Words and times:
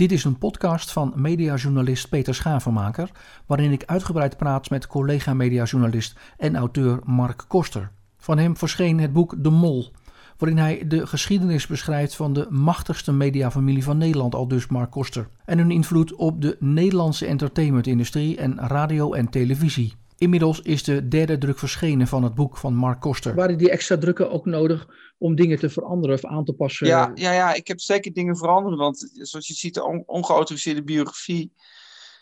Dit 0.00 0.12
is 0.12 0.24
een 0.24 0.38
podcast 0.38 0.92
van 0.92 1.12
mediajournalist 1.16 2.08
Peter 2.08 2.34
Schavenmaker, 2.34 3.10
waarin 3.46 3.72
ik 3.72 3.84
uitgebreid 3.84 4.36
praat 4.36 4.70
met 4.70 4.86
collega-mediajournalist 4.86 6.18
en 6.36 6.56
auteur 6.56 7.00
Mark 7.04 7.44
Koster. 7.48 7.90
Van 8.18 8.38
hem 8.38 8.56
verscheen 8.56 9.00
het 9.00 9.12
boek 9.12 9.34
De 9.38 9.50
Mol, 9.50 9.90
waarin 10.38 10.58
hij 10.58 10.84
de 10.86 11.06
geschiedenis 11.06 11.66
beschrijft 11.66 12.16
van 12.16 12.32
de 12.32 12.46
machtigste 12.50 13.12
mediafamilie 13.12 13.84
van 13.84 13.98
Nederland, 13.98 14.34
al 14.34 14.48
dus 14.48 14.66
Mark 14.66 14.90
Koster, 14.90 15.28
en 15.44 15.58
hun 15.58 15.70
invloed 15.70 16.14
op 16.14 16.42
de 16.42 16.56
Nederlandse 16.60 17.26
entertainmentindustrie 17.26 18.36
en 18.36 18.58
radio 18.58 19.12
en 19.12 19.28
televisie. 19.28 19.99
Inmiddels 20.20 20.60
is 20.60 20.82
de 20.82 21.08
derde 21.08 21.38
druk 21.38 21.58
verschenen 21.58 22.06
van 22.06 22.22
het 22.22 22.34
boek 22.34 22.56
van 22.56 22.74
Mark 22.74 23.00
Koster. 23.00 23.34
Waren 23.34 23.58
die 23.58 23.70
extra 23.70 23.98
drukken 23.98 24.30
ook 24.30 24.46
nodig 24.46 24.88
om 25.18 25.34
dingen 25.34 25.58
te 25.58 25.70
veranderen 25.70 26.16
of 26.16 26.24
aan 26.24 26.44
te 26.44 26.52
passen? 26.52 26.86
Ja, 26.86 27.10
ja, 27.14 27.32
ja 27.32 27.54
ik 27.54 27.68
heb 27.68 27.80
zeker 27.80 28.12
dingen 28.12 28.36
veranderd. 28.36 28.76
Want 28.76 29.10
zoals 29.12 29.46
je 29.46 29.54
ziet, 29.54 29.74
de 29.74 29.84
on 29.84 30.02
ongeautoriseerde 30.06 30.82
biografie, 30.82 31.52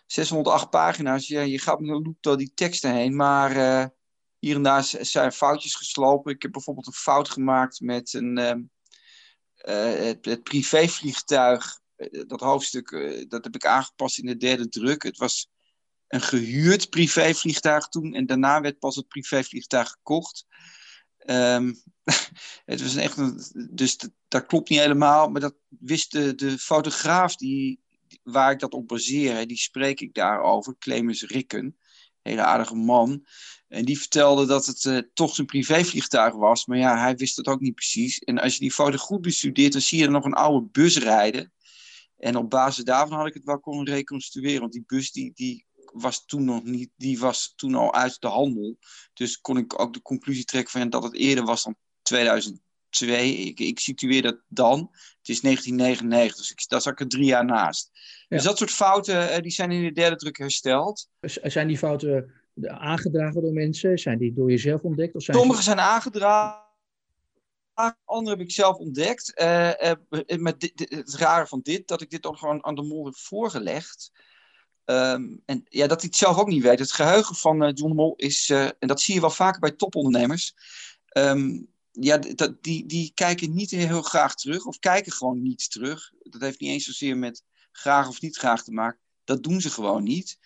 608 0.06 0.70
pagina's. 0.70 1.28
Ja, 1.28 1.40
je 1.40 1.58
gaat 1.58 1.80
met 1.80 1.88
een 1.88 2.02
loop 2.02 2.16
door 2.20 2.36
die 2.36 2.52
teksten 2.54 2.94
heen. 2.94 3.16
Maar 3.16 3.56
uh, 3.56 3.84
hier 4.38 4.56
en 4.56 4.62
daar 4.62 4.84
zijn 5.00 5.32
foutjes 5.32 5.74
geslopen. 5.74 6.32
Ik 6.32 6.42
heb 6.42 6.52
bijvoorbeeld 6.52 6.86
een 6.86 6.92
fout 6.92 7.30
gemaakt 7.30 7.80
met 7.80 8.14
een, 8.14 8.38
uh, 8.38 8.48
uh, 8.48 10.04
het, 10.06 10.24
het 10.24 10.42
privévliegtuig. 10.42 11.80
dat 12.26 12.40
hoofdstuk, 12.40 12.90
dat 13.28 13.44
heb 13.44 13.54
ik 13.54 13.66
aangepast 13.66 14.18
in 14.18 14.26
de 14.26 14.36
derde 14.36 14.68
druk. 14.68 15.02
Het 15.02 15.16
was 15.16 15.48
een 16.08 16.20
gehuurd 16.20 16.90
privévliegtuig 16.90 17.88
toen. 17.88 18.14
En 18.14 18.26
daarna 18.26 18.60
werd 18.60 18.78
pas 18.78 18.96
het 18.96 19.08
privévliegtuig 19.08 19.90
gekocht. 19.90 20.46
Um, 21.26 21.82
het 22.64 22.82
was 22.82 22.96
echt 22.96 23.16
een, 23.16 23.42
dus 23.70 23.96
dat, 24.28 24.46
klopt 24.46 24.68
niet 24.68 24.78
helemaal. 24.78 25.28
Maar 25.28 25.40
dat 25.40 25.54
wist 25.68 26.12
de, 26.12 26.34
de 26.34 26.58
fotograaf 26.58 27.36
die, 27.36 27.80
waar 28.22 28.50
ik 28.50 28.58
dat 28.58 28.72
op 28.72 28.88
baseer. 28.88 29.46
Die 29.46 29.56
spreek 29.56 30.00
ik 30.00 30.14
daarover. 30.14 30.76
Clemens 30.78 31.22
Rikken. 31.22 31.76
Hele 32.22 32.42
aardige 32.42 32.74
man. 32.74 33.26
En 33.68 33.84
die 33.84 33.98
vertelde 33.98 34.46
dat 34.46 34.66
het 34.66 34.84
uh, 34.84 34.98
toch 35.14 35.34
zijn 35.34 35.46
privévliegtuig 35.46 36.34
was. 36.34 36.66
Maar 36.66 36.78
ja, 36.78 37.00
hij 37.00 37.16
wist 37.16 37.36
het 37.36 37.46
ook 37.46 37.60
niet 37.60 37.74
precies. 37.74 38.18
En 38.18 38.38
als 38.38 38.54
je 38.54 38.60
die 38.60 38.72
foto 38.72 38.96
goed 38.96 39.20
bestudeert, 39.20 39.72
dan 39.72 39.80
zie 39.80 39.98
je 39.98 40.04
er 40.04 40.10
nog 40.10 40.24
een 40.24 40.32
oude 40.32 40.66
bus 40.66 40.98
rijden. 40.98 41.52
En 42.16 42.36
op 42.36 42.50
basis 42.50 42.84
daarvan 42.84 43.18
had 43.18 43.26
ik 43.26 43.34
het 43.34 43.44
wel 43.44 43.60
kunnen 43.60 43.84
reconstrueren. 43.84 44.60
Want 44.60 44.72
die 44.72 44.84
bus 44.86 45.12
die, 45.12 45.32
die 45.34 45.66
was 45.92 46.24
toen 46.24 46.44
nog 46.44 46.64
niet, 46.64 46.90
die 46.96 47.18
was 47.18 47.52
toen 47.56 47.74
al 47.74 47.94
uit 47.94 48.20
de 48.20 48.26
handel. 48.26 48.78
Dus 49.12 49.40
kon 49.40 49.56
ik 49.56 49.80
ook 49.80 49.92
de 49.92 50.02
conclusie 50.02 50.44
trekken 50.44 50.80
van 50.80 50.90
dat 50.90 51.02
het 51.02 51.14
eerder 51.14 51.44
was 51.44 51.62
dan 51.62 51.76
2002. 52.02 53.36
Ik, 53.36 53.60
ik 53.60 53.78
situeer 53.78 54.22
dat 54.22 54.40
dan. 54.48 54.78
Het 55.18 55.28
is 55.28 55.40
1999, 55.40 56.36
dus 56.36 56.50
ik, 56.50 56.68
daar 56.68 56.80
zat 56.80 56.92
ik 56.92 57.00
er 57.00 57.08
drie 57.08 57.24
jaar 57.24 57.44
naast. 57.44 57.90
Dus 58.28 58.42
dat 58.42 58.58
soort 58.58 58.70
fouten 58.70 59.30
eh, 59.30 59.42
die 59.42 59.52
zijn 59.52 59.70
in 59.70 59.82
de 59.82 59.92
derde 59.92 60.16
druk 60.16 60.38
hersteld. 60.38 61.08
Zijn 61.20 61.68
die 61.68 61.78
fouten 61.78 62.32
aangedragen 62.66 63.42
door 63.42 63.52
mensen? 63.52 63.98
Zijn 63.98 64.18
die 64.18 64.34
door 64.34 64.50
jezelf 64.50 64.82
ontdekt? 64.82 65.14
Of 65.14 65.22
zijn 65.22 65.36
Sommige 65.36 65.62
zijn 65.62 65.80
aangedragen. 65.80 66.66
Andere 68.04 68.36
heb 68.36 68.46
ik 68.46 68.52
zelf 68.52 68.76
ontdekt. 68.76 69.40
Uh, 69.40 69.70
uh, 69.80 70.38
met 70.38 70.60
dit, 70.60 70.86
het 70.88 71.14
rare 71.14 71.46
van 71.46 71.60
dit, 71.62 71.88
dat 71.88 72.00
ik 72.00 72.10
dit 72.10 72.22
dan 72.22 72.36
gewoon 72.36 72.64
aan 72.64 72.74
de 72.74 72.82
mol 72.82 73.04
heb 73.04 73.16
voorgelegd. 73.16 74.10
Um, 74.90 75.42
en 75.44 75.64
ja, 75.68 75.86
dat 75.86 76.00
hij 76.00 76.08
het 76.10 76.18
zelf 76.18 76.38
ook 76.38 76.48
niet 76.48 76.62
weet. 76.62 76.78
Het 76.78 76.92
geheugen 76.92 77.34
van 77.34 77.62
uh, 77.62 77.70
John 77.74 77.88
de 77.88 77.94
Mol 77.94 78.14
is, 78.16 78.48
uh, 78.48 78.64
en 78.64 78.88
dat 78.88 79.00
zie 79.00 79.14
je 79.14 79.20
wel 79.20 79.30
vaker 79.30 79.60
bij 79.60 79.70
topondernemers. 79.70 80.54
Um, 81.16 81.68
ja, 81.92 82.18
die, 82.60 82.86
die 82.86 83.12
kijken 83.14 83.54
niet 83.54 83.70
heel 83.70 84.02
graag 84.02 84.34
terug, 84.34 84.64
of 84.64 84.78
kijken 84.78 85.12
gewoon 85.12 85.42
niet 85.42 85.70
terug. 85.70 86.12
Dat 86.22 86.40
heeft 86.40 86.60
niet 86.60 86.70
eens 86.70 86.84
zozeer 86.84 87.16
met 87.16 87.42
graag 87.72 88.08
of 88.08 88.20
niet 88.20 88.36
graag 88.36 88.64
te 88.64 88.72
maken. 88.72 89.00
Dat 89.24 89.42
doen 89.42 89.60
ze 89.60 89.70
gewoon 89.70 90.02
niet. 90.02 90.38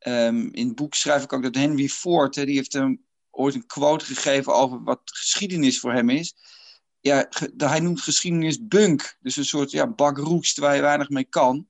Um, 0.00 0.52
in 0.52 0.66
het 0.66 0.76
boek 0.76 0.94
schrijf 0.94 1.22
ik 1.22 1.32
ook 1.32 1.42
dat 1.42 1.54
Henry 1.54 1.88
Ford, 1.88 2.34
die 2.34 2.54
heeft 2.54 2.72
hem 2.72 3.04
ooit 3.30 3.54
een 3.54 3.66
quote 3.66 4.04
gegeven 4.04 4.54
over 4.54 4.82
wat 4.82 5.00
geschiedenis 5.04 5.80
voor 5.80 5.92
hem 5.92 6.10
is. 6.10 6.34
Ja, 7.00 7.28
hij 7.56 7.80
noemt 7.80 8.00
geschiedenis 8.00 8.66
bunk. 8.66 9.16
Dus 9.20 9.36
een 9.36 9.44
soort 9.44 9.70
ja, 9.70 9.86
bakroest 9.86 10.58
waar 10.58 10.74
je 10.74 10.80
weinig 10.80 11.08
mee 11.08 11.24
kan. 11.24 11.68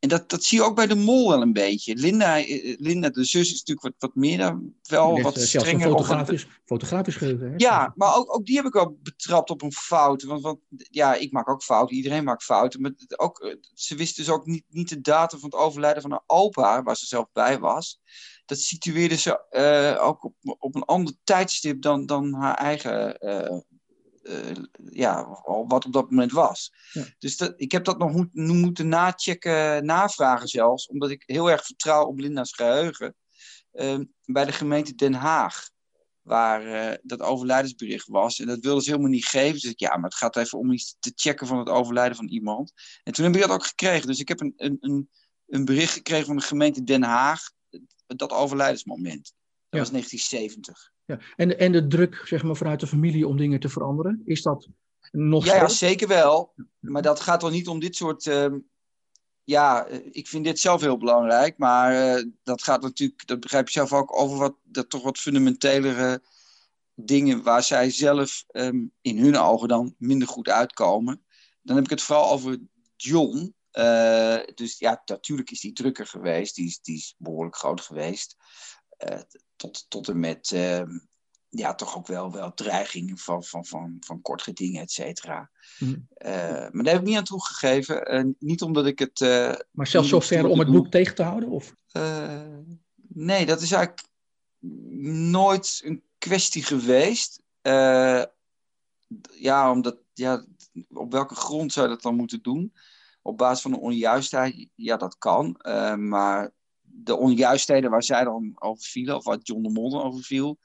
En 0.00 0.08
dat, 0.08 0.30
dat 0.30 0.44
zie 0.44 0.58
je 0.58 0.64
ook 0.64 0.76
bij 0.76 0.86
de 0.86 0.94
mol 0.94 1.28
wel 1.28 1.42
een 1.42 1.52
beetje. 1.52 1.96
Linda, 1.96 2.38
eh, 2.38 2.76
Linda 2.78 3.08
de 3.08 3.24
zus, 3.24 3.52
is 3.52 3.58
natuurlijk 3.58 3.82
wat, 3.82 3.94
wat 3.98 4.14
meer 4.14 4.38
dan 4.38 4.74
wel 4.82 5.20
wat 5.20 5.40
strenger. 5.40 5.88
Fotografisch, 5.88 6.46
fotografisch 6.64 7.16
geheugen. 7.16 7.54
Ja, 7.56 7.92
maar 7.96 8.16
ook, 8.16 8.34
ook 8.34 8.46
die 8.46 8.56
heb 8.56 8.64
ik 8.64 8.72
wel 8.72 8.98
betrapt 9.02 9.50
op 9.50 9.62
een 9.62 9.72
fout. 9.72 10.22
Want, 10.22 10.42
want 10.42 10.58
ja, 10.90 11.14
ik 11.14 11.32
maak 11.32 11.48
ook 11.48 11.62
fouten. 11.62 11.96
Iedereen 11.96 12.24
maakt 12.24 12.44
fouten. 12.44 12.80
Maar 12.80 12.92
ook, 13.16 13.40
eh, 13.40 13.56
ze 13.74 13.94
wist 13.94 14.16
dus 14.16 14.30
ook 14.30 14.46
niet, 14.46 14.64
niet 14.68 14.88
de 14.88 15.00
datum 15.00 15.38
van 15.38 15.50
het 15.50 15.58
overlijden 15.58 16.02
van 16.02 16.10
haar 16.10 16.24
opa, 16.26 16.82
waar 16.82 16.96
ze 16.96 17.06
zelf 17.06 17.26
bij 17.32 17.58
was. 17.58 18.00
Dat 18.44 18.58
situeerde 18.58 19.16
ze 19.16 19.44
uh, 19.50 20.06
ook 20.06 20.24
op, 20.24 20.34
op 20.58 20.74
een 20.74 20.84
ander 20.84 21.14
tijdstip 21.24 21.82
dan, 21.82 22.06
dan 22.06 22.34
haar 22.34 22.54
eigen 22.54 23.16
uh, 23.20 23.58
ja, 24.90 25.42
wat 25.68 25.84
op 25.84 25.92
dat 25.92 26.10
moment 26.10 26.32
was. 26.32 26.72
Dus 27.18 27.36
dat, 27.36 27.52
ik 27.56 27.72
heb 27.72 27.84
dat 27.84 27.98
nog 27.98 28.12
moet, 28.12 28.34
moeten 28.34 28.88
nachecken, 28.88 29.84
navragen 29.84 30.48
zelfs, 30.48 30.86
omdat 30.86 31.10
ik 31.10 31.22
heel 31.26 31.50
erg 31.50 31.64
vertrouw 31.64 32.06
op 32.06 32.18
Linda's 32.18 32.52
geheugen. 32.52 33.14
Uh, 33.72 33.98
bij 34.24 34.44
de 34.44 34.52
gemeente 34.52 34.94
Den 34.94 35.14
Haag, 35.14 35.70
waar 36.22 36.66
uh, 36.66 36.96
dat 37.02 37.20
overlijdensbericht 37.20 38.06
was. 38.06 38.40
En 38.40 38.46
dat 38.46 38.60
wilden 38.60 38.82
ze 38.82 38.90
helemaal 38.90 39.10
niet 39.10 39.26
geven. 39.26 39.52
Dus 39.52 39.64
ik, 39.64 39.80
ja, 39.80 39.96
maar 39.96 40.10
het 40.10 40.18
gaat 40.18 40.36
even 40.36 40.58
om 40.58 40.72
iets 40.72 40.96
te 40.98 41.12
checken 41.14 41.46
van 41.46 41.58
het 41.58 41.68
overlijden 41.68 42.16
van 42.16 42.28
iemand. 42.28 42.72
En 43.02 43.12
toen 43.12 43.24
heb 43.24 43.34
ik 43.34 43.40
dat 43.40 43.50
ook 43.50 43.66
gekregen. 43.66 44.06
Dus 44.06 44.20
ik 44.20 44.28
heb 44.28 44.40
een, 44.40 44.52
een, 44.56 44.76
een, 44.80 45.10
een 45.46 45.64
bericht 45.64 45.92
gekregen 45.92 46.26
van 46.26 46.36
de 46.36 46.42
gemeente 46.42 46.84
Den 46.84 47.02
Haag, 47.02 47.50
dat 48.06 48.30
overlijdensmoment. 48.32 49.32
Dat 49.68 49.80
was 49.80 49.90
1970. 49.90 50.92
Ja. 51.10 51.18
En, 51.36 51.58
en 51.58 51.72
de 51.72 51.86
druk 51.86 52.22
zeg 52.24 52.42
maar, 52.42 52.56
vanuit 52.56 52.80
de 52.80 52.86
familie 52.86 53.26
om 53.26 53.36
dingen 53.36 53.60
te 53.60 53.68
veranderen, 53.68 54.22
is 54.24 54.42
dat 54.42 54.68
nog 55.12 55.44
ja, 55.44 55.54
ja, 55.54 55.68
zeker 55.68 56.08
wel. 56.08 56.54
Maar 56.80 57.02
dat 57.02 57.20
gaat 57.20 57.42
wel 57.42 57.50
niet 57.50 57.68
om 57.68 57.80
dit 57.80 57.96
soort. 57.96 58.26
Uh, 58.26 58.46
ja, 59.44 59.86
ik 60.10 60.28
vind 60.28 60.44
dit 60.44 60.58
zelf 60.58 60.80
heel 60.80 60.98
belangrijk. 60.98 61.58
Maar 61.58 62.18
uh, 62.18 62.24
dat 62.42 62.62
gaat 62.62 62.82
natuurlijk, 62.82 63.26
dat 63.26 63.40
begrijp 63.40 63.66
je 63.66 63.72
zelf 63.72 63.92
ook, 63.92 64.16
over 64.20 64.38
wat, 64.38 64.54
dat 64.62 64.90
toch 64.90 65.02
wat 65.02 65.18
fundamentelere 65.18 66.22
dingen 66.94 67.42
waar 67.42 67.62
zij 67.62 67.90
zelf 67.90 68.44
um, 68.52 68.92
in 69.00 69.18
hun 69.18 69.36
ogen 69.36 69.68
dan 69.68 69.94
minder 69.98 70.28
goed 70.28 70.48
uitkomen. 70.48 71.22
Dan 71.62 71.76
heb 71.76 71.84
ik 71.84 71.90
het 71.90 72.02
vooral 72.02 72.30
over 72.30 72.58
John. 72.96 73.54
Uh, 73.72 74.38
dus 74.54 74.78
ja, 74.78 75.02
natuurlijk 75.04 75.50
is 75.50 75.60
die 75.60 75.72
drukker 75.72 76.06
geweest. 76.06 76.54
Die 76.54 76.66
is, 76.66 76.80
die 76.80 76.96
is 76.96 77.14
behoorlijk 77.18 77.56
groot 77.56 77.80
geweest. 77.80 78.36
Uh, 79.08 79.20
tot, 79.56 79.86
tot 79.88 80.08
en 80.08 80.20
met 80.20 80.50
ehm, 80.50 80.98
ja, 81.48 81.74
toch 81.74 81.96
ook 81.96 82.06
wel, 82.06 82.32
wel 82.32 82.54
dreigingen 82.54 83.18
van, 83.18 83.44
van, 83.44 83.64
van, 83.64 83.96
van 84.00 84.22
kort 84.22 84.42
gedingen, 84.42 84.82
et 84.82 84.90
cetera. 84.90 85.50
Mm. 85.78 86.06
maar 86.70 86.70
daar 86.72 86.92
heb 86.92 87.00
ik 87.00 87.06
niet 87.08 87.16
aan 87.16 87.24
toegegeven. 87.24 88.14
Uh, 88.14 88.32
niet 88.38 88.62
omdat 88.62 88.86
ik 88.86 88.98
het. 88.98 89.20
Uh, 89.20 89.54
maar 89.70 89.86
zelfs 89.86 90.08
zover 90.08 90.46
om 90.46 90.58
het 90.58 90.70
boek 90.70 90.90
tegen 90.90 91.14
te 91.14 91.22
houden? 91.22 91.48
Of? 91.48 91.74
nee, 93.08 93.46
dat 93.46 93.60
is 93.60 93.72
eigenlijk 93.72 94.08
nooit 95.30 95.80
een 95.84 96.02
kwestie 96.18 96.64
geweest. 96.64 97.42
ja, 99.32 99.70
omdat. 99.70 99.98
Ja, 100.12 100.44
op 100.88 101.12
welke 101.12 101.34
grond 101.34 101.72
zou 101.72 101.88
je 101.88 101.92
dat 101.92 102.02
dan 102.02 102.16
moeten 102.16 102.42
doen? 102.42 102.72
Op 103.22 103.38
basis 103.38 103.62
van 103.62 103.72
een 103.72 103.78
onjuistheid, 103.78 104.68
ja, 104.74 104.96
dat 104.96 105.18
kan. 105.18 105.56
maar 105.98 106.52
de 106.92 107.16
onjuistheden 107.16 107.90
waar 107.90 108.02
zij 108.02 108.24
dan 108.24 108.52
over 108.54 108.84
vielen, 108.84 109.16
of 109.16 109.24
wat 109.24 109.46
John 109.46 109.62
de 109.62 109.70
Mol 109.70 110.04
over 110.04 110.22
viel, 110.22 110.58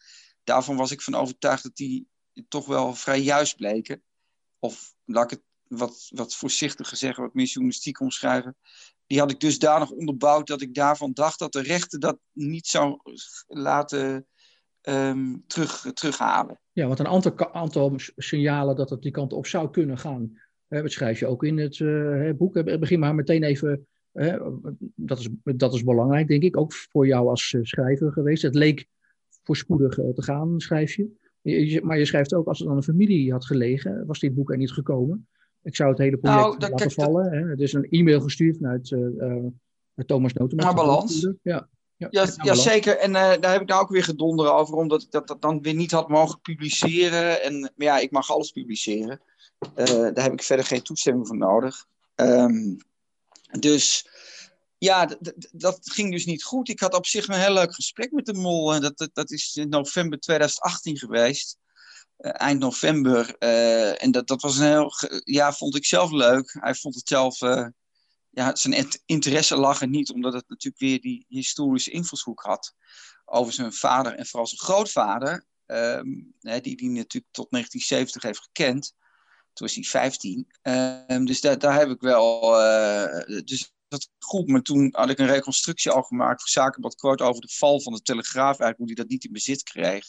daarvan 0.43 0.75
was 0.75 0.91
ik 0.91 1.01
van 1.01 1.15
overtuigd 1.15 1.63
dat 1.63 1.75
die 1.75 2.07
toch 2.47 2.65
wel 2.65 2.93
vrij 2.93 3.19
juist 3.21 3.55
bleken. 3.55 4.03
Of 4.59 4.93
laat 5.05 5.31
ik 5.31 5.37
het 5.37 5.43
wat, 5.79 6.07
wat 6.09 6.35
voorzichtiger 6.35 6.97
zeggen, 6.97 7.23
wat 7.23 7.33
meer 7.33 7.45
journalistiek 7.45 7.99
omschrijven. 7.99 8.55
Die 9.07 9.19
had 9.19 9.31
ik 9.31 9.39
dusdanig 9.39 9.91
onderbouwd 9.91 10.47
dat 10.47 10.61
ik 10.61 10.73
daarvan 10.73 11.11
dacht 11.13 11.39
dat 11.39 11.51
de 11.51 11.61
rechter 11.61 11.99
dat 11.99 12.17
niet 12.31 12.67
zou 12.67 12.99
laten 13.47 14.27
um, 14.81 15.43
terug, 15.47 15.91
terughalen. 15.93 16.59
Ja, 16.71 16.87
want 16.87 16.99
een 16.99 17.07
aantal, 17.07 17.53
aantal 17.53 17.93
signalen 18.15 18.75
dat 18.75 18.89
het 18.89 19.01
die 19.01 19.11
kant 19.11 19.33
op 19.33 19.47
zou 19.47 19.69
kunnen 19.69 19.97
gaan. 19.97 20.41
dat 20.67 20.91
schrijf 20.91 21.19
je 21.19 21.27
ook 21.27 21.43
in 21.43 21.57
het 21.57 21.79
uh, 21.79 22.31
boek. 22.33 22.79
Begin 22.79 22.99
maar 22.99 23.15
meteen 23.15 23.43
even 23.43 23.87
dat, 24.95 25.19
is, 25.19 25.29
dat 25.43 25.73
is 25.73 25.83
belangrijk, 25.83 26.27
denk 26.27 26.43
ik, 26.43 26.57
ook 26.57 26.73
voor 26.73 27.07
jou 27.07 27.29
als 27.29 27.53
eh, 27.53 27.63
schrijver 27.63 28.11
geweest. 28.11 28.41
Het 28.41 28.55
leek 28.55 28.87
voorspoedig 29.43 29.97
eh, 29.97 30.09
te 30.09 30.23
gaan, 30.23 30.59
schrijf 30.59 30.95
je. 30.95 31.81
Maar 31.83 31.97
je 31.97 32.05
schrijft 32.05 32.33
ook, 32.33 32.47
als 32.47 32.59
het 32.59 32.67
aan 32.67 32.75
een 32.75 32.83
familie 32.83 33.31
had 33.31 33.45
gelegen, 33.45 34.05
was 34.05 34.19
dit 34.19 34.35
boek 34.35 34.51
er 34.51 34.57
niet 34.57 34.71
gekomen. 34.71 35.27
Ik 35.63 35.75
zou 35.75 35.89
het 35.89 35.97
hele 35.97 36.17
project 36.17 36.59
nou, 36.59 36.71
laten 36.71 36.91
vallen. 36.91 37.31
Hè. 37.31 37.49
Het 37.49 37.59
is 37.59 37.73
een 37.73 37.89
e-mail 37.89 38.21
gestuurd 38.21 38.57
vanuit 38.57 38.91
uh, 38.91 39.45
Thomas 40.05 40.33
Notema. 40.33 40.63
Maar 40.63 40.75
balans. 40.75 41.29
Ja. 41.41 41.69
Ja, 41.97 42.07
ja, 42.09 42.27
ja, 42.43 42.53
zeker. 42.53 42.97
En 42.97 43.09
uh, 43.09 43.33
daar 43.39 43.51
heb 43.51 43.61
ik 43.61 43.67
nou 43.67 43.81
ook 43.81 43.89
weer 43.89 44.03
gedonderen 44.03 44.55
over, 44.55 44.75
omdat 44.75 45.01
ik 45.01 45.11
dat, 45.11 45.27
dat 45.27 45.41
dan 45.41 45.61
weer 45.61 45.73
niet 45.73 45.91
had 45.91 46.09
mogen 46.09 46.41
publiceren. 46.41 47.43
En 47.43 47.59
maar 47.59 47.87
ja, 47.87 47.99
ik 47.99 48.11
mag 48.11 48.31
alles 48.31 48.51
publiceren. 48.51 49.21
Uh, 49.75 49.85
daar 49.85 50.23
heb 50.23 50.33
ik 50.33 50.41
verder 50.41 50.65
geen 50.65 50.81
toestemming 50.81 51.27
voor 51.27 51.37
nodig. 51.37 51.85
Um, 52.15 52.77
Dus 53.51 54.07
ja, 54.77 55.09
dat 55.51 55.79
ging 55.81 56.11
dus 56.11 56.25
niet 56.25 56.43
goed. 56.43 56.69
Ik 56.69 56.79
had 56.79 56.93
op 56.93 57.05
zich 57.05 57.27
een 57.27 57.39
heel 57.39 57.53
leuk 57.53 57.73
gesprek 57.73 58.11
met 58.11 58.25
de 58.25 58.33
mol. 58.33 58.79
Dat, 58.79 58.97
dat, 58.97 59.09
dat 59.13 59.31
is 59.31 59.55
in 59.55 59.69
november 59.69 60.19
2018 60.19 60.97
geweest. 60.97 61.57
Uh, 62.17 62.31
eind 62.33 62.59
november. 62.59 63.35
Uh, 63.39 64.03
en 64.03 64.11
dat, 64.11 64.27
dat 64.27 64.41
was 64.41 64.57
een 64.57 64.65
heel, 64.65 64.91
ja, 65.23 65.53
vond 65.53 65.75
ik 65.75 65.85
zelf 65.85 66.11
leuk. 66.11 66.57
Hij 66.59 66.75
vond 66.75 66.95
het 66.95 67.07
zelf, 67.07 67.41
uh, 67.41 67.67
ja, 68.29 68.55
zijn 68.55 68.87
interesse 69.05 69.55
lag 69.55 69.81
er 69.81 69.87
niet, 69.87 70.11
omdat 70.11 70.33
het 70.33 70.49
natuurlijk 70.49 70.81
weer 70.81 71.01
die 71.01 71.25
historische 71.27 71.91
invalshoek 71.91 72.41
had. 72.41 72.73
Over 73.25 73.53
zijn 73.53 73.73
vader 73.73 74.13
en 74.13 74.25
vooral 74.25 74.47
zijn 74.47 74.61
grootvader, 74.61 75.45
hè, 76.39 76.61
die 76.61 76.75
die 76.75 76.89
natuurlijk 76.89 77.33
tot 77.33 77.51
1970 77.51 78.21
heeft 78.21 78.41
gekend. 78.41 78.93
Toen 79.55 79.67
was 79.67 79.75
hij 79.75 79.83
15. 79.83 80.47
Um, 81.07 81.25
dus 81.25 81.41
daar, 81.41 81.59
daar 81.59 81.79
heb 81.79 81.89
ik 81.89 82.01
wel. 82.01 82.41
dus 83.43 83.73
dat 83.87 84.09
goed, 84.19 84.47
maar 84.47 84.61
toen 84.61 84.89
had 84.91 85.09
ik 85.09 85.19
een 85.19 85.27
reconstructie 85.27 85.91
al 85.91 86.01
gemaakt 86.01 86.39
voor 86.41 86.49
Zakenblad 86.49 86.95
Kort 86.95 87.21
over 87.21 87.41
de 87.41 87.53
val 87.53 87.81
van 87.81 87.93
de 87.93 88.01
Telegraaf, 88.01 88.59
eigenlijk 88.59 88.77
hoe 88.77 88.87
hij 88.87 88.95
dat 88.95 89.07
niet 89.07 89.23
in 89.23 89.31
bezit 89.31 89.63
kreeg. 89.63 90.05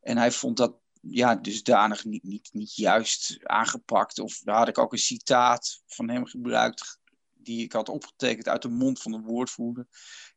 En 0.00 0.16
hij 0.16 0.30
vond 0.30 0.56
dat 0.56 0.76
ja, 1.00 1.34
dusdanig 1.34 2.04
niet, 2.04 2.22
niet, 2.22 2.48
niet 2.52 2.74
juist 2.74 3.38
aangepakt. 3.42 4.18
Of 4.18 4.38
daar 4.38 4.56
had 4.56 4.68
ik 4.68 4.78
ook 4.78 4.92
een 4.92 4.98
citaat 4.98 5.82
van 5.86 6.08
hem 6.08 6.26
gebruikt, 6.26 6.98
die 7.34 7.64
ik 7.64 7.72
had 7.72 7.88
opgetekend 7.88 8.48
uit 8.48 8.62
de 8.62 8.68
mond 8.68 9.02
van 9.02 9.12
een 9.12 9.24
woordvoerder. 9.24 9.86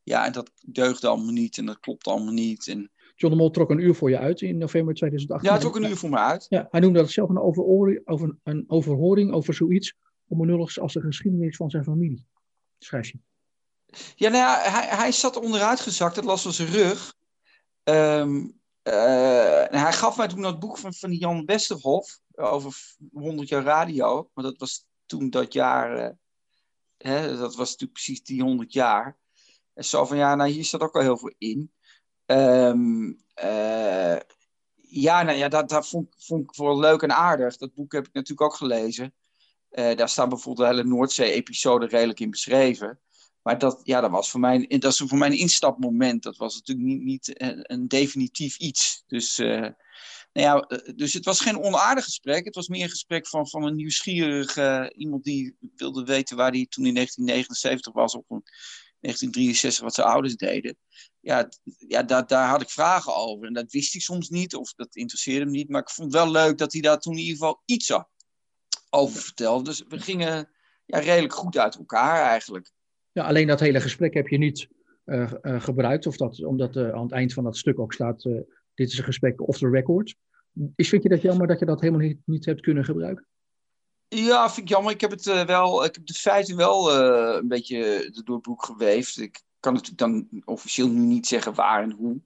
Ja, 0.03 0.25
en 0.25 0.31
dat 0.31 0.51
deugde 0.61 1.07
allemaal 1.07 1.33
niet 1.33 1.57
en 1.57 1.65
dat 1.65 1.79
klopt 1.79 2.07
allemaal 2.07 2.33
niet. 2.33 2.67
En... 2.67 2.91
John 3.15 3.33
de 3.33 3.39
Mol 3.39 3.51
trok 3.51 3.69
een 3.69 3.79
uur 3.79 3.95
voor 3.95 4.09
je 4.09 4.17
uit 4.17 4.41
in 4.41 4.57
november 4.57 4.93
2018. 4.93 5.49
Ja, 5.49 5.55
hij 5.55 5.63
trok 5.63 5.75
een 5.75 5.89
uur 5.89 5.97
voor 5.97 6.09
me 6.09 6.17
uit. 6.17 6.45
Ja, 6.49 6.67
hij 6.71 6.79
noemde 6.79 6.99
dat 6.99 7.09
zelf 7.09 7.29
een 7.29 7.39
overhoring 7.39 8.01
over, 8.05 8.35
een 8.43 8.63
overhoring 8.67 9.31
over 9.31 9.53
zoiets 9.53 9.95
onbenulligs 10.27 10.79
als 10.79 10.93
de 10.93 11.01
geschiedenis 11.01 11.55
van 11.55 11.69
zijn 11.69 11.83
familie. 11.83 12.25
Schrijf 12.79 13.11
je. 13.11 13.19
Ja, 14.15 14.29
nou 14.29 14.43
ja, 14.43 14.71
hij, 14.71 14.97
hij 14.97 15.11
zat 15.11 15.39
onderuit 15.39 15.79
gezakt, 15.79 16.15
het 16.15 16.25
last 16.25 16.43
van 16.43 16.53
zijn 16.53 16.67
rug. 16.67 17.13
Um, 17.83 18.59
uh, 18.83 19.63
hij 19.67 19.93
gaf 19.93 20.17
mij 20.17 20.27
toen 20.27 20.41
dat 20.41 20.59
boek 20.59 20.77
van, 20.77 20.93
van 20.93 21.11
Jan 21.11 21.45
Westerhof 21.45 22.19
over 22.35 22.95
100 23.13 23.49
jaar 23.49 23.63
radio. 23.63 24.29
Maar 24.33 24.43
dat 24.43 24.57
was 24.57 24.85
toen 25.05 25.29
dat 25.29 25.53
jaar, 25.53 25.97
uh, 25.97 26.09
hè, 26.97 27.37
dat 27.37 27.55
was 27.55 27.69
natuurlijk 27.69 27.93
precies 27.93 28.23
die 28.23 28.41
100 28.41 28.73
jaar. 28.73 29.17
En 29.73 29.85
zo 29.85 30.05
van 30.05 30.17
ja, 30.17 30.35
nou 30.35 30.49
hier 30.49 30.65
staat 30.65 30.81
ook 30.81 30.93
wel 30.93 31.01
heel 31.01 31.17
veel 31.17 31.33
in. 31.37 31.71
Um, 32.25 33.07
uh, 33.43 34.17
ja, 34.81 35.23
nou 35.23 35.37
ja, 35.37 35.47
dat, 35.47 35.87
vond, 35.87 36.15
ik 36.27 36.55
wel 36.55 36.79
leuk 36.79 37.01
en 37.01 37.15
aardig. 37.15 37.57
Dat 37.57 37.73
boek 37.73 37.91
heb 37.91 38.07
ik 38.07 38.13
natuurlijk 38.13 38.51
ook 38.51 38.55
gelezen. 38.55 39.13
daar 39.69 40.09
staan 40.09 40.29
bijvoorbeeld 40.29 40.67
de 40.67 40.75
hele 40.75 40.89
Noordzee-episode 40.89 41.85
redelijk 41.85 42.19
in 42.19 42.29
beschreven. 42.29 42.99
Maar 43.45 43.57
dat, 43.57 43.79
ja, 43.83 44.01
dat 44.01 44.11
was 44.11 44.29
voor 44.29 44.39
mij, 44.39 44.67
dat 44.67 44.91
is 44.91 44.97
voor 44.97 45.17
mij 45.17 45.27
een 45.27 45.37
instapmoment. 45.37 46.23
Dat 46.23 46.37
was 46.37 46.55
natuurlijk 46.55 46.87
niet, 46.87 47.03
niet 47.03 47.33
een, 47.37 47.87
definitief 47.87 48.57
iets. 48.57 49.03
Dus, 49.07 49.39
uh, 49.39 49.59
nou 49.59 49.75
ja, 50.33 50.59
eh, 50.59 50.95
dus 50.95 51.13
het 51.13 51.25
was 51.25 51.39
geen 51.39 51.63
onaardig 51.63 52.03
gesprek. 52.03 52.45
Het 52.45 52.55
was 52.55 52.67
meer 52.67 52.83
een 52.83 52.89
gesprek 52.89 53.27
van, 53.27 53.47
van 53.47 53.63
een 53.63 53.75
nieuwsgierig 53.75 54.57
uh, 54.57 54.85
iemand 54.95 55.23
die 55.23 55.57
wilde 55.75 56.03
weten 56.03 56.37
waar 56.37 56.51
hij 56.51 56.65
toen 56.69 56.85
in 56.85 56.93
1979 56.93 57.93
was, 57.93 58.15
of 58.15 58.23
1963, 59.05 59.83
wat 59.83 59.93
zijn 59.93 60.07
ouders 60.07 60.35
deden. 60.35 60.77
Ja, 61.19 61.49
ja 61.77 62.03
daar, 62.03 62.27
daar 62.27 62.49
had 62.49 62.61
ik 62.61 62.69
vragen 62.69 63.15
over. 63.15 63.47
En 63.47 63.53
dat 63.53 63.71
wist 63.71 63.95
ik 63.95 64.01
soms 64.01 64.29
niet, 64.29 64.55
of 64.55 64.73
dat 64.73 64.95
interesseerde 64.95 65.43
hem 65.43 65.51
niet. 65.51 65.69
Maar 65.69 65.81
ik 65.81 65.89
vond 65.89 66.13
het 66.13 66.21
wel 66.23 66.31
leuk 66.31 66.57
dat 66.57 66.73
hij 66.73 66.81
daar 66.81 66.99
toen 66.99 67.13
in 67.13 67.19
ieder 67.19 67.37
geval 67.37 67.61
iets 67.65 67.91
over 68.89 69.21
vertelde. 69.21 69.63
Dus 69.63 69.83
we 69.87 69.99
gingen 69.99 70.49
ja, 70.85 70.99
redelijk 70.99 71.33
goed 71.33 71.57
uit 71.57 71.75
elkaar 71.75 72.23
eigenlijk. 72.23 72.71
Ja, 73.11 73.27
alleen 73.27 73.47
dat 73.47 73.59
hele 73.59 73.81
gesprek 73.81 74.13
heb 74.13 74.27
je 74.27 74.37
niet 74.37 74.67
uh, 75.05 75.31
uh, 75.41 75.61
gebruikt, 75.61 76.07
of 76.07 76.17
dat, 76.17 76.43
omdat 76.43 76.75
uh, 76.75 76.93
aan 76.93 77.03
het 77.03 77.11
eind 77.11 77.33
van 77.33 77.43
dat 77.43 77.57
stuk 77.57 77.79
ook 77.79 77.93
staat, 77.93 78.23
dit 78.73 78.91
is 78.91 78.97
een 78.97 79.03
gesprek 79.03 79.47
off 79.47 79.59
the 79.59 79.69
record. 79.69 80.15
Is, 80.75 80.89
vind 80.89 81.03
je 81.03 81.09
dat 81.09 81.21
jammer 81.21 81.47
dat 81.47 81.59
je 81.59 81.65
dat 81.65 81.81
helemaal 81.81 82.07
niet, 82.07 82.19
niet 82.25 82.45
hebt 82.45 82.61
kunnen 82.61 82.85
gebruiken? 82.85 83.27
Ja, 84.07 84.49
vind 84.49 84.69
ik 84.69 84.73
jammer. 84.73 84.91
Ik 84.91 85.01
heb, 85.01 85.11
het, 85.11 85.45
wel, 85.45 85.85
ik 85.85 85.95
heb 85.95 86.05
de 86.05 86.13
feiten 86.13 86.55
wel 86.55 86.95
een 86.95 87.47
beetje 87.47 88.09
door 88.23 88.35
het 88.35 88.45
boek 88.45 88.65
geweefd. 88.65 89.17
Ik 89.17 89.43
kan 89.59 89.73
natuurlijk 89.73 89.99
dan 89.99 90.27
officieel 90.45 90.87
nu 90.87 90.99
niet 90.99 91.27
zeggen 91.27 91.53
waar 91.53 91.83
en 91.83 91.91
hoe. 91.91 92.21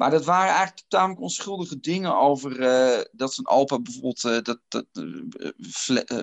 Maar 0.00 0.10
dat 0.10 0.24
waren 0.24 0.54
eigenlijk 0.54 0.88
tamelijk 0.88 1.20
onschuldige 1.20 1.80
dingen 1.80 2.18
over 2.18 2.60
uh, 2.60 3.04
dat 3.12 3.34
zijn 3.34 3.46
Alpa 3.46 3.80
bijvoorbeeld 3.80 4.22
dat, 4.22 4.60
dat, 4.68 4.86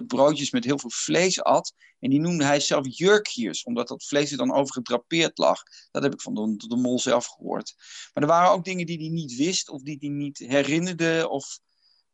broodjes 0.07 0.51
met 0.51 0.63
heel 0.63 0.80
veel 0.80 0.89
vlees 0.89 1.44
at. 1.44 1.74
En 2.00 2.09
die 2.09 2.19
noemde 2.19 2.44
hij 2.44 2.59
zelf 2.59 2.86
jurkjes, 2.89 3.63
omdat 3.63 3.88
dat 3.88 4.04
vlees 4.04 4.31
er 4.31 4.38
dan 4.38 4.54
over 4.54 4.74
gedrapeerd 4.74 5.38
lag. 5.38 5.63
Dat 5.92 6.04
heb 6.04 6.13
ik 6.13 6.21
van 6.21 6.33
de, 6.33 6.68
de 6.68 6.75
mol 6.75 7.00
zelf 7.00 7.25
gehoord. 7.25 7.75
Maar 8.13 8.24
er 8.24 8.30
waren 8.30 8.51
ook 8.51 8.65
dingen 8.65 8.86
die 8.86 8.98
hij 8.98 9.09
niet 9.09 9.36
wist 9.36 9.69
of 9.69 9.81
die 9.81 9.98
hij 10.00 10.09
niet 10.09 10.38
herinnerde 10.38 11.30
of 11.30 11.59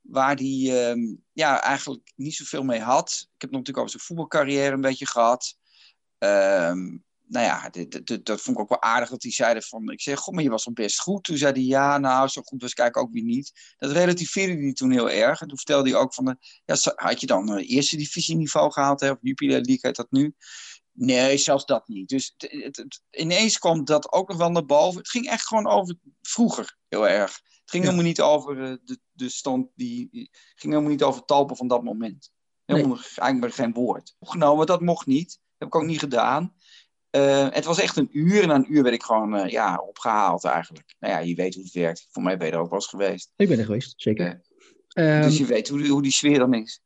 waar 0.03 0.35
hij 0.35 0.87
ehm, 0.89 1.15
ja, 1.33 1.61
eigenlijk 1.61 2.11
niet 2.15 2.35
zoveel 2.35 2.63
mee 2.63 2.81
had. 2.81 3.27
Ik 3.35 3.41
heb 3.41 3.51
natuurlijk 3.51 3.77
over 3.77 3.91
zijn 3.91 4.03
voetbalcarrière 4.03 4.73
een 4.73 4.81
beetje 4.81 5.07
gehad. 5.07 5.57
Um, 6.17 7.03
nou 7.27 7.45
ja, 7.45 7.69
dat 8.23 8.41
vond 8.41 8.57
ik 8.57 8.63
ook 8.63 8.69
wel 8.69 8.81
aardig 8.81 9.09
dat 9.09 9.23
hij 9.23 9.31
zeiden 9.31 9.63
van... 9.63 9.91
Ik 9.91 10.01
zeg, 10.01 10.19
god, 10.19 10.33
maar 10.33 10.43
je 10.43 10.49
was 10.49 10.65
al 10.65 10.73
best 10.73 10.99
goed. 10.99 11.23
Toen 11.23 11.37
zei 11.37 11.51
hij, 11.51 11.61
ja, 11.61 11.97
nou, 11.97 12.27
zo 12.27 12.41
goed 12.41 12.61
was 12.61 12.73
kijk 12.73 12.97
ook 12.97 13.11
weer 13.11 13.23
niet. 13.23 13.75
Dat 13.77 13.91
relativeerde 13.91 14.61
hij 14.61 14.73
toen 14.73 14.91
heel 14.91 15.09
erg. 15.09 15.41
En 15.41 15.47
toen 15.47 15.57
vertelde 15.57 15.89
hij 15.89 15.99
ook 15.99 16.13
van... 16.13 16.25
De, 16.25 16.37
ja, 16.65 16.75
had 16.95 17.19
je 17.19 17.27
dan 17.27 17.57
uh, 17.57 17.69
eerste 17.69 17.97
divisieniveau 17.97 18.71
gehaald, 18.71 18.99
hè? 18.99 19.11
Of 19.11 19.17
Jupiler 19.21 19.61
League 19.61 19.79
heet 19.81 19.95
dat 19.95 20.11
nu? 20.11 20.35
Nee, 20.91 21.37
zelfs 21.37 21.65
dat 21.65 21.87
niet. 21.87 22.09
Dus 22.09 22.35
ineens 23.09 23.57
kwam 23.57 23.85
dat 23.85 24.11
ook 24.11 24.27
nog 24.27 24.37
wel 24.37 24.49
naar 24.49 24.65
boven. 24.65 24.97
Het 24.97 25.09
ging 25.09 25.27
echt 25.27 25.47
gewoon 25.47 25.67
over 25.67 25.95
vroeger, 26.21 26.77
heel 26.89 27.07
erg. 27.07 27.41
Het 27.63 27.71
ging 27.71 27.83
helemaal 27.83 28.05
niet 28.05 28.21
over 28.21 28.57
uh, 28.57 28.75
de, 28.83 28.99
de 29.11 29.29
stand 29.29 29.67
die... 29.75 30.09
Het 30.11 30.61
ging 30.61 30.73
helemaal 30.73 30.91
niet 30.91 31.03
over 31.03 31.25
talpen 31.25 31.55
van 31.55 31.67
dat 31.67 31.83
moment. 31.83 32.31
Helemaal 32.65 32.95
nee. 32.95 33.05
eigenlijk 33.15 33.53
geen 33.53 33.73
woord. 33.73 34.15
Opgenomen, 34.19 34.65
dat 34.65 34.81
mocht 34.81 35.05
niet. 35.05 35.27
Dat 35.27 35.39
heb 35.57 35.67
ik 35.67 35.75
ook 35.75 35.85
niet 35.85 35.99
gedaan. 35.99 36.53
Uh, 37.15 37.47
het 37.49 37.65
was 37.65 37.79
echt 37.79 37.97
een 37.97 38.09
uur 38.11 38.41
en 38.41 38.47
na 38.47 38.55
een 38.55 38.73
uur 38.73 38.83
werd 38.83 38.95
ik 38.95 39.03
gewoon 39.03 39.35
uh, 39.35 39.47
ja, 39.47 39.77
opgehaald 39.77 40.43
eigenlijk. 40.43 40.95
Nou 40.99 41.13
ja, 41.13 41.19
je 41.19 41.35
weet 41.35 41.55
hoe 41.55 41.63
het 41.63 41.73
werkt. 41.73 42.07
Voor 42.09 42.23
mij 42.23 42.37
ben 42.37 42.47
je 42.47 42.53
er 42.53 42.59
ook 42.59 42.69
wel 42.69 42.79
eens 42.79 42.87
geweest. 42.87 43.31
Ik 43.35 43.47
ben 43.47 43.59
er 43.59 43.65
geweest, 43.65 43.93
zeker. 43.97 44.41
Uh, 44.93 45.15
um, 45.15 45.21
dus 45.21 45.37
je 45.37 45.45
weet 45.45 45.69
hoe, 45.69 45.87
hoe, 45.87 46.01
die 46.01 46.11
sfeer 46.11 46.39
dan 46.39 46.53
is. 46.53 46.81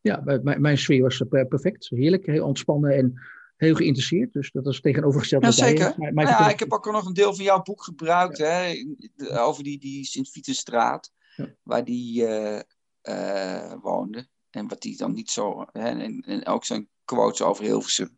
Ja, 0.00 0.20
mijn, 0.24 0.60
mijn 0.60 0.78
sfeer 0.78 1.02
was 1.02 1.22
perfect. 1.28 1.88
Heerlijk, 1.88 2.26
heel 2.26 2.46
ontspannen 2.46 2.96
en 2.96 3.20
heel 3.56 3.74
geïnteresseerd. 3.74 4.32
Dus 4.32 4.50
dat 4.52 4.66
is 4.66 4.80
tegenovergesteld. 4.80 5.44
Ja, 5.44 5.50
zeker. 5.50 5.94
Ja, 6.14 6.50
ik 6.50 6.58
heb 6.58 6.72
ook 6.72 6.92
nog 6.92 7.06
een 7.06 7.14
deel 7.14 7.34
van 7.34 7.44
jouw 7.44 7.62
boek 7.62 7.82
gebruikt. 7.82 8.36
Ja. 8.36 8.46
Hè, 8.46 9.40
over 9.40 9.64
die, 9.64 9.78
die 9.78 10.04
Sint-Vietenstraat. 10.04 11.12
Ja. 11.36 11.54
Waar 11.62 11.84
die 11.84 12.26
woonde. 13.80 14.28
En 14.50 14.68
wat 14.68 14.82
die 14.82 14.96
dan 14.96 15.12
niet 15.12 15.30
zo... 15.30 15.64
Hè, 15.72 15.88
en, 15.88 16.20
en 16.20 16.46
ook 16.46 16.64
zijn 16.64 16.88
quotes 17.04 17.42
over 17.42 17.64
Hilversum. 17.64 18.16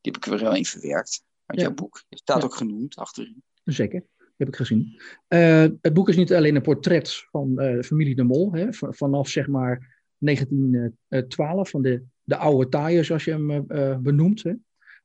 Die 0.00 0.12
heb 0.12 0.16
ik 0.16 0.26
er 0.26 0.38
wel 0.38 0.54
in 0.54 0.64
verwerkt 0.64 1.24
uit 1.46 1.60
jouw 1.60 1.74
boek. 1.74 2.04
Het 2.08 2.18
staat 2.18 2.44
ook 2.44 2.54
genoemd 2.54 2.96
achterin. 2.96 3.42
Zeker, 3.64 4.04
heb 4.36 4.48
ik 4.48 4.56
gezien. 4.56 5.00
Uh, 5.28 5.66
het 5.80 5.92
boek 5.92 6.08
is 6.08 6.16
niet 6.16 6.32
alleen 6.32 6.56
een 6.56 6.62
portret 6.62 7.26
van 7.30 7.62
uh, 7.62 7.82
familie 7.82 8.14
de 8.14 8.22
Mol, 8.22 8.52
hè, 8.52 8.66
vanaf 8.72 9.28
zeg 9.28 9.46
maar 9.46 10.04
1912, 10.18 11.70
van 11.70 11.82
de, 11.82 12.02
de 12.30 12.36
oude 12.36 12.68
taaien 12.68 13.04
zoals 13.04 13.24
je 13.24 13.30
hem 13.30 13.50
uh, 13.50 13.96
benoemt. 13.96 14.42
Hè. 14.42 14.52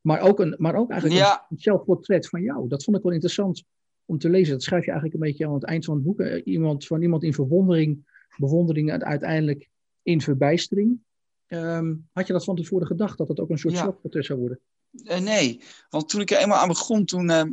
Maar, 0.02 0.22
ook 0.22 0.40
een, 0.40 0.56
maar 0.58 0.76
ook 0.76 0.92
eigenlijk 0.92 1.22
ja. 1.22 1.46
een 1.50 1.60
zelfportret 1.60 2.28
van 2.28 2.42
jou. 2.42 2.68
Dat 2.68 2.84
vond 2.84 2.98
ik 2.98 3.04
wel 3.04 3.12
interessant 3.12 3.64
om 4.06 4.18
te 4.18 4.30
lezen. 4.30 4.54
Dat 4.54 4.64
schrijf 4.64 4.86
je 4.86 4.92
eigenlijk 4.92 5.22
een 5.22 5.30
beetje 5.30 5.48
aan 5.48 5.54
het 5.54 5.64
eind 5.64 5.86
van 5.86 5.96
het 5.96 6.04
boek. 6.04 6.22
Iemand, 6.44 6.86
van 6.86 7.02
iemand 7.02 7.24
in 7.24 7.34
verwondering, 7.34 8.06
bewondering 8.38 9.04
uiteindelijk 9.04 9.70
in 10.04 10.22
verbijstering. 10.22 11.00
Um, 11.48 12.08
had 12.12 12.28
je 12.28 12.34
dat 12.34 12.44
van 12.44 12.56
tevoren 12.56 12.88
gedacht, 12.88 13.18
dat 13.18 13.28
het 13.28 13.40
ook 13.40 13.50
een 13.50 13.58
soort 13.58 13.74
ja. 13.74 13.80
zelfportret 13.80 14.26
zou 14.26 14.40
worden? 14.40 14.60
Uh, 14.92 15.20
nee, 15.20 15.62
want 15.90 16.10
toen 16.10 16.22
ik 16.22 16.32
er 16.32 16.38
eenmaal 16.38 16.58
aan 16.58 16.68
begon, 16.68 17.06
toen, 17.06 17.30
uh, 17.30 17.44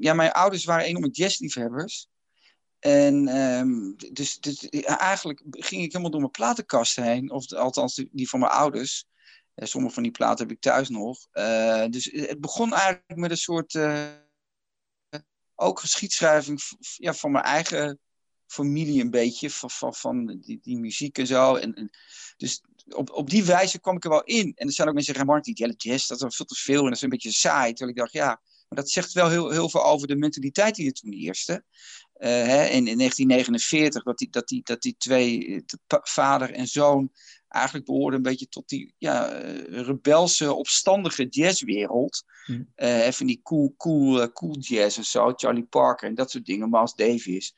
ja, 0.00 0.14
mijn 0.14 0.32
ouders 0.32 0.64
waren 0.64 0.84
enorme 0.84 1.10
jazzliefhebbers. 1.10 2.08
En 2.78 3.28
um, 3.36 3.96
dus, 4.12 4.38
dus 4.38 4.68
eigenlijk 4.84 5.42
ging 5.50 5.82
ik 5.82 5.92
helemaal 5.92 6.10
door 6.10 6.20
mijn 6.20 6.32
platenkast 6.32 6.96
heen, 6.96 7.30
of 7.30 7.52
althans 7.52 8.04
die 8.12 8.28
van 8.28 8.40
mijn 8.40 8.52
ouders. 8.52 9.06
Uh, 9.60 9.66
sommige 9.66 9.94
van 9.94 10.02
die 10.02 10.12
platen 10.12 10.46
heb 10.46 10.56
ik 10.56 10.60
thuis 10.60 10.88
nog. 10.88 11.26
dus 11.90 12.04
het 12.12 12.40
begon 12.40 12.72
eigenlijk 12.72 13.16
met 13.16 13.30
een 13.30 13.36
soort, 13.36 13.78
ook 15.54 15.80
geschiedschrijving 15.80 16.60
ja, 16.96 17.14
van 17.14 17.30
mijn 17.30 17.44
eigen 17.44 17.98
familie 18.46 19.02
een 19.02 19.10
beetje, 19.10 19.50
van, 19.50 19.70
van, 19.70 19.94
van 19.94 20.26
die, 20.26 20.58
die 20.62 20.78
muziek 20.78 21.18
en 21.18 21.26
zo. 21.26 21.54
En, 21.54 21.90
dus 22.36 22.62
op, 22.88 23.10
op 23.10 23.30
die 23.30 23.44
wijze 23.44 23.80
kwam 23.80 23.96
ik 23.96 24.04
er 24.04 24.10
wel 24.10 24.24
in. 24.24 24.52
En 24.54 24.66
er 24.66 24.72
zijn 24.72 24.88
ook 24.88 24.94
mensen 24.94 25.14
zeggen, 25.14 25.32
Martin, 25.32 25.54
die 25.54 25.74
jazz, 25.76 26.06
dat 26.06 26.22
is 26.22 26.36
veel 26.36 26.46
te 26.46 26.54
veel 26.54 26.78
en 26.78 26.84
dat 26.84 26.94
is 26.94 27.02
een 27.02 27.08
beetje 27.08 27.32
saai. 27.32 27.72
Terwijl 27.72 27.90
ik 27.90 27.96
dacht, 27.96 28.12
ja, 28.12 28.26
maar 28.68 28.78
dat 28.78 28.90
zegt 28.90 29.12
wel 29.12 29.28
heel, 29.28 29.50
heel 29.50 29.70
veel 29.70 29.84
over 29.84 30.08
de 30.08 30.16
mentaliteit 30.16 30.74
die 30.74 30.86
er 30.86 30.92
toen 30.92 31.12
eerste. 31.12 31.64
Hè, 32.28 32.64
in, 32.64 32.86
in 32.86 32.98
1949, 32.98 34.02
dat 34.02 34.18
die, 34.18 34.30
dat 34.30 34.48
die, 34.48 34.60
dat 34.64 34.82
die 34.82 34.94
twee, 34.98 35.64
vader 35.86 36.52
en 36.52 36.66
zoon, 36.66 37.10
eigenlijk 37.48 37.86
behoorden 37.86 38.16
een 38.16 38.30
beetje 38.30 38.48
tot 38.48 38.68
die 38.68 38.94
ja, 38.98 39.26
rebelse, 39.68 40.54
opstandige 40.54 41.26
jazzwereld. 41.28 42.24
Mm. 42.46 42.68
even 42.76 43.26
die 43.26 43.40
cool, 43.42 43.74
cool, 43.76 44.32
cool 44.32 44.58
jazz 44.58 44.96
en 44.96 45.04
zo, 45.04 45.32
Charlie 45.36 45.64
Parker 45.64 46.08
en 46.08 46.14
dat 46.14 46.30
soort 46.30 46.44
dingen, 46.44 46.70
Miles 46.70 46.94
Davis 46.94 47.54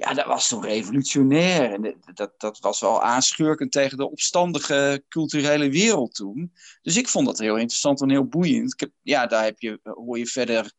ja, 0.00 0.14
dat 0.14 0.26
was 0.26 0.48
toen 0.48 0.64
revolutionair. 0.64 1.72
En 1.72 2.00
dat, 2.14 2.40
dat 2.40 2.58
was 2.58 2.80
wel 2.80 3.02
aanschurkend 3.02 3.72
tegen 3.72 3.96
de 3.96 4.10
opstandige 4.10 5.04
culturele 5.08 5.70
wereld 5.70 6.14
toen. 6.14 6.52
Dus 6.82 6.96
ik 6.96 7.08
vond 7.08 7.26
dat 7.26 7.38
heel 7.38 7.56
interessant 7.56 8.00
en 8.00 8.10
heel 8.10 8.26
boeiend. 8.26 8.72
Ik 8.72 8.80
heb, 8.80 8.90
ja, 9.02 9.26
daar 9.26 9.44
heb 9.44 9.60
je, 9.60 9.80
hoor 9.82 10.18
je 10.18 10.26
verder 10.26 10.72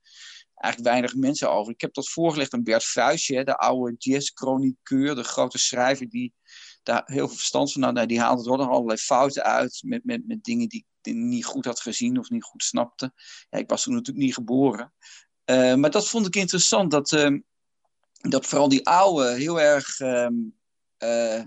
eigenlijk 0.62 0.94
weinig 0.94 1.16
mensen 1.16 1.52
over. 1.52 1.74
Ik 1.74 1.82
heb 1.82 1.94
dat 1.94 2.10
voorgelegd 2.10 2.54
aan 2.54 2.64
Bert 2.64 2.84
Fruisje, 2.84 3.44
de 3.44 3.58
oude 3.58 3.96
jazzchroniqueur, 3.98 5.16
de 5.16 5.24
grote 5.24 5.58
schrijver 5.58 6.10
die 6.10 6.34
daar 6.84 7.04
heel 7.06 7.28
veel 7.28 7.38
verstand 7.38 7.72
van 7.72 7.84
had. 7.84 7.94
Nou, 7.94 8.08
die 8.08 8.20
haalde 8.20 8.52
er 8.52 8.58
nog 8.58 8.70
allerlei 8.70 8.98
fouten 8.98 9.44
uit 9.44 9.82
met, 9.86 10.06
met, 10.06 10.28
met 10.28 10.44
dingen 10.44 10.70
die 10.70 10.86
ik 11.02 11.14
niet 11.14 11.46
goed 11.46 11.66
had 11.66 11.80
gezien 11.80 12.20
of 12.20 12.30
niet 12.30 12.44
goed 12.44 12.64
snapte. 12.64 13.14
Ja, 13.50 13.58
ik 13.58 13.70
was 13.70 13.84
toen 13.84 13.94
natuurlijk 13.94 14.26
niet 14.26 14.34
geboren. 14.34 14.94
Uh, 15.46 15.76
maar 15.76 15.92
dat 15.92 16.08
vond 16.08 16.28
ik 16.28 16.36
interessant, 16.36 16.92
dat... 16.92 17.12
Uh, 17.12 17.40
dat 18.22 18.46
vooral 18.46 18.70
die 18.70 18.88
oude 18.88 19.34
heel 19.34 19.62
erg, 19.62 20.00
ehm, 20.00 20.34
eh, 20.98 21.44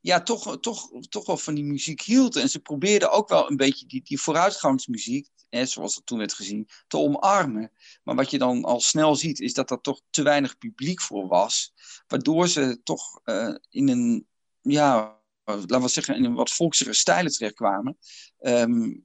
ja, 0.00 0.22
toch, 0.22 0.60
toch, 0.60 0.90
toch 1.08 1.26
wel 1.26 1.36
van 1.36 1.54
die 1.54 1.64
muziek 1.64 2.02
hield. 2.02 2.36
En 2.36 2.48
ze 2.48 2.60
probeerden 2.60 3.10
ook 3.10 3.28
wel 3.28 3.50
een 3.50 3.56
beetje 3.56 3.86
die, 3.86 4.02
die 4.02 4.20
vooruitgangsmuziek, 4.20 5.28
hè, 5.56 5.66
zoals 5.66 5.94
dat 5.94 6.06
toen 6.06 6.18
werd 6.18 6.32
gezien, 6.32 6.68
te 6.86 6.96
omarmen. 6.96 7.72
Maar 8.02 8.14
wat 8.14 8.30
je 8.30 8.38
dan 8.38 8.64
al 8.64 8.80
snel 8.80 9.16
ziet, 9.16 9.40
is 9.40 9.54
dat 9.54 9.70
er 9.70 9.80
toch 9.80 10.00
te 10.10 10.22
weinig 10.22 10.58
publiek 10.58 11.00
voor 11.00 11.26
was. 11.26 11.72
Waardoor 12.06 12.48
ze 12.48 12.80
toch 12.82 13.20
uh, 13.24 13.54
in 13.68 13.88
een, 13.88 14.26
ja, 14.60 15.20
laten 15.44 15.80
we 15.80 15.88
zeggen, 15.88 16.16
in 16.16 16.24
een 16.24 16.34
wat 16.34 16.50
volksere 16.50 16.92
stijlen 16.92 17.32
terechtkwamen. 17.32 17.98
Um, 18.40 19.04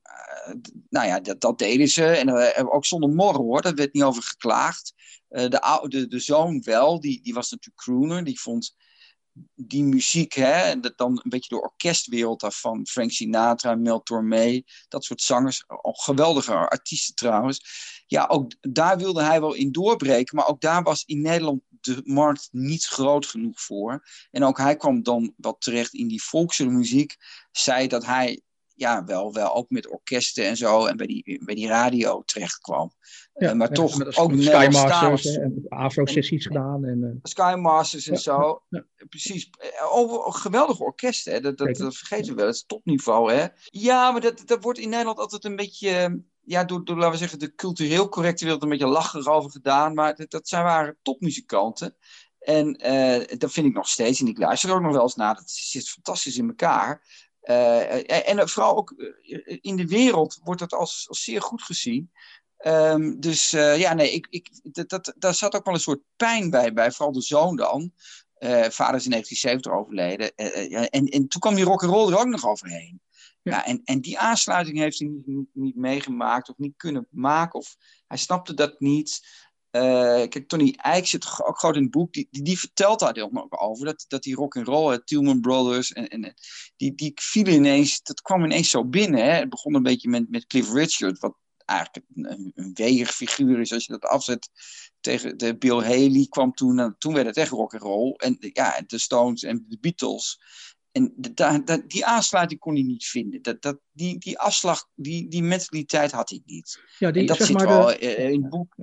nou 0.89 1.07
ja, 1.07 1.19
dat, 1.19 1.41
dat 1.41 1.57
deden 1.57 1.87
ze. 1.87 2.05
En 2.05 2.71
ook 2.71 2.85
zonder 2.85 3.09
morren 3.09 3.41
hoor, 3.41 3.61
daar 3.61 3.75
werd 3.75 3.93
niet 3.93 4.03
over 4.03 4.23
geklaagd. 4.23 4.93
De, 5.27 5.85
de, 5.87 6.07
de 6.07 6.19
zoon 6.19 6.61
wel, 6.61 6.99
die, 6.99 7.21
die 7.21 7.33
was 7.33 7.51
natuurlijk 7.51 7.83
crooner. 7.83 8.23
Die 8.23 8.39
vond 8.39 8.75
die 9.55 9.83
muziek, 9.83 10.33
hè, 10.33 10.79
dat 10.79 10.97
dan 10.97 11.11
een 11.11 11.29
beetje 11.29 11.55
de 11.55 11.61
orkestwereld 11.61 12.39
daarvan. 12.39 12.87
Frank 12.87 13.11
Sinatra, 13.11 13.75
Mel 13.75 14.03
Tormé, 14.03 14.61
dat 14.87 15.03
soort 15.03 15.21
zangers. 15.21 15.63
geweldige 15.81 16.53
artiesten 16.53 17.15
trouwens. 17.15 17.61
Ja, 18.07 18.27
ook 18.27 18.51
daar 18.61 18.97
wilde 18.97 19.23
hij 19.23 19.39
wel 19.39 19.53
in 19.53 19.71
doorbreken. 19.71 20.35
Maar 20.35 20.47
ook 20.47 20.61
daar 20.61 20.83
was 20.83 21.03
in 21.05 21.21
Nederland 21.21 21.61
de 21.69 22.01
markt 22.03 22.47
niet 22.51 22.85
groot 22.85 23.25
genoeg 23.25 23.61
voor. 23.61 24.07
En 24.31 24.43
ook 24.43 24.57
hij 24.57 24.75
kwam 24.75 25.03
dan 25.03 25.33
wat 25.37 25.61
terecht 25.61 25.93
in 25.93 26.07
die 26.07 26.23
volksmuziek. 26.23 27.15
Zei 27.51 27.87
dat 27.87 28.05
hij 28.05 28.41
ja, 28.77 29.05
wel, 29.05 29.33
wel 29.33 29.55
ook 29.55 29.69
met 29.69 29.89
orkesten 29.89 30.45
en 30.45 30.57
zo 30.57 30.85
en 30.85 30.97
bij 30.97 31.07
die, 31.07 31.41
bij 31.45 31.55
die 31.55 31.67
radio 31.67 32.21
terecht 32.25 32.59
kwam. 32.59 32.91
Ja, 33.33 33.49
uh, 33.49 33.57
maar 33.57 33.69
toch 33.69 33.97
met, 33.97 34.17
ook 34.17 34.31
Skymasters 34.37 35.25
en 35.25 35.65
Afro-sessies 35.67 36.45
gedaan. 36.45 36.85
En, 36.85 37.01
uh, 37.03 37.09
Skymasters 37.21 38.07
en 38.07 38.13
ja, 38.13 38.19
zo. 38.19 38.63
Ja, 38.69 38.85
Precies. 39.09 39.49
Over 39.91 40.33
geweldige 40.33 40.83
orkesten, 40.83 41.33
hè. 41.33 41.41
Dat, 41.41 41.57
dat, 41.57 41.75
dat, 41.75 41.95
vergeten 41.95 42.29
we 42.29 42.35
wel. 42.35 42.45
Het 42.45 42.55
is 42.55 42.65
topniveau, 42.65 43.33
hè. 43.33 43.47
Ja, 43.63 44.11
maar 44.11 44.21
dat, 44.21 44.41
dat 44.45 44.63
wordt 44.63 44.79
in 44.79 44.89
Nederland 44.89 45.19
altijd 45.19 45.45
een 45.45 45.55
beetje... 45.55 46.21
Ja, 46.41 46.63
door, 46.63 46.85
door, 46.85 46.95
laten 46.95 47.11
we 47.11 47.17
zeggen, 47.17 47.39
de 47.39 47.55
cultureel 47.55 48.09
correcte 48.09 48.43
wereld 48.43 48.63
een 48.63 48.69
beetje 48.69 48.87
lacherig 48.87 49.27
over 49.27 49.51
gedaan. 49.51 49.93
Maar 49.93 50.15
dat, 50.15 50.29
dat 50.31 50.47
zijn 50.47 50.63
waren 50.63 50.97
topmuzikanten. 51.01 51.95
En 52.39 52.79
uh, 52.85 53.37
dat 53.37 53.51
vind 53.51 53.67
ik 53.67 53.73
nog 53.73 53.87
steeds. 53.87 54.19
En 54.19 54.27
ik 54.27 54.37
luister 54.37 54.73
ook 54.73 54.81
nog 54.81 54.91
wel 54.91 55.01
eens 55.01 55.15
naar. 55.15 55.35
Dat 55.35 55.49
zit 55.49 55.89
fantastisch 55.89 56.37
in 56.37 56.47
elkaar. 56.47 57.05
Uh, 57.49 58.29
en 58.29 58.49
vooral 58.49 58.77
ook 58.77 58.91
in 59.61 59.75
de 59.75 59.87
wereld 59.87 60.39
wordt 60.43 60.59
dat 60.59 60.73
als, 60.73 61.05
als 61.09 61.23
zeer 61.23 61.41
goed 61.41 61.63
gezien. 61.63 62.11
Um, 62.65 63.19
dus 63.19 63.53
uh, 63.53 63.79
ja, 63.79 63.93
nee, 63.93 64.11
ik, 64.11 64.27
ik, 64.29 64.49
dat, 64.63 64.89
dat, 64.89 65.13
daar 65.17 65.33
zat 65.33 65.55
ook 65.55 65.65
wel 65.65 65.73
een 65.73 65.79
soort 65.79 66.01
pijn 66.15 66.49
bij, 66.49 66.73
bij 66.73 66.91
vooral 66.91 67.13
de 67.13 67.21
zoon 67.21 67.55
dan. 67.55 67.91
Uh, 68.39 68.49
vader 68.49 68.95
is 68.95 69.05
in 69.05 69.11
1970 69.11 69.71
overleden. 69.71 70.35
en, 70.89 71.05
en 71.05 71.27
toen 71.27 71.41
kwam 71.41 71.55
die 71.55 71.63
rock'n'roll 71.63 72.11
er 72.11 72.19
ook 72.19 72.25
nog 72.25 72.45
overheen. 72.45 73.01
Ja. 73.41 73.51
ja. 73.51 73.65
en, 73.65 73.81
en 73.83 74.01
die 74.01 74.19
aansluiting 74.19 74.77
heeft 74.77 74.99
hij 74.99 75.07
niet, 75.25 75.49
niet 75.53 75.75
meegemaakt 75.75 76.49
of 76.49 76.57
niet 76.57 76.77
kunnen 76.77 77.07
maken. 77.09 77.59
Of 77.59 77.75
hij 78.07 78.17
snapte 78.17 78.53
dat 78.53 78.79
niet. 78.79 79.27
Uh, 79.77 80.27
kijk, 80.27 80.47
Tony 80.47 80.73
Eijk 80.77 81.07
zit 81.07 81.27
ook 81.43 81.59
groot 81.59 81.75
in 81.75 81.81
het 81.81 81.91
boek. 81.91 82.13
Die, 82.13 82.27
die, 82.31 82.43
die 82.43 82.59
vertelt 82.59 82.99
daar 82.99 83.13
heel 83.13 83.29
nog 83.31 83.59
over. 83.59 83.85
Dat, 83.85 84.05
dat 84.07 84.23
die 84.23 84.35
rock 84.35 84.55
and 84.55 84.67
roll, 84.67 85.01
Tillman 85.03 85.41
Brothers, 85.41 85.93
en, 85.93 86.07
en, 86.07 86.33
die, 86.75 86.95
die 86.95 87.11
vielen 87.15 87.53
ineens, 87.53 88.01
dat 88.01 88.21
kwam 88.21 88.43
ineens 88.43 88.69
zo 88.69 88.85
binnen. 88.85 89.23
Hè. 89.23 89.31
Het 89.31 89.49
begon 89.49 89.75
een 89.75 89.83
beetje 89.83 90.09
met, 90.09 90.29
met 90.29 90.47
Cliff 90.47 90.73
Richard, 90.73 91.19
wat 91.19 91.35
eigenlijk 91.65 92.05
een, 92.15 92.51
een 92.55 92.71
weeg 92.73 93.15
figuur 93.15 93.59
is 93.59 93.73
als 93.73 93.85
je 93.85 93.91
dat 93.91 94.05
afzet 94.05 94.49
tegen 94.99 95.37
de 95.37 95.57
Bill 95.57 95.81
Haley 95.81 96.25
kwam 96.29 96.53
toen. 96.53 96.75
Nou, 96.75 96.93
toen 96.97 97.13
werd 97.13 97.25
het 97.25 97.37
echt 97.37 97.51
rock 97.51 97.73
and 97.73 97.83
roll. 97.83 98.13
En 98.17 98.37
ja, 98.39 98.81
de 98.87 98.97
Stones 98.97 99.43
en 99.43 99.65
de 99.67 99.77
Beatles. 99.79 100.39
En 100.91 101.13
de, 101.15 101.83
die 101.87 102.05
aansluiting 102.05 102.59
kon 102.59 102.73
hij 102.73 102.83
niet 102.83 103.05
vinden. 103.05 103.41
Dat, 103.41 103.61
dat, 103.61 103.79
die, 103.91 104.17
die 104.17 104.39
afslag, 104.39 104.87
die, 104.95 105.27
die 105.29 105.43
mentaliteit 105.43 106.11
had 106.11 106.29
hij 106.29 106.41
niet. 106.45 106.81
Ja, 106.99 107.11
die, 107.11 107.21
en 107.21 107.27
dat 107.27 107.37
zit 107.37 107.61
wel 107.61 107.85
de, 107.85 107.97
eh, 107.97 108.29
in 108.29 108.41
het 108.41 108.49
boek. 108.49 108.75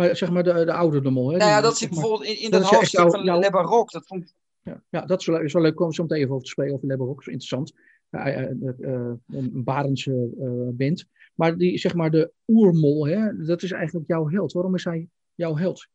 Maar 0.00 0.16
zeg 0.16 0.30
maar 0.30 0.42
de, 0.42 0.64
de 0.64 0.72
oude 0.72 1.00
de 1.00 1.10
mol. 1.10 1.30
Hè? 1.30 1.36
Nou 1.36 1.50
ja, 1.50 1.60
dat 1.60 1.78
zit 1.78 1.90
bijvoorbeeld 1.90 2.24
in, 2.24 2.40
in 2.40 2.50
dat, 2.50 2.62
dat 2.62 2.70
hoofdstuk 2.70 3.10
van 3.10 3.38
Le 3.38 3.50
Baroque. 3.50 3.98
Dat 3.98 4.06
vond 4.06 4.34
ja, 4.62 4.82
ja, 4.90 5.00
dat 5.00 5.20
is 5.20 5.26
wel, 5.26 5.40
is 5.40 5.52
wel 5.52 5.62
leuk 5.62 5.80
om 5.80 5.92
zo 5.92 6.02
meteen 6.02 6.18
even 6.18 6.30
over 6.30 6.44
te 6.44 6.50
spreken 6.50 6.74
over 6.74 6.86
Le 6.86 6.96
Baroque. 6.96 7.24
Dat 7.24 7.26
is 7.26 7.32
interessant. 7.32 7.72
Uh, 8.10 8.50
uh, 8.78 9.12
een 9.26 9.64
Barendse 9.64 10.30
band. 10.76 11.04
Maar 11.34 11.56
die, 11.56 11.78
zeg 11.78 11.94
maar, 11.94 12.10
de 12.10 12.32
oermol, 12.46 13.06
hè, 13.06 13.44
dat 13.44 13.62
is 13.62 13.72
eigenlijk 13.72 14.08
jouw 14.08 14.28
held. 14.28 14.52
Waarom 14.52 14.74
is 14.74 14.84
hij 14.84 15.08
jouw 15.34 15.56
held? 15.56 15.86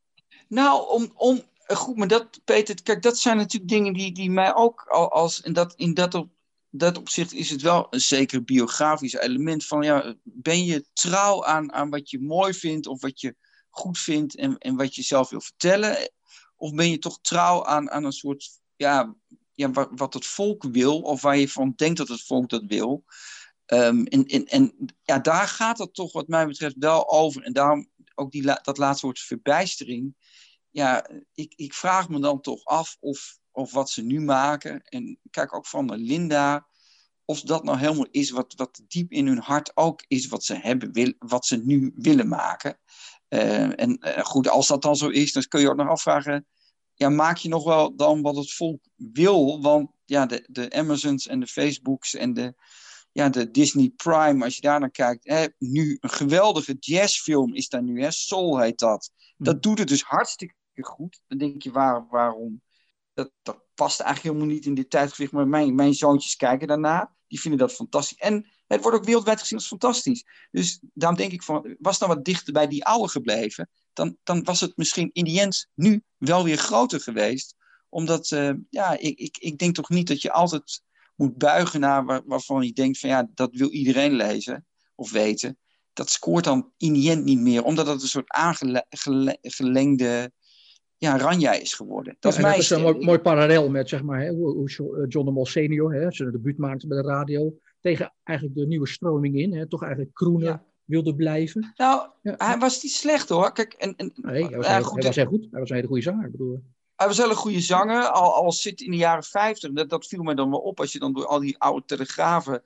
Nou, 0.48 0.90
om, 0.90 1.12
om 1.16 1.42
goed, 1.66 1.96
maar 1.96 2.08
dat, 2.08 2.42
Peter, 2.44 2.84
kijk, 2.84 3.02
dat 3.02 3.18
zijn 3.18 3.38
natuurlijk 3.38 3.72
dingen 3.72 3.94
die, 3.94 4.14
die 4.14 4.32
mij 4.32 4.56
ook 4.56 4.82
als, 4.90 5.42
en 5.42 5.54
dat, 5.54 5.74
in 5.76 5.94
dat, 5.94 6.14
op, 6.14 6.30
dat 6.70 6.98
opzicht 6.98 7.34
is 7.34 7.50
het 7.50 7.62
wel 7.62 7.88
een 7.90 8.02
zeker 8.02 8.44
biografisch 8.44 9.14
element 9.14 9.66
van, 9.66 9.84
ja, 9.84 10.16
ben 10.24 10.66
je 10.66 10.86
trouw 10.94 11.46
aan, 11.46 11.74
aan 11.74 11.90
wat 11.90 12.10
je 12.10 12.22
mooi 12.22 12.54
vindt 12.54 12.88
of 12.88 13.02
wat 13.02 13.22
je 13.22 13.36
goed 13.78 14.00
vindt 14.00 14.36
en, 14.36 14.58
en 14.58 14.76
wat 14.76 14.96
je 14.96 15.02
zelf 15.02 15.30
wil 15.30 15.42
vertellen? 15.42 16.12
Of 16.56 16.74
ben 16.74 16.90
je 16.90 17.00
toch 17.00 17.20
trouw 17.22 17.66
aan, 17.66 17.92
aan 17.92 18.04
een 18.04 18.12
soort, 18.12 18.60
ja, 18.76 19.16
ja 19.54 19.72
wat, 19.72 19.90
wat 19.96 20.14
het 20.14 20.26
volk 20.26 20.64
wil, 20.64 21.02
of 21.02 21.22
waar 21.22 21.38
je 21.38 21.50
van 21.50 21.74
denkt 21.76 21.98
dat 21.98 22.08
het 22.08 22.24
volk 22.24 22.50
dat 22.50 22.64
wil? 22.68 23.04
Um, 23.74 24.06
en, 24.06 24.26
en, 24.26 24.46
en 24.46 24.94
ja, 25.04 25.20
daar 25.20 25.48
gaat 25.48 25.78
het 25.78 25.94
toch 25.94 26.12
wat 26.12 26.28
mij 26.28 26.48
betreft 26.48 26.76
wel 26.78 27.10
over. 27.10 27.44
En 27.44 27.54
daarom 27.54 27.90
ook 28.16 28.32
die, 28.32 28.42
dat 28.42 28.78
laatste 28.78 29.06
woord 29.06 29.20
verbijstering. 29.20 30.16
Ja, 30.70 31.10
ik, 31.34 31.54
ik 31.56 31.74
vraag 31.74 32.10
me 32.10 32.20
dan 32.20 32.42
toch 32.42 32.64
af 32.64 32.98
of, 33.00 33.38
of 33.52 33.72
wat 33.72 33.90
ze 33.90 34.02
nu 34.02 34.22
maken. 34.22 34.84
En 34.84 35.20
kijk 35.30 35.54
ook 35.54 35.68
van 35.68 35.96
Linda. 35.96 36.68
Of 37.26 37.42
dat 37.42 37.64
nou 37.64 37.78
helemaal 37.78 38.08
is 38.12 38.30
wat, 38.30 38.54
wat 38.56 38.82
diep 38.88 39.12
in 39.12 39.28
hun 39.28 39.40
hart 39.40 39.78
ook 39.78 40.04
is 40.08 40.28
wat 40.28 40.44
ze, 40.44 40.56
hebben, 40.56 40.92
wil, 40.92 41.14
wat 41.18 41.46
ze 41.46 41.58
nu 41.58 41.94
willen 41.96 42.28
maken. 42.28 42.80
Uh, 43.36 43.80
en 43.80 43.98
uh, 44.02 44.18
goed, 44.20 44.50
als 44.50 44.68
dat 44.68 44.82
dan 44.82 44.96
zo 44.96 45.10
is, 45.10 45.34
dan 45.34 45.44
kun 45.48 45.62
je 45.62 45.70
ook 45.70 45.76
nog 45.76 45.88
afvragen. 45.88 46.46
Ja, 46.94 47.10
maak 47.10 47.38
je 47.38 47.50
nog 47.50 47.64
wel 47.64 47.96
dan 47.96 48.22
wat 48.22 48.36
het 48.36 48.54
volk 48.54 48.84
wil? 48.96 49.62
Want 49.62 49.92
ja, 50.06 50.26
de, 50.26 50.48
de 50.48 50.72
Amazons 50.72 51.28
en 51.28 51.40
de 51.40 51.48
Facebooks 51.48 52.14
en 52.14 52.34
de, 52.34 52.54
ja, 53.12 53.30
de 53.30 53.52
Disney 53.52 53.90
Prime, 53.96 54.44
als 54.44 54.56
je 54.56 54.62
daar 54.62 54.80
naar 54.80 54.92
kijkt, 54.92 55.28
hè, 55.28 55.46
nu 55.58 55.98
een 56.00 56.10
geweldige 56.10 56.76
jazzfilm 56.80 57.54
is 57.54 57.70
daar 57.70 57.84
nu, 57.84 58.02
hè, 58.02 58.12
Soul 58.12 58.60
heet 58.60 58.80
dat. 58.80 59.12
Dat 59.38 59.54
hmm. 59.54 59.62
doet 59.62 59.80
het 59.80 59.88
dus 59.88 60.04
hartstikke 60.04 60.56
goed. 60.74 61.22
Dan 61.28 61.38
denk 61.38 61.62
je, 61.62 61.72
waar, 61.72 62.08
waarom? 62.10 62.62
Dat, 63.14 63.32
dat 63.42 63.64
past 63.74 64.00
eigenlijk 64.00 64.34
helemaal 64.34 64.56
niet 64.56 64.66
in 64.66 64.74
dit 64.74 64.90
tijdgewicht, 64.90 65.32
maar 65.32 65.48
mijn, 65.48 65.76
mijn 65.76 65.94
zoontjes 65.94 66.36
kijken 66.36 66.68
daarna, 66.68 67.16
die 67.28 67.40
vinden 67.40 67.60
dat 67.60 67.74
fantastisch. 67.74 68.18
En 68.18 68.50
het 68.68 68.82
wordt 68.82 68.98
ook 68.98 69.06
wereldwijd 69.06 69.40
gezien 69.40 69.58
als 69.58 69.68
fantastisch. 69.68 70.24
Dus 70.52 70.80
daarom 70.94 71.18
denk 71.18 71.32
ik 71.32 71.44
van, 71.44 71.76
was 71.80 72.00
dan 72.00 72.10
wat 72.10 72.26
dichter 72.26 72.54
bij 72.54 72.68
die 72.68 72.86
oude 72.86 73.10
gebleven, 73.10 73.70
dan, 73.94 74.18
dan 74.24 74.44
was 74.44 74.60
het 74.60 74.78
misschien 74.78 75.10
in 75.14 75.24
die 75.24 75.40
end 75.40 75.68
nu 75.74 76.04
wel 76.18 76.44
weer 76.44 76.58
groter 76.58 77.00
geweest. 77.00 77.56
Omdat, 77.90 78.32
uh, 78.32 78.52
ja, 78.70 78.98
ik, 78.98 79.20
ik, 79.20 79.38
ik 79.38 79.58
denk 79.58 79.76
toch 79.76 79.90
niet 79.90 80.08
dat 80.08 80.22
je 80.22 80.32
altijd 80.32 80.82
moet 81.16 81.38
buigen 81.38 81.80
naar 81.80 82.06
waar, 82.06 82.22
waarvan 82.26 82.66
je 82.66 82.74
denkt 82.74 83.00
van 83.00 83.10
ja, 83.10 83.30
dat 83.34 83.56
wil 83.56 83.70
iedereen 83.70 84.14
lezen 84.14 84.66
of 84.96 85.12
weten. 85.12 85.58
Dat 85.94 86.10
scoort 86.10 86.44
dan 86.44 86.72
in 86.78 86.94
die 86.94 87.10
end 87.10 87.24
niet 87.24 87.40
meer, 87.40 87.64
omdat 87.64 87.88
het 87.88 88.02
een 88.02 88.08
soort 88.08 88.32
aangelengde 89.42 90.32
ja, 90.98 91.18
Ranja 91.18 91.54
is 91.54 91.74
geworden. 91.74 92.18
Dat 92.20 92.34
is, 92.34 92.40
ja, 92.40 92.50
dat 92.50 92.58
is 92.58 92.70
een 92.70 92.82
mooi, 92.82 93.06
mooi, 93.06 93.20
parallel 93.20 93.70
met 93.70 93.90
zeg 93.90 94.04
maar, 94.04 94.22
hè, 94.22 94.30
hoe 94.30 94.68
eh, 94.68 95.06
John 95.08 95.26
de 95.26 95.32
Mol 95.32 95.46
senior 95.46 95.94
hè, 95.94 96.12
zijn 96.12 96.32
debuut 96.32 96.58
maakte 96.58 96.88
bij 96.88 97.02
de 97.02 97.08
radio. 97.08 97.54
Tegen 97.86 98.14
eigenlijk 98.24 98.58
de 98.58 98.68
nieuwe 98.68 98.88
stroming 98.88 99.36
in. 99.36 99.54
Hè, 99.54 99.68
toch 99.68 99.82
eigenlijk 99.82 100.14
Kroenen 100.14 100.64
wilde 100.84 101.16
blijven. 101.16 101.74
Nou, 101.76 102.10
hij 102.22 102.58
was 102.58 102.84
niet 102.84 102.92
slecht 102.92 103.30
hoor. 103.30 103.52
Kijk, 103.52 103.74
en, 103.74 103.96
en, 103.96 104.12
nee, 104.16 104.46
hij 104.46 104.58
was, 104.58 104.68
hij, 104.68 104.82
goed, 105.26 105.48
hij 105.52 105.60
was 105.60 105.70
een 105.70 105.76
hele 105.76 105.88
goede 105.88 106.02
zanger. 106.02 106.32
Bedoel. 106.32 106.64
Hij 106.96 107.08
was 107.08 107.18
wel 107.18 107.30
een 107.30 107.36
goede 107.36 107.60
zanger, 107.60 108.08
al, 108.08 108.34
al 108.34 108.52
zit 108.52 108.82
in 108.82 108.92
de 108.92 108.98
jaren 108.98 109.24
50. 109.24 109.72
Dat, 109.72 109.90
dat 109.90 110.08
viel 110.08 110.24
mij 110.24 110.36
dan 110.36 110.50
wel 110.50 110.60
op 110.60 110.80
als 110.80 110.92
je 110.92 111.00
dan 111.00 111.14
door 111.14 111.26
al 111.26 111.40
die 111.40 111.58
oude 111.58 111.86
telegrafen 111.86 112.64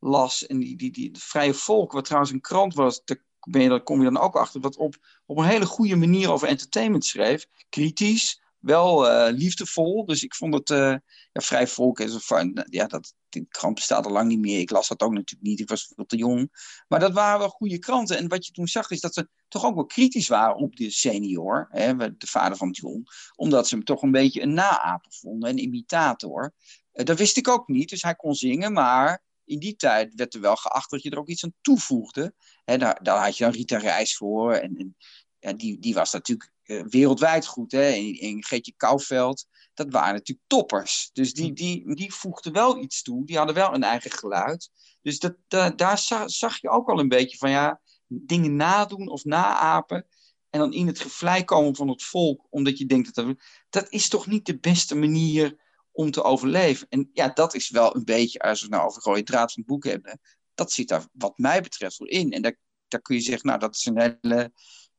las. 0.00 0.46
En 0.46 0.58
die, 0.58 0.76
die, 0.76 0.90
die, 0.90 1.10
Vrije 1.12 1.54
Volk, 1.54 1.92
wat 1.92 2.04
trouwens 2.04 2.32
een 2.32 2.40
krant 2.40 2.74
was, 2.74 3.04
daar, 3.04 3.24
ben 3.48 3.62
je, 3.62 3.68
daar 3.68 3.82
kom 3.82 3.98
je 3.98 4.10
dan 4.10 4.18
ook 4.18 4.36
achter, 4.36 4.60
wat 4.60 4.76
op, 4.76 4.96
op 5.26 5.38
een 5.38 5.44
hele 5.44 5.66
goede 5.66 5.96
manier 5.96 6.30
over 6.30 6.48
entertainment 6.48 7.04
schreef. 7.04 7.46
Kritisch, 7.68 8.42
wel 8.58 9.06
uh, 9.06 9.32
liefdevol. 9.36 10.06
Dus 10.06 10.22
ik 10.22 10.34
vond 10.34 10.54
het 10.54 10.70
uh, 10.70 10.96
ja, 11.32 11.40
vrij 11.40 11.66
volk. 11.66 12.00
Is 12.00 12.26
van, 12.26 12.66
ja, 12.70 12.86
dat, 12.86 13.14
die 13.32 13.46
krant 13.48 13.74
bestaat 13.74 14.06
al 14.06 14.12
lang 14.12 14.28
niet 14.28 14.40
meer. 14.40 14.60
Ik 14.60 14.70
las 14.70 14.88
dat 14.88 15.00
ook 15.00 15.12
natuurlijk 15.12 15.42
niet. 15.50 15.60
Ik 15.60 15.68
was 15.68 15.92
veel 15.94 16.06
te 16.06 16.16
jong. 16.16 16.50
Maar 16.88 17.00
dat 17.00 17.12
waren 17.12 17.38
wel 17.38 17.48
goede 17.48 17.78
kranten. 17.78 18.18
En 18.18 18.28
wat 18.28 18.46
je 18.46 18.52
toen 18.52 18.68
zag 18.68 18.90
is 18.90 19.00
dat 19.00 19.14
ze 19.14 19.28
toch 19.48 19.64
ook 19.64 19.74
wel 19.74 19.86
kritisch 19.86 20.28
waren 20.28 20.56
op 20.56 20.76
de 20.76 20.90
senior, 20.90 21.68
hè, 21.70 21.96
de 21.96 22.26
vader 22.26 22.56
van 22.56 22.70
John. 22.70 23.04
Omdat 23.36 23.68
ze 23.68 23.74
hem 23.74 23.84
toch 23.84 24.02
een 24.02 24.10
beetje 24.10 24.42
een 24.42 24.54
naaper 24.54 25.12
vonden, 25.12 25.50
een 25.50 25.62
imitator. 25.62 26.54
Uh, 26.92 27.04
dat 27.04 27.18
wist 27.18 27.36
ik 27.36 27.48
ook 27.48 27.68
niet. 27.68 27.88
Dus 27.88 28.02
hij 28.02 28.14
kon 28.14 28.34
zingen, 28.34 28.72
maar 28.72 29.22
in 29.44 29.58
die 29.58 29.76
tijd 29.76 30.14
werd 30.14 30.34
er 30.34 30.40
wel 30.40 30.56
geacht 30.56 30.90
dat 30.90 31.02
je 31.02 31.10
er 31.10 31.18
ook 31.18 31.28
iets 31.28 31.44
aan 31.44 31.54
toevoegde. 31.60 32.34
Hè, 32.64 32.78
daar, 32.78 33.02
daar 33.02 33.24
had 33.24 33.36
je 33.36 33.44
dan 33.44 33.52
Rita 33.52 33.78
Reis 33.78 34.16
voor. 34.16 34.52
En, 34.52 34.76
en 34.76 34.96
ja, 35.38 35.52
die, 35.52 35.78
die 35.78 35.94
was 35.94 36.12
natuurlijk 36.12 36.52
uh, 36.64 36.82
wereldwijd 36.86 37.46
goed. 37.46 37.72
Hè? 37.72 37.90
En 38.20 38.44
Geetje 38.44 38.74
Kouwveld, 38.76 39.46
dat 39.74 39.90
waren 39.90 40.14
natuurlijk 40.14 40.48
toppers. 40.48 41.10
Dus 41.12 41.34
die, 41.34 41.48
hm. 41.48 41.54
die, 41.54 41.94
die 41.94 42.12
voegden 42.12 42.52
wel 42.52 42.78
iets 42.78 43.02
toe. 43.02 43.26
Die 43.26 43.36
hadden 43.36 43.54
wel 43.54 43.74
een 43.74 43.82
eigen 43.82 44.10
geluid. 44.10 44.70
Dus 45.02 45.18
dat, 45.18 45.36
dat 45.48 45.78
daar 45.78 45.98
zag, 45.98 46.30
zag, 46.30 46.60
je 46.60 46.68
ook 46.68 46.88
al 46.88 46.98
een 46.98 47.08
beetje 47.08 47.36
van 47.36 47.50
ja, 47.50 47.80
dingen 48.06 48.56
nadoen 48.56 49.08
of 49.08 49.24
naapen. 49.24 50.06
En 50.50 50.60
dan 50.60 50.72
in 50.72 50.86
het 50.86 51.00
gevlei 51.00 51.44
komen 51.44 51.76
van 51.76 51.88
het 51.88 52.02
volk, 52.02 52.46
omdat 52.50 52.78
je 52.78 52.86
denkt 52.86 53.14
dat 53.14 53.26
dat, 53.26 53.36
dat 53.68 53.86
is 53.90 54.08
toch 54.08 54.26
niet 54.26 54.46
de 54.46 54.58
beste 54.58 54.94
manier 54.94 55.56
om 55.92 56.10
te 56.10 56.22
overleven. 56.22 56.86
En 56.88 57.10
ja, 57.12 57.28
dat 57.28 57.54
is 57.54 57.70
wel 57.70 57.96
een 57.96 58.04
beetje, 58.04 58.38
als 58.38 58.60
we 58.60 58.66
het 58.66 58.74
nou 58.74 58.86
over 58.88 59.02
rode 59.02 59.22
draad 59.22 59.52
van 59.52 59.62
het 59.62 59.72
boek 59.72 59.84
hebben, 59.84 60.20
dat 60.54 60.72
zit 60.72 60.88
daar 60.88 61.06
wat 61.12 61.38
mij 61.38 61.62
betreft 61.62 61.96
wel 61.96 62.08
in. 62.08 62.32
En 62.32 62.42
daar, 62.42 62.56
daar 62.88 63.00
kun 63.00 63.16
je 63.16 63.22
zeggen, 63.22 63.46
nou, 63.46 63.58
dat 63.58 63.74
is 63.74 63.86
een 63.86 64.18
hele, 64.20 64.52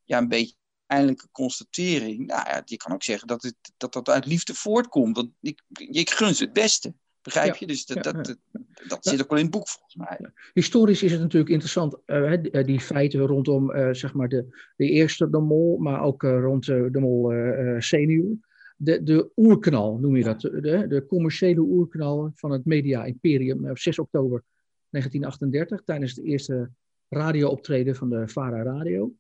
ja, 0.03 0.18
een 0.18 0.27
beetje 0.27 0.56
eindelijke 0.88 1.28
constatering. 1.32 2.28
Nou 2.28 2.50
ja, 2.50 2.62
je 2.66 2.78
kan 2.78 2.94
ook 2.94 3.04
zeggen 3.04 3.28
dat 3.28 3.44
het, 3.44 3.56
dat, 3.78 3.94
dat 3.94 4.10
uit 4.10 4.25
liefde 4.25 4.54
voortkomt. 4.54 5.16
Dat, 5.16 5.28
ik, 5.42 5.62
ik 5.78 6.10
gun 6.10 6.36
ze 6.36 6.44
het 6.44 6.54
beste. 6.54 6.94
Begrijp 7.22 7.56
je? 7.56 7.68
Dus 7.68 7.86
dat, 7.86 8.04
dat, 8.04 8.38
dat, 8.88 9.06
zit 9.06 9.22
ook 9.22 9.30
wel 9.30 9.38
in 9.38 9.46
het 9.46 9.54
boek 9.54 9.68
volgens 9.68 9.96
mij. 9.96 10.20
Historisch 10.54 11.04
is 11.04 11.12
het 11.12 11.22
natuurlijk 11.22 11.52
interessant, 11.52 11.98
uh, 12.06 12.66
die 12.66 12.80
feiten 12.80 13.20
rondom 13.20 13.72
uh, 13.72 13.94
zeg 13.94 14.13
maar 14.13 14.30
de, 14.30 14.72
de 14.75 14.90
eerste 14.90 15.30
de 15.30 15.40
mol, 15.40 15.78
maar 15.78 16.02
ook 16.02 16.24
uh, 16.24 16.40
rond 16.40 16.66
de 16.66 17.00
mol 17.00 17.34
senior. 17.82 18.38
De, 18.78 19.04
de 19.04 19.32
oerknal 19.36 19.98
noem 19.98 20.16
je 20.16 20.24
dat, 20.24 20.42
de, 20.42 20.86
de 20.88 21.06
commerciële 21.08 21.60
oerknal 21.60 22.32
van 22.36 22.52
het 22.52 22.66
media 22.66 23.04
imperium 23.04 23.70
op 23.70 23.78
6 23.78 24.00
oktober 24.00 24.44
1938 24.90 25.82
tijdens 25.86 26.16
het 26.16 26.25
eerste 26.25 26.70
radiooptreden 27.10 27.96
van 27.96 28.10
de 28.10 28.28
Vara 28.28 28.63
Radio. 28.63 29.13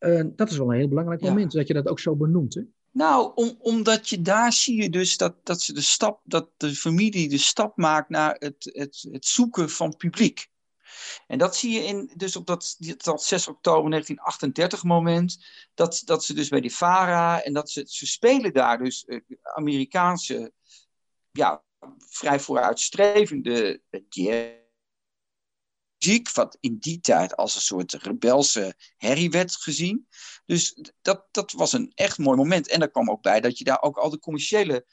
Uh, 0.00 0.22
dat 0.36 0.50
is 0.50 0.56
wel 0.56 0.70
een 0.70 0.78
heel 0.78 0.88
belangrijk 0.88 1.20
moment, 1.20 1.52
dat 1.52 1.66
je 1.66 1.74
dat 1.74 1.88
ook 1.88 2.00
zo 2.00 2.16
benoemt. 2.16 2.54
Hè? 2.54 2.62
Nou, 2.96 3.32
om, 3.34 3.56
omdat 3.58 4.08
je 4.08 4.22
daar 4.22 4.52
zie 4.52 4.82
je 4.82 4.90
dus 4.90 5.16
dat, 5.16 5.34
dat, 5.42 5.60
ze 5.60 5.72
de 5.72 5.80
stap, 5.80 6.20
dat 6.24 6.50
de 6.56 6.74
familie 6.74 7.28
de 7.28 7.38
stap 7.38 7.76
maakt 7.76 8.08
naar 8.08 8.36
het, 8.38 8.70
het, 8.72 9.08
het 9.10 9.26
zoeken 9.26 9.70
van 9.70 9.96
publiek. 9.96 10.48
En 11.26 11.38
dat 11.38 11.56
zie 11.56 11.70
je 11.70 11.80
in, 11.80 12.10
dus 12.16 12.36
op 12.36 12.46
dat, 12.46 12.76
dat 12.96 13.22
6 13.22 13.48
oktober 13.48 13.90
1938 13.90 14.84
moment, 14.84 15.44
dat, 15.74 16.02
dat 16.04 16.24
ze 16.24 16.34
dus 16.34 16.48
bij 16.48 16.60
die 16.60 16.70
FARA 16.70 17.42
en 17.42 17.52
dat 17.52 17.70
ze, 17.70 17.84
ze 17.88 18.06
spelen 18.06 18.52
daar 18.52 18.78
dus 18.78 19.04
uh, 19.06 19.20
Amerikaanse, 19.42 20.52
ja, 21.30 21.62
vrij 21.98 22.40
vooruitstrevende 22.40 23.80
jazz 24.08 24.65
wat 26.32 26.56
in 26.60 26.76
die 26.78 27.00
tijd 27.00 27.36
als 27.36 27.54
een 27.54 27.60
soort 27.60 27.92
rebelse 27.92 28.74
herrie 28.96 29.30
werd 29.30 29.56
gezien. 29.56 30.06
Dus 30.46 30.78
dat, 31.02 31.26
dat 31.30 31.52
was 31.52 31.72
een 31.72 31.92
echt 31.94 32.18
mooi 32.18 32.36
moment. 32.36 32.68
En 32.68 32.80
er 32.80 32.90
kwam 32.90 33.10
ook 33.10 33.22
bij 33.22 33.40
dat 33.40 33.58
je 33.58 33.64
daar 33.64 33.82
ook 33.82 33.96
al 33.96 34.10
de 34.10 34.18
commerciële 34.18 34.86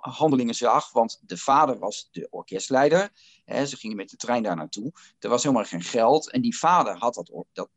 handelingen 0.00 0.54
zag. 0.54 0.92
Want 0.92 1.20
de 1.26 1.36
vader 1.36 1.78
was 1.78 2.08
de 2.10 2.28
orkestleider. 2.30 3.10
Ze 3.46 3.76
gingen 3.76 3.96
met 3.96 4.10
de 4.10 4.16
trein 4.16 4.42
daar 4.42 4.56
naartoe. 4.56 4.92
Er 5.18 5.28
was 5.28 5.42
helemaal 5.42 5.64
geen 5.64 5.82
geld. 5.82 6.30
En 6.30 6.40
die 6.40 6.58
vader 6.58 6.96
had 6.96 7.14
dat, 7.14 7.44
dat 7.52 7.68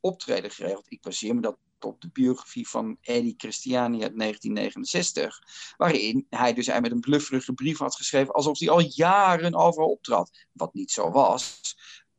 optreden 0.00 0.50
geregeld. 0.50 0.86
Ik 0.88 1.00
baseer 1.00 1.34
me 1.34 1.40
dat 1.40 1.56
op 1.84 2.00
de 2.00 2.10
biografie 2.12 2.68
van 2.68 2.96
Eddie 3.00 3.34
Christiani 3.36 4.02
uit 4.02 4.18
1969. 4.18 5.42
Waarin 5.76 6.26
hij 6.30 6.52
dus 6.52 6.66
met 6.66 6.90
een 6.90 7.00
blufferige 7.00 7.52
brief 7.52 7.78
had 7.78 7.96
geschreven. 7.96 8.34
alsof 8.34 8.58
hij 8.58 8.70
al 8.70 8.80
jaren 8.80 9.54
overal 9.54 9.90
optrad. 9.90 10.46
Wat 10.52 10.74
niet 10.74 10.90
zo 10.90 11.10
was. 11.10 11.60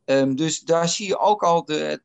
Um, 0.05 0.35
dus 0.35 0.59
daar 0.59 0.89
zie 0.89 1.07
je 1.07 1.17
ook 1.17 1.43
al 1.43 1.65
de, 1.65 2.01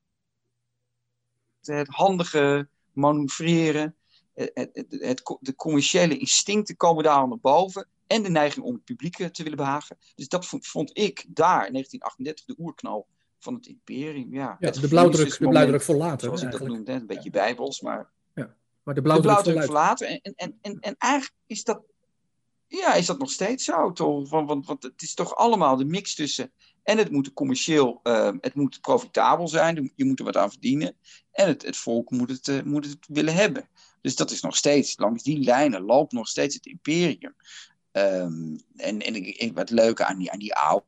het, 1.61 1.89
handige 1.89 2.69
manoeuvreren. 2.93 3.97
Het, 4.35 4.51
het, 4.55 4.87
het, 4.89 5.37
de 5.41 5.55
commerciële 5.55 6.19
instincten 6.19 6.77
komen 6.77 7.05
daar 7.05 7.29
naar 7.29 7.39
boven. 7.39 7.89
En 8.07 8.23
de 8.23 8.31
neiging 8.31 8.65
om 8.65 8.75
het 8.75 8.85
publiek 8.85 9.17
te 9.17 9.43
willen 9.43 9.59
behagen. 9.59 9.99
Dus 10.15 10.29
dat 10.29 10.47
vond, 10.47 10.67
vond 10.67 10.91
ik 10.99 11.25
daar, 11.29 11.71
1938, 11.73 12.45
de 12.45 12.55
oerknal 12.59 13.07
van 13.39 13.55
het 13.55 13.67
imperium. 13.67 14.35
Ja, 14.35 14.57
ja 14.61 14.71
de 14.71 14.89
blauwdruk, 14.89 15.39
de 15.39 15.49
blauwdruk 15.49 15.83
voor 15.83 15.95
later. 15.95 16.27
Zoals 16.27 16.43
ik 16.43 16.51
dat 16.51 16.61
noemde, 16.61 16.93
een 16.93 17.07
beetje 17.07 17.31
bijbels, 17.31 17.81
maar... 17.81 18.11
Ja, 18.35 18.55
maar 18.83 18.95
de 18.95 19.03
blauwdruk, 19.03 19.37
de 19.37 19.43
blauwdruk 19.43 19.65
voor 19.65 19.75
later. 19.75 20.09
En, 20.09 20.35
en, 20.35 20.59
en, 20.61 20.81
en 20.81 20.95
eigenlijk 20.99 21.35
is 21.47 21.65
dat, 21.65 21.83
ja, 22.67 22.95
is 22.95 23.07
dat 23.07 23.19
nog 23.19 23.31
steeds 23.31 23.65
zo, 23.65 23.93
toch? 23.93 24.31
Want, 24.31 24.49
want, 24.49 24.67
want 24.67 24.83
het 24.83 25.03
is 25.03 25.15
toch 25.15 25.35
allemaal 25.35 25.77
de 25.77 25.85
mix 25.85 26.15
tussen 26.15 26.53
en 26.87 26.99
het 26.99 27.11
moet 27.11 27.33
commercieel, 27.33 28.01
uh, 28.03 28.33
het 28.41 28.55
moet 28.55 28.81
profitabel 28.81 29.49
zijn, 29.49 29.93
je 29.95 30.05
moet 30.05 30.19
er 30.19 30.25
wat 30.25 30.37
aan 30.37 30.51
verdienen. 30.51 30.97
En 31.33 31.49
het, 31.49 31.63
het 31.63 31.77
volk 31.77 32.11
moet 32.11 32.31
het, 32.31 32.47
uh, 32.47 32.63
moet 32.63 32.85
het 32.85 33.07
willen 33.09 33.35
hebben. 33.35 33.69
Dus 34.01 34.17
dat 34.17 34.31
is 34.31 34.41
nog 34.41 34.57
steeds, 34.57 34.99
langs 34.99 35.23
die 35.23 35.39
lijnen 35.39 35.83
loopt 35.83 36.13
nog 36.13 36.29
steeds 36.29 36.55
het 36.55 36.67
imperium. 36.67 37.35
Um, 37.93 38.61
en 38.77 39.01
en 39.01 39.15
ik, 39.15 39.51
wat 39.55 39.71
leuke 39.71 40.05
aan 40.05 40.19
die, 40.19 40.31
aan 40.31 40.39
die 40.39 40.55
oude, 40.55 40.85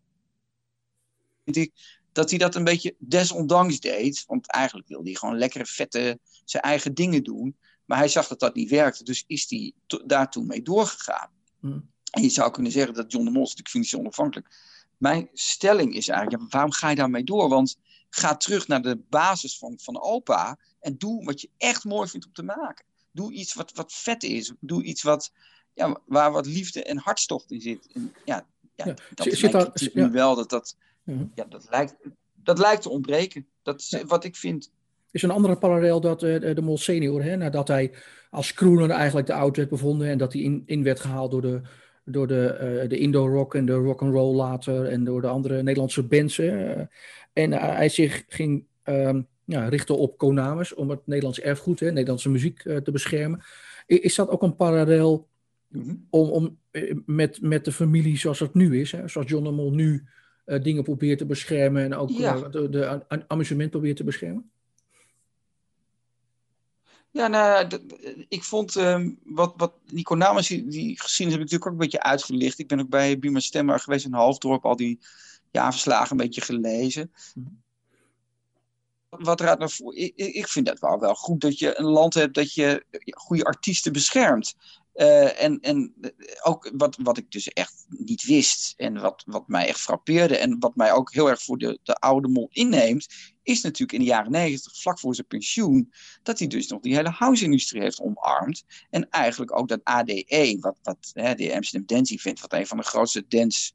vind 1.45 1.57
ik, 1.57 1.73
dat 2.13 2.31
hij 2.31 2.39
dat 2.39 2.55
een 2.55 2.65
beetje 2.65 2.95
desondanks 2.99 3.81
deed. 3.81 4.25
Want 4.27 4.51
eigenlijk 4.51 4.89
wilde 4.89 5.05
hij 5.11 5.19
gewoon 5.19 5.39
lekkere, 5.39 5.67
vette, 5.67 6.19
zijn 6.45 6.63
eigen 6.63 6.95
dingen 6.95 7.25
doen. 7.25 7.57
Maar 7.85 7.99
hij 7.99 8.09
zag 8.09 8.29
dat 8.29 8.41
dat 8.41 8.55
niet 8.55 8.71
werkte, 8.71 9.05
dus 9.05 9.25
is 9.27 9.47
hij 9.49 9.73
daartoe 10.07 10.45
mee 10.45 10.63
doorgegaan. 10.63 11.31
Mm. 11.61 11.91
En 12.11 12.23
je 12.23 12.29
zou 12.29 12.51
kunnen 12.51 12.73
zeggen 12.73 12.95
dat 12.95 13.13
John 13.13 13.25
de 13.25 13.31
Mol, 13.31 13.41
natuurlijk 13.41 13.69
financieel 13.69 14.01
onafhankelijk, 14.01 14.49
mijn 14.99 15.29
stelling 15.33 15.95
is 15.95 16.09
eigenlijk, 16.09 16.43
ja, 16.43 16.49
waarom 16.51 16.73
ga 16.73 16.91
je 16.91 16.97
daarmee 16.97 17.25
door? 17.25 17.49
Want 17.49 17.79
ga 18.11 18.37
terug 18.37 18.69
naar 18.69 18.83
de 18.83 19.01
basis 19.09 19.59
van, 19.59 19.79
van 19.81 20.01
opa 20.03 20.59
en 20.81 20.99
doe 20.99 21.25
wat 21.25 21.41
je 21.41 21.51
echt 21.57 21.85
mooi 21.85 22.09
vindt 22.09 22.27
om 22.27 22.33
te 22.33 22.43
maken. 22.43 22.85
Doe 23.11 23.33
iets 23.33 23.55
wat, 23.55 23.73
wat 23.75 23.93
vet 23.93 24.23
is. 24.23 24.53
Doe 24.61 24.83
iets 24.83 25.03
wat, 25.03 25.33
ja, 25.75 26.01
waar 26.07 26.33
wat 26.33 26.47
liefde 26.47 26.83
en 26.83 26.99
hartstocht 26.99 27.51
in 27.51 27.61
zit. 27.61 27.89
En 27.93 28.15
ja, 28.25 28.47
ja, 28.75 28.87
ja. 28.87 28.95
dat 29.15 29.33
zit 29.33 29.53
daar, 29.53 29.73
nu 29.93 30.11
wel. 30.11 30.35
Dat, 30.35 30.51
dat, 30.51 30.77
ja, 31.35 31.45
dat, 31.49 31.67
lijkt, 31.71 31.97
dat 32.35 32.59
lijkt 32.59 32.83
te 32.83 32.89
ontbreken. 32.89 33.47
Dat 33.63 33.81
is 33.81 34.03
wat 34.07 34.25
ik 34.25 34.37
vind. 34.37 34.71
Is 35.11 35.23
een 35.23 35.31
andere 35.31 35.59
parallel 35.59 36.01
dat 36.01 36.23
uh, 36.23 36.55
de 36.55 36.63
Mol 36.63 36.79
senior, 36.79 37.23
hè, 37.23 37.37
nadat 37.37 37.69
hij 37.69 37.95
als 38.31 38.53
crooner 38.53 38.91
eigenlijk 38.91 39.27
de 39.27 39.35
oud 39.35 39.57
werd 39.57 39.69
bevonden 39.69 40.09
en 40.09 40.19
dat 40.19 40.33
hij 40.33 40.43
in, 40.43 40.63
in 40.67 40.83
werd 40.83 41.01
gehaald 41.01 41.31
door 41.31 41.43
de, 41.43 41.63
door 42.09 42.27
de, 42.27 42.81
uh, 42.83 42.89
de 42.89 42.99
Indo-rock 42.99 43.55
en 43.55 43.67
de 43.67 43.73
rock 43.73 44.03
and 44.03 44.13
roll 44.13 44.37
later 44.37 44.85
en 44.85 45.05
door 45.05 45.21
de 45.21 45.27
andere 45.27 45.63
Nederlandse 45.63 46.03
bands. 46.03 46.39
En 46.39 47.53
uh, 47.53 47.75
hij 47.75 47.89
zich 47.89 48.25
ging 48.29 48.65
um, 48.85 49.27
ja, 49.45 49.69
richten 49.69 49.99
op 49.99 50.19
Konamis 50.19 50.75
om 50.75 50.91
het 50.91 51.07
Nederlands 51.07 51.41
erfgoed, 51.41 51.81
hè, 51.81 51.91
Nederlandse 51.91 52.31
muziek 52.31 52.63
te 52.63 52.91
beschermen. 52.93 53.41
Is, 53.87 54.15
dat 54.15 54.29
ook 54.29 54.43
een 54.43 54.57
parallel 54.57 55.29
mm-hmm. 55.69 56.07
om, 56.11 56.29
om, 56.29 56.59
met, 57.07 57.43
met 57.43 57.65
de 57.65 57.73
familie 57.73 58.19
zoals 58.19 58.39
het 58.39 58.55
nu 58.55 58.81
is? 58.81 58.93
Hè? 58.93 59.09
Zoals 59.09 59.29
John 59.29 59.45
de 59.45 59.51
Mol 59.51 59.71
nu 59.71 60.05
dingen 60.63 60.83
probeert 60.83 61.19
te 61.19 61.27
beschermen 61.27 61.85
en 61.85 61.95
ook 61.95 62.11
ja. 62.11 62.49
de, 62.49 62.69
de 62.69 63.03
amusement 63.27 63.71
probeert 63.71 63.97
te 63.97 64.05
beschermen? 64.05 64.51
Ja, 67.11 67.29
nou, 67.29 67.69
ik 68.29 68.45
vond 68.45 68.75
um, 68.75 69.19
wat, 69.25 69.55
wat 69.57 69.73
die 69.85 70.05
Konamas 70.05 70.49
die 70.49 71.01
gezien 71.01 71.27
heb 71.27 71.37
ik 71.37 71.43
natuurlijk 71.43 71.67
ook 71.67 71.73
een 71.73 71.85
beetje 71.85 72.03
uitgelicht. 72.03 72.59
Ik 72.59 72.69
ben 72.69 72.81
ook 72.81 72.89
bij 72.89 73.19
Buma 73.19 73.41
Stemmer 73.41 73.81
geweest 73.81 74.05
in 74.05 74.13
Halfdorp, 74.13 74.65
al 74.65 74.77
die 74.77 74.99
jaarverslagen 75.51 76.11
een 76.11 76.17
beetje 76.17 76.41
gelezen. 76.41 77.13
Mhm. 77.35 77.49
Wat 79.09 79.41
eruit 79.41 79.59
naar 79.59 79.71
voren, 79.71 79.97
ik, 79.97 80.17
ik 80.17 80.49
vind 80.49 80.67
dat 80.67 80.79
wel, 80.79 80.99
wel 80.99 81.15
goed 81.15 81.41
dat 81.41 81.59
je 81.59 81.79
een 81.79 81.85
land 81.85 82.15
hebt 82.15 82.35
dat 82.35 82.55
je 82.55 82.85
goede 83.11 83.45
artiesten 83.45 83.93
beschermt. 83.93 84.57
Uh, 85.01 85.43
en 85.43 85.61
en 85.61 85.95
ook 86.43 86.71
wat, 86.75 86.97
wat 87.03 87.19
ik 87.19 87.31
dus 87.31 87.49
echt 87.49 87.87
niet 87.89 88.25
wist 88.25 88.75
en 88.77 89.01
wat, 89.01 89.23
wat 89.27 89.49
mij 89.49 89.69
echt 89.69 89.81
frappeerde 89.81 90.37
en 90.37 90.59
wat 90.59 90.77
mij 90.77 90.93
ook 90.93 91.13
heel 91.13 91.29
erg 91.29 91.43
voor 91.43 91.59
de, 91.59 91.79
de 91.83 91.95
oude 91.95 92.29
mol 92.29 92.49
inneemt, 92.53 93.07
is 93.43 93.61
natuurlijk 93.61 93.93
in 93.93 94.05
de 94.05 94.11
jaren 94.11 94.31
negentig, 94.31 94.81
vlak 94.81 94.99
voor 94.99 95.15
zijn 95.15 95.27
pensioen, 95.27 95.93
dat 96.23 96.39
hij 96.39 96.49
dus 96.49 96.67
nog 96.67 96.81
die 96.81 96.95
hele 96.95 97.11
house-industrie 97.11 97.83
heeft 97.83 98.01
omarmd. 98.01 98.65
En 98.91 99.09
eigenlijk 99.11 99.59
ook 99.59 99.69
dat 99.69 99.85
ADE, 99.85 100.57
wat, 100.61 100.79
wat 100.83 101.11
hè, 101.13 101.35
de 101.35 101.55
Amsterdam 101.55 101.97
Dance 101.97 102.15
Event, 102.15 102.41
wat 102.41 102.53
een 102.53 102.67
van 102.67 102.77
de 102.77 102.83
grootste 102.83 103.25
dance 103.29 103.73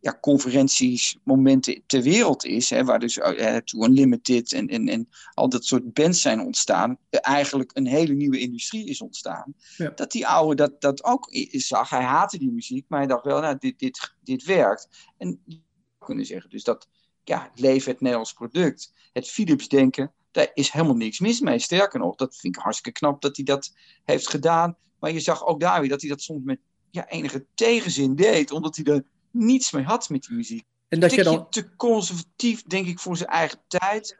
ja, 0.00 0.18
conferenties, 0.20 1.18
momenten 1.24 1.82
ter 1.86 2.02
wereld 2.02 2.44
is, 2.44 2.70
hè, 2.70 2.84
waar 2.84 2.98
dus 2.98 3.16
uh, 3.16 3.56
To 3.56 3.84
Unlimited 3.84 4.52
en, 4.52 4.68
en, 4.68 4.88
en 4.88 5.08
al 5.34 5.48
dat 5.48 5.64
soort 5.64 5.92
bands 5.92 6.20
zijn 6.20 6.40
ontstaan, 6.40 6.98
eigenlijk 7.10 7.70
een 7.74 7.86
hele 7.86 8.14
nieuwe 8.14 8.38
industrie 8.38 8.86
is 8.86 9.00
ontstaan. 9.00 9.54
Ja. 9.76 9.90
Dat 9.90 10.12
die 10.12 10.26
oude 10.26 10.54
dat, 10.54 10.80
dat 10.80 11.04
ook 11.04 11.28
zag. 11.50 11.90
Hij 11.90 12.02
haatte 12.02 12.38
die 12.38 12.50
muziek, 12.50 12.84
maar 12.88 12.98
hij 12.98 13.08
dacht 13.08 13.24
wel, 13.24 13.40
nou, 13.40 13.56
dit, 13.58 13.78
dit, 13.78 14.14
dit 14.22 14.44
werkt. 14.44 14.88
En 15.16 15.40
je 15.44 15.60
kunnen 15.98 16.26
zeggen, 16.26 16.50
dus 16.50 16.64
dat 16.64 16.88
ja, 17.24 17.50
leven 17.54 17.90
het 17.90 18.00
Nederlands 18.00 18.32
product, 18.32 18.92
het 19.12 19.28
Philips 19.28 19.68
denken, 19.68 20.12
daar 20.30 20.50
is 20.54 20.70
helemaal 20.70 20.96
niks 20.96 21.20
mis 21.20 21.40
mee. 21.40 21.58
Sterker 21.58 22.00
nog, 22.00 22.14
dat 22.14 22.36
vind 22.36 22.56
ik 22.56 22.62
hartstikke 22.62 22.98
knap 22.98 23.20
dat 23.22 23.36
hij 23.36 23.44
dat 23.44 23.72
heeft 24.04 24.28
gedaan. 24.28 24.76
Maar 24.98 25.12
je 25.12 25.20
zag 25.20 25.46
ook 25.46 25.60
daar 25.60 25.80
weer 25.80 25.88
dat 25.88 26.00
hij 26.00 26.10
dat 26.10 26.22
soms 26.22 26.44
met 26.44 26.60
ja, 26.90 27.08
enige 27.08 27.46
tegenzin 27.54 28.14
deed, 28.14 28.50
omdat 28.50 28.76
hij 28.76 28.84
er 28.84 29.04
niets 29.38 29.72
mee 29.72 29.84
had 29.84 30.08
met 30.08 30.22
die 30.22 30.36
muziek. 30.36 30.64
En 30.88 31.00
dat 31.00 31.14
je 31.14 31.22
dan... 31.22 31.50
te 31.50 31.74
conservatief, 31.76 32.62
denk 32.62 32.86
ik, 32.86 32.98
voor 32.98 33.16
zijn 33.16 33.28
eigen 33.28 33.60
tijd. 33.66 34.18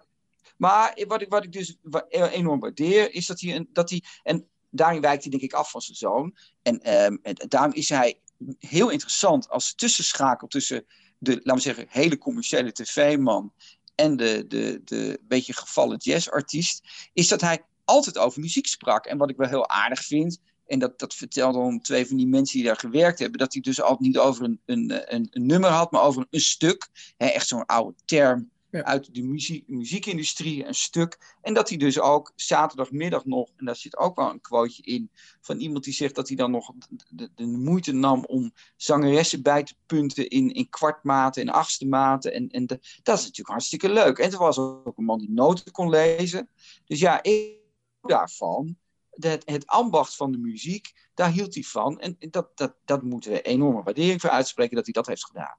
Maar 0.57 1.05
wat 1.07 1.23
ik, 1.23 1.29
wat 1.29 1.45
ik 1.45 1.53
dus 1.53 1.77
enorm 2.09 2.61
waardeer, 2.61 3.15
is 3.15 3.27
dat 3.27 3.41
hij, 3.41 3.57
een, 3.57 3.69
dat 3.73 3.91
hij 3.91 4.03
en 4.23 4.49
daarin 4.71 5.01
wijkt 5.01 5.23
hij 5.23 5.31
denk 5.31 5.43
ik 5.43 5.53
af 5.53 5.71
van 5.71 5.81
zijn 5.81 5.97
zoon. 5.97 6.37
En, 6.63 7.05
um, 7.05 7.19
en 7.23 7.35
daarom 7.49 7.73
is 7.73 7.89
hij 7.89 8.21
heel 8.59 8.89
interessant 8.89 9.49
als 9.49 9.75
tussenschakel 9.75 10.49
tussen 10.49 10.87
de, 11.19 11.31
laten 11.31 11.55
we 11.55 11.61
zeggen, 11.61 11.87
hele 11.89 12.19
commerciële 12.19 12.73
tv-man 12.73 13.53
en 13.95 14.17
de, 14.17 14.45
de, 14.49 14.81
de 14.85 15.21
beetje 15.23 15.53
gevallen 15.53 15.97
jazzartiest, 15.97 16.81
is 17.13 17.29
dat 17.29 17.41
hij 17.41 17.65
altijd 17.85 18.19
over 18.19 18.41
muziek 18.41 18.67
sprak. 18.67 19.07
En 19.07 19.19
wat 19.19 19.31
ik 19.31 19.37
wel 19.37 19.49
heel 19.49 19.69
aardig 19.69 20.05
vind, 20.05 20.41
en 20.69 20.79
dat, 20.79 20.99
dat 20.99 21.15
vertelde 21.15 21.59
dan 21.59 21.81
twee 21.81 22.07
van 22.07 22.17
die 22.17 22.27
mensen 22.27 22.59
die 22.59 22.67
daar 22.67 22.77
gewerkt 22.77 23.19
hebben, 23.19 23.39
dat 23.39 23.53
hij 23.53 23.63
dus 23.63 23.81
altijd 23.81 24.01
niet 24.01 24.19
over 24.19 24.45
een, 24.45 24.61
een, 24.65 25.15
een, 25.15 25.27
een 25.31 25.47
nummer 25.47 25.71
had, 25.71 25.91
maar 25.91 26.03
over 26.03 26.27
een 26.31 26.41
stuk. 26.41 26.89
Hè, 27.17 27.27
echt 27.27 27.49
zo'n 27.49 27.67
oude 27.67 27.95
term 28.05 28.51
uit 28.71 29.15
de 29.15 29.23
muziek, 29.23 29.69
muziekindustrie, 29.69 30.67
een 30.67 30.75
stuk. 30.75 31.37
En 31.41 31.55
dat 31.55 31.69
hij 31.69 31.79
dus 31.79 32.01
ook 32.01 32.33
zaterdagmiddag 32.37 33.25
nog, 33.25 33.51
en 33.57 33.65
daar 33.65 33.77
zit 33.77 33.97
ook 33.97 34.17
wel 34.17 34.31
een 34.31 34.41
quoteje 34.41 34.83
in, 34.83 35.11
van 35.41 35.59
iemand 35.61 35.85
die 35.85 35.93
zegt 35.93 36.15
dat 36.15 36.29
hij 36.29 36.37
dan 36.37 36.51
nog 36.51 36.73
de, 37.09 37.31
de, 37.35 37.47
moeite 37.47 37.93
nam 37.93 38.25
om 38.25 38.53
zangeressen 38.77 39.43
bij 39.43 39.63
te 39.63 39.75
punten 39.87 40.29
in, 40.29 40.53
in 40.53 40.69
kwartmaten 40.69 41.43
en 41.43 41.49
achtste 41.49 41.87
maten. 41.87 42.33
En, 42.33 42.49
en 42.49 42.67
de, 42.67 42.79
dat 43.03 43.19
is 43.19 43.23
natuurlijk 43.23 43.51
hartstikke 43.51 43.93
leuk. 43.93 44.19
En 44.19 44.33
er 44.33 44.39
was 44.39 44.59
ook 44.59 44.99
een 44.99 45.05
man 45.05 45.19
die 45.19 45.31
noten 45.31 45.73
kon 45.73 45.89
lezen. 45.89 46.49
Dus 46.85 47.01
ja, 47.01 47.23
ik 47.23 47.57
daarvan 48.03 48.77
het, 49.21 49.43
het 49.45 49.67
ambacht 49.67 50.17
van 50.17 50.33
de 50.33 50.39
muziek, 50.39 50.93
daar 51.15 51.31
hield 51.31 51.55
hij 51.55 51.63
van. 51.63 52.01
En 52.01 52.17
dat, 52.31 52.49
dat, 52.55 52.75
dat 52.85 53.03
moeten 53.03 53.31
we 53.31 53.43
enorme 53.43 53.83
waardering 53.83 54.21
voor 54.21 54.31
uitspreken 54.31 54.77
dat 54.77 54.85
hij 54.85 54.95
dat 54.95 55.07
heeft 55.07 55.25
gedaan. 55.25 55.57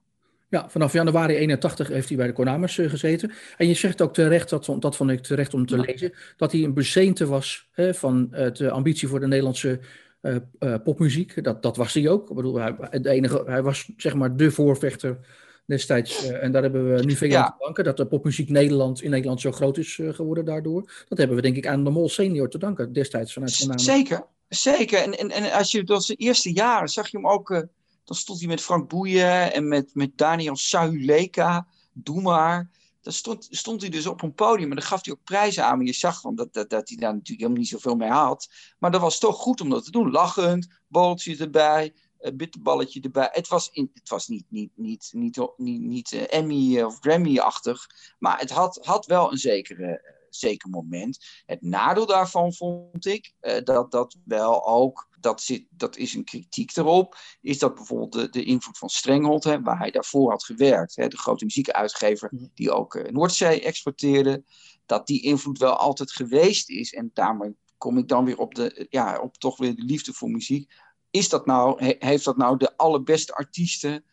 Ja, 0.48 0.68
vanaf 0.68 0.92
januari 0.92 1.34
81 1.34 1.88
heeft 1.88 2.08
hij 2.08 2.16
bij 2.16 2.26
de 2.26 2.32
Konamers 2.32 2.78
uh, 2.78 2.90
gezeten. 2.90 3.32
En 3.56 3.68
je 3.68 3.74
zegt 3.74 4.02
ook 4.02 4.14
terecht, 4.14 4.50
dat, 4.50 4.76
dat 4.78 4.96
vond 4.96 5.10
ik 5.10 5.22
terecht 5.22 5.54
om 5.54 5.66
te 5.66 5.78
lezen, 5.78 6.12
dat 6.36 6.52
hij 6.52 6.64
een 6.64 6.74
bezeente 6.74 7.26
was 7.26 7.68
hè, 7.72 7.94
van 7.94 8.28
uh, 8.32 8.52
de 8.52 8.70
ambitie 8.70 9.08
voor 9.08 9.20
de 9.20 9.26
Nederlandse 9.26 9.80
uh, 10.22 10.36
popmuziek. 10.84 11.44
Dat, 11.44 11.62
dat 11.62 11.76
was 11.76 11.94
hij 11.94 12.08
ook. 12.08 12.30
Ik 12.30 12.36
bedoel, 12.36 12.58
hij, 12.58 13.00
de 13.00 13.10
enige, 13.10 13.42
hij 13.46 13.62
was 13.62 13.90
zeg 13.96 14.14
maar 14.14 14.36
de 14.36 14.50
voorvechter 14.50 15.18
destijds. 15.70 16.24
Uh, 16.24 16.42
en 16.42 16.52
daar 16.52 16.62
hebben 16.62 16.94
we 16.94 17.04
nu 17.04 17.16
veel 17.16 17.36
aan 17.36 17.56
te 17.58 17.64
danken. 17.64 17.84
Dat 17.84 17.96
de 17.96 18.06
popmuziek 18.06 18.48
Nederland 18.48 19.02
in 19.02 19.10
Nederland 19.10 19.40
zo 19.40 19.52
groot 19.52 19.78
is 19.78 19.98
uh, 19.98 20.14
geworden 20.14 20.44
daardoor. 20.44 21.04
Dat 21.08 21.18
hebben 21.18 21.36
we 21.36 21.42
denk 21.42 21.56
ik 21.56 21.66
aan 21.66 21.84
de 21.84 21.90
Mol 21.90 22.08
senior 22.08 22.48
te 22.48 22.58
danken 22.58 22.92
destijds 22.92 23.32
vanuit 23.32 23.56
Van 23.56 23.78
Zeker, 23.78 24.26
zeker. 24.48 25.02
En, 25.02 25.18
en, 25.18 25.30
en 25.30 25.52
als 25.52 25.70
je 25.70 25.84
door 25.84 26.00
zijn 26.00 26.18
eerste 26.18 26.52
jaren 26.52 26.88
zag 26.88 27.10
je 27.10 27.16
hem 27.16 27.26
ook... 27.26 27.50
Uh, 27.50 27.60
dan 28.04 28.16
stond 28.16 28.38
hij 28.38 28.48
met 28.48 28.60
Frank 28.60 28.88
Boeien 28.88 29.52
en 29.52 29.68
met, 29.68 29.90
met 29.94 30.10
Daniel 30.16 30.56
Sauleka. 30.56 31.66
Doe 31.92 32.20
maar. 32.20 32.70
Dan 33.00 33.12
stond, 33.12 33.48
stond 33.50 33.80
hij 33.80 33.90
dus 33.90 34.06
op 34.06 34.22
een 34.22 34.34
podium 34.34 34.70
en 34.70 34.76
dan 34.76 34.84
gaf 34.84 35.04
hij 35.04 35.14
ook 35.14 35.24
prijzen 35.24 35.64
aan. 35.64 35.76
Maar 35.76 35.86
je 35.86 35.92
zag 35.92 36.20
van 36.20 36.34
dat, 36.34 36.52
dat, 36.52 36.70
dat 36.70 36.88
hij 36.88 36.98
daar 36.98 37.12
natuurlijk 37.12 37.40
helemaal 37.40 37.58
niet 37.58 37.68
zoveel 37.68 37.94
mee 37.94 38.08
had. 38.08 38.48
Maar 38.78 38.90
dat 38.90 39.00
was 39.00 39.18
toch 39.18 39.36
goed 39.36 39.60
om 39.60 39.70
dat 39.70 39.84
te 39.84 39.90
doen. 39.90 40.10
Lachend, 40.10 40.68
bolletje 40.88 41.36
erbij 41.36 41.92
bitterballetje 42.34 43.00
erbij. 43.00 43.28
Het 43.32 43.48
was, 43.48 43.70
in, 43.72 43.90
het 43.94 44.08
was 44.08 44.28
niet, 44.28 44.44
niet, 44.48 44.70
niet, 44.74 45.10
niet, 45.12 45.38
niet, 45.56 45.80
niet 45.80 46.12
uh, 46.12 46.32
Emmy 46.32 46.82
of 46.82 46.98
Grammy-achtig, 47.00 47.86
maar 48.18 48.38
het 48.38 48.50
had, 48.50 48.78
had 48.82 49.06
wel 49.06 49.32
een 49.32 49.38
zekere, 49.38 50.16
zeker 50.30 50.70
moment. 50.70 51.42
Het 51.46 51.62
nadeel 51.62 52.06
daarvan 52.06 52.54
vond 52.54 53.06
ik 53.06 53.32
dat 53.64 53.90
dat 53.90 54.16
wel 54.24 54.66
ook, 54.66 55.08
dat, 55.20 55.40
zit, 55.42 55.66
dat 55.70 55.96
is 55.96 56.14
een 56.14 56.24
kritiek 56.24 56.76
erop, 56.76 57.16
is 57.40 57.58
dat 57.58 57.74
bijvoorbeeld 57.74 58.12
de, 58.12 58.28
de 58.28 58.44
invloed 58.44 58.78
van 58.78 58.88
Strenghold, 58.88 59.44
hè, 59.44 59.60
waar 59.60 59.78
hij 59.78 59.90
daarvoor 59.90 60.30
had 60.30 60.44
gewerkt, 60.44 60.96
hè, 60.96 61.08
de 61.08 61.18
grote 61.18 61.44
muziekuitgever 61.44 62.28
mhm. 62.32 62.46
die 62.54 62.70
ook 62.70 63.10
Noordzee 63.10 63.62
exporteerde, 63.62 64.44
dat 64.86 65.06
die 65.06 65.22
invloed 65.22 65.58
wel 65.58 65.76
altijd 65.76 66.12
geweest 66.12 66.68
is. 66.68 66.92
En 66.92 67.10
daarmee 67.14 67.56
kom 67.78 67.98
ik 67.98 68.08
dan 68.08 68.24
weer 68.24 68.38
op, 68.38 68.54
de, 68.54 68.86
ja, 68.90 69.18
op 69.18 69.36
toch 69.36 69.56
weer 69.56 69.76
de 69.76 69.82
liefde 69.82 70.12
voor 70.12 70.30
muziek 70.30 70.72
is 71.10 71.28
dat 71.28 71.46
nou, 71.46 71.94
heeft 71.98 72.24
dat 72.24 72.36
nou 72.36 72.56
de 72.56 72.76
allerbeste 72.76 73.34
artiesten? 73.34 74.04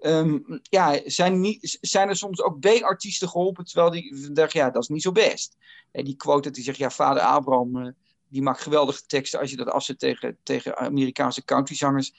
Um, 0.00 0.60
ja, 0.62 1.00
zijn, 1.04 1.40
niet, 1.40 1.78
zijn 1.80 2.08
er 2.08 2.16
soms 2.16 2.42
ook 2.42 2.60
B-artiesten 2.60 3.28
geholpen, 3.28 3.64
terwijl 3.64 3.90
die 3.90 4.30
dacht, 4.32 4.52
ja, 4.52 4.70
dat 4.70 4.82
is 4.82 4.88
niet 4.88 5.02
zo 5.02 5.12
best. 5.12 5.56
En 5.92 6.04
die 6.04 6.16
quote 6.16 6.42
dat 6.42 6.54
hij 6.54 6.64
zegt, 6.64 6.78
ja, 6.78 6.90
vader 6.90 7.22
Abraham, 7.22 7.76
uh, 7.76 7.92
die 8.28 8.42
maakt 8.42 8.60
geweldige 8.60 9.06
teksten 9.06 9.40
als 9.40 9.50
je 9.50 9.56
dat 9.56 9.68
afzet 9.68 9.98
tegen, 9.98 10.38
tegen 10.42 10.76
Amerikaanse 10.76 11.44
countryzangers. 11.44 12.12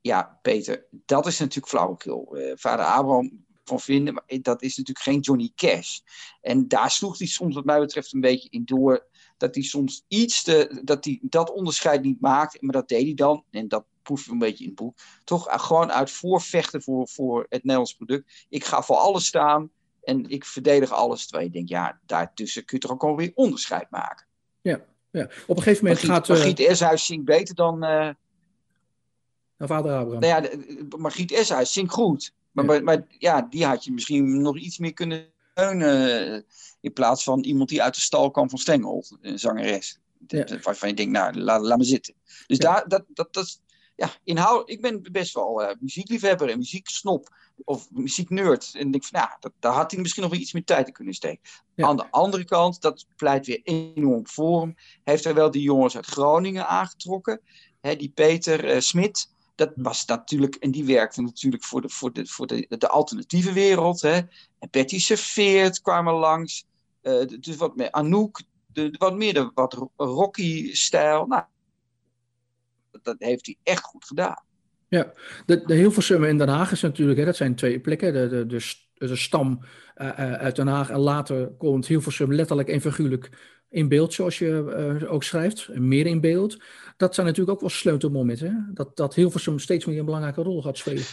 Ja, 0.00 0.38
Peter, 0.42 0.86
dat 0.90 1.26
is 1.26 1.38
natuurlijk 1.38 1.68
flauwekul. 1.68 2.38
Uh, 2.38 2.52
vader 2.54 2.84
Abraham 2.84 3.44
van 3.64 3.80
vinden, 3.80 4.14
maar 4.14 4.24
dat 4.42 4.62
is 4.62 4.76
natuurlijk 4.76 5.06
geen 5.06 5.20
Johnny 5.20 5.52
Cash. 5.54 5.98
En 6.40 6.68
daar 6.68 6.90
sloeg 6.90 7.18
hij 7.18 7.26
soms, 7.26 7.54
wat 7.54 7.64
mij 7.64 7.80
betreft, 7.80 8.12
een 8.12 8.20
beetje 8.20 8.48
in 8.50 8.64
door 8.64 9.06
dat 9.36 9.54
hij 9.54 9.64
soms 9.64 10.04
iets 10.08 10.42
te, 10.42 10.80
dat 10.84 11.04
hij 11.04 11.18
dat 11.22 11.52
onderscheid 11.52 12.02
niet 12.02 12.20
maakt. 12.20 12.62
Maar 12.62 12.72
dat 12.72 12.88
deed 12.88 13.02
hij 13.02 13.14
dan, 13.14 13.44
en 13.50 13.68
dat 13.68 13.84
proeven 14.02 14.26
we 14.26 14.32
een 14.32 14.38
beetje 14.38 14.64
in 14.64 14.70
het 14.70 14.78
boek, 14.78 14.98
toch 15.24 15.46
gewoon 15.50 15.92
uit 15.92 16.10
voorvechten 16.10 16.82
voor, 16.82 17.08
voor 17.08 17.46
het 17.48 17.62
Nederlands 17.62 17.94
product. 17.94 18.46
Ik 18.48 18.64
ga 18.64 18.82
voor 18.82 18.96
alles 18.96 19.26
staan 19.26 19.70
en 20.02 20.28
ik 20.28 20.44
verdedig 20.44 20.90
alles. 20.90 21.26
Terwijl 21.26 21.46
je 21.46 21.52
denkt, 21.52 21.68
ja, 21.68 22.00
daartussen 22.06 22.64
kun 22.64 22.76
je 22.76 22.82
toch 22.82 22.92
ook 22.92 23.04
alweer 23.04 23.32
onderscheid 23.34 23.90
maken. 23.90 24.26
Ja, 24.60 24.84
ja. 25.10 25.24
op 25.46 25.56
een 25.56 25.62
gegeven 25.62 25.84
moment 25.84 26.06
Margriet, 26.06 26.10
gaat... 26.10 26.28
Uh... 26.28 26.36
Margriet 26.36 26.68
Eshuis 26.68 27.06
zingt 27.06 27.24
beter 27.24 27.54
dan... 27.54 27.84
Uh... 27.84 28.10
dan 29.56 29.68
vader 29.68 29.92
Abraham. 29.92 30.20
Nou 30.20 30.42
ja, 30.42 30.96
Margriet 30.98 31.32
Eshuis 31.32 31.72
zingt 31.72 31.92
goed. 31.92 32.34
Maar, 32.50 32.64
ja. 32.64 32.70
Maar, 32.70 32.82
maar, 32.82 33.06
ja, 33.18 33.42
die 33.42 33.64
had 33.64 33.84
je 33.84 33.92
misschien 33.92 34.42
nog 34.42 34.58
iets 34.58 34.78
meer 34.78 34.92
kunnen 34.92 35.32
steunen. 35.54 36.44
In 36.80 36.92
plaats 36.92 37.22
van 37.22 37.40
iemand 37.40 37.68
die 37.68 37.82
uit 37.82 37.94
de 37.94 38.00
stal 38.00 38.30
kwam 38.30 38.50
van 38.50 38.58
Stengel, 38.58 39.04
een 39.20 39.38
zangeres. 39.38 39.98
Ja. 40.26 40.58
Waarvan 40.62 40.88
je 40.88 40.94
denkt, 40.94 41.12
nou, 41.12 41.34
laat, 41.34 41.62
laat 41.62 41.78
me 41.78 41.84
zitten. 41.84 42.14
Dus 42.46 42.58
daar, 42.58 42.88
dat, 42.88 43.04
dat, 43.08 43.32
dat, 43.34 43.60
ja, 43.96 44.10
inhoud, 44.24 44.70
ik 44.70 44.80
ben 44.80 45.08
best 45.12 45.34
wel 45.34 45.62
uh, 45.62 45.70
muziekliefhebber 45.80 46.50
en 46.50 46.58
muzieksnop 46.58 47.36
of 47.64 47.90
muzieknerd. 47.90 48.70
En 48.74 48.86
ik 48.86 48.92
denk 48.92 49.04
van, 49.04 49.28
dat, 49.40 49.52
daar 49.58 49.72
had 49.72 49.90
hij 49.90 50.00
misschien 50.00 50.22
nog 50.22 50.32
wel 50.32 50.40
iets 50.40 50.52
meer 50.52 50.64
tijd 50.64 50.86
in 50.86 50.92
kunnen 50.92 51.14
steken. 51.14 51.50
Ja. 51.74 51.86
Aan 51.86 51.96
de 51.96 52.10
andere 52.10 52.44
kant, 52.44 52.80
dat 52.80 53.06
pleit 53.16 53.46
weer 53.46 53.60
enorm 53.62 54.28
voor 54.28 54.60
hem. 54.60 54.74
Heeft 55.04 55.24
hij 55.24 55.34
wel 55.34 55.50
die 55.50 55.62
jongens 55.62 55.96
uit 55.96 56.06
Groningen 56.06 56.66
aangetrokken. 56.66 57.40
Hè, 57.80 57.96
die 57.96 58.10
Peter 58.14 58.74
uh, 58.74 58.80
Smit, 58.80 59.33
dat 59.54 59.72
was 59.76 60.04
natuurlijk, 60.04 60.54
en 60.54 60.70
die 60.70 60.84
werkte 60.84 61.22
natuurlijk 61.22 61.64
voor 61.64 61.80
de, 61.80 61.88
voor 61.88 62.12
de, 62.12 62.26
voor 62.26 62.46
de, 62.46 62.66
de 62.78 62.88
alternatieve 62.88 63.52
wereld. 63.52 64.00
Hè. 64.00 64.14
En 64.58 64.68
Betty 64.70 64.98
Serveert 65.00 65.80
kwamen 65.80 66.14
langs. 66.14 66.66
Uh, 67.02 67.26
dus 67.40 67.56
wat 67.56 67.76
meer 67.76 67.90
Anouk, 67.90 68.42
de, 68.66 68.94
wat 68.98 69.16
meer 69.16 69.34
de 69.34 69.50
wat 69.54 69.90
Rocky-stijl. 69.96 71.26
Nou, 71.26 71.44
dat 73.02 73.16
heeft 73.18 73.46
hij 73.46 73.56
echt 73.62 73.82
goed 73.82 74.04
gedaan. 74.04 74.42
Ja, 74.88 75.12
de, 75.46 75.64
de 75.64 75.74
Hilversum 75.74 76.24
in 76.24 76.38
Den 76.38 76.48
Haag 76.48 76.72
is 76.72 76.80
natuurlijk, 76.80 77.18
hè, 77.18 77.24
dat 77.24 77.36
zijn 77.36 77.54
twee 77.54 77.80
plekken. 77.80 78.12
De, 78.12 78.28
de, 78.28 78.46
de, 78.46 79.06
de 79.06 79.16
stam 79.16 79.60
uh, 79.96 80.08
uit 80.18 80.56
Den 80.56 80.66
Haag 80.66 80.90
en 80.90 80.98
later 80.98 81.48
komt 81.58 81.86
Hilversum 81.86 82.32
letterlijk 82.32 82.68
en 82.68 82.80
figuurlijk 82.80 83.30
in 83.68 83.88
beeld, 83.88 84.14
zoals 84.14 84.38
je 84.38 84.98
uh, 85.02 85.12
ook 85.12 85.22
schrijft. 85.22 85.68
Meer 85.68 86.06
in 86.06 86.20
beeld. 86.20 86.56
Dat 86.96 87.14
zijn 87.14 87.26
natuurlijk 87.26 87.54
ook 87.54 87.60
wel 87.60 87.70
sleutelmomenten. 87.70 88.46
Hè? 88.46 88.72
Dat, 88.72 88.96
dat 88.96 89.14
Hilversum 89.14 89.58
steeds 89.58 89.84
meer 89.84 89.98
een 89.98 90.04
belangrijke 90.04 90.42
rol 90.42 90.62
gaat 90.62 90.78
spelen. 90.78 91.04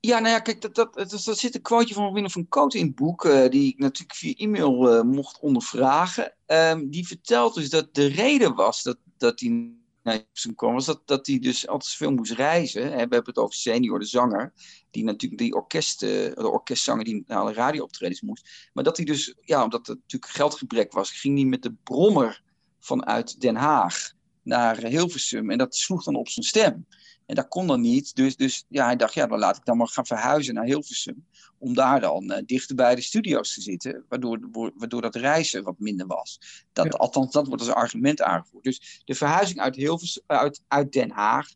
Ja, 0.00 0.18
nou 0.18 0.32
ja, 0.32 0.40
kijk, 0.40 0.60
dat, 0.60 0.74
dat, 0.74 0.94
dat, 0.94 1.38
zit 1.38 1.54
een 1.54 1.62
quoteje 1.62 1.94
van 1.94 2.12
Willem 2.12 2.30
van 2.30 2.48
Koot 2.48 2.74
in 2.74 2.86
het 2.86 2.94
boek, 2.94 3.24
uh, 3.24 3.48
die 3.48 3.72
ik 3.72 3.78
natuurlijk 3.78 4.18
via 4.18 4.34
e-mail 4.36 4.96
uh, 4.96 5.02
mocht 5.02 5.40
ondervragen. 5.40 6.34
Um, 6.46 6.90
die 6.90 7.06
vertelt 7.06 7.54
dus 7.54 7.70
dat 7.70 7.94
de 7.94 8.06
reden 8.06 8.54
was 8.54 8.82
dat, 8.82 8.98
dat 9.16 9.40
hij 9.40 9.72
naar 10.04 10.14
Hilversum 10.14 10.54
kwam, 10.54 10.72
was 10.72 10.86
dat, 10.86 11.02
dat 11.04 11.26
hij 11.26 11.38
dus 11.38 11.68
altijd 11.68 11.92
veel 11.92 12.12
moest 12.12 12.32
reizen. 12.32 12.82
We 12.82 12.96
hebben 12.96 13.22
het 13.24 13.38
over 13.38 13.54
senior, 13.54 13.98
de 13.98 14.04
zanger, 14.04 14.52
die 14.90 15.04
natuurlijk 15.04 15.40
die 15.40 15.54
orkest, 15.54 16.00
de 16.00 16.48
orkestzanger 16.50 17.04
die 17.04 17.24
naar 17.26 17.38
alle 17.38 17.52
radiooptredens 17.52 18.20
moest. 18.20 18.68
Maar 18.72 18.84
dat 18.84 18.96
hij 18.96 19.06
dus, 19.06 19.34
ja, 19.40 19.62
omdat 19.64 19.86
het 19.86 19.98
natuurlijk 19.98 20.32
geldgebrek 20.32 20.92
was, 20.92 21.10
ging 21.10 21.38
hij 21.38 21.48
met 21.48 21.62
de 21.62 21.74
brommer 21.82 22.42
vanuit 22.78 23.40
Den 23.40 23.56
Haag 23.56 24.12
naar 24.42 24.76
Hilversum. 24.76 25.50
En 25.50 25.58
dat 25.58 25.76
sloeg 25.76 26.04
dan 26.04 26.14
op 26.14 26.28
zijn 26.28 26.46
stem. 26.46 26.86
En 27.26 27.34
dat 27.34 27.48
kon 27.48 27.66
dan 27.66 27.80
niet. 27.80 28.14
Dus, 28.14 28.36
dus 28.36 28.64
ja, 28.68 28.84
hij 28.84 28.96
dacht, 28.96 29.14
ja, 29.14 29.26
dan 29.26 29.38
laat 29.38 29.56
ik 29.56 29.64
dan 29.64 29.76
maar 29.76 29.88
gaan 29.88 30.06
verhuizen 30.06 30.54
naar 30.54 30.64
Hilversum. 30.64 31.26
Om 31.58 31.74
daar 31.74 32.00
dan 32.00 32.32
uh, 32.32 32.38
dichter 32.46 32.76
bij 32.76 32.94
de 32.94 33.00
studio's 33.00 33.54
te 33.54 33.60
zitten. 33.60 34.04
Waardoor, 34.08 34.38
waardoor 34.74 35.02
dat 35.02 35.14
reizen 35.14 35.62
wat 35.62 35.78
minder 35.78 36.06
was. 36.06 36.38
Dat, 36.72 36.98
Althans, 36.98 37.32
dat 37.32 37.46
wordt 37.46 37.62
als 37.62 37.72
argument 37.72 38.22
aangevoerd. 38.22 38.64
Dus 38.64 39.02
de 39.04 39.14
verhuizing 39.14 39.60
uit, 39.60 39.76
Hilversum, 39.76 40.22
uit, 40.26 40.62
uit 40.68 40.92
Den 40.92 41.10
Haag 41.10 41.48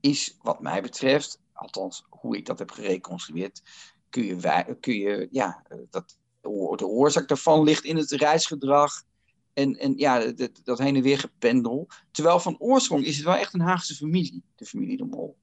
is, 0.00 0.36
wat 0.42 0.60
mij 0.60 0.82
betreft, 0.82 1.38
althans 1.52 2.04
hoe 2.08 2.36
ik 2.36 2.46
dat 2.46 2.58
heb 2.58 2.70
gereconstrueerd, 2.70 3.62
kun 4.10 4.24
je, 4.24 4.76
kun 4.80 4.94
je 4.94 5.28
ja, 5.30 5.62
eh, 5.68 5.78
dat, 5.90 6.16
de 6.76 6.86
oorzaak 6.86 7.28
daarvan 7.28 7.62
ligt 7.62 7.84
in 7.84 7.96
het 7.96 8.10
reisgedrag 8.10 9.02
en, 9.54 9.78
en 9.78 9.94
ja, 9.96 10.32
dat, 10.32 10.50
dat 10.64 10.78
heen 10.78 10.96
en 10.96 11.02
weer 11.02 11.18
gependel. 11.18 11.88
Terwijl 12.10 12.40
van 12.40 12.56
oorsprong 12.58 13.04
is 13.04 13.16
het 13.16 13.24
wel 13.24 13.36
echt 13.36 13.54
een 13.54 13.60
Haagse 13.60 13.94
familie, 13.94 14.42
de 14.56 14.64
familie 14.64 14.96
De 14.96 15.04
Mol. 15.04 15.36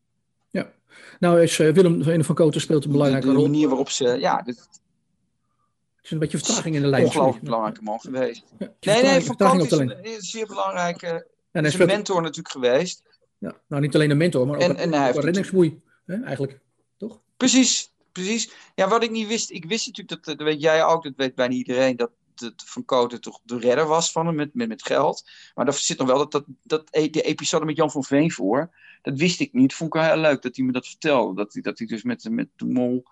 Ja, 0.49 0.71
nou 1.19 1.41
is 1.41 1.57
uh, 1.59 1.73
Willem 1.73 2.23
van 2.23 2.35
Koten 2.35 2.61
speelt 2.61 2.85
een 2.85 2.91
belangrijke 2.91 3.27
rol. 3.27 3.43
De 3.43 3.49
manier 3.49 3.67
waarop 3.67 3.89
ze, 3.89 4.07
ja... 4.19 4.41
het 4.45 4.69
is 6.01 6.11
een 6.11 6.19
beetje 6.19 6.37
vertraging 6.37 6.75
in 6.75 6.81
de 6.81 6.87
lijn. 6.87 7.05
Ongelooflijk 7.05 7.43
belangrijke 7.43 7.81
man 7.81 7.99
geweest. 7.99 8.43
Ja, 8.57 8.67
nee, 8.79 9.03
nee, 9.03 9.21
Van 9.21 9.35
Koten 9.35 10.03
is 10.03 10.15
een 10.15 10.21
zeer 10.21 10.47
belangrijke... 10.47 11.27
En 11.51 11.63
hij 11.63 11.73
is 11.73 11.79
een 11.79 11.87
mentor 11.87 12.21
natuurlijk 12.21 12.49
geweest. 12.49 13.03
Ja, 13.37 13.55
nou 13.67 13.81
niet 13.81 13.95
alleen 13.95 14.09
een 14.09 14.17
mentor, 14.17 14.47
maar 14.47 14.55
ook 14.55 14.61
en, 14.61 14.83
een, 14.83 14.93
en 14.93 15.11
reddingsboei, 15.11 15.81
eigenlijk, 16.05 16.59
toch? 16.97 17.21
Precies, 17.37 17.93
precies. 18.11 18.51
Ja, 18.75 18.87
wat 18.87 19.03
ik 19.03 19.11
niet 19.11 19.27
wist, 19.27 19.51
ik 19.51 19.65
wist 19.65 19.87
natuurlijk, 19.87 20.25
dat, 20.25 20.37
dat 20.37 20.47
weet 20.47 20.61
jij 20.61 20.85
ook, 20.85 21.03
dat 21.03 21.13
weet 21.15 21.35
bijna 21.35 21.53
iedereen, 21.53 21.95
dat 21.95 22.11
dat 22.39 22.63
Van 22.65 22.85
Koten 22.85 23.21
toch 23.21 23.39
de 23.43 23.59
redder 23.59 23.85
was 23.85 24.11
van 24.11 24.25
hem 24.25 24.35
met, 24.35 24.53
met, 24.53 24.67
met 24.67 24.83
geld. 24.83 25.29
Maar 25.55 25.65
daar 25.65 25.73
zit 25.73 25.97
nog 25.97 26.07
wel 26.07 26.17
dat, 26.17 26.31
dat, 26.31 26.45
dat 26.63 26.87
e, 26.91 27.09
de 27.09 27.21
episode 27.21 27.65
met 27.65 27.75
Jan 27.75 27.91
van 27.91 28.03
Veen 28.03 28.31
voor. 28.31 28.75
Dat 29.01 29.17
wist 29.17 29.39
ik 29.39 29.53
niet. 29.53 29.73
Vond 29.73 29.95
ik 29.95 30.01
heel 30.01 30.17
leuk 30.17 30.41
dat 30.41 30.55
hij 30.55 30.65
me 30.65 30.71
dat 30.71 30.87
vertelde. 30.87 31.35
Dat 31.35 31.53
hij, 31.53 31.61
dat 31.61 31.77
hij 31.77 31.87
dus 31.87 32.03
met, 32.03 32.29
met 32.29 32.47
de 32.55 32.65
mol 32.65 33.03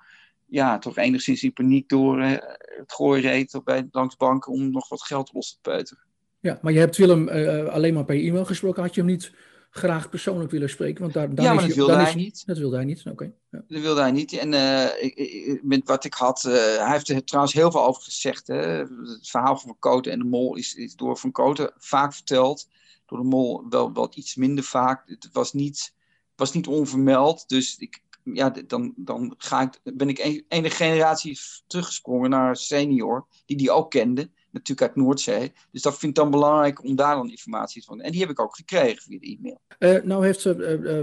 ja, 0.48 0.80
toch 0.80 0.98
enigszins 0.98 1.44
in 1.44 1.54
paniek 1.54 1.90
door 1.90 2.20
uh, 2.20 2.32
het 2.78 2.94
gooi 2.94 3.22
reed 3.22 3.62
bij, 3.63 3.88
langs 3.92 4.16
banken 4.16 4.52
om 4.52 4.72
nog 4.72 4.90
wat 4.90 5.04
geld 5.04 5.34
los 5.34 5.52
te 5.52 5.58
peuteren. 5.62 6.04
Ja, 6.40 6.60
maar 6.62 6.74
je 6.74 6.80
hebt 6.80 6.98
Willem 6.98 7.30
uh, 7.30 7.66
alleen 7.66 7.94
maar 7.94 8.06
per 8.06 8.24
e-mail 8.24 8.46
gesproken. 8.46 8.84
Had 8.84 8.96
je 8.96 9.02
hem 9.02 9.10
niet 9.10 9.32
graag 9.69 10.10
persoonlijk 10.10 10.51
willen 10.51 10.69
spreken. 10.69 11.01
Want 11.01 11.13
daar, 11.13 11.36
daar 11.36 11.45
ja, 11.45 11.53
maar 11.53 11.67
dat 11.67 11.75
wilde 11.75 11.95
hij 11.95 12.15
niet. 12.15 12.43
Dat 12.45 12.58
wilde 12.58 12.75
hij 12.75 12.86
niet, 12.86 13.03
oké. 13.06 13.32
Ja. 13.51 13.63
Dat 13.67 13.82
wilde 13.82 14.01
hij 14.01 14.12
niet. 14.12 14.34
En 14.34 14.53
uh, 14.53 15.60
met 15.62 15.88
wat 15.88 16.06
ik 16.06 16.13
had, 16.13 16.43
uh, 16.47 16.53
hij 16.53 16.91
heeft 16.91 17.10
er 17.10 17.23
trouwens 17.23 17.53
heel 17.53 17.71
veel 17.71 17.86
over 17.86 18.01
gezegd. 18.01 18.47
Hè. 18.47 18.56
Het 18.56 19.30
verhaal 19.30 19.58
van 19.58 19.67
Van 19.67 19.80
Koten 19.80 20.12
en 20.12 20.19
de 20.19 20.25
Mol 20.25 20.56
is, 20.56 20.75
is 20.75 20.95
door 20.95 21.17
Van 21.17 21.32
Koten 21.32 21.71
vaak 21.77 22.13
verteld. 22.13 22.67
Door 23.06 23.17
de 23.17 23.25
Mol 23.25 23.65
wel, 23.69 23.93
wel 23.93 24.12
iets 24.13 24.36
minder 24.36 24.63
vaak. 24.63 25.03
Het 25.06 25.30
was 25.32 25.53
niet, 25.53 25.93
was 26.36 26.53
niet 26.53 26.67
onvermeld. 26.67 27.49
Dus 27.49 27.77
ik, 27.77 28.01
ja, 28.23 28.49
dan, 28.49 28.93
dan 28.95 29.34
ga 29.38 29.62
ik, 29.62 29.93
ben 29.95 30.10
ik 30.10 30.19
een, 30.19 30.45
ene 30.47 30.69
generatie 30.69 31.39
teruggesprongen 31.67 32.30
naar 32.30 32.56
senior, 32.56 33.27
die 33.45 33.58
die 33.58 33.71
ook 33.71 33.91
kende 33.91 34.30
natuurlijk 34.52 34.88
uit 34.88 34.96
Noordzee. 34.96 35.52
Dus 35.72 35.82
dat 35.82 35.98
vind 35.98 36.18
ik 36.18 36.24
dan 36.24 36.32
belangrijk 36.32 36.84
om 36.84 36.96
daar 36.96 37.16
dan 37.16 37.30
informatie 37.30 37.84
van. 37.84 38.02
En 38.02 38.12
die 38.12 38.22
heb 38.22 38.30
ik 38.30 38.40
ook 38.40 38.56
gekregen 38.56 39.02
via 39.02 39.20
de 39.20 39.38
e-mail. 39.38 39.62
Uh, 39.80 40.04
nou 40.04 40.26
heeft 40.26 40.46
uh, 40.46 40.54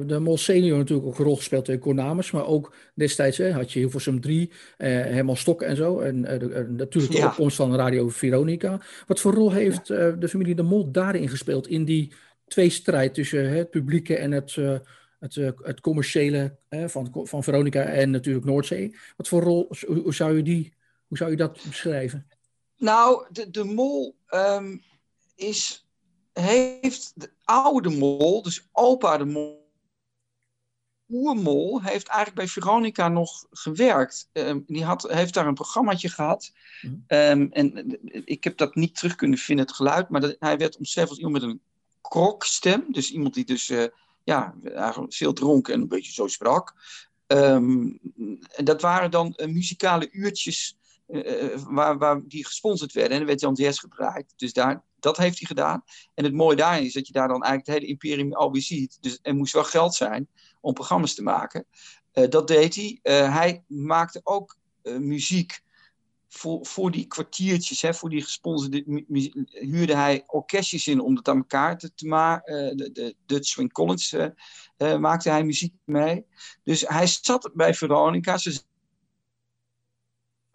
de 0.07 0.19
Mol 0.21 0.39
Senior 0.39 0.79
natuurlijk 0.79 1.09
ook 1.09 1.19
een 1.19 1.25
rol 1.25 1.37
gespeeld 1.37 1.69
in 1.69 1.79
Cornamus, 1.79 2.31
maar 2.31 2.47
ook 2.47 2.75
destijds 2.95 3.39
had 3.39 3.73
je 3.73 3.79
Hilversum 3.79 4.21
3, 4.21 4.51
Herman 4.77 5.37
Stok 5.37 5.63
en 5.63 5.77
zo. 5.77 5.99
En 5.99 6.21
natuurlijk 6.77 7.13
de 7.13 7.19
ja. 7.19 7.27
opkomst 7.27 7.57
van 7.57 7.75
Radio 7.75 8.09
Veronica. 8.09 8.81
Wat 9.07 9.21
voor 9.21 9.33
rol 9.33 9.53
heeft 9.53 9.87
de 9.87 10.29
familie 10.29 10.55
De 10.55 10.63
Mol 10.63 10.91
daarin 10.91 11.29
gespeeld, 11.29 11.69
in 11.69 11.85
die 11.85 12.13
tweestrijd 12.47 13.15
tussen 13.15 13.51
het 13.51 13.71
publieke 13.71 14.17
en 14.17 14.33
het... 14.33 14.57
Het, 15.19 15.35
het, 15.63 15.81
commerciële 15.81 16.57
van, 16.69 17.11
van 17.23 17.43
Veronica 17.43 17.83
en 17.83 18.11
natuurlijk 18.11 18.45
Noordzee. 18.45 18.97
Wat 19.17 19.29
voor 19.29 19.43
rol, 19.43 19.69
hoe 19.87 20.15
zou 20.15 20.37
je, 20.37 20.43
die, 20.43 20.75
hoe 21.07 21.17
zou 21.17 21.31
je 21.31 21.37
dat 21.37 21.65
beschrijven? 21.69 22.27
Nou, 22.77 23.27
de, 23.31 23.51
de 23.51 23.65
mol 23.65 24.17
um, 24.31 24.83
is, 25.35 25.87
heeft 26.33 27.13
de 27.15 27.31
oude 27.45 27.91
mol, 27.91 28.43
dus 28.43 28.69
opa 28.73 29.17
de 29.17 29.25
mol, 29.25 29.73
oermol, 31.09 31.83
heeft 31.83 32.07
eigenlijk 32.07 32.37
bij 32.37 32.49
Veronica 32.49 33.09
nog 33.09 33.47
gewerkt. 33.51 34.29
Um, 34.33 34.65
die 34.67 34.85
had, 34.85 35.03
heeft 35.03 35.35
daar 35.35 35.47
een 35.47 35.55
programmaatje 35.55 36.09
gehad. 36.09 36.53
Um, 36.83 37.53
en 37.53 37.99
ik 38.25 38.45
heb 38.45 38.57
dat 38.57 38.75
niet 38.75 38.95
terug 38.97 39.15
kunnen 39.15 39.39
vinden, 39.39 39.67
het 39.67 39.75
geluid, 39.75 40.09
maar 40.09 40.21
dat, 40.21 40.37
hij 40.39 40.59
werd 40.59 40.77
omschreven 40.77 41.11
als 41.11 41.19
iemand 41.19 41.43
met 41.43 41.51
een 41.51 41.61
krokstem. 42.01 42.85
Dus 42.89 43.11
iemand 43.11 43.35
die 43.35 43.45
dus 43.45 43.69
uh, 43.69 43.85
ja, 44.25 44.55
veel 45.09 45.33
dronken 45.33 45.75
en 45.75 45.81
een 45.81 45.89
beetje 45.89 46.13
zo 46.13 46.27
sprak. 46.27 46.75
en 47.27 48.01
dat 48.65 48.81
waren 48.81 49.11
dan 49.11 49.33
uh, 49.37 49.47
muzikale 49.47 50.11
uurtjes 50.11 50.69
eh, 50.69 50.84
eh, 50.84 50.84
waar, 51.69 51.99
waar 51.99 52.21
die 52.25 52.47
gesponsord 52.47 52.93
werden. 52.93 53.12
En 53.12 53.21
er 53.21 53.27
werd 53.27 53.40
Jan 53.40 53.55
Jazz 53.55 53.81
gedraaid. 53.81 54.33
Dus 54.37 54.53
daar, 54.53 54.83
dat 55.01 55.17
heeft 55.17 55.38
hij 55.38 55.47
gedaan. 55.47 55.85
En 56.14 56.25
het 56.25 56.33
mooie 56.33 56.57
daarin 56.57 56.85
is 56.85 56.93
dat 56.93 57.07
je 57.07 57.12
daar 57.12 57.29
dan 57.29 57.43
eigenlijk 57.43 57.67
het 57.67 57.77
hele 57.77 57.93
imperium 57.93 58.33
alweer 58.33 58.62
ziet. 58.62 58.99
Dus 59.01 59.19
er 59.23 59.35
moest 59.35 59.53
wel 59.53 59.64
geld 59.64 59.95
zijn 59.95 60.29
om 60.61 60.75
programma's 60.75 61.14
te 61.14 61.23
maken. 61.23 61.67
Uh, 62.12 62.29
dat 62.29 62.49
deed 62.49 62.75
hij. 62.75 62.99
Hij 63.31 63.64
maakte 63.67 64.21
ook 64.23 64.57
muziek 64.83 65.62
voor, 66.29 66.67
voor 66.67 66.90
die 66.90 67.07
kwartiertjes, 67.07 67.83
hè, 67.83 67.95
voor 67.95 68.11
die 68.11 68.23
gesponsorde 68.23 69.05
huurde 69.49 69.97
hij 69.97 70.23
orkestjes 70.27 70.87
in 70.87 71.01
om 71.01 71.17
het 71.17 71.29
aan 71.29 71.37
elkaar 71.37 71.79
te, 71.79 71.95
te 71.95 72.07
maken. 72.07 72.77
de, 72.77 72.93
de 72.93 73.17
Dutch 73.27 73.49
Swing 73.49 73.73
Collins 73.73 74.17
maakte 74.99 75.31
hij 75.31 75.45
muziek 75.45 75.75
mee. 75.85 76.27
Dus 76.62 76.85
hij 76.88 77.07
zat 77.07 77.51
bij 77.55 77.75
Veronica. 77.75 78.38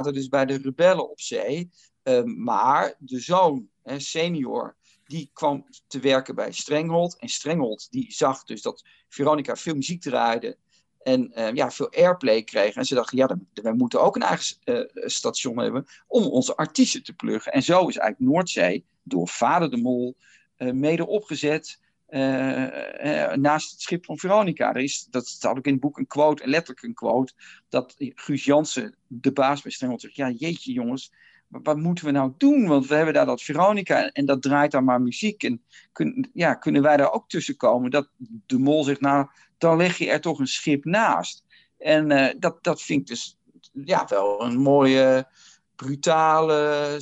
Dus 0.03 0.27
bij 0.27 0.45
de 0.45 0.57
rebellen 0.57 1.09
op 1.09 1.21
zee. 1.21 1.69
Ehm, 2.03 2.43
maar 2.43 2.95
de 2.99 3.19
zoon, 3.19 3.67
hè, 3.83 3.99
senior, 3.99 4.75
die 5.05 5.29
kwam 5.33 5.65
te 5.87 5.99
werken 5.99 6.35
bij 6.35 6.51
Strenghold. 6.51 7.17
En 7.19 7.29
Strenghold 7.29 7.87
die 7.91 8.13
zag 8.13 8.43
dus 8.43 8.61
dat 8.61 8.83
Veronica 9.07 9.55
veel 9.55 9.75
muziek 9.75 10.01
draaide. 10.01 10.57
En 10.99 11.31
uh, 11.39 11.53
ja, 11.53 11.71
veel 11.71 11.91
airplay 11.91 12.43
kreeg. 12.43 12.75
En 12.75 12.85
ze 12.85 12.95
dachten, 12.95 13.17
ja, 13.17 13.27
dan, 13.27 13.47
wij 13.53 13.73
moeten 13.73 14.01
ook 14.01 14.15
een 14.15 14.21
eigen 14.21 14.57
uh, 14.65 14.83
station 15.07 15.59
hebben 15.59 15.85
om 16.07 16.23
onze 16.23 16.55
artiesten 16.55 17.03
te 17.03 17.13
pluggen. 17.13 17.51
En 17.51 17.63
zo 17.63 17.87
is 17.87 17.97
eigenlijk 17.97 18.31
Noordzee 18.31 18.85
door 19.03 19.27
Vader 19.27 19.69
de 19.69 19.77
Mol 19.77 20.15
mede 20.57 21.07
opgezet. 21.07 21.79
Uh, 22.11 23.33
naast 23.33 23.71
het 23.71 23.81
schip 23.81 24.05
van 24.05 24.17
Veronica. 24.17 24.69
Er 24.69 24.81
is, 24.81 25.07
dat 25.09 25.27
staat 25.27 25.57
ook 25.57 25.65
in 25.65 25.71
het 25.71 25.81
boek 25.81 25.97
een 25.97 26.07
quote, 26.07 26.47
letterlijk 26.47 26.83
een 26.83 26.93
quote, 26.93 27.33
dat 27.69 27.95
Guus 27.97 28.43
Jansen, 28.43 28.95
de 29.07 29.31
baas 29.31 29.61
bij 29.61 29.71
Strengel, 29.71 29.99
zegt, 29.99 30.15
ja 30.15 30.29
jeetje 30.29 30.71
jongens, 30.71 31.11
wat 31.49 31.77
moeten 31.77 32.05
we 32.05 32.11
nou 32.11 32.33
doen? 32.37 32.67
Want 32.67 32.87
we 32.87 32.95
hebben 32.95 33.13
daar 33.13 33.25
dat 33.25 33.41
Veronica 33.41 34.09
en 34.09 34.25
dat 34.25 34.41
draait 34.41 34.71
dan 34.71 34.83
maar 34.83 35.01
muziek. 35.01 35.43
En 35.43 35.63
kun, 35.91 36.29
ja, 36.33 36.53
kunnen 36.53 36.81
wij 36.81 36.97
daar 36.97 37.11
ook 37.11 37.29
tussen 37.29 37.57
komen? 37.57 37.91
Dat 37.91 38.09
de 38.17 38.57
mol 38.57 38.83
zegt, 38.83 39.01
nou, 39.01 39.27
dan 39.57 39.77
leg 39.77 39.97
je 39.97 40.09
er 40.09 40.21
toch 40.21 40.39
een 40.39 40.47
schip 40.47 40.85
naast. 40.85 41.43
En 41.77 42.11
uh, 42.11 42.27
dat, 42.37 42.63
dat 42.63 42.81
vind 42.81 42.99
ik 42.99 43.07
dus 43.07 43.37
ja, 43.71 44.05
wel 44.07 44.41
een 44.41 44.57
mooie, 44.57 45.27
brutale 45.75 46.97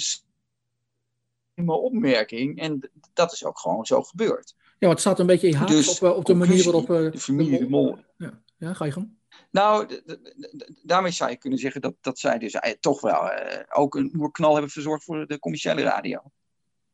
opmerking. 1.65 2.59
En 2.59 2.91
dat 3.13 3.31
is 3.31 3.45
ook 3.45 3.59
gewoon 3.59 3.85
zo 3.85 4.01
gebeurd. 4.01 4.55
Ja, 4.79 4.89
het 4.89 4.99
staat 4.99 5.19
een 5.19 5.25
beetje 5.25 5.47
in 5.47 5.53
haak 5.53 5.67
dus, 5.67 5.99
op, 5.99 6.17
op 6.17 6.25
de 6.25 6.33
manier 6.33 6.63
waarop... 6.63 6.89
Uh, 6.89 7.11
de 7.11 7.19
familie 7.19 7.59
de 7.59 7.69
Mol. 7.69 7.97
Ja, 8.17 8.41
ja 8.57 8.73
ga 8.73 8.85
je 8.85 8.91
gang. 8.91 9.15
Nou, 9.51 10.01
daarmee 10.83 11.11
zou 11.11 11.29
je 11.29 11.37
kunnen 11.37 11.59
zeggen 11.59 11.81
dat, 11.81 11.93
dat 12.01 12.19
zij 12.19 12.37
dus 12.37 12.53
eh, 12.53 12.71
toch 12.79 13.01
wel 13.01 13.29
ook 13.69 13.95
een 13.95 14.13
oerknal 14.17 14.53
hebben 14.53 14.71
verzorgd 14.71 15.03
voor 15.03 15.27
de 15.27 15.39
commerciële 15.39 15.81
radio. 15.81 16.21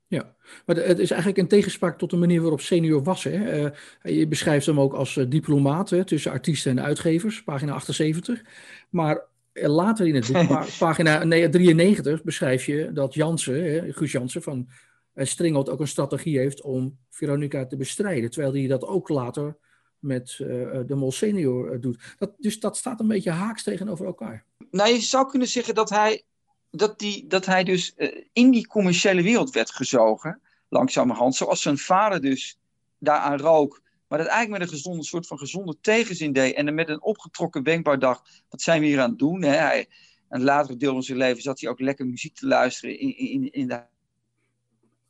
Ja, 0.08 0.36
maar 0.66 0.76
het 0.76 1.00
is 1.00 1.12
eigenlijk 1.12 1.42
een 1.42 1.48
tegenspraak 1.48 1.98
tot 1.98 2.10
de 2.10 2.18
manier 2.18 2.42
waarop 2.42 2.62
senior 2.62 3.04
was. 3.04 3.24
Hè? 3.24 3.64
Uh, 3.64 4.18
je 4.18 4.28
beschrijft 4.28 4.66
hem 4.66 4.80
ook 4.80 4.94
als 4.94 5.14
diplomaat 5.30 5.90
hè, 5.90 6.06
tussen 6.06 6.32
artiesten 6.32 6.78
en 6.78 6.84
uitgevers, 6.84 7.44
pagina 7.44 7.74
78. 7.74 8.42
Maar 8.90 9.26
later 9.54 10.08
in 10.08 10.16
het 10.16 10.32
boek, 10.32 10.66
pagina 10.80 11.24
nee, 11.24 11.50
93, 11.50 12.24
beschrijf 12.24 12.66
je 12.66 12.92
dat 12.94 13.14
Jansen, 13.14 13.64
hè, 13.64 13.94
Guus 13.94 14.12
Jansen 14.12 14.42
van 14.42 14.70
en 15.14 15.56
ook 15.56 15.80
een 15.80 15.88
strategie 15.88 16.38
heeft 16.38 16.62
om 16.62 16.98
Veronica 17.10 17.66
te 17.66 17.76
bestrijden. 17.76 18.30
Terwijl 18.30 18.54
hij 18.54 18.68
dat 18.68 18.84
ook 18.84 19.10
later 19.10 19.58
met 20.00 20.38
uh, 20.42 20.48
de 20.86 20.96
Mol 20.96 21.12
Senior 21.12 21.74
uh, 21.74 21.82
doet. 21.82 22.16
Dat, 22.18 22.34
dus 22.38 22.60
dat 22.60 22.78
staat 22.78 23.00
een 23.00 23.08
beetje 23.08 23.32
haaks 23.32 23.64
tegenover 23.64 24.06
elkaar. 24.06 24.46
Nou, 24.72 24.90
je 24.90 25.00
zou 25.00 25.30
kunnen 25.30 25.48
zeggen 25.48 25.76
dat 25.76 25.90
hij, 25.90 26.24
dat 26.72 27.00
die, 27.00 27.28
dat 27.28 27.46
hij 27.46 27.64
dus 27.64 27.96
in 28.34 28.52
die 28.52 28.68
commerciële 28.68 29.22
wereld 29.22 29.54
werd 29.54 29.72
gezogen, 29.72 30.42
langzamerhand. 30.70 31.36
Zoals 31.36 31.62
zijn 31.62 31.78
vader 31.78 32.22
dus 32.22 32.60
daaraan 33.00 33.40
rook. 33.40 33.82
Maar 34.08 34.18
dat 34.18 34.28
eigenlijk 34.28 34.62
met 34.62 34.72
een 34.72 34.78
gezonde 34.78 35.04
soort 35.04 35.28
van 35.28 35.38
gezonde 35.38 35.78
tegenzin 35.82 36.34
deed. 36.34 36.56
En 36.56 36.74
met 36.74 36.90
een 36.90 37.04
opgetrokken 37.04 37.64
wenkbrauw 37.64 37.98
dacht, 37.98 38.44
wat 38.50 38.62
zijn 38.62 38.82
we 38.82 38.88
hier 38.88 39.00
aan 39.00 39.10
het 39.10 39.20
doen? 39.20 39.44
Hè? 39.44 39.56
Hij, 39.56 39.88
een 40.30 40.44
latere 40.44 40.78
deel 40.78 40.92
van 40.92 41.04
zijn 41.04 41.18
leven 41.18 41.42
zat 41.42 41.60
hij 41.60 41.70
ook 41.70 41.80
lekker 41.80 42.06
muziek 42.06 42.36
te 42.36 42.48
luisteren 42.48 43.00
in, 43.00 43.18
in, 43.18 43.52
in 43.52 43.68
de 43.68 43.92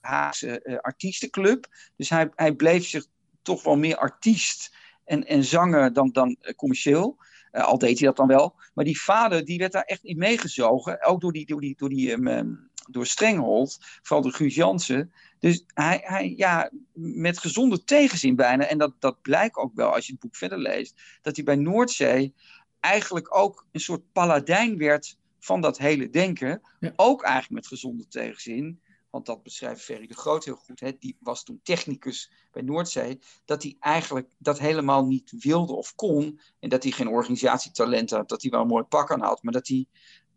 Haagse 0.04 0.60
uh, 0.64 0.78
artiestenclub. 0.78 1.68
Dus 1.96 2.10
hij, 2.10 2.30
hij 2.36 2.54
bleef 2.54 2.88
zich 2.88 3.06
toch 3.42 3.64
wel 3.64 3.78
meer 3.78 3.98
artiest 3.98 4.76
en, 5.06 5.28
en 5.28 5.44
zanger 5.44 5.94
dan, 5.94 6.12
dan 6.12 6.38
uh, 6.42 6.54
commercieel. 6.54 7.18
Uh, 7.52 7.64
al 7.64 7.78
deed 7.78 8.00
hij 8.00 8.08
dat 8.08 8.18
dan 8.18 8.28
wel. 8.28 8.56
Maar 8.74 8.86
die 8.86 9.02
vader 9.02 9.46
die 9.46 9.58
werd 9.58 9.72
daar 9.72 9.84
echt 9.84 10.04
in 10.04 10.18
meegezogen. 10.18 11.04
Ook 11.04 11.22
door, 11.22 11.32
die, 11.32 11.46
door, 11.46 11.62
die, 11.62 11.76
door, 11.78 11.90
die, 11.90 12.12
um, 12.12 12.70
door 12.90 13.06
Strenghold, 13.06 13.78
vooral 14.02 14.22
door 14.22 14.34
Guus 14.34 14.56
Jansen. 14.56 15.14
Dus 15.40 15.64
hij, 15.68 16.02
hij, 16.04 16.34
ja, 16.38 16.70
met 16.94 17.40
gezonde 17.40 17.84
tegenzin 17.84 18.36
bijna. 18.36 18.66
En 18.66 18.78
dat, 18.78 18.94
dat 19.00 19.22
blijkt 19.22 19.56
ook 19.56 19.76
wel 19.76 19.94
als 19.94 20.06
je 20.06 20.12
het 20.12 20.22
boek 20.22 20.36
verder 20.36 20.58
leest. 20.58 21.02
Dat 21.22 21.36
hij 21.36 21.46
bij 21.46 21.56
Noordzee 21.56 22.34
eigenlijk 22.80 23.38
ook 23.38 23.66
een 23.72 23.80
soort 23.80 24.12
paladijn 24.12 24.78
werd 24.78 25.18
van 25.40 25.62
dat 25.62 25.78
hele 25.78 26.10
denken. 26.10 26.62
Ja. 26.80 26.94
Ook 26.96 27.24
eigenlijk 27.24 27.54
met 27.54 27.68
gezonde 27.68 28.08
tegenzin. 28.08 28.82
Want 29.14 29.26
dat 29.26 29.44
beschrijft 29.44 29.82
Ferry 29.82 30.08
de 30.08 30.14
Groot 30.14 30.46
heel 30.46 30.56
goed. 30.56 30.80
Hè? 30.80 30.92
Die 31.00 31.18
was 31.20 31.44
toen 31.44 31.60
technicus 31.64 32.32
bij 32.52 32.62
Noordzee. 32.62 33.20
Dat 33.46 33.64
hij 33.64 33.76
eigenlijk 33.80 34.30
dat 34.38 34.60
helemaal 34.60 35.06
niet 35.06 35.34
wilde 35.40 35.74
of 35.74 35.96
kon. 35.96 36.40
En 36.60 36.70
dat 36.70 36.84
hij 36.84 36.92
geen 36.92 37.08
organisatietalent 37.08 38.10
had. 38.10 38.30
Dat 38.30 38.42
hij 38.42 38.52
wel 38.52 38.62
een 38.62 38.68
mooi 38.68 38.84
pak 38.84 39.12
aan 39.12 39.22
had. 39.22 39.44
Maar 39.44 39.54
dat 39.54 39.68
hij 39.68 39.86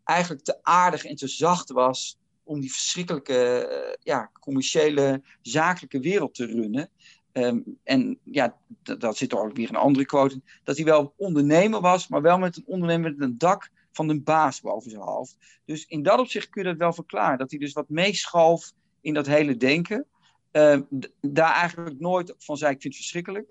eigenlijk 0.03 0.43
te 0.43 0.63
aardig 0.63 1.05
en 1.05 1.15
te 1.15 1.27
zacht 1.27 1.71
was. 1.71 2.17
Om 2.43 2.59
die 2.59 2.71
verschrikkelijke 2.71 3.69
uh, 3.71 3.95
ja, 3.99 4.31
commerciële, 4.39 5.23
zakelijke 5.41 5.99
wereld 5.99 6.35
te 6.35 6.45
runnen. 6.45 6.89
Um, 7.33 7.79
en 7.83 8.19
ja, 8.23 8.57
dat 8.81 9.17
zit 9.17 9.31
er 9.31 9.39
ook 9.39 9.55
weer 9.55 9.69
een 9.69 9.75
andere 9.75 10.05
quote. 10.05 10.41
Dat 10.63 10.75
hij 10.75 10.85
wel 10.85 11.13
ondernemer 11.15 11.81
was, 11.81 12.07
maar 12.07 12.21
wel 12.21 12.37
met 12.37 12.57
een 12.57 12.65
ondernemer 12.65 13.11
met 13.11 13.21
een 13.21 13.37
dak 13.37 13.69
van 13.97 14.09
een 14.09 14.23
baas 14.23 14.61
boven 14.61 14.91
zijn 14.91 15.03
hoofd. 15.03 15.37
Dus 15.65 15.85
in 15.85 16.03
dat 16.03 16.19
opzicht 16.19 16.49
kun 16.49 16.63
je 16.63 16.69
dat 16.69 16.77
wel 16.77 16.93
verklaren. 16.93 17.37
Dat 17.37 17.49
hij 17.49 17.59
dus 17.59 17.73
wat 17.73 17.89
meeschalf 17.89 18.71
in 19.01 19.13
dat 19.13 19.25
hele 19.25 19.57
denken. 19.57 20.05
Uh, 20.51 20.79
daar 21.21 21.53
eigenlijk 21.53 21.99
nooit 21.99 22.33
van 22.37 22.57
zei, 22.57 22.73
ik 22.73 22.81
vind 22.81 22.93
het 22.93 23.03
verschrikkelijk. 23.03 23.49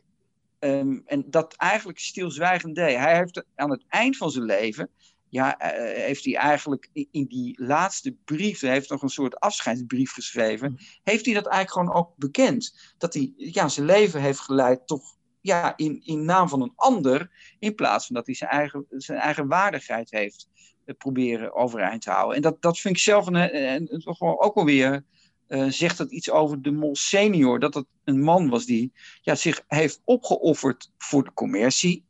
Um, 0.59 1.03
en 1.07 1.25
dat 1.31 1.55
eigenlijk 1.55 1.99
stilzwijgend 1.99 2.75
deed. 2.75 2.97
Hij 2.97 3.17
heeft 3.17 3.45
aan 3.55 3.71
het 3.71 3.85
eind 3.89 4.17
van 4.17 4.31
zijn 4.31 4.45
leven, 4.45 4.91
ja, 5.29 5.61
uh, 5.61 6.05
heeft 6.05 6.25
hij 6.25 6.37
eigenlijk 6.37 6.89
in, 6.93 7.09
in, 7.11 7.27
die 7.27 7.63
laatste 7.65 8.17
brief, 8.25 8.61
hij 8.61 8.71
heeft 8.71 8.91
nog 8.91 9.03
een 9.03 9.09
soort 9.09 9.41
afscheidsbrief 9.41 10.13
geschreven, 10.13 10.71
mm. 10.71 10.79
heeft 11.03 11.25
hij 11.25 11.35
dat 11.35 11.47
eigenlijk 11.47 11.73
gewoon 11.73 12.05
ook 12.05 12.17
bekend. 12.17 12.95
Dat 12.99 13.15
hij 13.15 13.33
ja, 13.37 13.69
zijn 13.69 13.87
leven 13.87 14.21
heeft 14.21 14.41
geleid 14.41 14.87
toch 14.87 15.16
ja, 15.47 15.77
in, 15.77 16.01
in 16.05 16.25
naam 16.25 16.49
van 16.49 16.63
een 16.63 16.73
ander, 16.77 17.31
in 17.59 17.75
plaats 17.75 18.07
van 18.07 18.15
dat 18.15 18.27
hij 18.27 18.35
zijn 18.35 18.51
eigen, 18.51 18.87
zijn 18.91 19.19
eigen 19.19 19.49
waardigheid 19.49 20.11
heeft 20.11 20.49
uh, 20.85 20.95
proberen 20.97 21.55
overeind 21.55 22.03
te 22.03 22.11
houden. 22.11 22.37
En 22.37 22.43
dat, 22.43 22.63
dat 22.63 22.79
vind 22.79 22.97
ik 22.97 23.03
zelf 23.03 23.27
een, 23.27 23.57
een, 23.57 23.95
een, 23.95 24.17
gewoon 24.17 24.39
ook 24.39 24.55
alweer, 24.55 25.05
uh, 25.49 25.67
zegt 25.69 25.99
dat 25.99 26.11
iets 26.11 26.31
over 26.31 26.63
de 26.63 26.71
Mol 26.71 26.97
senior, 26.97 27.61
dat 27.61 27.75
het 27.75 27.87
een 28.05 28.21
man 28.21 28.49
was 28.49 28.65
die 28.65 28.93
ja, 29.21 29.35
zich 29.35 29.65
heeft 29.69 30.01
opgeofferd 30.05 30.91
voor 30.99 31.25
de 31.25 31.33
commercie. 31.33 32.05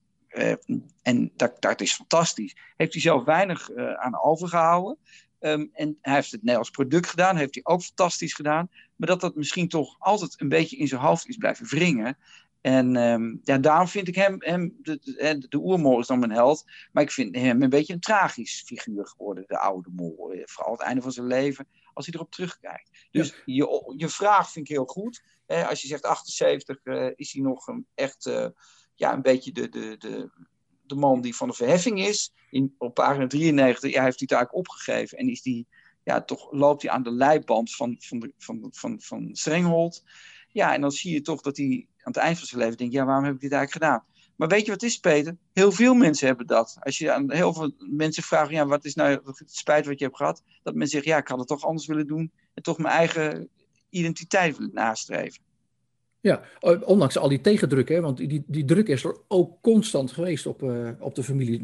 En 1.03 1.33
dat, 1.37 1.61
dat 1.61 1.81
is 1.81 1.93
fantastisch. 1.93 2.57
Heeft 2.77 2.93
hij 2.93 3.03
zelf 3.03 3.25
weinig 3.25 3.71
aan 3.97 4.21
overgehouden. 4.21 4.99
Um, 5.41 5.71
en 5.73 5.99
hij 6.01 6.15
heeft 6.15 6.31
het 6.31 6.41
Nederlands 6.41 6.71
product 6.71 7.09
gedaan, 7.09 7.37
heeft 7.37 7.55
hij 7.55 7.65
ook 7.65 7.83
fantastisch 7.83 8.35
gedaan. 8.35 8.71
Maar 8.97 9.09
dat 9.09 9.21
dat 9.21 9.35
misschien 9.35 9.69
toch 9.69 9.97
altijd 9.99 10.41
een 10.41 10.49
beetje 10.49 10.77
in 10.77 10.89
zijn 10.89 11.01
hoofd 11.01 11.29
is 11.29 11.37
blijven 11.37 11.67
wringen. 11.67 12.19
En 12.67 12.97
um, 12.97 13.41
ja, 13.45 13.59
daarom 13.59 13.89
vind 13.89 14.09
ik 14.09 14.15
hem, 14.15 14.37
hem 14.39 14.77
de, 14.83 14.99
de, 15.03 15.47
de 15.49 15.59
oermol 15.59 16.01
is 16.01 16.07
dan 16.07 16.19
mijn 16.19 16.31
held, 16.31 16.65
maar 16.93 17.03
ik 17.03 17.11
vind 17.11 17.37
hem 17.37 17.63
een 17.63 17.69
beetje 17.69 17.93
een 17.93 18.01
tragisch 18.01 18.63
figuur 18.67 19.07
geworden, 19.07 19.45
de 19.47 19.59
oude 19.59 19.89
mol. 19.93 20.33
Eh, 20.33 20.43
vooral 20.45 20.73
het 20.73 20.83
einde 20.83 21.03
van 21.03 21.13
zijn 21.13 21.27
leven, 21.27 21.69
als 21.95 22.07
hij 22.07 22.15
erop 22.15 22.31
terugkijkt. 22.31 22.91
Dus 23.11 23.29
ja. 23.29 23.43
je, 23.45 23.95
je 23.97 24.09
vraag 24.09 24.51
vind 24.51 24.69
ik 24.69 24.75
heel 24.75 24.85
goed. 24.85 25.23
Eh, 25.47 25.69
als 25.69 25.83
je 25.83 25.89
zegt 25.89 26.05
78, 26.05 26.79
uh, 26.85 27.11
is 27.15 27.33
hij 27.33 27.43
nog 27.43 27.67
een, 27.67 27.87
echt 27.95 28.27
uh, 28.27 28.47
ja, 28.95 29.13
een 29.13 29.23
beetje 29.23 29.53
de, 29.53 29.69
de, 29.69 29.97
de, 29.99 30.31
de 30.83 30.95
man 30.95 31.21
die 31.21 31.37
van 31.37 31.49
de 31.49 31.55
verheffing 31.55 32.01
is. 32.01 32.33
In, 32.51 32.75
op 32.79 32.95
pagina 32.95 33.27
93 33.27 33.93
ja, 33.93 34.03
heeft 34.03 34.21
hij 34.21 34.29
eigenlijk 34.29 34.69
opgegeven 34.69 35.19
en 35.19 35.29
is 35.29 35.43
die, 35.43 35.67
ja, 36.05 36.23
toch 36.23 36.53
loopt 36.53 36.83
hij 36.83 36.91
aan 36.91 37.03
de 37.03 37.13
leiband 37.13 37.75
van, 37.75 37.97
van, 37.99 38.19
de, 38.19 38.33
van, 38.39 38.69
van, 38.71 39.01
van 39.01 39.29
Strenghold. 39.33 40.05
Ja, 40.49 40.75
en 40.75 40.81
dan 40.81 40.91
zie 40.91 41.13
je 41.13 41.21
toch 41.21 41.41
dat 41.41 41.57
hij 41.57 41.89
aan 42.07 42.13
het 42.13 42.17
eind 42.17 42.39
van 42.39 42.47
zijn 42.47 42.61
leven 42.61 42.77
denkt, 42.77 42.93
ja, 42.93 43.05
waarom 43.05 43.25
heb 43.25 43.35
ik 43.35 43.41
dit 43.41 43.53
eigenlijk 43.53 43.85
gedaan? 43.85 44.05
Maar 44.37 44.49
weet 44.49 44.65
je 44.65 44.71
wat 44.71 44.83
is, 44.83 44.99
Peter? 44.99 45.37
Heel 45.53 45.73
veel 45.73 45.95
mensen 45.95 46.27
hebben 46.27 46.47
dat. 46.47 46.77
Als 46.81 46.99
je 46.99 47.13
aan 47.13 47.33
heel 47.33 47.53
veel 47.53 47.73
mensen 47.79 48.23
vraagt, 48.23 48.51
ja, 48.51 48.67
wat 48.67 48.85
is 48.85 48.95
nou 48.95 49.11
het 49.11 49.43
spijt 49.47 49.87
wat 49.87 49.99
je 49.99 50.05
hebt 50.05 50.17
gehad? 50.17 50.43
Dat 50.63 50.75
mensen 50.75 50.93
zeggen, 50.93 51.11
ja, 51.11 51.19
ik 51.19 51.29
had 51.29 51.39
het 51.39 51.49
toch 51.49 51.65
anders 51.65 51.87
willen 51.87 52.07
doen. 52.07 52.33
En 52.55 52.63
toch 52.63 52.79
mijn 52.79 52.95
eigen 52.95 53.49
identiteit 53.89 54.73
nastreven. 54.73 55.43
Ja, 56.27 56.41
ondanks 56.85 57.19
al 57.19 57.29
die 57.29 57.41
tegendruk, 57.41 57.89
hè, 57.89 58.01
want 58.01 58.17
die, 58.17 58.45
die 58.47 58.65
druk 58.65 58.89
is 58.89 59.05
er 59.05 59.17
ook 59.29 59.63
constant 59.63 60.13
geweest 60.13 60.47
op, 60.47 60.63
uh, 60.63 60.89
op 60.99 61.15
de 61.15 61.23
familie. 61.23 61.61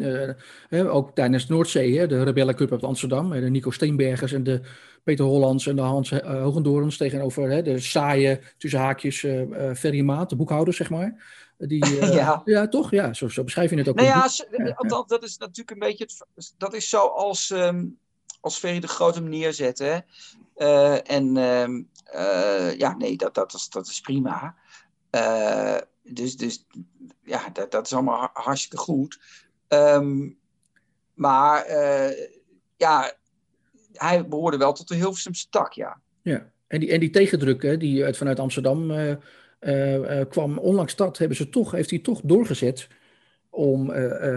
Uh, 0.69 0.95
ook 0.95 1.15
tijdens 1.15 1.49
Noordzee, 1.49 1.99
hè, 1.99 2.07
de 2.07 2.23
Rebellencup 2.23 2.73
uit 2.73 2.83
Amsterdam, 2.83 3.31
de 3.31 3.51
Nico 3.51 3.71
Steenbergers 3.71 4.33
en 4.33 4.43
de 4.43 4.61
Peter 5.03 5.25
Hollands 5.25 5.67
en 5.67 5.77
de 5.77 5.83
Hans 5.83 6.11
uh, 6.11 6.43
Hogendorens 6.43 6.97
tegenover 6.97 7.51
hè, 7.51 7.63
de 7.63 7.79
saaie, 7.79 8.41
tussen 8.59 8.81
haakjes, 8.81 9.27
Ferry 9.75 10.01
Maat, 10.01 10.31
de 10.31 10.37
boekhouder, 10.37 10.75
zeg 10.75 10.91
maar. 10.91 11.25
Die, 11.59 12.01
ja. 12.13 12.43
ja, 12.45 12.69
toch? 12.69 12.91
Ja, 12.91 13.13
zo, 13.13 13.29
zo 13.29 13.45
beschrijf 13.45 13.71
je 13.71 13.77
het 13.77 13.89
ook. 13.89 13.97
Nou 13.97 14.09
ja, 14.09 14.29
dat, 14.89 15.09
dat 15.09 15.23
is 15.23 15.39
natuurlijk 15.39 15.71
een 15.71 15.89
beetje, 15.89 16.05
het, 16.05 16.55
dat 16.59 16.75
is 16.75 16.89
zo 16.89 17.07
als, 17.07 17.51
um, 17.51 17.99
als 18.43 18.59
Ferry 18.59 18.81
de 18.81 18.89
Grote 18.89 19.19
hem 19.19 19.29
neerzet. 19.29 19.79
Hè. 19.79 19.99
en 20.97 21.37
um, 21.37 21.89
uh, 22.15 22.77
ja, 22.77 22.97
nee, 22.97 23.17
dat, 23.17 23.35
dat, 23.35 23.55
is, 23.55 23.69
dat 23.69 23.87
is 23.87 24.01
prima. 24.01 24.57
Uh, 25.11 25.79
dus, 26.03 26.37
dus 26.37 26.67
ja, 27.25 27.49
dat, 27.53 27.71
dat 27.71 27.87
is 27.87 27.93
allemaal 27.93 28.31
hartstikke 28.33 28.77
goed. 28.77 29.21
Um, 29.69 30.39
maar 31.15 31.67
ja, 32.77 33.13
hij 33.93 34.29
behoorde 34.29 34.57
wel 34.57 34.73
tot 34.73 34.89
de 34.89 34.95
Hilversumse 34.95 35.49
tak, 35.51 35.73
ja. 35.73 36.01
Ja, 36.23 36.51
en 36.67 36.81
die, 36.81 36.91
en 36.91 37.01
die 37.01 37.11
tegendruk 37.11 37.63
hè, 37.63 37.77
die 37.77 38.05
uit, 38.05 38.17
vanuit 38.17 38.39
Amsterdam 38.39 38.93
kwam, 40.29 40.59
onlangs 40.59 40.97
dat 40.97 41.19
hebben 41.19 41.37
ze 41.37 41.49
toch, 41.49 41.71
heeft 41.71 41.91
hij 41.91 41.99
toch 41.99 42.21
doorgezet 42.25 42.89
om 43.55 43.91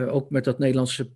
ook 0.09 0.29
met 0.29 0.43
dat 0.43 0.59
Nederlandse 0.59 1.09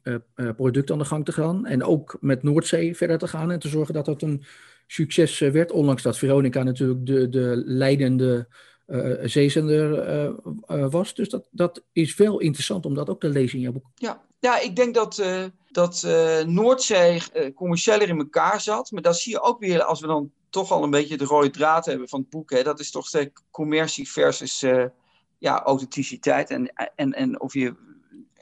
product 0.56 0.92
aan 0.92 0.98
de 0.98 1.06
gang 1.06 1.26
te 1.26 1.32
gaan. 1.32 1.66
En 1.66 1.84
ook 1.84 2.18
met 2.22 2.44
Noordzee 2.44 2.98
verder 2.98 3.18
te 3.18 3.28
gaan 3.28 3.52
en 3.52 3.60
te 3.60 3.68
zorgen 3.68 3.94
dat 3.94 4.06
dat 4.06 4.22
een 4.22 4.44
succes 4.92 5.42
eh, 5.42 5.52
werd. 5.52 5.72
Ondanks 5.72 6.04
dat 6.04 6.18
Veronica 6.18 6.64
natuurlijk 6.64 7.06
de, 7.06 7.30
de 7.30 7.62
leidende 7.66 8.48
uh, 8.88 9.18
zeezender 9.24 10.90
was. 10.90 11.14
Dus 11.14 11.30
dat, 11.30 11.48
dat 11.52 11.84
is 11.92 12.16
wel 12.16 12.40
interessant 12.40 12.86
om 12.86 12.94
dat 12.94 13.10
ook 13.10 13.20
te 13.20 13.30
lezen 13.30 13.58
in 13.58 13.64
jouw 13.64 13.72
boek. 13.72 13.86
Ja, 13.96 14.22
ja 14.40 14.60
ik 14.60 14.76
denk 14.76 14.96
dat, 14.96 15.24
dat 15.72 16.08
Noordzee 16.46 17.22
commerciëler 17.56 18.10
in 18.10 18.18
elkaar 18.18 18.62
zat. 18.62 18.92
Maar 18.92 19.02
dat 19.02 19.18
zie 19.18 19.32
je 19.32 19.42
ook 19.42 19.60
weer 19.60 19.84
als 19.84 20.02
we 20.02 20.08
dan 20.08 20.32
toch 20.50 20.72
al 20.72 20.84
een 20.84 20.90
beetje 20.90 21.18
de 21.18 21.26
rode 21.26 21.50
draad 21.50 21.86
hebben 21.86 22.10
van 22.10 22.20
het 22.20 22.30
boek. 22.30 22.52
Hè. 22.52 22.64
Dat 22.64 22.80
is 22.80 22.92
toch 22.92 23.08
steeds 23.08 23.42
commercie 23.52 24.10
versus 24.12 24.66
ja, 25.38 25.62
authenticiteit. 25.64 26.50
En, 26.50 26.74
en, 26.96 27.14
en 27.14 27.42
of 27.42 27.54
je 27.54 27.76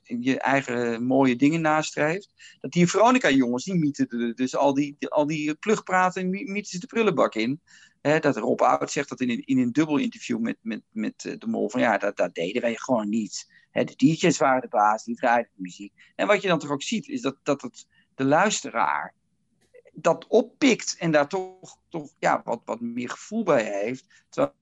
je 0.07 0.39
eigen 0.39 1.03
mooie 1.03 1.35
dingen 1.35 1.61
nastreeft. 1.61 2.57
Dat 2.59 2.71
die 2.71 2.89
Veronica-jongens, 2.89 3.63
die 3.63 3.75
mieten 3.75 4.35
dus 4.35 4.55
al 4.55 4.73
die, 4.73 4.95
al 4.99 5.27
die 5.27 5.55
plugpraten, 5.55 6.29
mieten 6.29 6.65
ze 6.65 6.79
de 6.79 6.87
prullenbak 6.87 7.35
in. 7.35 7.61
Dat 8.01 8.37
Rob 8.37 8.61
Oud 8.61 8.91
zegt 8.91 9.09
dat 9.09 9.21
in 9.21 9.29
een, 9.29 9.45
in 9.45 9.57
een 9.57 9.71
dubbel 9.71 9.97
interview 9.97 10.39
met, 10.39 10.57
met, 10.61 10.81
met 10.91 11.25
eh, 11.25 11.37
de 11.37 11.47
mol, 11.47 11.69
van 11.69 11.81
ja, 11.81 11.97
dat, 11.97 12.17
dat 12.17 12.35
deden 12.35 12.61
wij 12.61 12.75
gewoon 12.75 13.09
niet. 13.09 13.51
De 13.71 13.95
DJ's 13.95 14.37
waren 14.37 14.61
de 14.61 14.67
baas, 14.67 15.03
die 15.03 15.15
draaiden 15.15 15.51
de 15.55 15.61
muziek. 15.61 15.93
En 16.15 16.27
wat 16.27 16.41
je 16.41 16.47
dan 16.47 16.59
toch 16.59 16.71
ook 16.71 16.81
ziet, 16.81 17.07
is 17.07 17.21
dat, 17.21 17.37
dat 17.43 17.61
het, 17.61 17.87
de 18.15 18.25
luisteraar 18.25 19.15
dat 19.93 20.27
oppikt 20.27 20.95
en 20.97 21.11
daar 21.11 21.27
toch, 21.27 21.77
toch 21.89 22.09
ja, 22.19 22.41
wat, 22.43 22.61
wat 22.65 22.81
meer 22.81 23.09
gevoel 23.09 23.43
bij 23.43 23.63
heeft. 23.63 24.25
Terwijl 24.29 24.55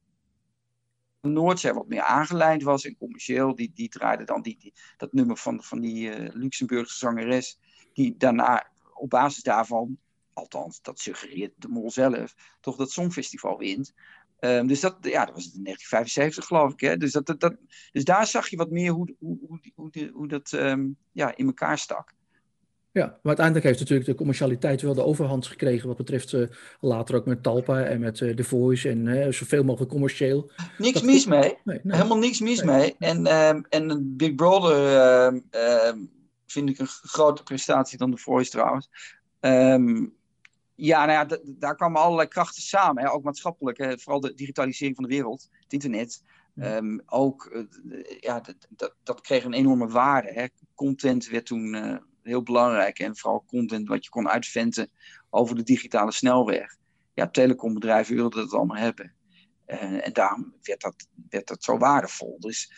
Noordzee 1.26 1.74
wat 1.74 1.88
meer 1.88 2.02
aangelijnd 2.02 2.64
was 2.64 2.86
en 2.86 2.98
commercieel. 2.98 3.56
Die, 3.56 3.72
die 3.74 3.90
draaide 3.90 4.24
dan 4.24 4.42
die, 4.42 4.74
dat 4.98 5.14
nummer 5.14 5.38
van, 5.38 5.64
van 5.64 5.80
die 5.80 6.10
uh, 6.10 6.30
Luxemburgse 6.34 6.98
zangeres. 6.98 7.60
Die 7.94 8.18
daarna 8.18 8.72
op 8.94 9.10
basis 9.10 9.44
daarvan, 9.44 9.98
althans 10.34 10.82
dat 10.82 11.00
suggereert 11.00 11.54
de 11.56 11.68
mol 11.68 11.92
zelf, 11.92 12.36
toch 12.60 12.76
dat 12.76 12.92
Songfestival 12.92 13.58
wint. 13.58 13.94
Um, 14.40 14.68
dus 14.68 14.80
dat, 14.80 14.98
ja, 15.02 15.26
dat 15.26 15.36
was 15.36 15.54
in 15.54 15.64
1975 15.64 16.46
geloof 16.46 16.74
ik. 16.74 16.80
Hè? 16.80 16.98
Dus, 16.98 17.12
dat, 17.12 17.40
dat, 17.40 17.56
dus 17.92 18.04
daar 18.04 18.28
zag 18.28 18.48
je 18.48 18.58
wat 18.58 18.70
meer 18.70 18.92
hoe, 18.92 19.16
hoe, 19.20 19.38
hoe, 19.48 19.60
hoe, 19.76 20.10
hoe 20.14 20.28
dat 20.28 20.52
um, 20.52 20.98
ja, 21.12 21.36
in 21.36 21.46
elkaar 21.46 21.78
stak. 21.78 22.14
Ja, 22.96 23.06
maar 23.06 23.20
uiteindelijk 23.24 23.66
heeft 23.66 23.80
natuurlijk 23.80 24.08
de 24.08 24.16
commercialiteit 24.16 24.82
wel 24.82 24.94
de 24.94 25.04
overhand 25.04 25.48
gekregen 25.48 25.88
wat 25.88 25.98
betreft 25.98 26.34
uh, 26.34 26.48
later 26.80 27.16
ook 27.16 27.26
met 27.26 27.44
Talpa 27.44 27.84
en 27.84 28.00
met 28.00 28.20
uh, 28.20 28.36
The 28.36 28.44
Voice 28.44 28.90
en 28.90 29.06
uh, 29.06 29.32
zoveel 29.32 29.64
mogelijk 29.64 29.92
commercieel. 29.92 30.52
Niks 30.78 30.94
dat 30.94 31.04
mis 31.04 31.26
mee. 31.26 31.58
Nee, 31.64 31.80
nee. 31.84 31.96
Helemaal 31.96 32.18
niks 32.18 32.40
mis 32.40 32.62
nee. 32.62 32.76
mee. 32.76 32.96
En, 33.00 33.26
uh, 33.26 33.50
en 33.70 34.16
Big 34.18 34.36
Brother 34.36 34.98
ehm, 34.98 35.40
ehm, 35.50 35.98
vind 36.46 36.70
ik 36.70 36.80
een 36.80 36.88
grote 36.88 37.44
prestatie 37.44 37.98
dan 37.98 38.12
The 38.12 38.18
Voice 38.18 38.50
trouwens. 38.50 38.90
Um, 39.40 40.14
ja, 40.76 41.06
nou 41.06 41.30
ja, 41.30 41.40
daar 41.46 41.76
kwamen 41.76 42.02
allerlei 42.02 42.28
krachten 42.28 42.62
samen, 42.62 43.04
hè, 43.04 43.12
ook 43.12 43.24
maatschappelijk. 43.24 43.78
Hè, 43.78 43.98
vooral 43.98 44.20
de 44.20 44.34
digitalisering 44.34 44.96
van 44.96 45.06
de 45.06 45.16
wereld, 45.16 45.50
het 45.60 45.74
internet. 45.74 46.24
Um, 46.56 47.02
ook, 47.06 47.66
ja, 48.20 48.40
dat, 48.40 48.56
dat, 48.70 48.96
dat, 49.04 49.22
kreeg 49.22 49.44
een 49.44 49.54
enorme 49.54 49.88
waarde. 49.88 50.32
Hè. 50.34 50.46
Content 50.76 51.28
werd 51.28 51.46
toen 51.46 52.00
heel 52.26 52.44
belangrijk. 52.44 53.00
En 53.00 53.18
vooral 53.18 53.44
content 53.48 53.88
wat 53.88 54.04
je 54.04 54.10
kon 54.10 54.30
uitventen 54.30 54.90
over 55.30 55.56
de 55.56 55.64
digitale 55.64 56.12
snelweg. 56.12 56.76
Ja, 57.14 57.30
telecombedrijven 57.30 58.16
wilden 58.16 58.44
dat 58.44 58.54
allemaal 58.54 58.78
hebben. 58.78 59.14
En 59.66 60.14
daarom 60.14 60.54
werd 60.62 60.82
dat, 60.82 61.08
werd 61.30 61.48
dat 61.48 61.64
zo 61.64 61.78
waardevol. 61.78 62.40
Dus 62.40 62.72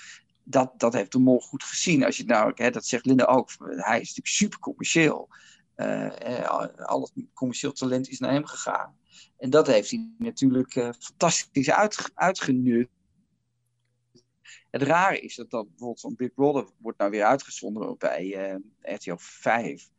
dat, 0.43 0.73
dat 0.77 0.93
heeft 0.93 1.11
de 1.11 1.19
mol 1.19 1.39
goed 1.39 1.63
gezien. 1.63 2.05
Als 2.05 2.17
je 2.17 2.25
nou, 2.25 2.51
hè, 2.55 2.69
dat 2.69 2.85
zegt 2.85 3.05
Linda 3.05 3.25
ook, 3.25 3.49
hij 3.59 3.99
is 3.99 4.07
natuurlijk 4.07 4.27
super 4.27 4.59
commercieel. 4.59 5.29
Uh, 5.75 6.67
al 6.75 7.01
het 7.01 7.25
commercieel 7.33 7.71
talent 7.71 8.09
is 8.09 8.19
naar 8.19 8.31
hem 8.31 8.45
gegaan. 8.45 8.95
En 9.37 9.49
dat 9.49 9.67
heeft 9.67 9.89
hij 9.89 10.09
natuurlijk 10.17 10.75
uh, 10.75 10.89
fantastisch 10.99 11.71
uit, 11.71 12.11
uitgenut. 12.13 12.89
Het 14.77 14.87
rare 14.87 15.19
is 15.19 15.35
dat, 15.35 15.49
dat 15.49 15.67
bijvoorbeeld 15.69 15.99
zo'n 15.99 16.15
Big 16.15 16.33
Brother 16.33 16.67
wordt 16.77 16.97
nou 16.97 17.11
weer 17.11 17.23
uitgezonden 17.23 17.95
bij 17.97 18.51
uh, 18.51 18.93
RTL 18.95 19.15
5. 19.17 19.89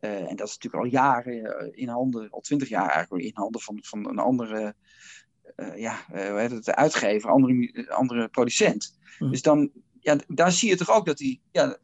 Uh, 0.00 0.30
en 0.30 0.36
dat 0.36 0.48
is 0.48 0.54
natuurlijk 0.54 0.84
al 0.84 0.90
jaren 0.90 1.44
eh, 1.44 1.68
in 1.70 1.88
handen, 1.88 2.30
al 2.30 2.40
twintig 2.40 2.68
jaar 2.68 2.88
eigenlijk, 2.88 3.24
in 3.24 3.30
handen 3.34 3.60
van, 3.60 3.78
van 3.82 4.08
een 4.08 4.18
andere 4.18 4.74
uh, 5.56 5.76
ja, 5.76 6.04
hoe 6.06 6.38
heet 6.38 6.50
het, 6.50 6.70
uitgever, 6.70 7.30
andere, 7.30 7.90
andere 7.90 8.28
producent. 8.28 8.98
Mm. 9.18 9.30
Dus 9.30 9.42
dan, 9.42 9.70
ja, 10.00 10.18
daar 10.26 10.52
zie 10.52 10.68
je 10.68 10.76
toch 10.76 10.90
ook 10.90 11.06
dat 11.06 11.16
die, 11.16 11.40
ja, 11.50 11.76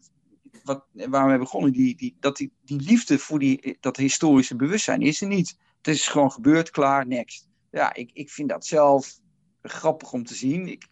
wat, 0.65 0.85
waar 0.93 1.33
we 1.33 1.39
begonnen, 1.39 1.73
die, 1.73 1.97
die, 1.97 2.17
dat 2.21 2.37
die, 2.37 2.53
die 2.65 2.81
liefde 2.81 3.19
voor 3.19 3.39
die, 3.39 3.77
dat 3.81 3.97
historische 3.97 4.57
bewustzijn 4.57 5.01
is 5.01 5.21
er 5.21 5.29
niet. 5.29 5.57
Het 5.77 5.95
is 5.95 6.09
gewoon 6.09 6.33
gebeurd, 6.33 6.71
klaar, 6.71 7.07
next. 7.07 7.49
Ja, 7.71 7.95
ik, 7.95 8.11
ik 8.13 8.31
vind 8.31 8.49
dat 8.49 8.67
zelf 8.67 9.19
grappig 9.63 10.13
om 10.13 10.25
te 10.25 10.35
zien. 10.35 10.69
Ik, 10.69 10.89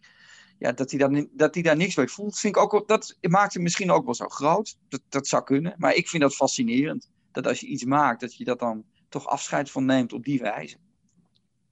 ja, 0.59 0.71
dat, 0.71 0.91
hij 0.91 0.99
dan, 0.99 1.29
dat 1.31 1.53
hij 1.53 1.63
daar 1.63 1.77
niks 1.77 1.95
bij 1.95 2.07
voelt, 2.07 2.39
vind 2.39 2.55
ik 2.55 2.61
ook, 2.61 2.87
dat 2.87 3.17
maakt 3.21 3.53
hem 3.53 3.63
misschien 3.63 3.91
ook 3.91 4.05
wel 4.05 4.13
zo 4.13 4.27
groot. 4.27 4.77
Dat, 4.89 5.01
dat 5.09 5.27
zou 5.27 5.43
kunnen. 5.43 5.73
Maar 5.77 5.95
ik 5.95 6.07
vind 6.07 6.23
dat 6.23 6.35
fascinerend. 6.35 7.09
Dat 7.31 7.47
als 7.47 7.59
je 7.59 7.67
iets 7.67 7.83
maakt, 7.83 8.21
dat 8.21 8.35
je 8.35 8.43
dat 8.43 8.59
dan 8.59 8.83
toch 9.09 9.27
afscheid 9.27 9.71
van 9.71 9.85
neemt 9.85 10.13
op 10.13 10.23
die 10.23 10.39
wijze. 10.39 10.77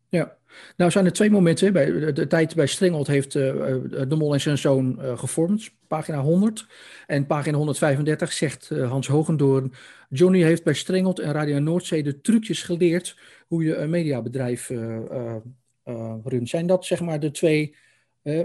Ja, 0.10 0.38
nou 0.78 0.92
zijn 0.92 1.06
er 1.06 1.12
twee 1.12 1.32
momenten. 1.32 1.74
Bij 1.74 2.14
de, 2.14 2.28
tijd 2.28 2.56
bij 2.56 2.68
Strengeld 2.68 3.08
heeft 3.08 3.36
uh, 3.36 3.44
De 4.08 4.16
Mol 4.16 4.34
en 4.34 4.42
zijn 4.42 4.58
zoon 4.58 4.98
uh, 5.00 5.18
gevormd, 5.18 5.72
pagina 5.88 6.20
100. 6.20 6.68
En 7.08 7.26
pagina 7.26 7.58
135 7.58 8.34
zegt 8.34 8.70
Hans 8.70 9.08
Hogendoorn... 9.08 9.74
Johnny 10.10 10.42
heeft 10.42 10.64
bij 10.64 10.74
Strengeld 10.74 11.20
en 11.20 11.32
Radio 11.32 11.60
Noordzee 11.60 12.04
de 12.04 12.22
trucjes 12.22 12.64
geleerd... 12.64 13.18
hoe 13.48 13.64
je 13.64 13.76
een 13.76 13.90
mediabedrijf 13.90 14.72
runt. 16.24 16.50
Zijn 16.50 16.68
dat 16.68 16.86
zeg 16.86 17.02
maar 17.02 17.20
de 17.20 17.32
twee 17.32 17.76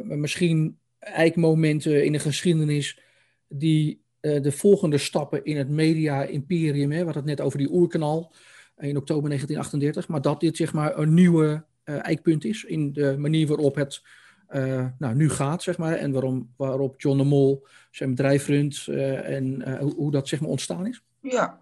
misschien 0.04 0.78
eikmomenten 0.98 2.04
in 2.04 2.12
de 2.12 2.18
geschiedenis 2.18 3.00
die 3.48 4.04
uh, 4.20 4.42
de 4.42 4.52
volgende 4.52 4.98
stappen 4.98 5.44
in 5.44 5.56
het 5.56 5.68
media-imperium, 5.68 6.92
hadden 6.92 7.14
het 7.14 7.24
net 7.24 7.40
over 7.40 7.58
die 7.58 7.72
oerkanaal 7.72 8.32
in 8.76 8.96
oktober 8.96 9.28
1938, 9.28 10.08
maar 10.08 10.22
dat 10.22 10.40
dit 10.40 10.56
zeg 10.56 10.72
maar 10.72 10.98
een 10.98 11.14
nieuwe 11.14 11.64
uh, 11.84 12.06
eikpunt 12.06 12.44
is 12.44 12.64
in 12.64 12.92
de 12.92 13.16
manier 13.18 13.46
waarop 13.46 13.74
het 13.74 14.02
uh, 14.50 14.86
nou, 14.98 15.14
nu 15.14 15.30
gaat, 15.30 15.62
zeg 15.62 15.78
maar, 15.78 15.92
en 15.92 16.12
waarom, 16.12 16.52
waarop 16.56 17.00
John 17.00 17.18
de 17.18 17.24
Mol 17.24 17.66
zijn 17.90 18.10
bedrijf 18.10 18.46
runt 18.46 18.86
en 18.86 19.78
hoe, 19.78 19.94
hoe, 19.94 20.10
dat 20.10 20.28
zeg 20.28 20.40
maar 20.40 20.50
ontstaan 20.50 20.86
is? 20.86 21.02
Ja. 21.20 21.60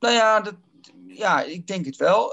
Nou 0.00 0.14
ja, 0.14 0.40
dat, 0.40 0.54
ja 1.06 1.42
ik 1.42 1.66
denk 1.66 1.84
het 1.84 1.96
wel. 1.96 2.32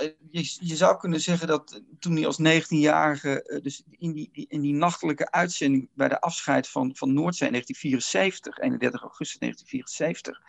Eh, 0.00 0.10
je, 0.30 0.56
je, 0.60 0.76
zou 0.76 0.96
kunnen 0.96 1.20
zeggen 1.20 1.46
dat 1.46 1.82
toen 1.98 2.16
hij 2.16 2.26
als 2.26 2.38
19-jarige, 2.38 3.42
eh, 3.42 3.62
dus 3.62 3.82
in 3.98 4.12
die, 4.12 4.46
in 4.48 4.60
die 4.60 4.74
nachtelijke 4.74 5.30
uitzending 5.30 5.88
bij 5.94 6.08
de 6.08 6.20
afscheid 6.20 6.68
van, 6.68 6.96
van 6.96 7.12
Noordzee 7.12 7.48
in 7.48 7.52
1974, 7.52 8.58
31 8.58 9.00
augustus 9.02 9.38
1974, 9.38 10.40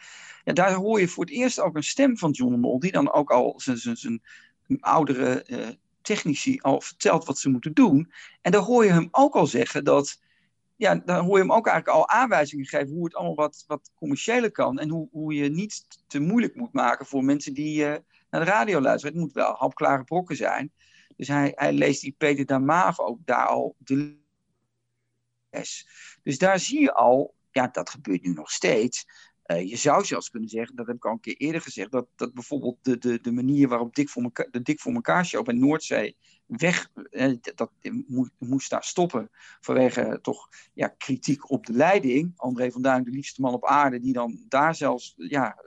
ja, 0.44 0.54
daar 0.54 0.74
hoor 0.74 1.00
je 1.00 1.08
voor 1.08 1.26
het 1.26 1.34
eerst 1.34 1.60
ook 1.60 1.76
een 1.76 1.84
stem 1.84 2.18
van 2.18 2.32
John 2.32 2.52
de 2.52 2.58
Mol, 2.58 2.80
die 2.80 2.92
dan 2.92 3.12
ook 3.12 3.32
al 3.32 3.54
zijn, 3.58 3.78
zijn, 3.78 3.98
zijn 3.98 4.22
oudere 4.80 5.46
uh, 5.48 5.68
technici 6.02 6.60
al 6.62 6.82
vertelt 6.82 7.26
wat 7.26 7.40
ze 7.40 7.50
moeten 7.50 7.74
doen. 7.74 8.12
En 8.42 8.52
daar 8.52 8.62
hoor 8.62 8.86
je 8.86 8.92
hem 8.92 9.08
ook 9.12 9.36
al 9.36 9.48
zeggen 9.48 9.84
dat, 9.84 10.22
ja, 10.76 10.96
dan 10.96 11.26
hoor 11.26 11.36
je 11.36 11.44
hem 11.44 11.54
ook 11.54 11.68
eigenlijk 11.68 11.98
al 11.98 12.10
aanwijzingen 12.10 12.66
geven 12.66 12.94
hoe 12.94 13.04
het 13.04 13.16
allemaal 13.16 13.36
wat, 13.36 13.64
wat 13.68 13.92
commerciëler 13.96 14.52
kan 14.52 14.80
en 14.80 14.90
hoe, 14.90 15.08
hoe 15.12 15.34
je 15.34 15.50
niet 15.50 15.86
te 16.08 16.20
moeilijk 16.20 16.56
moet 16.56 16.74
maken 16.74 17.06
voor 17.06 17.24
mensen 17.24 17.54
die 17.54 17.86
naar 18.34 18.46
de 18.46 18.52
radio 18.52 18.82
luisteren. 18.82 19.16
Het 19.16 19.24
moet 19.24 19.34
wel 19.34 19.54
hapklare 19.54 20.04
brokken 20.04 20.36
zijn. 20.36 20.72
Dus 21.16 21.28
hij, 21.28 21.52
hij 21.56 21.74
leest 21.74 22.02
die 22.02 22.16
Peter 22.18 22.46
Damaaf 22.46 23.00
ook 23.00 23.20
daar 23.26 23.48
al 23.48 23.76
de 23.78 24.18
les. 25.50 25.88
Dus 26.24 26.38
daar 26.38 26.60
zie 26.60 26.80
je 26.80 26.94
al, 26.94 27.36
ja, 27.52 27.68
dat 27.68 27.90
gebeurt 27.90 28.24
nu 28.24 28.34
nog 28.34 28.52
steeds. 28.52 29.06
Uh, 29.46 29.70
je 29.70 29.76
zou 29.76 30.06
zelfs 30.06 30.30
kunnen 30.30 30.50
zeggen, 30.50 30.76
dat 30.76 30.88
heb 30.88 30.96
ik 30.96 31.06
al 31.06 31.12
een 31.12 31.20
keer 31.20 31.38
eerder 31.38 31.62
gezegd, 31.62 31.92
dat, 31.92 32.08
dat 32.16 32.34
bijvoorbeeld 32.34 32.78
de, 32.82 32.98
de, 32.98 33.22
de 33.22 33.32
manier 33.32 33.68
waarop 33.68 33.96
Dik 33.96 34.10
voor 34.10 34.48
de 34.52 34.62
Dik 34.62 34.80
voor 34.80 34.94
elkaar 34.94 35.26
show 35.26 35.46
bij 35.46 35.54
Noordzee 35.54 36.16
weg, 36.46 36.90
eh, 37.10 37.34
dat 37.56 37.72
moest, 38.38 38.70
daar 38.70 38.84
stoppen 38.84 39.30
vanwege 39.60 40.02
eh, 40.02 40.14
toch 40.14 40.50
ja, 40.74 40.88
kritiek 40.88 41.50
op 41.50 41.66
de 41.66 41.74
leiding. 41.74 42.34
André 42.36 42.72
van 42.72 42.82
Duin, 42.82 43.04
de 43.04 43.12
liefste 43.12 43.42
man 43.42 43.54
op 43.54 43.66
aarde, 43.66 44.00
die 44.00 44.14
dan 44.14 44.46
daar 44.48 44.76
zelfs 44.76 45.14
ja, 45.18 45.64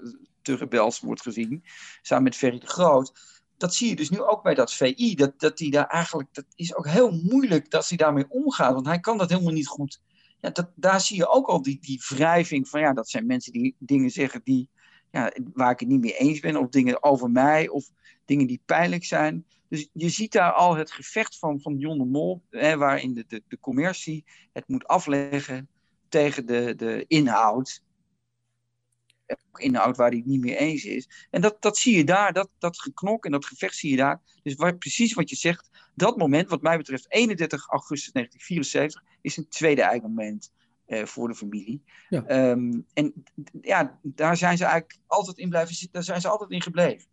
te 0.47 0.57
rebels 0.57 1.01
wordt 1.01 1.23
gezien, 1.23 1.65
samen 2.03 2.25
met 2.25 2.37
Ferry 2.37 2.59
de 2.59 2.67
Groot. 2.67 3.13
Dat 3.57 3.75
zie 3.75 3.89
je 3.89 3.97
dus 3.97 4.11
nu 4.11 4.21
ook 4.21 4.43
bij 4.43 4.55
dat 4.55 4.73
VI, 4.73 5.15
dat, 5.15 5.41
dat 5.41 5.59
die 5.59 5.71
daar 5.71 5.87
eigenlijk, 5.87 6.35
dat 6.35 6.45
is 6.55 6.75
ook 6.75 6.89
heel 6.89 7.11
moeilijk 7.11 7.71
dat 7.71 7.89
hij 7.89 7.97
daarmee 7.97 8.29
omgaat, 8.29 8.73
want 8.73 8.87
hij 8.87 9.01
kan 9.01 9.19
dat 9.19 9.31
helemaal 9.31 9.53
niet 9.53 9.67
goed. 9.67 10.01
Ja, 10.41 10.51
dat, 10.51 10.71
daar 10.75 11.01
zie 11.01 11.17
je 11.17 11.29
ook 11.29 11.47
al 11.47 11.63
die, 11.63 11.79
die 11.81 12.03
wrijving 12.09 12.69
van, 12.69 12.81
ja, 12.81 12.93
dat 12.93 13.09
zijn 13.09 13.27
mensen 13.27 13.53
die 13.53 13.75
dingen 13.79 14.11
zeggen 14.11 14.41
die, 14.45 14.69
ja, 15.11 15.33
waar 15.53 15.71
ik 15.71 15.81
het 15.81 15.89
niet 15.89 16.01
mee 16.01 16.17
eens 16.17 16.41
ben, 16.41 16.57
of 16.57 16.69
dingen 16.69 17.03
over 17.03 17.31
mij, 17.31 17.69
of 17.69 17.91
dingen 18.25 18.47
die 18.47 18.63
pijnlijk 18.65 19.05
zijn. 19.05 19.45
Dus 19.69 19.89
je 19.93 20.09
ziet 20.09 20.33
daar 20.33 20.53
al 20.53 20.77
het 20.77 20.91
gevecht 20.91 21.39
van, 21.39 21.61
van 21.61 21.79
Jon 21.79 21.99
de 21.99 22.05
Mol, 22.05 22.43
hè, 22.51 22.77
waarin 22.77 23.15
de, 23.15 23.25
de, 23.29 23.43
de 23.49 23.61
commercie 23.61 24.25
het 24.53 24.69
moet 24.69 24.87
afleggen 24.87 25.69
tegen 26.09 26.47
de, 26.47 26.75
de 26.77 27.05
inhoud 27.07 27.83
inhoud 29.57 29.97
waar 29.97 30.09
hij 30.09 30.19
het 30.19 30.27
niet 30.27 30.41
mee 30.41 30.57
eens 30.57 30.85
is. 30.85 31.27
En 31.31 31.41
dat, 31.41 31.63
dat 31.63 31.79
zie 31.79 31.97
je 31.97 32.05
daar, 32.05 32.33
dat, 32.33 32.49
dat 32.59 32.81
geknok 32.81 33.25
en 33.25 33.31
dat 33.31 33.47
gevecht 33.47 33.77
zie 33.77 33.91
je 33.91 33.97
daar. 33.97 34.21
Dus 34.43 34.55
waar, 34.55 34.77
precies 34.77 35.15
wat 35.15 35.31
je 35.31 35.37
zegt, 35.37 35.71
dat 35.95 36.17
moment, 36.17 36.49
wat 36.49 36.63
mij 36.63 36.77
betreft, 36.77 37.13
31 37.13 37.69
augustus 37.69 38.13
1974, 38.13 39.03
is 39.21 39.37
een 39.37 39.49
tweede 39.49 39.83
eikmoment 39.83 40.53
uh, 40.87 41.05
voor 41.05 41.29
de 41.29 41.35
familie. 41.35 41.83
Ja. 42.09 42.51
Um, 42.51 42.87
en 42.93 43.25
ja, 43.61 43.99
daar 44.03 44.37
zijn 44.37 44.57
ze 44.57 44.65
eigenlijk 44.65 45.01
altijd 45.07 45.39
in 45.39 45.49
blijven 45.49 45.75
zitten, 45.75 45.93
daar 45.93 46.03
zijn 46.03 46.21
ze 46.21 46.29
altijd 46.29 46.51
in 46.51 46.63
gebleven. 46.63 47.07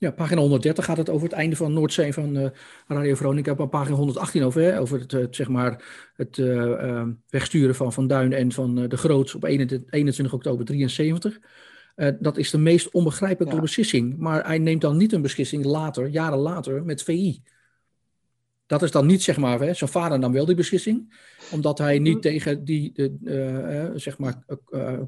Ja, 0.00 0.10
pagina 0.10 0.40
130 0.40 0.84
gaat 0.84 0.96
het 0.96 1.10
over 1.10 1.28
het 1.28 1.36
einde 1.36 1.56
van 1.56 1.72
Noordzee 1.72 2.12
van 2.12 2.36
uh, 2.36 2.46
Radio 2.86 3.14
Veronica. 3.14 3.54
Op 3.56 3.70
pagina 3.70 3.96
118 3.96 4.42
over, 4.42 4.62
hè, 4.62 4.80
over 4.80 5.00
het, 5.00 5.12
het, 5.12 5.36
zeg 5.36 5.48
maar, 5.48 5.84
het 6.14 6.36
uh, 6.36 7.06
wegsturen 7.28 7.74
van 7.74 7.92
Van 7.92 8.06
Duin 8.06 8.32
en 8.32 8.52
van 8.52 8.74
de 8.74 8.96
Groot 8.96 9.34
op 9.34 9.44
21, 9.44 9.92
21 9.92 10.34
oktober 10.34 10.64
73. 10.64 11.38
dat 12.20 12.36
is 12.36 12.50
de 12.50 12.58
meest 12.58 12.90
onbegrijpelijke 12.90 13.56
ja. 13.56 13.60
beslissing. 13.60 14.16
Maar 14.18 14.46
hij 14.46 14.58
neemt 14.58 14.80
dan 14.80 14.96
niet 14.96 15.12
een 15.12 15.22
beslissing 15.22 15.64
later, 15.64 16.08
jaren 16.08 16.38
later, 16.38 16.84
met 16.84 17.02
VI. 17.02 17.42
Dat 18.70 18.82
is 18.82 18.90
dan 18.90 19.06
niet, 19.06 19.22
zeg 19.22 19.36
maar, 19.36 19.60
hè, 19.60 19.74
zijn 19.74 19.90
vader 19.90 20.18
nam 20.18 20.32
wel 20.32 20.46
die 20.46 20.54
beslissing, 20.54 21.14
omdat 21.52 21.78
hij 21.78 21.98
niet 21.98 22.12
mhm. 22.12 22.20
tegen 22.20 22.64
die, 22.64 22.92
uh, 23.24 23.88
zeg 23.94 24.18
maar, 24.18 24.42
uh, 24.70 24.98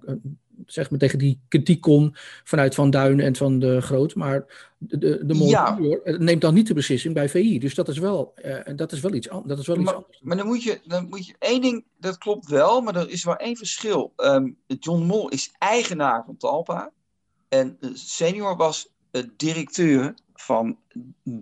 zeg 0.66 0.90
maar, 0.90 0.98
tegen 0.98 1.18
die 1.18 1.40
kritiek 1.48 1.80
kon 1.80 2.14
vanuit 2.44 2.74
Van 2.74 2.90
Duin 2.90 3.20
en 3.20 3.36
van 3.36 3.58
de 3.58 3.80
Groot. 3.80 4.14
Maar 4.14 4.44
de, 4.78 4.98
de, 4.98 5.26
de 5.26 5.34
ja. 5.34 5.78
neemt 6.04 6.40
dan 6.40 6.54
niet 6.54 6.66
de 6.66 6.74
beslissing 6.74 7.14
bij 7.14 7.28
VI. 7.28 7.58
Dus 7.58 7.74
dat 7.74 7.88
is 7.88 7.98
wel, 7.98 8.34
dat 8.76 8.92
is 8.92 9.00
wel 9.00 9.14
iets, 9.14 9.28
dat 9.44 9.58
is 9.58 9.66
wel 9.66 9.76
iets 9.76 9.84
maar, 9.84 9.94
anders. 9.94 10.20
Maar 10.22 10.36
dan 10.36 10.46
moet, 10.46 10.62
je, 10.62 10.80
dan 10.84 11.08
moet 11.08 11.26
je 11.26 11.34
één 11.38 11.60
ding, 11.60 11.84
dat 11.98 12.18
klopt 12.18 12.48
wel, 12.48 12.80
maar 12.80 12.96
er 12.96 13.10
is 13.10 13.24
wel 13.24 13.36
één 13.36 13.56
verschil. 13.56 14.12
Um, 14.16 14.56
John 14.66 15.02
Mol 15.02 15.28
is 15.28 15.54
eigenaar 15.58 16.24
van 16.24 16.36
Talpa. 16.36 16.92
En 17.48 17.78
senior 17.94 18.56
was 18.56 18.90
directeur 19.36 20.14
van 20.44 20.78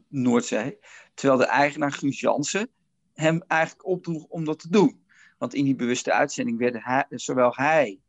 Noordzee. 0.09 0.79
Terwijl 1.15 1.39
de 1.39 1.47
eigenaar 1.47 1.93
Guus 1.93 2.21
Jansen 2.21 2.69
hem 3.15 3.43
eigenlijk 3.47 3.87
opdroeg 3.87 4.25
om 4.25 4.45
dat 4.45 4.59
te 4.59 4.71
doen. 4.71 5.05
Want 5.39 5.55
in 5.55 5.65
die 5.65 5.75
bewuste 5.75 6.13
uitzending 6.13 6.59
werden 6.59 6.83
hij, 6.83 7.07
zowel 7.09 7.55
hij 7.55 8.01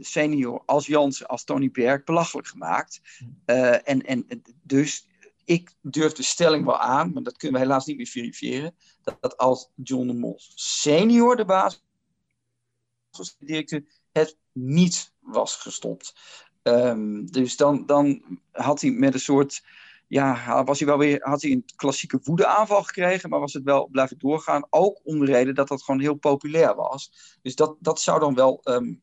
senior 0.00 0.62
als 0.66 0.86
Jans, 0.86 1.26
als 1.26 1.44
Tony 1.44 1.70
Berg 1.70 2.04
belachelijk 2.04 2.48
gemaakt. 2.48 3.00
en, 3.44 4.02
en 4.02 4.42
dus 4.62 5.08
ik 5.44 5.74
durf 5.80 6.12
de 6.12 6.22
stelling 6.22 6.64
wel 6.64 6.78
aan, 6.78 7.12
maar 7.12 7.22
dat 7.22 7.36
kunnen 7.36 7.60
we 7.60 7.66
helaas 7.66 7.86
niet 7.86 7.96
meer 7.96 8.06
verifiëren, 8.06 8.74
dat, 9.02 9.16
dat 9.20 9.36
als 9.36 9.70
John 9.74 10.06
de 10.06 10.14
Mol 10.14 10.34
senior 10.54 11.36
de 11.36 11.44
baas 11.44 11.84
directeur 13.38 13.84
het 14.12 14.36
niet 14.52 15.12
was 15.20 15.56
gestopt. 15.56 16.14
Um, 16.62 17.30
dus 17.30 17.56
dan, 17.56 17.86
dan 17.86 18.22
had 18.50 18.80
hij 18.80 18.90
met 18.90 19.14
een 19.14 19.20
soort 19.20 19.64
ja, 20.06 20.64
was 20.64 20.78
hij 20.78 20.88
wel 20.88 20.98
weer, 20.98 21.18
had 21.22 21.42
hij 21.42 21.50
een 21.50 21.64
klassieke 21.76 22.20
woedeaanval 22.22 22.82
gekregen, 22.82 23.30
maar 23.30 23.40
was 23.40 23.52
het 23.52 23.62
wel 23.62 23.88
blijven 23.88 24.18
doorgaan. 24.18 24.66
Ook 24.70 25.00
om 25.04 25.18
de 25.18 25.32
reden 25.32 25.54
dat 25.54 25.68
dat 25.68 25.82
gewoon 25.82 26.00
heel 26.00 26.14
populair 26.14 26.74
was. 26.74 27.36
Dus 27.42 27.54
dat, 27.54 27.76
dat 27.80 28.00
zou 28.00 28.20
dan 28.20 28.34
wel 28.34 28.60
um, 28.64 29.02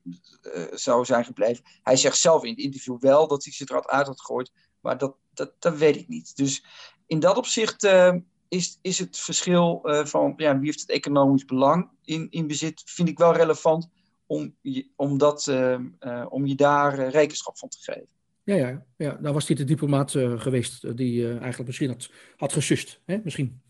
zou 0.72 1.06
zijn 1.06 1.26
gebleven. 1.26 1.64
Hij 1.84 1.96
zegt 1.96 2.18
zelf 2.18 2.44
in 2.44 2.50
het 2.50 2.60
interview 2.60 3.00
wel 3.00 3.28
dat 3.28 3.44
hij 3.44 3.54
zich 3.54 3.70
eruit 3.70 3.88
uit 3.88 4.08
had 4.08 4.20
gegooid, 4.20 4.52
maar 4.80 4.98
dat, 4.98 5.16
dat, 5.34 5.54
dat 5.60 5.78
weet 5.78 5.96
ik 5.96 6.08
niet. 6.08 6.36
Dus 6.36 6.66
in 7.08 7.20
dat 7.20 7.38
opzicht 7.38 7.84
uh, 7.84 8.16
is, 8.48 8.80
is 8.82 9.00
het 9.00 9.18
verschil 9.18 9.82
uh, 9.84 10.06
van 10.06 10.34
ja, 10.38 10.58
wie 10.58 10.66
heeft 10.66 10.80
het 10.80 10.90
economisch 10.90 11.46
belang 11.46 11.90
in, 12.04 12.28
in 12.30 12.48
bezit, 12.48 12.82
vind 12.86 13.10
ik 13.10 13.18
wel 13.18 13.34
relevant 13.34 13.90
om, 14.26 14.56
om, 14.96 15.18
dat, 15.18 15.48
om 16.30 16.46
je 16.46 16.56
daar 16.56 17.10
rekenschap 17.10 17.58
van 17.58 17.70
te 17.70 17.78
geven. 17.82 18.08
Ja, 18.44 18.56
ja, 18.56 18.86
ja. 18.98 19.18
nou 19.20 19.34
was 19.34 19.48
hij 19.48 19.56
de 19.56 19.64
diplomaat 19.64 20.14
uh, 20.14 20.40
geweest 20.40 20.84
eh, 20.84 20.92
die 20.96 21.22
uh, 21.22 21.30
eigenlijk 21.30 21.66
misschien 21.66 21.90
had, 21.90 22.10
had 22.38 22.54
gesust. 22.54 23.00
Hè? 23.06 23.18
Misschien. 23.24 23.62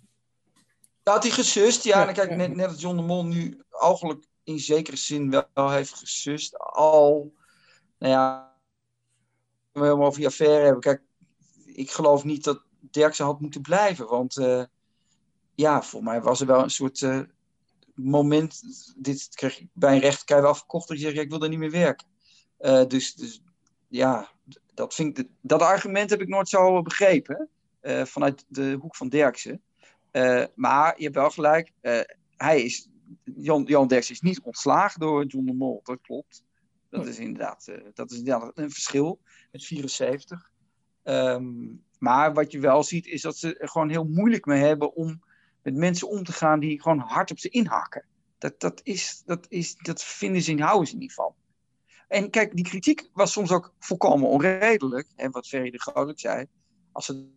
Ja, 1.04 1.12
had 1.12 1.24
hij 1.24 1.32
gesust, 1.32 1.84
ja. 1.84 2.02
ja 2.02 2.08
en 2.08 2.14
kijk, 2.14 2.30
ja. 2.30 2.36
Net, 2.36 2.56
net 2.56 2.68
als 2.68 2.82
John 2.82 2.96
de 2.96 3.02
Mol 3.02 3.26
nu 3.26 3.62
eigenlijk 3.70 4.26
in 4.44 4.60
zekere 4.60 4.98
zin 4.98 5.44
wel 5.54 5.72
heeft 5.72 5.94
gesust. 5.94 6.58
Al, 6.60 7.34
nou 7.98 8.12
ja, 8.14 8.56
we 9.72 9.80
helemaal 9.80 10.06
over 10.06 10.20
die 10.20 10.28
affaire 10.28 10.64
hebben. 10.64 10.82
Kijk, 10.82 11.02
ik 11.66 11.92
geloof 11.92 12.24
niet 12.24 12.44
dat 12.44 12.64
Derksen 12.80 13.26
had 13.26 13.40
moeten 13.40 13.62
blijven. 13.62 14.08
Want 14.08 14.38
uh, 14.38 14.64
ja, 15.56 15.82
voor 15.82 16.04
mij 16.04 16.22
was 16.22 16.42
er 16.42 16.48
wel 16.48 16.64
een 16.64 16.70
soort 16.70 17.02
uh, 17.02 17.22
moment. 17.96 18.62
Dit 18.98 19.28
kreeg 19.30 19.60
ik 19.60 19.68
bij 19.74 19.94
een 19.94 20.02
rechter 20.02 20.46
afgekocht. 20.46 20.88
Dat 20.88 21.00
je 21.00 21.04
zegt, 21.04 21.18
ik 21.18 21.30
wil 21.30 21.42
er 21.44 21.50
niet 21.50 21.60
meer 21.60 21.72
werken. 21.72 22.08
Uh, 22.60 22.86
dus, 22.88 23.14
dus 23.14 23.42
ja, 23.92 24.32
dat, 24.74 24.94
vind 24.94 25.24
dat 25.42 25.62
argument 25.62 26.10
heb 26.10 26.22
ik 26.22 26.28
nooit 26.28 26.50
zo 26.50 26.82
begrepen. 26.82 27.50
Uh, 27.82 28.06
vanuit 28.06 28.46
de 28.48 28.78
hoek 28.80 28.96
van 28.96 29.10
Derksen. 29.10 29.62
Uh, 30.12 30.46
maar 30.56 30.94
je 30.98 31.04
hebt 31.04 31.16
wel 31.16 31.30
gelijk. 31.30 31.72
Uh, 31.82 32.00
hij 32.38 32.62
is, 32.62 32.90
Jan, 33.24 33.64
Jan 33.64 33.88
Derksen 33.88 34.14
is 34.14 34.22
niet 34.22 34.42
ontslagen 34.42 35.00
door 35.00 35.26
John 35.26 35.46
de 35.46 35.54
Mol. 35.54 35.80
Dat 35.84 36.02
klopt. 36.02 36.44
Dat 36.90 37.08
is 37.08 37.20
inderdaad, 37.20 37.72
dat 37.94 38.12
is 38.12 38.18
inderdaad 38.18 38.52
een 38.56 38.72
verschil 38.72 39.20
met 39.52 39.66
74. 39.66 40.52
Um, 41.04 41.14
ehm, 41.14 41.46
maar 41.98 42.34
wat 42.34 42.52
je 42.52 42.60
wel 42.60 42.84
ziet 42.84 43.06
is 43.06 43.22
dat 43.22 43.38
ze 43.38 43.58
er 43.58 43.70
gewoon 43.70 43.90
heel 43.90 44.04
moeilijk 44.06 44.46
mee 44.46 44.62
hebben 44.62 44.96
om 44.96 45.22
met 45.62 45.76
mensen 45.76 46.10
om 46.10 46.24
te 46.24 46.32
gaan 46.32 46.60
die 46.60 46.82
gewoon 46.82 47.00
hard 47.00 47.32
op 47.32 47.40
ze 47.40 47.50
inhakken. 47.50 48.06
Dat, 48.38 48.60
dat, 48.60 48.82
is, 48.84 49.22
dat, 49.26 49.46
is, 49.50 49.76
dat 49.76 50.04
vinden 50.04 50.42
ze 50.42 50.52
in 50.52 50.60
houden 50.60 50.88
ze 50.88 50.98
niet 50.98 51.14
van. 51.14 51.34
En 52.12 52.30
kijk, 52.30 52.56
die 52.56 52.66
kritiek 52.66 53.10
was 53.14 53.32
soms 53.32 53.52
ook 53.52 53.74
volkomen 53.80 54.30
onredelijk. 54.30 55.08
En 55.16 55.32
wat 55.32 55.48
Ferry 55.48 55.70
de 55.70 55.80
Groot 55.80 56.20
zei. 56.20 56.46
Als, 56.92 57.06
ze, 57.06 57.30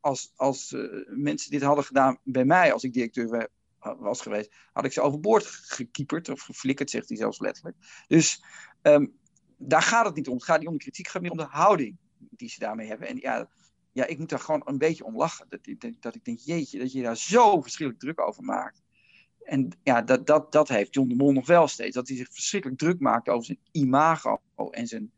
als, 0.00 0.32
als 0.36 0.72
uh, 0.72 1.06
mensen 1.06 1.50
dit 1.50 1.62
hadden 1.62 1.84
gedaan 1.84 2.18
bij 2.22 2.44
mij, 2.44 2.72
als 2.72 2.82
ik 2.82 2.92
directeur 2.92 3.50
was 3.78 4.20
geweest, 4.20 4.52
had 4.72 4.84
ik 4.84 4.92
ze 4.92 5.00
overboord 5.00 5.46
gekieperd 5.46 6.28
of 6.28 6.40
geflikkerd, 6.40 6.90
zegt 6.90 7.08
hij 7.08 7.16
zelfs 7.16 7.40
letterlijk. 7.40 7.76
Dus 8.06 8.44
um, 8.82 9.18
daar 9.56 9.82
gaat 9.82 10.06
het 10.06 10.14
niet 10.14 10.28
om. 10.28 10.34
Het 10.34 10.44
gaat 10.44 10.58
niet 10.58 10.68
om 10.68 10.74
de 10.74 10.82
kritiek, 10.82 11.04
het 11.04 11.12
gaat 11.14 11.22
meer 11.22 11.30
om 11.30 11.36
de 11.36 11.44
houding 11.44 11.96
die 12.18 12.48
ze 12.48 12.58
daarmee 12.58 12.88
hebben. 12.88 13.08
En 13.08 13.16
ja, 13.16 13.48
ja 13.92 14.06
ik 14.06 14.18
moet 14.18 14.28
daar 14.28 14.38
gewoon 14.38 14.62
een 14.64 14.78
beetje 14.78 15.04
om 15.04 15.16
lachen. 15.16 15.46
Dat, 15.48 15.60
dat, 15.78 15.92
dat 16.00 16.14
ik 16.14 16.24
denk, 16.24 16.38
jeetje, 16.38 16.78
dat 16.78 16.92
je 16.92 17.02
daar 17.02 17.16
zo 17.16 17.60
verschrikkelijk 17.60 18.04
druk 18.04 18.20
over 18.28 18.42
maakt. 18.42 18.82
En 19.44 19.68
ja, 19.82 20.02
dat, 20.02 20.26
dat, 20.26 20.52
dat 20.52 20.68
heeft 20.68 20.94
John 20.94 21.08
de 21.08 21.14
Mol 21.14 21.32
nog 21.32 21.46
wel 21.46 21.68
steeds. 21.68 21.94
Dat 21.94 22.08
hij 22.08 22.16
zich 22.16 22.28
verschrikkelijk 22.30 22.80
druk 22.80 23.00
maakt 23.00 23.28
over 23.28 23.44
zijn 23.44 23.58
imago 23.72 24.40
en 24.70 24.86
zijn, 24.86 25.10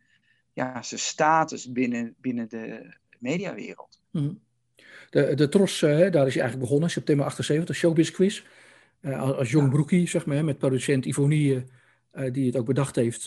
ja, 0.53 0.83
zijn 0.83 1.01
status 1.01 1.73
binnen, 1.73 2.15
binnen 2.21 2.49
de 2.49 2.95
mediawereld. 3.19 4.01
Mm. 4.11 4.41
De, 5.11 5.35
de 5.35 5.49
Tros, 5.49 5.83
uh, 5.83 5.91
daar 5.91 6.27
is 6.27 6.35
hij 6.35 6.43
eigenlijk 6.43 6.59
begonnen, 6.59 6.91
september 6.91 7.27
78, 7.27 7.77
Showbiz 7.77 8.11
Quiz. 8.11 8.43
Uh, 9.01 9.23
als 9.23 9.51
jong 9.51 9.67
ja. 9.67 9.73
broekie, 9.73 10.09
zeg 10.09 10.27
maar, 10.27 10.45
met 10.45 10.59
producent 10.59 11.05
Ivonie, 11.05 11.65
uh, 12.15 12.33
die 12.33 12.47
het 12.47 12.57
ook 12.57 12.67
bedacht 12.67 12.97
heeft. 12.97 13.27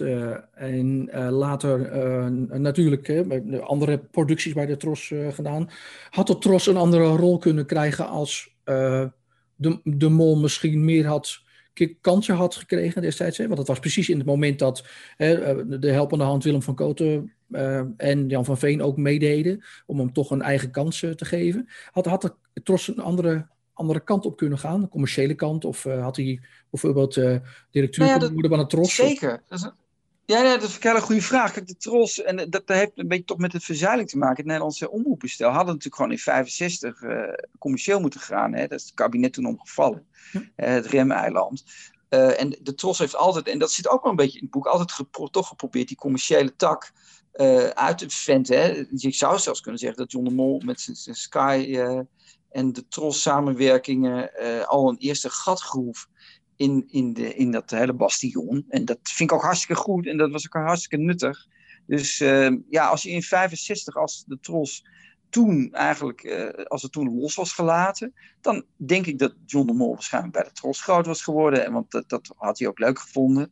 en 0.54 1.10
later 1.30 1.80
natuurlijk 2.60 3.10
andere 3.62 3.98
producties 3.98 4.54
bij 4.54 4.66
de 4.66 4.78
Tros 4.78 5.14
gedaan. 5.30 5.70
Had 6.10 6.28
de 6.28 6.38
Tros 6.38 6.68
een 6.68 6.78
andere 6.78 7.06
rol 7.06 7.38
kunnen 7.38 7.66
krijgen 7.66 8.08
als 8.08 8.56
de, 9.56 9.80
de 9.84 10.10
mol 10.10 10.40
misschien 10.40 10.86
meer 10.86 11.06
had 11.06 11.44
kansje 12.02 12.34
had 12.34 12.56
gekregen 12.56 13.02
destijds. 13.02 13.38
Hè? 13.38 13.46
Want 13.46 13.60
het 13.60 13.68
was 13.68 13.80
precies 13.80 14.10
in 14.10 14.18
het 14.18 14.26
moment 14.26 14.60
dat 14.60 14.88
hè, 15.18 15.34
eh, 15.34 15.80
de 15.80 15.92
helpende 15.92 16.24
hand 16.24 16.44
Willem 16.44 16.62
van 16.62 16.76
Koten 16.76 17.34
uh, 17.50 17.82
en 17.98 18.28
Jan 18.28 18.46
van 18.46 18.58
Veen 18.58 18.82
ook 18.82 18.98
meededen 18.98 19.64
om 19.86 20.00
hem 20.00 20.14
toch 20.14 20.32
een 20.32 20.42
eigen 20.42 20.72
kans 20.72 21.02
uh, 21.02 21.12
te 21.12 21.26
geven. 21.26 21.68
Had, 21.92 22.06
had 22.06 22.22
de 22.22 22.34
Tros 22.64 22.88
een 22.88 23.00
andere, 23.00 23.48
andere 23.74 24.04
kant 24.04 24.26
op 24.26 24.38
kunnen 24.38 24.60
gaan, 24.60 24.82
een 24.82 24.90
commerciële 24.90 25.34
kant? 25.34 25.66
Of 25.66 25.86
uh, 25.86 26.04
had 26.04 26.16
hij 26.16 26.42
bijvoorbeeld 26.70 27.14
directeur 27.72 28.06
nou 28.06 28.20
ja, 28.20 28.32
worden 28.32 28.50
van 28.50 28.60
het 28.60 28.70
Tros? 28.70 28.96
Zeker. 28.96 29.44
Dat 29.48 29.60
is, 29.60 29.70
ja, 30.26 30.44
dat 30.58 30.70
is 30.70 30.76
een 30.76 30.82
hele 30.82 31.02
goede 31.02 31.22
vraag. 31.22 31.52
Kijk, 31.52 31.68
de 31.68 31.78
Tros, 31.78 32.22
en 32.22 32.36
dat, 32.36 32.52
dat 32.52 32.64
heeft 32.68 32.92
een 32.96 33.08
beetje 33.08 33.26
toch 33.26 33.38
met 33.38 33.54
het 33.54 33.64
verzuiling 33.64 34.10
te 34.10 34.18
maken. 34.18 34.36
Het 34.36 34.46
Nederlandse 34.46 34.92
omroepenstel 34.92 35.50
hadden 35.50 35.68
natuurlijk 35.68 35.96
gewoon 35.96 36.12
in 36.12 36.18
65 36.18 37.02
uh, 37.02 37.34
commercieel 37.60 38.00
moeten 38.00 38.20
gaan. 38.20 38.54
Hè? 38.54 38.68
Dat 38.68 38.80
is 38.80 38.86
het 38.86 38.94
kabinet 38.94 39.34
toen 39.34 39.46
omgevallen. 39.46 40.06
Hm. 40.32 40.38
Uh, 40.38 40.44
het 40.56 40.86
remeiland. 40.86 41.64
Uh, 42.10 42.42
en 42.42 42.58
de 42.62 42.74
Tros 42.76 42.98
heeft 42.98 43.16
altijd, 43.16 43.48
en 43.48 43.60
dat 43.60 43.72
zit 43.72 43.90
ook 43.90 44.02
wel 44.02 44.12
een 44.12 44.18
beetje 44.18 44.38
in 44.38 44.44
het 44.44 44.54
boek, 44.54 44.66
altijd 44.66 44.92
gepro 44.92 45.28
toch 45.28 45.48
geprobeerd 45.48 45.88
die 45.88 45.98
commerciële 45.98 46.56
tak 46.56 46.92
uh, 47.34 47.68
uit 47.68 47.98
te 47.98 48.10
venten. 48.10 48.88
Je 48.92 49.12
zou 49.12 49.40
zelfs 49.40 49.62
kunnen 49.62 49.80
zeggen 49.80 50.00
dat 50.00 50.12
John 50.12 50.26
de 50.26 50.34
Mol 50.34 50.62
met 50.66 50.82
zijn 50.82 51.16
Sky 51.16 51.66
uh, 51.68 52.00
en 52.50 52.74
de 52.74 52.88
Tros 52.88 53.22
samenwerkingen 53.22 54.32
al 54.68 54.90
een 54.90 54.98
eerste 54.98 55.30
gat 55.30 55.62
groef 55.62 56.08
in, 56.56 56.84
in, 56.88 57.14
de, 57.14 57.36
in 57.36 57.52
dat 57.52 57.72
hele 57.72 57.94
bastion. 57.94 58.66
En 58.70 58.86
dat 58.86 59.00
vind 59.04 59.32
ik 59.32 59.36
ook 59.36 59.44
hartstikke 59.44 59.82
goed 59.82 60.08
en 60.08 60.18
dat 60.18 60.32
was 60.32 60.46
ook 60.46 60.64
hartstikke 60.64 61.06
nuttig. 61.06 61.48
Dus 61.86 62.20
uh, 62.20 62.52
ja, 62.70 62.88
als 62.88 63.04
je 63.04 63.10
in 63.10 63.24
65, 63.24 63.96
als 63.96 64.24
de 64.28 64.40
Tros 64.40 64.86
toen 65.30 65.74
eigenlijk, 65.74 66.24
uh, 66.24 66.66
als 66.66 66.82
het 66.82 66.92
toen 66.92 67.20
los 67.20 67.36
was 67.36 67.54
gelaten, 67.54 68.14
dan 68.42 68.66
denk 68.76 69.06
ik 69.06 69.20
dat 69.20 69.36
John 69.46 69.68
de 69.68 69.74
Mol 69.74 69.94
waarschijnlijk 69.94 70.34
bij 70.34 70.44
de 70.44 70.52
Tros 70.52 70.82
groot 70.82 71.06
was 71.06 71.22
geworden. 71.24 71.66
En 71.66 71.74
want 71.74 71.92
dat, 71.92 72.10
dat 72.10 72.34
had 72.38 72.60
hij 72.60 72.68
ook 72.68 72.80
leuk 72.80 73.00
gevonden. 73.00 73.52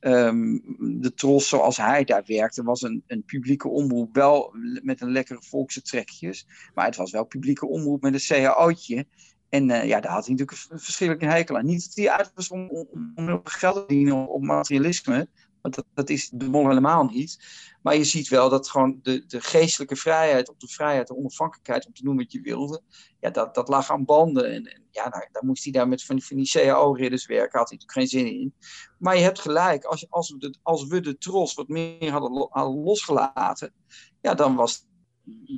Um, 0.00 0.62
de 1.00 1.14
Tros, 1.14 1.48
zoals 1.48 1.76
hij 1.76 2.04
daar 2.04 2.22
werkte, 2.26 2.62
was 2.62 2.82
een, 2.82 3.02
een 3.06 3.24
publieke 3.24 3.68
omroep. 3.68 4.14
Wel 4.14 4.54
met 4.82 5.00
een 5.00 5.12
lekkere 5.12 5.42
volkse 5.42 5.82
trekjes. 5.82 6.46
Maar 6.74 6.84
het 6.84 6.96
was 6.96 7.10
wel 7.10 7.24
publieke 7.24 7.66
omroep 7.66 8.02
met 8.02 8.14
een 8.14 8.42
cao'tje. 8.42 9.06
En 9.54 9.68
uh, 9.68 9.84
ja, 9.84 10.00
daar 10.00 10.12
had 10.12 10.26
hij 10.26 10.34
natuurlijk 10.34 10.66
een 10.70 10.80
verschillende 10.80 11.26
hekel 11.26 11.56
aan. 11.56 11.66
Niet 11.66 11.84
dat 11.84 11.94
hij 11.94 12.10
uit 12.10 12.32
was 12.34 12.48
om, 12.48 12.86
om, 13.14 13.40
geld 13.44 13.74
te 13.74 13.80
verdienen 13.80 14.28
op 14.28 14.42
materialisme. 14.42 15.28
Want 15.60 15.74
dat, 15.74 15.84
dat 15.94 16.10
is 16.10 16.28
de 16.28 16.48
mol 16.48 16.68
helemaal 16.68 17.04
niet. 17.04 17.38
Maar 17.82 17.96
je 17.96 18.04
ziet 18.04 18.28
wel 18.28 18.48
dat 18.48 18.70
gewoon 18.70 18.98
de, 19.02 19.26
de 19.26 19.40
geestelijke 19.40 19.96
vrijheid, 19.96 20.48
of 20.48 20.56
de 20.56 20.68
vrijheid, 20.68 21.06
de 21.06 21.16
onafhankelijkheid 21.16 21.86
om 21.86 21.92
te 21.92 22.02
doen 22.02 22.16
wat 22.16 22.32
je 22.32 22.40
wilde. 22.40 22.82
Ja, 23.20 23.30
dat, 23.30 23.54
dat 23.54 23.68
lag 23.68 23.90
aan 23.90 24.04
banden. 24.04 24.52
En, 24.52 24.66
en 24.66 24.82
ja, 24.90 25.08
nou, 25.08 25.28
daar 25.32 25.44
moest 25.44 25.64
hij 25.64 25.72
daar 25.72 25.88
met 25.88 26.04
van, 26.04 26.20
van 26.20 26.36
die 26.36 26.50
CAO-ridders 26.50 27.26
werken. 27.26 27.58
Had 27.58 27.68
hij 27.68 27.78
natuurlijk 27.78 28.12
geen 28.12 28.20
zin 28.20 28.40
in. 28.40 28.54
Maar 28.98 29.16
je 29.16 29.22
hebt 29.22 29.40
gelijk, 29.40 29.84
als, 29.84 30.10
als, 30.10 30.30
we, 30.30 30.38
de, 30.38 30.58
als 30.62 30.86
we 30.86 31.00
de 31.00 31.18
tros 31.18 31.54
wat 31.54 31.68
meer 31.68 32.10
hadden, 32.10 32.48
hadden 32.50 32.82
losgelaten. 32.82 33.72
Ja, 34.20 34.34
dan 34.34 34.54
was 34.54 34.86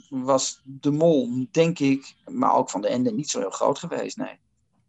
was 0.09 0.63
de 0.65 0.91
mol, 0.91 1.47
denk 1.51 1.79
ik, 1.79 2.15
maar 2.25 2.55
ook 2.55 2.71
van 2.71 2.81
de 2.81 2.89
Ende 2.89 3.13
niet 3.13 3.31
zo 3.31 3.39
heel 3.39 3.51
groot 3.51 3.79
geweest, 3.79 4.17
nee. 4.17 4.39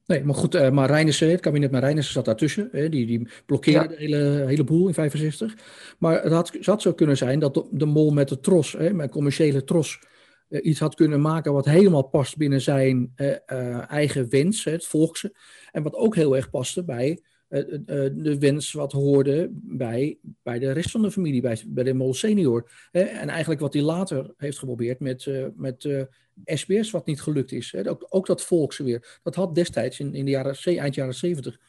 Nee, 0.05 0.23
maar 0.23 0.35
goed, 0.35 0.55
uh, 0.55 0.69
maar 0.69 0.89
Reinissen, 0.89 1.29
het 1.29 1.39
kabinet 1.39 1.71
met 1.71 1.83
Reinissen 1.83 2.13
zat 2.13 2.25
daartussen. 2.25 2.69
Hè, 2.71 2.89
die, 2.89 3.05
die 3.05 3.27
blokkeerde 3.45 3.79
ja. 3.79 3.87
de 3.87 3.95
hele, 3.95 4.45
hele 4.45 4.63
boel 4.63 4.87
in 4.87 4.93
65. 4.93 5.55
Maar 5.99 6.23
het 6.23 6.31
had, 6.31 6.53
het 6.53 6.65
had 6.65 6.81
zo 6.81 6.93
kunnen 6.93 7.17
zijn 7.17 7.39
dat 7.39 7.53
de, 7.53 7.67
de 7.71 7.85
mol 7.85 8.11
met 8.11 8.29
de 8.29 8.39
tros, 8.39 8.71
hè, 8.71 8.93
met 8.93 9.11
commerciële 9.11 9.63
tros, 9.63 9.99
uh, 10.49 10.65
iets 10.65 10.79
had 10.79 10.95
kunnen 10.95 11.21
maken 11.21 11.53
wat 11.53 11.65
helemaal 11.65 12.07
past 12.07 12.37
binnen 12.37 12.61
zijn 12.61 13.13
uh, 13.15 13.91
eigen 13.91 14.29
wens, 14.29 14.63
hè, 14.63 14.71
het 14.71 14.85
volkse. 14.85 15.35
En 15.71 15.83
wat 15.83 15.95
ook 15.95 16.15
heel 16.15 16.35
erg 16.35 16.49
paste 16.49 16.83
bij 16.83 17.21
de 17.49 18.35
wens 18.39 18.71
wat 18.71 18.91
hoorde 18.91 19.49
bij, 19.51 20.17
bij 20.43 20.59
de 20.59 20.71
rest 20.71 20.91
van 20.91 21.01
de 21.01 21.11
familie, 21.11 21.41
bij, 21.41 21.63
bij 21.67 21.83
de 21.83 21.93
Mol 21.93 22.13
senior. 22.13 22.71
En 22.91 23.29
eigenlijk 23.29 23.61
wat 23.61 23.73
hij 23.73 23.81
later 23.81 24.33
heeft 24.37 24.59
geprobeerd 24.59 24.99
met, 24.99 25.27
met 25.55 26.07
SBS, 26.45 26.91
wat 26.91 27.05
niet 27.05 27.21
gelukt 27.21 27.51
is. 27.51 27.75
Ook, 27.75 28.05
ook 28.09 28.25
dat 28.25 28.43
volkse 28.43 28.83
weer. 28.83 29.19
Dat 29.23 29.35
had 29.35 29.55
destijds 29.55 29.99
in, 29.99 30.13
in 30.13 30.25
de 30.25 30.31
jaren, 30.31 30.55
eind 30.63 30.95
jaren 30.95 31.15
zeventig 31.15 31.59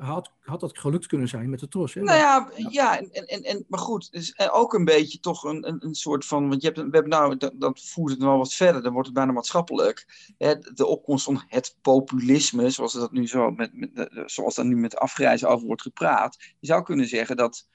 had, 0.00 0.30
had 0.40 0.60
dat 0.60 0.78
gelukt 0.78 1.06
kunnen 1.06 1.28
zijn 1.28 1.50
met 1.50 1.60
de 1.60 1.68
tros. 1.68 1.94
Hè? 1.94 2.00
Nou 2.00 2.18
ja, 2.18 2.50
ja, 2.70 2.98
en, 2.98 3.26
en, 3.26 3.42
en, 3.42 3.64
maar 3.68 3.78
goed, 3.78 4.12
dus 4.12 4.38
ook 4.38 4.74
een 4.74 4.84
beetje 4.84 5.20
toch 5.20 5.44
een, 5.44 5.68
een, 5.68 5.84
een 5.84 5.94
soort 5.94 6.26
van, 6.26 6.48
want 6.48 6.62
je 6.62 6.68
hebt, 6.68 6.80
we 6.80 6.88
hebben 6.90 7.08
nou, 7.08 7.36
dat, 7.36 7.52
dat 7.54 7.80
voert 7.80 8.12
het 8.12 8.22
wel 8.22 8.38
wat 8.38 8.52
verder, 8.52 8.82
dan 8.82 8.92
wordt 8.92 9.06
het 9.06 9.16
bijna 9.16 9.32
maatschappelijk. 9.32 10.32
Hè, 10.38 10.58
de 10.58 10.86
opkomst 10.86 11.24
van 11.24 11.42
het 11.46 11.76
populisme, 11.82 12.70
zoals 12.70 12.92
dat 12.92 13.12
nu 13.12 13.28
zo 13.28 13.50
met, 13.50 13.70
met, 13.74 14.22
zoals 14.26 14.54
dat 14.54 14.64
nu 14.64 14.76
met 14.76 14.96
afreizen 14.96 15.48
over 15.48 15.66
wordt 15.66 15.82
gepraat. 15.82 16.36
Je 16.58 16.66
zou 16.66 16.82
kunnen 16.82 17.06
zeggen 17.06 17.36
dat, 17.36 17.68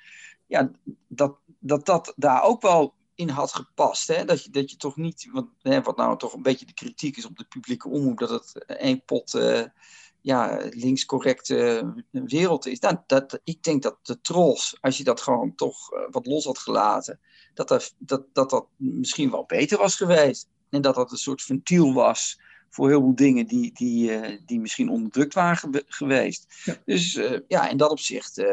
ja, 0.45 0.71
dat, 1.07 1.37
dat 1.59 1.85
dat 1.85 2.13
daar 2.15 2.43
ook 2.43 2.61
wel 2.61 2.93
in 3.15 3.29
had 3.29 3.53
gepast. 3.53 4.07
Hè? 4.07 4.25
Dat, 4.25 4.43
je, 4.43 4.49
dat 4.49 4.71
je 4.71 4.77
toch 4.77 4.95
niet, 4.95 5.29
want, 5.31 5.49
hè, 5.61 5.81
wat 5.81 5.97
nou 5.97 6.17
toch 6.17 6.33
een 6.33 6.41
beetje 6.41 6.65
de 6.65 6.73
kritiek 6.73 7.17
is 7.17 7.25
op 7.25 7.37
de 7.37 7.45
publieke 7.45 7.89
omroep, 7.89 8.19
dat 8.19 8.29
het 8.29 8.65
één 8.65 9.03
pot 9.05 9.33
uh, 9.33 9.61
ja, 10.25 10.61
linkscorrecte 10.69 11.93
wereld 12.11 12.65
is. 12.65 12.79
Nou, 12.79 12.97
dat, 13.07 13.39
ik 13.43 13.63
denk 13.63 13.83
dat 13.83 13.97
de 14.01 14.21
trolls, 14.21 14.77
als 14.81 14.97
je 14.97 15.03
dat 15.03 15.21
gewoon 15.21 15.55
toch 15.55 15.93
uh, 15.93 15.99
wat 16.11 16.25
los 16.25 16.45
had 16.45 16.57
gelaten, 16.57 17.19
dat 17.53 17.67
dat, 17.67 17.95
dat, 17.97 18.23
dat 18.33 18.49
dat 18.49 18.67
misschien 18.77 19.31
wel 19.31 19.43
beter 19.45 19.77
was 19.77 19.95
geweest. 19.95 20.47
En 20.69 20.81
dat 20.81 20.95
dat 20.95 21.11
een 21.11 21.17
soort 21.17 21.41
ventiel 21.41 21.93
was 21.93 22.39
voor 22.69 22.89
heel 22.89 22.99
veel 22.99 23.15
dingen 23.15 23.47
die, 23.47 23.73
die, 23.73 24.11
uh, 24.11 24.39
die 24.45 24.59
misschien 24.59 24.89
onderdrukt 24.89 25.33
waren 25.33 25.83
geweest. 25.87 26.61
Ja. 26.63 26.75
Dus 26.85 27.19
ja, 27.47 27.69
in 27.69 27.77
dat 27.77 27.91
opzicht 27.91 28.43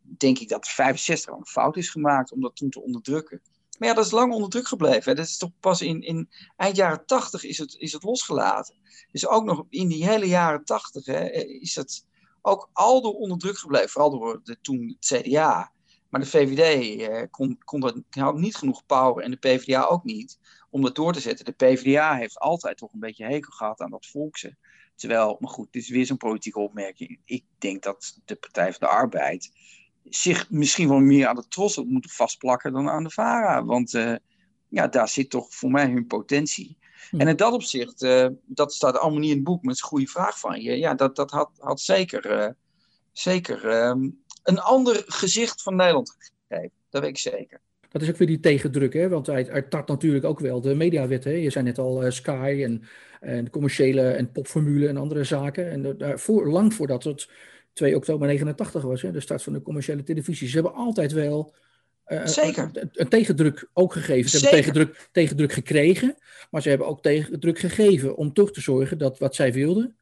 denk 0.00 0.38
ik 0.38 0.48
dat 0.48 0.68
65 0.68 1.32
al 1.32 1.38
een 1.38 1.46
fout 1.46 1.76
is 1.76 1.90
gemaakt 1.90 2.32
om 2.32 2.40
dat 2.40 2.56
toen 2.56 2.70
te 2.70 2.82
onderdrukken. 2.82 3.40
Maar 3.80 3.88
ja, 3.88 3.94
dat 3.94 4.04
is 4.04 4.10
lang 4.10 4.32
onder 4.32 4.50
druk 4.50 4.68
gebleven. 4.68 5.16
Dat 5.16 5.26
is 5.26 5.36
toch 5.36 5.50
pas 5.60 5.82
in, 5.82 6.02
in 6.02 6.28
eind 6.56 6.76
jaren 6.76 7.06
80 7.06 7.44
is 7.44 7.58
het, 7.58 7.74
is 7.78 7.92
het 7.92 8.02
losgelaten. 8.02 8.74
Dus 9.12 9.26
ook 9.26 9.44
nog 9.44 9.64
in 9.68 9.88
die 9.88 10.06
hele 10.06 10.26
jaren 10.26 10.64
80 10.64 11.06
hè, 11.06 11.30
is 11.44 11.74
het 11.74 12.06
ook 12.42 12.70
al 12.72 13.02
door 13.02 13.14
onder 13.14 13.38
druk 13.38 13.58
gebleven. 13.58 13.88
Vooral 13.88 14.10
door 14.10 14.40
de, 14.44 14.60
toen 14.60 14.96
het 14.98 15.22
CDA. 15.22 15.72
Maar 16.08 16.20
de 16.20 16.26
VVD 16.26 17.00
eh, 17.00 17.22
kon, 17.30 17.58
kon 17.64 17.80
dat, 17.80 17.96
niet 18.34 18.56
genoeg 18.56 18.86
power 18.86 19.24
en 19.24 19.30
de 19.30 19.36
PvdA 19.36 19.84
ook 19.84 20.04
niet 20.04 20.38
om 20.70 20.82
dat 20.82 20.94
door 20.94 21.12
te 21.12 21.20
zetten. 21.20 21.44
De 21.44 21.52
PvdA 21.52 22.16
heeft 22.16 22.38
altijd 22.38 22.76
toch 22.76 22.92
een 22.92 23.00
beetje 23.00 23.24
hekel 23.24 23.52
gehad 23.52 23.80
aan 23.80 23.90
dat 23.90 24.06
volkse. 24.06 24.56
Terwijl, 24.94 25.36
maar 25.38 25.50
goed, 25.50 25.72
dit 25.72 25.82
is 25.82 25.88
weer 25.88 26.06
zo'n 26.06 26.16
politieke 26.16 26.60
opmerking. 26.60 27.20
Ik 27.24 27.44
denk 27.58 27.82
dat 27.82 28.20
de 28.24 28.36
Partij 28.36 28.70
van 28.72 28.88
de 28.88 28.94
Arbeid 28.94 29.52
zich 30.04 30.50
misschien 30.50 30.88
wel 30.88 30.98
meer 30.98 31.26
aan 31.26 31.36
de 31.36 31.48
tros 31.48 31.78
op 31.78 31.88
moeten 31.88 32.10
vastplakken 32.10 32.72
dan 32.72 32.88
aan 32.88 33.04
de 33.04 33.10
VARA. 33.10 33.64
Want 33.64 33.94
uh, 33.94 34.14
ja, 34.68 34.88
daar 34.88 35.08
zit 35.08 35.30
toch 35.30 35.54
voor 35.54 35.70
mij 35.70 35.86
hun 35.86 36.06
potentie. 36.06 36.78
Hm. 37.10 37.20
En 37.20 37.28
in 37.28 37.36
dat 37.36 37.52
opzicht, 37.52 38.02
uh, 38.02 38.26
dat 38.46 38.72
staat 38.72 38.98
allemaal 38.98 39.20
niet 39.20 39.30
in 39.30 39.36
het 39.36 39.44
boek, 39.44 39.62
maar 39.62 39.72
het 39.72 39.76
is 39.76 39.82
een 39.82 39.88
goede 39.88 40.06
vraag 40.06 40.38
van 40.38 40.60
je. 40.60 40.78
Ja, 40.78 40.94
dat, 40.94 41.16
dat 41.16 41.30
had, 41.30 41.50
had 41.58 41.80
zeker, 41.80 42.42
uh, 42.42 42.48
zeker 43.12 43.86
um, 43.88 44.22
een 44.42 44.58
ander 44.58 45.02
gezicht 45.06 45.62
van 45.62 45.76
Nederland 45.76 46.16
gegeven. 46.48 46.72
Dat 46.90 47.02
weet 47.02 47.10
ik 47.10 47.18
zeker. 47.18 47.60
Dat 47.90 48.02
is 48.02 48.08
ook 48.08 48.16
weer 48.16 48.26
die 48.26 48.40
tegendruk, 48.40 48.92
hè? 48.92 49.08
want 49.08 49.26
hij, 49.26 49.46
hij 49.50 49.62
tart 49.62 49.88
natuurlijk 49.88 50.24
ook 50.24 50.40
wel 50.40 50.60
de 50.60 50.74
mediawet. 50.74 51.24
Hè? 51.24 51.30
Je 51.30 51.50
zei 51.50 51.64
net 51.64 51.78
al 51.78 52.10
Sky 52.10 52.60
en, 52.64 52.82
en 53.20 53.50
commerciële 53.50 54.10
en 54.10 54.32
popformule 54.32 54.88
en 54.88 54.96
andere 54.96 55.24
zaken. 55.24 55.70
En 55.70 55.96
daarvoor, 55.98 56.48
lang 56.48 56.74
voordat 56.74 57.04
het 57.04 57.28
2 57.72 57.96
oktober 57.96 58.26
89 58.26 58.82
was, 58.82 59.02
hè, 59.02 59.12
de 59.12 59.20
start 59.20 59.42
van 59.42 59.52
de 59.52 59.62
commerciële 59.62 60.02
televisie. 60.02 60.48
Ze 60.48 60.54
hebben 60.54 60.74
altijd 60.74 61.12
wel 61.12 61.54
uh, 62.06 62.26
Zeker. 62.26 62.70
Een, 62.72 62.90
een, 62.92 63.08
tegendruk 63.08 63.68
ook 63.72 63.92
gegeven. 63.92 64.30
Ze 64.30 64.38
hebben 64.38 64.58
tegendruk, 64.58 65.08
tegendruk 65.12 65.52
gekregen, 65.52 66.16
maar 66.50 66.62
ze 66.62 66.68
hebben 66.68 66.86
ook 66.86 67.02
tegendruk 67.02 67.58
gegeven 67.58 68.16
om 68.16 68.32
toch 68.32 68.52
te 68.52 68.60
zorgen 68.60 68.98
dat 68.98 69.18
wat 69.18 69.34
zij 69.34 69.52
wilden, 69.52 69.96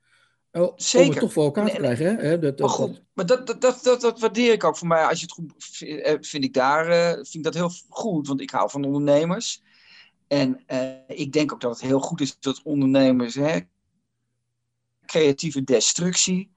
Zeker. 0.76 1.06
om 1.06 1.12
het 1.12 1.18
toch 1.18 1.32
voor 1.32 1.44
elkaar 1.44 1.70
te 1.70 1.76
krijgen. 1.76 2.16
Hè? 2.16 2.38
Dat, 2.38 2.58
maar 2.58 2.68
goed, 2.68 3.02
maar 3.12 3.26
dat, 3.26 3.46
dat, 3.46 3.60
dat, 3.60 3.80
dat, 3.82 4.00
dat 4.00 4.20
waardeer 4.20 4.52
ik 4.52 4.64
ook 4.64 4.76
voor 4.76 4.88
mij. 4.88 5.04
Als 5.04 5.20
je 5.20 5.24
het 5.24 5.34
goed 5.34 5.52
vind 6.26 6.44
ik 6.44 6.54
daar 6.54 6.88
uh, 6.88 7.12
vind 7.12 7.34
ik 7.34 7.42
dat 7.42 7.54
heel 7.54 7.70
goed, 7.88 8.26
want 8.26 8.40
ik 8.40 8.50
hou 8.50 8.70
van 8.70 8.84
ondernemers. 8.84 9.62
En 10.26 10.64
ik 11.06 11.32
denk 11.32 11.52
ook 11.52 11.60
dat 11.60 11.70
het 11.70 11.88
heel 11.88 12.00
goed 12.00 12.20
is 12.20 12.36
dat 12.40 12.60
ondernemers 12.62 13.34
hè, 13.34 13.58
creatieve 15.06 15.64
destructie 15.64 16.50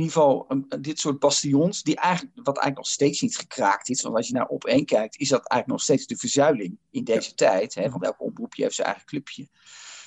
ieder 0.00 0.12
geval 0.12 0.46
um, 0.48 0.66
dit 0.80 0.98
soort 0.98 1.18
bastions, 1.18 1.82
die 1.82 1.96
eigenlijk, 1.96 2.36
wat 2.36 2.58
eigenlijk 2.58 2.76
nog 2.76 2.86
steeds 2.86 3.20
niet 3.20 3.36
gekraakt 3.36 3.88
is. 3.88 4.02
Want 4.02 4.16
als 4.16 4.26
je 4.26 4.34
naar 4.34 4.46
op 4.46 4.64
één 4.64 4.84
kijkt, 4.84 5.16
is 5.16 5.28
dat 5.28 5.48
eigenlijk 5.48 5.66
nog 5.66 5.82
steeds 5.82 6.06
de 6.06 6.16
verzuiling 6.16 6.78
in 6.90 7.04
deze 7.04 7.34
tijd. 7.34 7.74
Hè, 7.74 7.90
van 7.90 8.00
welk 8.00 8.20
omroepje 8.20 8.62
heeft 8.62 8.74
zijn 8.74 8.86
eigen 8.86 9.06
clubje. 9.06 9.48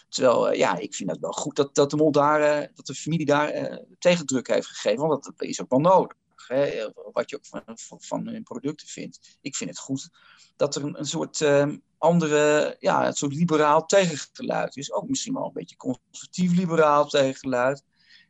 Terwijl, 0.10 0.52
uh, 0.52 0.58
ja, 0.58 0.78
ik 0.78 0.96
vind 0.96 1.12
het 1.12 1.20
wel 1.20 1.32
goed 1.32 1.56
dat, 1.56 1.76
dat 1.76 1.90
de 1.90 1.96
mol 1.96 2.12
daar, 2.12 2.62
uh, 2.62 2.68
dat 2.76 2.86
de 2.86 2.96
familie 2.96 3.26
daar 3.26 3.56
uh, 3.56 3.78
tegendruk 4.00 4.48
heeft 4.48 4.68
gegeven. 4.68 5.08
Want 5.08 5.24
dat, 5.24 5.34
is 5.38 5.62
ook 5.62 5.70
wel 5.70 5.80
nodig. 5.80 6.18
Hè, 6.48 6.92
wat 7.12 7.30
je 7.30 7.36
ook 7.36 7.46
van, 7.46 7.62
van, 7.66 8.02
van, 8.02 8.28
hun 8.28 8.44
producten 8.44 8.88
vindt. 8.88 9.38
Ik 9.42 9.56
vind 9.56 9.70
het 9.70 9.80
goed 9.80 10.10
dat 10.56 10.76
er 10.76 10.84
een, 10.84 11.00
een 11.00 11.06
soort 11.06 11.42
ehm, 11.42 11.78
andere, 11.98 12.76
ja, 12.80 13.08
een 13.08 13.14
soort 13.14 13.34
liberaal 13.34 13.86
tegengeluid 13.86 14.78
is. 14.78 14.92
Ook 14.92 15.08
misschien 15.08 15.34
wel 15.34 15.46
een 15.46 15.54
beetje 15.54 15.76
conservatief 15.76 16.56
liberaal 16.56 17.08
tegengeluid. 17.08 17.84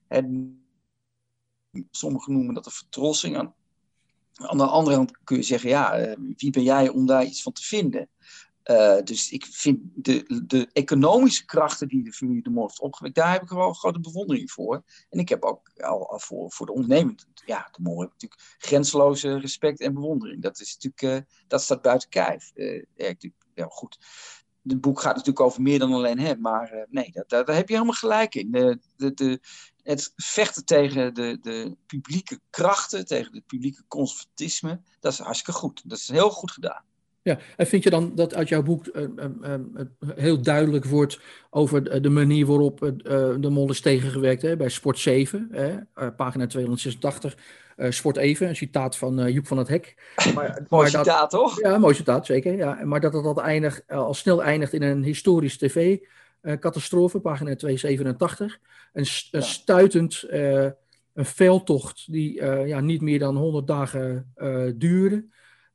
En 0.07 0.61
sommigen 1.91 2.33
noemen 2.33 2.53
dat 2.53 2.65
een 2.65 2.71
vertrossing. 2.71 3.37
Aan, 3.37 3.53
aan 4.35 4.57
de 4.57 4.65
andere 4.65 4.95
kant 4.95 5.17
kun 5.23 5.37
je 5.37 5.43
zeggen, 5.43 5.69
ja, 5.69 5.93
eh, 5.93 6.17
wie 6.37 6.51
ben 6.51 6.63
jij 6.63 6.89
om 6.89 7.05
daar 7.05 7.23
iets 7.23 7.41
van 7.41 7.51
te 7.51 7.63
vinden? 7.63 8.09
Uh, 8.71 9.01
dus 9.03 9.31
ik 9.31 9.45
vind 9.45 9.79
de, 9.95 10.43
de 10.47 10.69
economische 10.73 11.45
krachten 11.45 11.87
die 11.87 12.03
de 12.03 12.13
familie 12.13 12.43
de 12.43 12.49
Mol 12.49 12.67
heeft 12.67 12.79
opgewekt, 12.79 13.15
daar 13.15 13.31
heb 13.31 13.41
ik 13.41 13.49
wel 13.49 13.73
grote 13.73 13.99
bewondering 13.99 14.51
voor. 14.51 14.83
En 15.09 15.19
ik 15.19 15.29
heb 15.29 15.43
ook 15.43 15.71
al, 15.77 16.09
al 16.09 16.19
voor, 16.19 16.51
voor 16.51 16.65
de 16.65 16.71
ondernemer, 16.71 17.15
ja, 17.45 17.69
de 17.71 17.81
Mol 17.81 17.99
heb 17.99 18.09
natuurlijk 18.11 18.41
grenzeloze 18.57 19.39
respect 19.39 19.79
en 19.79 19.93
bewondering. 19.93 20.41
Dat, 20.41 20.59
is 20.59 20.77
natuurlijk, 20.79 21.25
uh, 21.25 21.33
dat 21.47 21.61
staat 21.61 21.81
buiten 21.81 22.09
kijf. 22.09 22.51
Uh, 22.55 22.83
ja, 23.53 23.65
goed. 23.69 23.97
Het 24.67 24.81
boek 24.81 24.99
gaat 24.99 25.15
natuurlijk 25.15 25.45
over 25.45 25.61
meer 25.61 25.79
dan 25.79 25.93
alleen 25.93 26.19
hem, 26.19 26.41
maar 26.41 26.85
nee, 26.89 27.11
dat, 27.11 27.29
daar, 27.29 27.45
daar, 27.45 27.55
heb 27.55 27.67
je 27.67 27.73
helemaal 27.73 27.95
gelijk 27.95 28.35
in. 28.35 28.51
De, 28.51 28.79
de, 28.95 29.13
de, 29.13 29.39
het 29.83 30.13
vechten 30.15 30.65
tegen 30.65 31.13
de, 31.13 31.37
de 31.41 31.75
publieke 31.85 32.39
krachten, 32.49 33.05
tegen 33.05 33.33
het 33.33 33.45
publieke 33.45 33.83
conservatisme, 33.87 34.81
dat 34.99 35.11
is 35.11 35.19
hartstikke 35.19 35.59
goed. 35.59 35.81
Dat 35.85 35.97
is 35.97 36.09
heel 36.09 36.29
goed 36.29 36.51
gedaan. 36.51 36.83
Ja, 37.21 37.39
en 37.55 37.67
vind 37.67 37.83
je 37.83 37.89
dan 37.89 38.15
dat 38.15 38.35
uit 38.35 38.49
jouw 38.49 38.63
boek 38.63 38.85
uh, 38.87 39.55
heel 40.15 40.41
duidelijk 40.41 40.85
wordt 40.85 41.19
over 41.49 42.01
de 42.01 42.09
manier 42.09 42.45
waarop 42.45 42.79
de 43.39 43.49
mol 43.49 43.69
is 43.69 43.81
tegengewerkt 43.81 44.41
hè, 44.41 44.57
bij 44.57 44.69
Sport 44.69 44.99
7, 44.99 45.49
pagina 46.15 46.47
286, 46.47 47.37
Sport 47.89 48.17
Even, 48.17 48.47
een 48.47 48.55
citaat 48.55 48.97
van 48.97 49.31
Joep 49.31 49.47
van 49.47 49.57
het 49.57 49.67
Hek. 49.67 49.95
Maar, 50.35 50.65
mooi 50.69 50.91
maar 50.91 51.03
citaat, 51.03 51.31
dat, 51.31 51.41
toch? 51.41 51.61
Ja, 51.61 51.77
mooi 51.77 51.95
citaat, 51.95 52.25
zeker. 52.25 52.55
Ja, 52.55 52.79
maar 52.83 52.99
dat 52.99 53.13
het 53.13 53.25
al, 53.25 53.43
eindigt, 53.43 53.83
al 53.87 54.13
snel 54.13 54.43
eindigt 54.43 54.73
in 54.73 54.81
een 54.81 55.03
historisch 55.03 55.57
tv 55.57 55.97
uh, 56.41 56.53
catastrofe, 56.53 57.19
pagina 57.19 57.55
287. 57.55 58.59
Een, 58.93 59.05
een 59.31 59.43
stuitend 59.43 60.25
uh, 60.29 60.63
een 61.13 61.25
veldtocht 61.25 62.11
die 62.11 62.41
uh, 62.41 62.67
ja, 62.67 62.79
niet 62.79 63.01
meer 63.01 63.19
dan 63.19 63.35
100 63.35 63.67
dagen 63.67 64.33
duurde. 64.75 65.25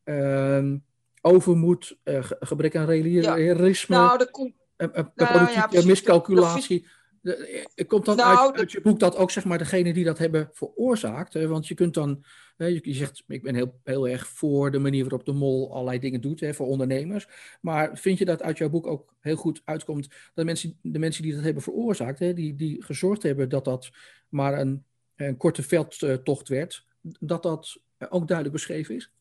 Ehm, 0.05 0.77
overmoed, 1.21 1.97
gebrek 2.41 2.77
aan 2.77 2.87
realisme, 2.87 3.95
ja. 3.95 4.17
nou, 4.17 4.25
komt... 4.31 4.55
nou, 4.77 5.07
politieke 5.15 5.81
ja, 5.81 5.87
miscalculatie. 5.87 6.87
De, 7.23 7.85
komt 7.87 8.05
dan 8.05 8.17
nou, 8.17 8.39
uit, 8.39 8.59
uit, 8.59 8.73
je 8.73 8.81
boek 8.81 9.01
dat 9.01 9.17
ook 9.17 9.31
zeg 9.31 9.45
maar 9.45 9.59
degene 9.59 9.93
die 9.93 10.05
dat 10.05 10.19
hebben 10.19 10.51
veroorzaakt? 10.53 11.33
Hè? 11.33 11.49
Want 11.49 11.69
je 11.69 11.75
kunt 11.75 11.95
dan, 11.95 12.25
hè, 12.57 12.67
je, 12.67 12.79
je, 12.83 12.95
zegt, 12.95 13.23
ik 13.27 13.43
ben 13.43 13.55
heel, 13.55 13.81
heel 13.85 14.09
erg 14.09 14.27
voor 14.27 14.71
de 14.71 14.79
manier 14.79 15.03
waarop 15.03 15.25
de 15.25 15.33
mol 15.33 15.73
allerlei 15.73 15.99
dingen 15.99 16.21
doet 16.21 16.41
hè, 16.41 16.55
voor 16.55 16.67
ondernemers. 16.67 17.29
Maar 17.61 17.99
vind 17.99 18.19
je 18.19 18.25
dat 18.25 18.43
uit 18.43 18.59
jouw 18.59 18.69
boek 18.69 18.87
ook 18.87 19.15
heel 19.21 19.37
goed 19.37 19.63
uitkomt 19.65 20.09
dat 20.35 20.45
mensen, 20.45 20.79
de 20.83 20.99
mensen 20.99 21.23
die 21.23 21.35
dat 21.35 21.45
hebben 21.45 21.63
veroorzaakt, 21.63 22.19
hè, 22.19 22.35
die, 22.35 22.55
die 22.55 22.83
gezorgd 22.83 23.23
hebben 23.23 23.49
dat 23.49 23.65
dat 23.65 23.91
maar 24.29 24.59
een, 24.59 24.85
een 25.17 25.37
korte 25.37 25.63
veldtocht 25.63 26.49
werd, 26.49 26.87
dat 27.21 27.43
dat 27.43 27.81
ook 28.09 28.27
duidelijk 28.27 28.57
beschreven 28.57 28.95
is? 28.95 29.13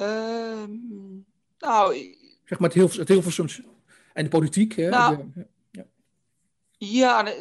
Uh, 0.00 0.64
nou, 1.58 1.94
zeg 2.44 2.58
maar 2.58 2.68
het, 2.68 2.78
heel, 2.78 2.90
het 2.90 3.08
Hilversums 3.08 3.62
en 4.12 4.24
de 4.24 4.30
politiek. 4.30 4.72
Hè, 4.72 4.88
nou, 4.88 5.30
de, 5.34 5.46
ja, 6.78 7.32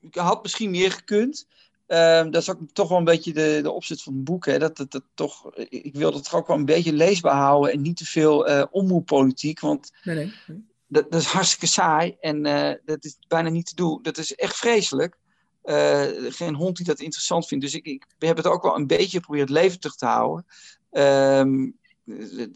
ik 0.00 0.14
had 0.14 0.42
misschien 0.42 0.70
meer 0.70 0.92
gekund. 0.92 1.46
Um, 1.88 2.30
dat 2.30 2.42
is 2.42 2.50
ook 2.50 2.60
toch 2.72 2.88
wel 2.88 2.98
een 2.98 3.04
beetje 3.04 3.32
de, 3.32 3.58
de 3.62 3.70
opzet 3.70 4.02
van 4.02 4.14
het 4.14 4.24
boek. 4.24 4.46
Hè? 4.46 4.58
Dat, 4.58 4.76
dat, 4.76 4.90
dat 4.90 5.02
toch, 5.14 5.54
ik 5.54 5.94
wil 5.94 6.12
het 6.12 6.32
ook 6.32 6.46
wel 6.46 6.56
een 6.56 6.64
beetje 6.64 6.92
leesbaar 6.92 7.36
houden 7.36 7.72
en 7.72 7.80
niet 7.80 7.96
te 7.96 8.04
veel 8.04 8.48
uh, 8.48 8.64
omroeppolitiek. 8.70 9.60
Want 9.60 9.92
nee, 10.02 10.16
nee, 10.16 10.64
Dat, 10.86 11.10
dat, 11.10 11.20
is 11.20 11.26
hartstikke 11.26 11.66
saai 11.66 12.16
en 12.20 12.46
uh, 12.46 12.72
dat 12.84 13.04
is 13.04 13.18
bijna 13.28 13.48
niet 13.48 13.66
te 13.66 13.74
doen. 13.74 14.02
Dat 14.02 14.18
is 14.18 14.34
echt 14.34 14.56
vreselijk. 14.56 15.16
Uh, 15.64 16.02
geen 16.32 16.54
hond 16.54 16.76
die 16.76 16.86
dat 16.86 17.00
interessant 17.00 17.46
vindt. 17.46 17.64
Dus 17.64 17.74
ik, 17.74 17.84
ik 17.84 18.04
heb 18.18 18.36
het 18.36 18.46
ook 18.46 18.62
wel 18.62 18.76
een 18.76 18.86
beetje 18.86 19.18
geprobeerd 19.18 19.50
levendig 19.50 19.94
te 19.94 20.06
houden. 20.06 20.46
Um, 20.90 21.78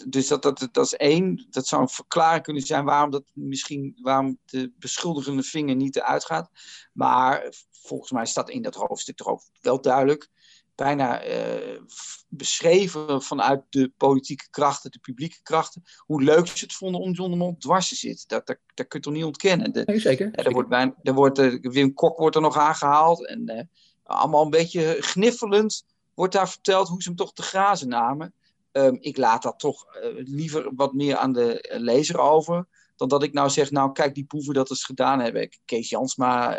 dus 0.09 0.29
dat, 0.29 0.43
dat, 0.43 0.69
dat 0.73 0.85
is 0.85 0.95
één. 0.95 1.47
Dat 1.51 1.67
zou 1.67 1.83
een 1.83 1.89
verklaring 1.89 2.43
kunnen 2.43 2.63
zijn 2.63 2.85
waarom, 2.85 3.11
dat 3.11 3.25
misschien, 3.33 3.99
waarom 4.03 4.39
de 4.45 4.73
beschuldigende 4.79 5.43
vinger 5.43 5.77
niet 5.77 5.97
eruit 5.97 6.25
gaat. 6.25 6.51
Maar 6.93 7.53
volgens 7.71 8.11
mij 8.11 8.27
staat 8.27 8.51
in 8.51 8.63
dat 8.63 8.75
hoofdstuk 8.75 9.17
toch 9.17 9.27
ook 9.27 9.43
wel 9.61 9.81
duidelijk 9.81 10.29
bijna 10.75 11.27
uh, 11.27 11.81
beschreven 12.29 13.23
vanuit 13.23 13.63
de 13.69 13.93
politieke 13.97 14.51
krachten, 14.51 14.91
de 14.91 14.99
publieke 14.99 15.43
krachten, 15.43 15.83
hoe 15.97 16.23
leuk 16.23 16.47
ze 16.47 16.65
het 16.65 16.73
vonden 16.73 17.01
om 17.01 17.13
John 17.13 17.31
de 17.31 17.37
Mol 17.37 17.57
dwars 17.59 17.89
te 17.89 17.95
zitten. 17.95 18.29
Dat, 18.29 18.47
dat, 18.47 18.59
dat 18.75 18.89
kun 18.89 18.99
je 18.99 19.05
toch 19.05 19.15
niet 19.15 19.25
ontkennen. 19.25 19.73
De, 19.73 19.83
nee, 19.85 19.99
zeker. 19.99 20.35
Er 20.35 20.53
wordt 20.53 20.69
bijna, 20.69 20.95
er 21.03 21.15
wordt, 21.15 21.39
uh, 21.39 21.59
Wim 21.61 21.95
Kok 21.95 22.19
wordt 22.19 22.37
er 22.37 22.43
nog 22.43 22.57
aangehaald 22.57 23.27
en 23.27 23.51
uh, 23.51 23.61
allemaal 24.03 24.45
een 24.45 24.51
beetje 24.51 24.97
gniffelend 25.01 25.85
wordt 26.15 26.35
daar 26.35 26.49
verteld 26.49 26.89
hoe 26.89 27.03
ze 27.03 27.09
hem 27.09 27.19
toch 27.19 27.33
te 27.33 27.43
grazen 27.43 27.89
namen. 27.89 28.35
Um, 28.73 28.99
ik 29.01 29.17
laat 29.17 29.43
dat 29.43 29.59
toch 29.59 29.87
liever 30.17 30.71
wat 30.75 30.93
meer 30.93 31.17
aan 31.17 31.33
de 31.33 31.77
lezer 31.79 32.19
over, 32.19 32.67
dan 32.97 33.09
dat 33.09 33.23
ik 33.23 33.33
nou 33.33 33.51
zeg, 33.51 33.71
nou 33.71 33.93
kijk 33.93 34.15
die 34.15 34.25
proeven 34.25 34.55
dat 34.55 34.71
eens 34.71 34.85
gedaan 34.85 35.21
hebben. 35.21 35.49
Kees 35.65 35.89
Jansma, 35.89 36.57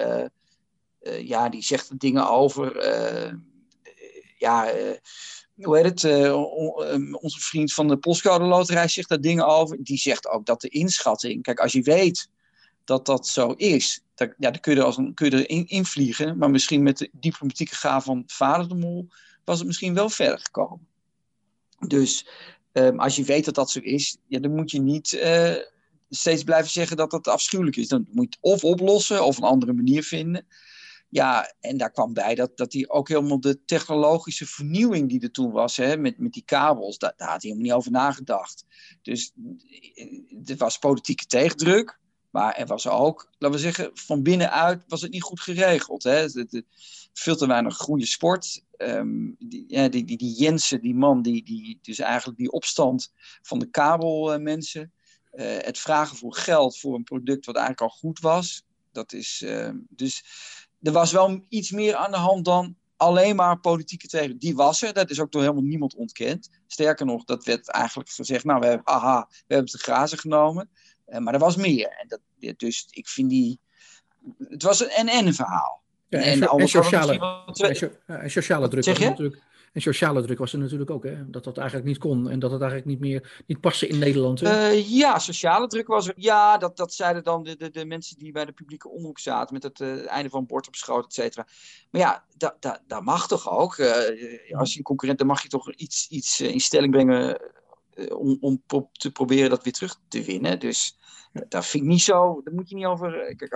ja, 1.20 1.50
die 1.50 1.64
zegt 1.64 2.00
dingen 2.00 2.30
over 2.30 2.76
ja, 4.42 4.76
uh, 4.76 4.92
hoe 5.56 5.78
heet 5.78 5.86
het? 5.86 6.04
Uh, 6.04 6.36
onze 7.22 7.40
vriend 7.40 7.74
van 7.74 7.88
de 7.88 7.98
Postcode 7.98 8.44
Loterij 8.44 8.88
zegt 8.88 9.10
daar 9.10 9.22
dingen 9.22 9.48
over. 9.48 9.78
Die 9.84 9.98
zegt 9.98 10.28
ook 10.28 10.46
dat 10.46 10.62
de 10.62 10.68
inschatting. 10.68 11.42
Kijk, 11.42 11.60
als 11.60 11.72
je 11.72 11.82
weet 11.82 12.30
dat 12.84 13.06
dat 13.06 13.28
zo 13.28 13.52
is, 13.52 14.02
dan, 14.16 14.34
ja, 14.38 14.52
dan 14.52 14.60
kun 14.60 14.74
je 14.74 14.80
er, 14.80 14.86
als 14.86 14.98
een, 14.98 15.14
kun 15.14 15.30
je 15.30 15.48
erin 15.48 15.68
invliegen. 15.68 16.38
Maar 16.38 16.50
misschien 16.50 16.84
met 16.84 16.98
de 16.98 17.10
diplomatieke 17.12 17.76
gaaf 17.76 18.04
van 18.04 18.24
vader 18.26 18.68
de 18.68 18.76
Mol 18.76 19.08
was 19.44 19.58
het 19.58 19.68
misschien 19.68 19.94
wel 19.94 20.10
verder 20.10 20.40
gekomen. 20.40 20.88
Dus 21.88 22.28
um, 22.74 23.00
als 23.00 23.16
je 23.16 23.24
weet 23.24 23.46
dat 23.46 23.56
dat 23.56 23.72
zo 23.72 23.80
is, 23.80 24.18
ja, 24.28 24.40
dan 24.40 24.56
moet 24.56 24.72
je 24.72 24.82
niet 24.82 25.12
uh, 25.12 25.56
steeds 26.10 26.44
blijven 26.44 26.72
zeggen 26.72 26.98
dat 26.98 27.12
dat 27.12 27.28
afschuwelijk 27.28 27.76
is. 27.76 27.88
Dan 27.88 28.08
moet 28.12 28.34
je 28.34 28.38
het 28.40 28.54
of 28.54 28.64
oplossen 28.64 29.26
of 29.26 29.38
een 29.38 29.44
andere 29.44 29.74
manier 29.74 30.04
vinden. 30.04 30.46
Ja, 31.10 31.54
en 31.60 31.78
daar 31.78 31.92
kwam 31.92 32.14
bij 32.14 32.36
dat, 32.36 32.58
dat 32.58 32.74
hij 32.74 32.90
ook 32.90 33.08
helemaal 33.08 33.40
de 33.40 33.66
technologische 33.66 34.46
vernieuwing 34.46 35.10
die 35.10 35.22
er 35.22 35.32
toen 35.32 35.52
was, 35.52 35.78
hè, 35.78 35.98
met, 35.98 36.18
met 36.18 36.34
die 36.34 36.44
kabels, 36.46 36.98
daar, 36.98 37.14
had 37.18 37.28
hij 37.28 37.38
helemaal 37.40 37.64
niet 37.64 37.74
over 37.74 37.92
nagedacht. 37.92 38.66
Dus 39.02 39.32
eh, 39.94 40.50
er 40.50 40.58
was 40.58 40.78
politieke 40.78 41.26
tegendruk, 41.26 42.00
maar 42.32 42.56
er 42.56 42.66
was 42.66 42.88
ook, 42.88 43.30
laten 43.38 43.58
we 43.58 43.64
zeggen, 43.64 43.90
van 43.94 44.24
binnenuit 44.24 44.84
was 44.88 45.02
het 45.02 45.12
niet 45.12 45.24
goed 45.24 45.40
geregeld. 45.40 46.04
Hè. 46.04 46.28
De, 46.28 46.66
veel 47.14 47.36
te 47.36 47.48
weinig 47.48 47.76
goede 47.76 48.06
sport. 48.06 48.64
Um, 48.78 49.36
die, 49.40 49.66
ja, 49.68 49.88
die, 49.88 50.06
die, 50.06 50.34
Jensen, 50.36 50.82
die 50.82 50.96
man, 50.96 51.22
die, 51.22 51.44
die, 51.44 51.80
dus 51.82 52.00
eigenlijk 52.00 52.38
die 52.38 52.52
opstand 52.52 53.14
van 53.42 53.60
de 53.60 53.70
kabelmensen. 53.70 54.92
Uh, 55.34 55.58
het 55.58 55.80
vragen 55.80 56.18
voor 56.18 56.36
geld 56.36 56.80
voor 56.80 56.96
een 56.96 57.04
product 57.04 57.46
wat 57.46 57.56
eigenlijk 57.56 57.92
al 57.92 57.98
goed 57.98 58.20
was. 58.20 58.64
Dat 58.92 59.14
is, 59.14 59.42
uh, 59.46 59.70
dus 59.90 60.24
er 60.82 60.92
was 60.92 61.12
wel 61.12 61.46
iets 61.50 61.72
meer 61.72 61.96
aan 61.96 62.12
de 62.12 62.18
hand 62.18 62.46
dan 62.46 62.76
alleen 62.98 63.36
maar 63.36 63.60
politieke 63.60 64.08
tegen. 64.08 64.38
Die 64.38 64.56
was 64.56 64.82
er, 64.82 64.94
dat 64.94 65.10
is 65.10 65.20
ook 65.20 65.32
door 65.32 65.42
helemaal 65.42 65.64
niemand 65.64 65.96
ontkend. 65.96 66.50
Sterker 66.68 67.06
nog, 67.06 67.24
dat 67.24 67.44
werd 67.44 67.70
eigenlijk 67.70 68.10
gezegd, 68.10 68.44
nou, 68.44 68.60
we 68.60 68.66
hebben, 68.66 68.88
aha, 68.88 69.28
we 69.30 69.54
hebben 69.54 69.72
het 69.72 69.82
de 69.82 69.92
grazen 69.92 70.18
genomen. 70.18 70.70
Uh, 71.12 71.18
maar 71.18 71.34
er 71.34 71.40
was 71.40 71.56
meer. 71.56 71.88
En 71.88 72.08
dat, 72.08 72.20
dus 72.60 72.88
ik 72.90 73.08
vind 73.08 73.30
die... 73.30 73.60
Het 74.50 74.64
was 74.64 74.82
een 74.82 74.90
en-en 74.90 75.34
verhaal. 75.34 75.82
Ja, 76.08 76.20
en, 76.20 76.42
en, 76.42 76.50
en, 76.50 76.68
sociale, 76.68 77.44
en, 78.06 78.32
sociale 78.32 78.68
druk 78.68 78.86
was 78.86 79.00
natuurlijk 79.00 79.42
en 79.72 79.82
sociale 79.82 80.22
druk 80.22 80.38
was 80.38 80.54
er 80.54 80.60
natuurlijk 80.60 80.92
ook, 80.92 81.04
hè? 81.04 81.30
dat 81.30 81.44
dat 81.44 81.58
eigenlijk 81.58 81.88
niet 81.88 81.98
kon 81.98 82.30
en 82.30 82.40
dat 82.40 82.52
het 82.52 82.62
eigenlijk 82.62 82.90
niet 82.92 83.00
meer 83.00 83.44
niet 83.48 83.60
paste 83.60 83.88
in 83.88 84.00
Nederland. 84.00 84.42
Uh, 84.42 84.90
ja, 84.90 85.20
sociale 85.20 85.68
druk 85.68 85.88
was 85.88 86.08
er. 86.08 86.14
Ja, 86.18 86.58
dat, 86.58 86.78
dat 86.78 86.94
zeiden 86.94 87.24
dan 87.24 87.44
de, 87.44 87.56
de, 87.56 87.70
de 87.70 87.86
mensen 87.86 88.18
die 88.18 88.32
bij 88.32 88.46
de 88.46 88.52
publieke 88.52 88.90
omroep 88.90 89.20
zaten 89.20 89.54
met 89.54 89.64
het 89.64 89.80
uh, 89.80 90.08
einde 90.08 90.30
van 90.30 90.46
bord 90.46 90.68
op 90.68 90.76
schoot, 90.76 91.06
et 91.06 91.14
cetera. 91.14 91.48
Maar 91.90 92.02
ja, 92.02 92.24
dat 92.38 92.56
da, 92.60 92.82
da 92.88 93.02
mag 93.02 93.28
toch 93.28 93.50
ook. 93.50 93.78
Uh, 93.78 93.88
als 94.52 94.72
je 94.72 94.78
een 94.78 94.84
concurrent, 94.84 95.20
dan 95.20 95.28
mag 95.28 95.42
je 95.42 95.50
toch 95.50 95.72
iets, 95.72 96.08
iets 96.10 96.42
in 96.42 96.60
stelling 96.60 96.92
brengen 96.92 97.42
om, 98.18 98.38
om 98.40 98.62
pro 98.66 98.90
te 98.92 99.12
proberen 99.12 99.50
dat 99.50 99.64
weer 99.64 99.74
terug 99.74 100.00
te 100.08 100.24
winnen. 100.24 100.60
Dus 100.60 100.98
dat 101.48 101.66
vind 101.66 101.84
ik 101.84 101.90
niet 101.90 102.02
zo, 102.02 102.42
daar 102.44 102.54
moet 102.54 102.70
je 102.70 102.76
niet 102.76 102.86
over. 102.86 103.36
Kijk, 103.36 103.54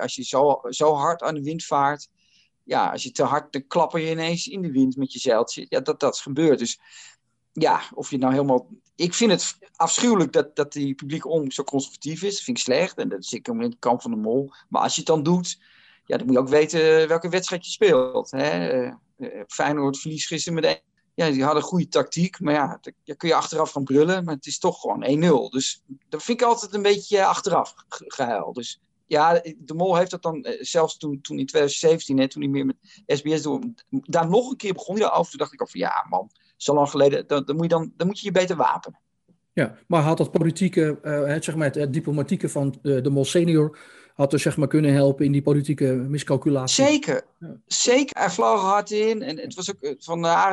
als 0.00 0.14
je 0.14 0.24
zo, 0.24 0.60
zo 0.68 0.94
hard 0.94 1.22
aan 1.22 1.34
de 1.34 1.42
wind 1.42 1.64
vaart 1.64 2.08
ja, 2.66 2.90
als 2.90 3.02
je 3.02 3.10
te 3.10 3.22
hard, 3.22 3.52
dan 3.52 3.66
klapper 3.66 4.00
je 4.00 4.10
ineens 4.10 4.48
in 4.48 4.62
de 4.62 4.70
wind 4.70 4.96
met 4.96 5.12
je 5.12 5.18
zeiltje. 5.18 5.66
Ja, 5.68 5.80
dat, 5.80 6.00
dat 6.00 6.14
is 6.14 6.20
gebeurd. 6.20 6.58
Dus 6.58 6.80
ja, 7.52 7.80
of 7.94 8.10
je 8.10 8.18
nou 8.18 8.32
helemaal... 8.32 8.68
Ik 8.96 9.14
vind 9.14 9.30
het 9.30 9.58
afschuwelijk 9.76 10.32
dat, 10.32 10.56
dat 10.56 10.72
die 10.72 10.94
publieke 10.94 11.28
om 11.28 11.50
zo 11.50 11.64
conservatief 11.64 12.22
is. 12.22 12.34
Dat 12.34 12.42
vind 12.42 12.58
ik 12.58 12.64
slecht. 12.64 12.98
En 12.98 13.08
dat 13.08 13.24
zit 13.24 13.38
ik 13.38 13.48
in 13.48 13.70
de 13.70 13.76
kamp 13.78 14.02
van 14.02 14.10
de 14.10 14.16
mol. 14.16 14.50
Maar 14.68 14.82
als 14.82 14.94
je 14.94 14.98
het 14.98 15.08
dan 15.08 15.22
doet, 15.22 15.58
ja, 16.06 16.16
dan 16.16 16.26
moet 16.26 16.34
je 16.34 16.40
ook 16.40 16.48
weten 16.48 17.08
welke 17.08 17.28
wedstrijd 17.28 17.64
je 17.64 17.70
speelt. 17.70 18.30
Hè? 18.30 18.90
Feyenoord 19.46 19.98
verliest 19.98 20.26
gisteren 20.26 20.60
met 20.60 20.82
Ja, 21.16 21.30
die 21.30 21.44
hadden 21.44 21.62
goede 21.62 21.88
tactiek. 21.88 22.40
Maar 22.40 22.54
ja, 22.54 22.80
daar 23.04 23.16
kun 23.16 23.28
je 23.28 23.34
achteraf 23.34 23.72
van 23.72 23.84
brullen. 23.84 24.24
Maar 24.24 24.34
het 24.34 24.46
is 24.46 24.58
toch 24.58 24.80
gewoon 24.80 25.48
1-0. 25.48 25.50
Dus 25.50 25.82
dat 26.08 26.22
vind 26.22 26.40
ik 26.40 26.46
altijd 26.46 26.74
een 26.74 26.82
beetje 26.82 27.24
achteraf 27.24 27.74
gehuil. 27.88 28.52
Dus 28.52 28.80
ja, 29.06 29.42
de 29.58 29.74
Mol 29.74 29.96
heeft 29.96 30.10
dat 30.10 30.22
dan, 30.22 30.42
eh, 30.42 30.58
zelfs 30.60 30.96
toen, 30.96 31.20
toen 31.20 31.38
in 31.38 31.46
2017, 31.46 32.18
hè, 32.18 32.28
toen 32.28 32.42
hij 32.42 32.50
meer 32.50 32.66
met 32.66 32.76
SBS 33.06 33.42
door, 33.42 33.60
daar 33.88 34.28
nog 34.28 34.50
een 34.50 34.56
keer 34.56 34.72
begon 34.72 34.94
hij 34.94 35.04
daarover. 35.04 35.30
Toen 35.30 35.38
dacht 35.38 35.52
ik 35.52 35.60
al 35.60 35.66
van, 35.66 35.80
ja 35.80 36.06
man, 36.08 36.30
zo 36.56 36.74
lang 36.74 36.90
geleden, 36.90 37.26
dan, 37.26 37.44
dan, 37.44 37.56
moet, 37.56 37.64
je 37.64 37.70
dan, 37.70 37.92
dan 37.96 38.06
moet 38.06 38.20
je 38.20 38.26
je 38.26 38.32
beter 38.32 38.56
wapenen. 38.56 39.00
Ja, 39.52 39.78
maar 39.86 40.02
had 40.02 40.18
dat 40.18 40.30
politieke, 40.30 40.98
het, 41.02 41.44
zeg 41.44 41.56
maar 41.56 41.70
het, 41.72 41.92
diplomatieke 41.92 42.48
van 42.48 42.74
de 42.82 43.10
Mol 43.10 43.24
senior, 43.24 43.78
had 44.16 44.32
er 44.32 44.38
zeg 44.38 44.56
maar 44.56 44.68
kunnen 44.68 44.92
helpen 44.92 45.24
in 45.24 45.32
die 45.32 45.42
politieke 45.42 45.84
miscalculatie? 45.84 46.84
Zeker, 46.84 47.26
ja. 47.38 47.60
zeker. 47.66 48.18
Hij 48.18 48.30
vloog 48.30 48.60
hard 48.60 48.90
in 48.90 49.22
en 49.22 49.38
het 49.38 49.54
was 49.54 49.70
ook 49.70 49.82
eh, 49.82 49.94
van, 49.98 50.24
uh, 50.24 50.52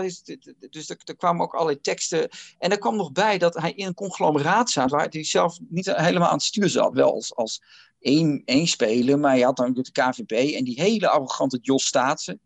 dus 0.69 0.89
er, 0.89 0.97
er 1.03 1.15
kwamen 1.15 1.41
ook 1.41 1.53
allerlei 1.53 1.81
teksten. 1.81 2.29
En 2.59 2.71
er 2.71 2.77
kwam 2.77 2.95
nog 2.95 3.11
bij 3.11 3.37
dat 3.37 3.55
hij 3.55 3.71
in 3.71 3.85
een 3.85 3.93
conglomeraat 3.93 4.69
zat, 4.69 4.89
waar 4.89 5.07
hij 5.09 5.23
zelf 5.23 5.57
niet 5.69 5.95
helemaal 5.95 6.27
aan 6.27 6.33
het 6.33 6.43
stuur 6.43 6.69
zat. 6.69 6.93
Wel 6.93 7.13
als, 7.13 7.35
als 7.35 7.61
één, 7.99 8.41
één 8.45 8.67
speler, 8.67 9.19
maar 9.19 9.37
je 9.37 9.43
had 9.43 9.57
dan 9.57 9.73
de 9.73 9.91
KVB 9.91 10.55
en 10.55 10.63
die 10.63 10.81
hele 10.81 11.09
arrogante 11.09 11.59
Jos 11.61 11.85
Staatsen. 11.85 12.39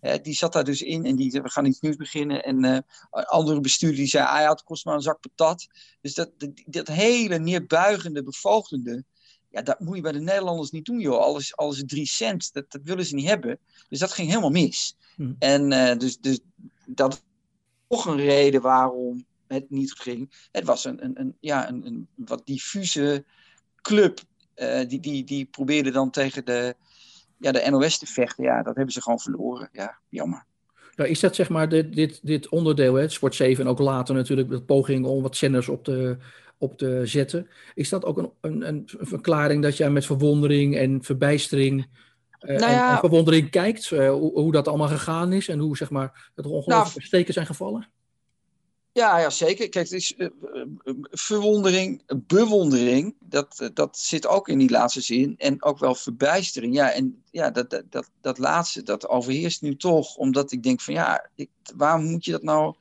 Ja. 0.00 0.18
die 0.18 0.34
zat 0.34 0.52
daar 0.52 0.64
dus 0.64 0.82
in 0.82 1.04
en 1.04 1.16
die 1.16 1.30
zei, 1.30 1.42
we 1.42 1.50
gaan 1.50 1.66
iets 1.66 1.80
nieuws 1.80 1.96
beginnen. 1.96 2.44
En 2.44 2.64
uh, 2.64 2.78
andere 3.10 3.60
bestuurder 3.60 3.98
die 3.98 4.08
zei, 4.08 4.26
ah 4.26 4.40
ja, 4.40 4.50
het 4.50 4.62
kost 4.62 4.84
maar 4.84 4.94
een 4.94 5.00
zak 5.00 5.20
patat. 5.20 5.66
Dus 6.00 6.14
dat, 6.14 6.30
dat, 6.38 6.50
dat 6.66 6.86
hele 6.86 7.38
neerbuigende, 7.38 8.22
bevoogdende, 8.22 9.04
ja, 9.54 9.62
dat 9.62 9.80
moet 9.80 9.96
je 9.96 10.02
bij 10.02 10.12
de 10.12 10.20
Nederlanders 10.20 10.70
niet 10.70 10.84
doen, 10.84 11.00
joh. 11.00 11.18
Alles, 11.18 11.56
alles 11.56 11.82
drie 11.86 12.06
cent, 12.06 12.52
dat, 12.52 12.72
dat 12.72 12.80
willen 12.84 13.04
ze 13.04 13.14
niet 13.14 13.28
hebben. 13.28 13.58
Dus 13.88 13.98
dat 13.98 14.12
ging 14.12 14.28
helemaal 14.28 14.50
mis. 14.50 14.96
Hm. 15.16 15.32
En 15.38 15.72
uh, 15.72 15.96
dus, 15.96 16.18
dus 16.18 16.40
dat 16.86 17.22
nog 17.88 18.06
een 18.06 18.16
reden 18.16 18.60
waarom 18.60 19.24
het 19.46 19.70
niet 19.70 19.92
ging. 19.92 20.48
Het 20.52 20.64
was 20.64 20.84
een, 20.84 21.04
een, 21.04 21.20
een 21.20 21.36
ja, 21.40 21.68
een, 21.68 21.86
een 21.86 22.08
wat 22.14 22.46
diffuse 22.46 23.24
club 23.82 24.20
uh, 24.56 24.88
die, 24.88 25.00
die, 25.00 25.24
die 25.24 25.44
probeerden 25.44 25.92
dan 25.92 26.10
tegen 26.10 26.44
de, 26.44 26.74
ja, 27.38 27.52
de 27.52 27.70
NOS 27.70 27.98
te 27.98 28.06
vechten. 28.06 28.44
Ja, 28.44 28.62
dat 28.62 28.76
hebben 28.76 28.92
ze 28.92 29.02
gewoon 29.02 29.20
verloren. 29.20 29.68
Ja, 29.72 29.98
jammer. 30.08 30.44
Nou, 30.96 31.10
is 31.10 31.20
dat 31.20 31.34
zeg 31.34 31.48
maar 31.48 31.68
dit, 31.68 31.94
dit, 31.94 32.20
dit 32.22 32.48
onderdeel, 32.48 32.94
hè, 32.94 33.08
Sport 33.08 33.34
7 33.34 33.64
en 33.64 33.70
ook 33.70 33.78
later 33.78 34.14
natuurlijk 34.14 34.48
de 34.48 34.62
poging 34.62 35.06
om 35.06 35.22
wat 35.22 35.36
zenders 35.36 35.68
op 35.68 35.84
te, 35.84 36.18
op 36.58 36.78
te 36.78 37.00
zetten. 37.04 37.48
Is 37.74 37.88
dat 37.88 38.04
ook 38.04 38.18
een, 38.18 38.30
een, 38.40 38.68
een 38.68 38.88
verklaring 38.88 39.62
dat 39.62 39.76
jij 39.76 39.90
met 39.90 40.06
verwondering 40.06 40.76
en 40.76 41.02
verbijstering 41.02 41.86
uh, 42.40 42.58
nou 42.58 42.72
ja, 42.72 42.88
en, 42.88 42.94
en, 42.94 42.98
verwondering 42.98 43.50
kijkt? 43.50 43.90
Uh, 43.90 44.10
hoe, 44.10 44.32
hoe, 44.32 44.52
dat 44.52 44.68
allemaal 44.68 44.88
gegaan 44.88 45.32
is 45.32 45.48
en 45.48 45.58
hoe 45.58 45.76
zeg 45.76 45.90
maar, 45.90 46.30
dat 46.34 46.44
er 46.44 46.50
ongelooflijke 46.50 46.98
nou, 46.98 47.06
steken 47.06 47.34
zijn 47.34 47.46
gevallen? 47.46 47.88
Ja, 48.92 49.18
ja, 49.18 49.30
zeker. 49.30 49.68
Kijk, 49.68 49.88
het 49.88 49.92
is 49.92 50.14
uh, 50.16 50.28
verwondering, 51.10 52.02
bewondering, 52.26 53.14
dat, 53.20 53.70
dat 53.72 53.98
zit 53.98 54.26
ook 54.26 54.48
in 54.48 54.58
die 54.58 54.70
laatste 54.70 55.00
zin. 55.00 55.34
En 55.38 55.62
ook 55.62 55.78
wel 55.78 55.94
verbijstering. 55.94 56.74
Ja, 56.74 56.92
en 56.92 57.22
ja, 57.30 57.50
dat, 57.50 57.70
dat, 57.70 57.82
dat, 57.90 58.10
dat 58.20 58.38
laatste, 58.38 58.82
dat 58.82 59.08
overheerst 59.08 59.62
nu 59.62 59.76
toch. 59.76 60.16
Omdat 60.16 60.52
ik 60.52 60.62
denk 60.62 60.80
van 60.80 60.94
ja, 60.94 61.28
ik, 61.34 61.50
waarom 61.76 62.04
moet 62.04 62.24
je 62.24 62.30
dat 62.30 62.42
nou 62.42 62.74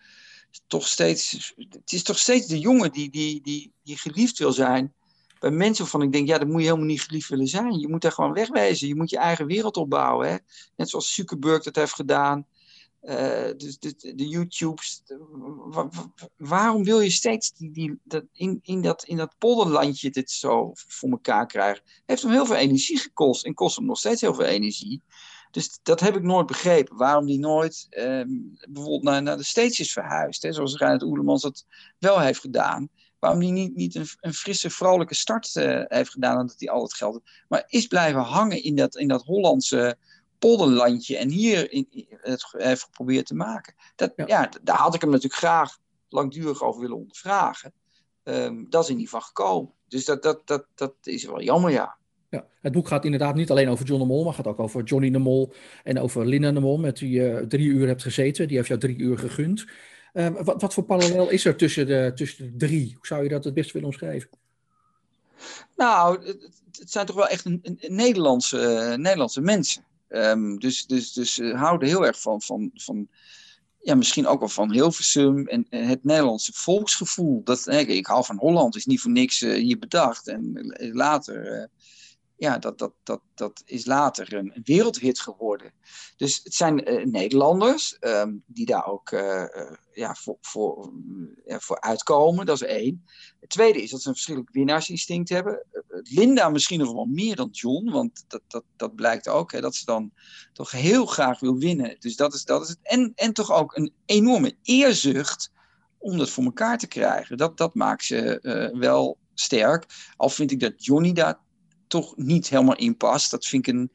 toch 0.68 0.88
steeds... 0.88 1.54
Het 1.70 1.91
is 1.91 2.04
toch 2.04 2.20
steeds 2.20 2.47
de 2.47 2.60
jongen 2.60 2.91
die, 2.91 3.10
die, 3.10 3.41
die, 3.41 3.74
die 3.84 3.97
geliefd 3.97 4.38
wil 4.38 4.54
zijn. 4.54 4.93
Bij 5.39 5.51
mensen 5.51 5.84
waarvan 5.84 6.01
ik 6.01 6.12
denk, 6.12 6.28
ja, 6.28 6.38
dat 6.38 6.47
moet 6.47 6.62
je 6.62 6.68
helemaal 6.68 6.86
niet 6.86 7.01
geliefd 7.01 7.30
willen 7.30 7.47
zijn. 7.47 7.80
Je 7.80 7.88
moet 7.88 8.01
daar 8.01 8.12
gewoon 8.12 8.34
wegwezen. 8.34 8.88
Je 8.88 8.95
moet 8.95 9.10
je 9.10 9.18
eigen 9.18 9.45
wereld 9.45 9.78
opbouwen. 9.78 10.30
Hè? 10.30 10.38
Net 10.76 10.89
zoals 10.89 11.14
Zuckerberg 11.14 11.64
dat 11.64 11.76
heeft 11.76 11.93
gedaan. 11.93 12.47
Dus 13.58 13.80
de, 13.80 14.14
de 14.16 14.28
YouTubes. 14.28 15.04
waarom 16.38 16.84
wil 16.84 16.99
je 16.99 17.10
steeds 17.10 17.54
die, 17.54 17.72
die, 17.72 17.99
dat 18.04 18.24
in, 18.34 18.60
in, 18.62 18.82
dat, 18.82 19.04
in 19.04 19.18
dat 19.18 19.36
polderlandje 19.38 20.10
dit 20.10 20.32
zo 20.32 20.72
voor 20.74 21.10
elkaar 21.10 21.47
krijgen? 21.47 21.84
Heeft 22.06 22.22
hem 22.22 22.32
heel 22.32 22.45
veel 22.45 22.56
energie 22.56 22.97
gekost 22.97 23.45
en 23.45 23.54
kost 23.54 23.76
hem 23.76 23.86
nog 23.86 23.97
steeds 23.97 24.22
heel 24.22 24.34
veel 24.34 24.45
energie. 24.45 25.01
Dus 25.54 25.80
dat 25.84 25.99
heb 25.99 26.16
ik 26.16 26.24
nooit 26.24 26.47
begrepen. 26.47 26.97
Waarom 26.97 27.26
die 27.26 27.39
nooit 27.39 27.88
um, 27.89 28.58
bijvoorbeeld 28.70 29.04
naar, 29.04 29.22
naar 29.22 29.38
de 29.38 29.43
States 29.43 29.80
is 29.80 29.93
verhuisd. 29.93 30.41
Hè, 30.41 30.54
zoals 30.54 30.78
Reinhard 30.78 31.04
Oelemans 31.04 31.41
dat 31.41 31.66
wel 31.99 32.20
heeft 32.20 32.39
gedaan. 32.39 32.89
Waarom 33.20 33.39
die 33.39 33.51
niet, 33.51 33.76
niet 33.76 33.95
een, 33.95 34.08
een 34.20 34.34
frisse, 34.34 34.70
vrolijke 34.70 35.16
start 35.16 35.56
uh, 35.56 35.82
heeft 35.88 36.12
gedaan. 36.12 36.39
omdat 36.39 36.56
hij 36.58 36.70
al 36.70 36.84
het 36.84 36.93
geld 36.93 37.22
Maar 37.47 37.64
is 37.68 37.88
blijven 37.88 38.22
hangen 38.22 38.64
in 38.64 38.76
dat, 38.76 38.95
in 38.95 39.08
dat 39.08 39.24
Hollandse 39.24 39.97
polderlandje 40.39 41.18
en 41.18 41.30
hier 41.30 41.72
in, 41.72 42.08
het 42.10 42.45
heeft 42.58 42.84
geprobeerd 42.84 43.26
te 43.26 43.36
maken. 43.36 43.76
Dat, 43.95 44.14
ja. 44.16 44.49
daar 44.62 44.78
had 44.78 44.95
ik 44.95 45.01
hem 45.01 45.10
natuurlijk 45.10 45.39
graag 45.39 45.78
langdurig 46.10 46.62
over 46.62 46.82
willen 46.82 46.97
ondervragen. 46.97 47.74
Um, 48.24 48.70
dat 48.70 48.84
is 48.84 48.89
in 48.89 48.97
ieder 48.99 49.10
geval 49.10 49.28
gekomen. 49.28 49.74
Dus 49.88 50.06
dat, 50.06 50.24
dat, 50.24 50.47
dat, 50.47 50.66
dat 50.76 50.93
is 51.04 51.26
wel 51.26 51.41
jammer, 51.41 51.72
ja. 51.72 51.97
Ja, 52.34 52.45
het 52.61 52.73
boek 52.73 52.88
gaat 52.88 53.05
inderdaad 53.05 53.36
niet 53.36 53.51
alleen 53.51 53.69
over 53.69 53.86
John 53.86 54.01
de 54.01 54.07
Mol, 54.07 54.23
maar 54.23 54.34
gaat 54.34 54.47
ook 54.47 54.59
over 54.59 54.84
Johnny 54.84 55.11
de 55.11 55.17
Mol 55.17 55.53
en 55.84 55.99
over 55.99 56.27
Linda 56.27 56.51
de 56.51 56.59
Mol, 56.59 56.77
met 56.77 56.99
wie 56.99 57.09
je 57.09 57.45
drie 57.47 57.67
uur 57.67 57.88
hebt 57.88 58.01
gezeten. 58.01 58.47
Die 58.47 58.55
heeft 58.57 58.67
jou 58.67 58.79
drie 58.79 58.97
uur 58.97 59.17
gegund. 59.17 59.65
Um, 60.13 60.43
wat, 60.43 60.61
wat 60.61 60.73
voor 60.73 60.84
parallel 60.84 61.29
is 61.29 61.45
er 61.45 61.55
tussen 61.55 61.88
de, 61.88 62.11
tussen 62.15 62.45
de 62.45 62.65
drie? 62.65 62.93
Hoe 62.95 63.07
zou 63.07 63.23
je 63.23 63.29
dat 63.29 63.43
het 63.43 63.53
best 63.53 63.71
willen 63.71 63.88
omschrijven? 63.88 64.29
Nou, 65.75 66.25
het, 66.25 66.91
zijn 66.91 67.05
toch 67.05 67.15
wel 67.15 67.27
echt 67.27 67.45
een, 67.45 67.79
Nederlandse, 67.88 68.57
uh, 68.57 68.97
Nederlandse 68.97 69.41
mensen. 69.41 69.84
Um, 70.09 70.59
dus 70.59 70.86
dus, 70.86 71.13
dus 71.13 71.38
houden 71.38 71.88
heel 71.88 72.05
erg 72.05 72.21
van, 72.21 72.41
van, 72.41 72.71
van 72.73 73.07
ja, 73.81 73.95
misschien 73.95 74.27
ook 74.27 74.39
wel 74.39 74.49
van 74.49 74.71
Hilversum 74.71 75.47
en, 75.47 75.65
en 75.69 75.88
het 75.88 76.03
Nederlandse 76.03 76.53
volksgevoel. 76.53 77.43
Dat, 77.43 77.65
hè, 77.65 77.79
ik 77.79 78.05
hou 78.05 78.25
van 78.25 78.38
Holland, 78.38 78.75
is 78.75 78.86
niet 78.86 79.01
voor 79.01 79.11
niks 79.11 79.39
hier 79.39 79.79
bedacht. 79.79 80.27
En 80.27 80.75
later 80.93 81.69
ja, 82.44 82.58
dat, 82.58 82.78
dat, 82.78 82.94
dat, 83.04 83.22
dat 83.36 83.62
is 83.66 83.86
later 83.86 84.34
een 84.34 84.62
wereldhit 84.64 85.20
geworden. 85.20 85.74
Dus 86.18 86.39
het 86.44 86.54
zijn 86.54 86.91
uh, 86.91 87.06
Nederlanders 87.06 87.98
um, 88.00 88.44
die 88.46 88.66
daar 88.66 88.88
ook 88.88 89.12
uh, 89.12 89.46
ja, 89.94 90.16
voor, 90.16 90.38
voor, 90.41 90.94
uh, 91.46 91.56
voor 91.60 91.82
uitkomen, 91.82 92.46
dat 92.46 92.62
is 92.62 92.68
één. 92.68 93.06
Het 93.39 93.50
tweede 93.50 93.82
is 93.82 93.89
dat 93.89 94.02
ze 94.02 94.08
een 94.08 94.14
verschillend 94.14 94.50
winnaarsinstinct 94.52 95.30
hebben. 95.30 95.66
Linda 95.88 96.50
misschien 96.50 96.80
nog 96.80 96.94
wel 96.94 97.06
meer 97.06 97.36
dan 97.36 97.50
John, 97.52 97.89
want 97.89 98.24
dat, 98.28 98.41
dat, 98.48 98.64
dat 98.76 98.96
blijkt 98.96 99.28
ook, 99.28 99.52
hè, 99.52 99.62
dat 99.62 99.76
ze 99.76 99.86
dan 99.86 100.12
toch 100.54 100.72
heel 100.72 101.06
graag 101.06 101.39
wil 101.39 101.58
winnen. 101.58 101.96
Dus 102.00 102.16
dat 102.16 102.34
is, 102.34 102.44
dat 102.46 102.62
is 102.62 102.70
het. 102.70 102.80
En, 102.82 103.12
en 103.16 103.34
toch 103.34 103.52
ook 103.52 103.76
een 103.76 103.94
enorme 104.06 104.56
eerzucht 104.62 105.52
om 105.98 106.18
dat 106.18 106.30
voor 106.30 106.44
elkaar 106.44 106.78
te 106.78 106.88
krijgen. 106.88 107.38
Dat, 107.38 107.58
dat 107.58 107.76
maakt 107.76 108.04
ze 108.04 108.39
wel 108.80 109.18
sterk. 109.34 109.86
Al 110.18 110.30
vind 110.30 110.52
ik 110.52 110.60
dat 110.60 110.86
Johnny 110.86 111.14
daar 111.14 111.39
toch 111.94 112.18
niet 112.18 112.50
helemaal 112.50 112.76
in 112.76 112.98
past. 112.98 113.32
Dat 113.32 113.46
vind 113.46 113.68
ik 113.68 113.74
een, 113.74 113.91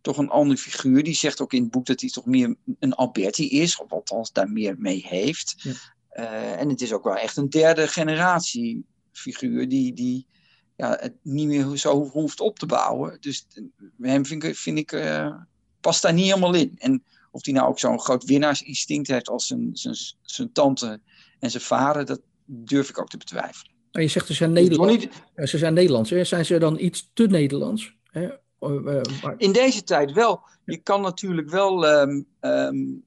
toch 0.00 0.18
een 0.18 0.28
andere 0.28 0.60
figuur. 0.60 1.02
Die 1.02 1.14
zegt 1.14 1.40
ook 1.40 1.52
in 1.52 1.62
het 1.62 1.70
boek 1.70 1.86
dat 1.86 2.00
hij 2.00 2.10
toch 2.10 2.26
meer 2.26 2.56
een 2.78 2.94
Alberti 2.94 3.50
is, 3.50 3.78
of 3.78 3.92
althans 3.92 4.32
daar 4.32 4.50
meer 4.50 4.74
mee 4.78 5.06
heeft. 5.08 5.54
Ja. 5.56 5.72
Uh, 6.14 6.60
en 6.60 6.68
het 6.68 6.80
is 6.80 6.92
ook 6.92 7.04
wel 7.04 7.16
echt 7.16 7.36
een 7.36 7.48
derde 7.48 7.88
generatie 7.88 8.84
figuur 9.12 9.68
die, 9.68 9.92
die 9.92 10.26
ja, 10.76 10.96
het 11.00 11.14
niet 11.22 11.46
meer 11.46 11.76
zo 11.76 12.08
hoeft 12.08 12.40
op 12.40 12.58
te 12.58 12.66
bouwen. 12.66 13.20
Dus 13.20 13.46
hem 14.00 14.26
vind 14.26 14.44
ik, 14.44 14.56
vind 14.56 14.78
ik 14.78 14.92
uh, 14.92 15.36
past 15.80 16.02
daar 16.02 16.12
niet 16.12 16.26
helemaal 16.26 16.54
in. 16.54 16.74
En 16.78 17.04
of 17.30 17.44
hij 17.44 17.54
nou 17.54 17.68
ook 17.68 17.78
zo'n 17.78 18.00
groot 18.00 18.24
winnaarsinstinct 18.24 19.08
heeft 19.08 19.28
als 19.28 19.46
zijn, 19.46 19.70
zijn, 19.72 19.96
zijn 20.22 20.52
tante 20.52 21.00
en 21.38 21.50
zijn 21.50 21.62
vader, 21.62 22.04
dat 22.04 22.20
durf 22.44 22.88
ik 22.88 23.00
ook 23.00 23.08
te 23.08 23.16
betwijfelen. 23.16 23.72
Maar 23.92 24.02
je 24.02 24.08
zegt 24.08 24.26
ze 24.26 24.34
zijn 24.34 24.52
Nederlands. 24.52 25.06
Ja, 25.36 25.46
ze 25.46 25.58
zijn 25.58 25.74
Nederlands. 25.74 26.10
Hè? 26.10 26.24
Zijn 26.24 26.44
ze 26.44 26.58
dan 26.58 26.78
iets 26.78 27.10
te 27.12 27.26
Nederlands? 27.26 27.96
Hè? 28.10 28.28
Uh, 28.60 29.02
In 29.36 29.52
deze 29.52 29.84
tijd 29.84 30.12
wel. 30.12 30.40
Je 30.64 30.76
kan 30.76 31.00
natuurlijk 31.00 31.50
wel. 31.50 31.88
Um, 31.88 32.26
um, 32.40 33.04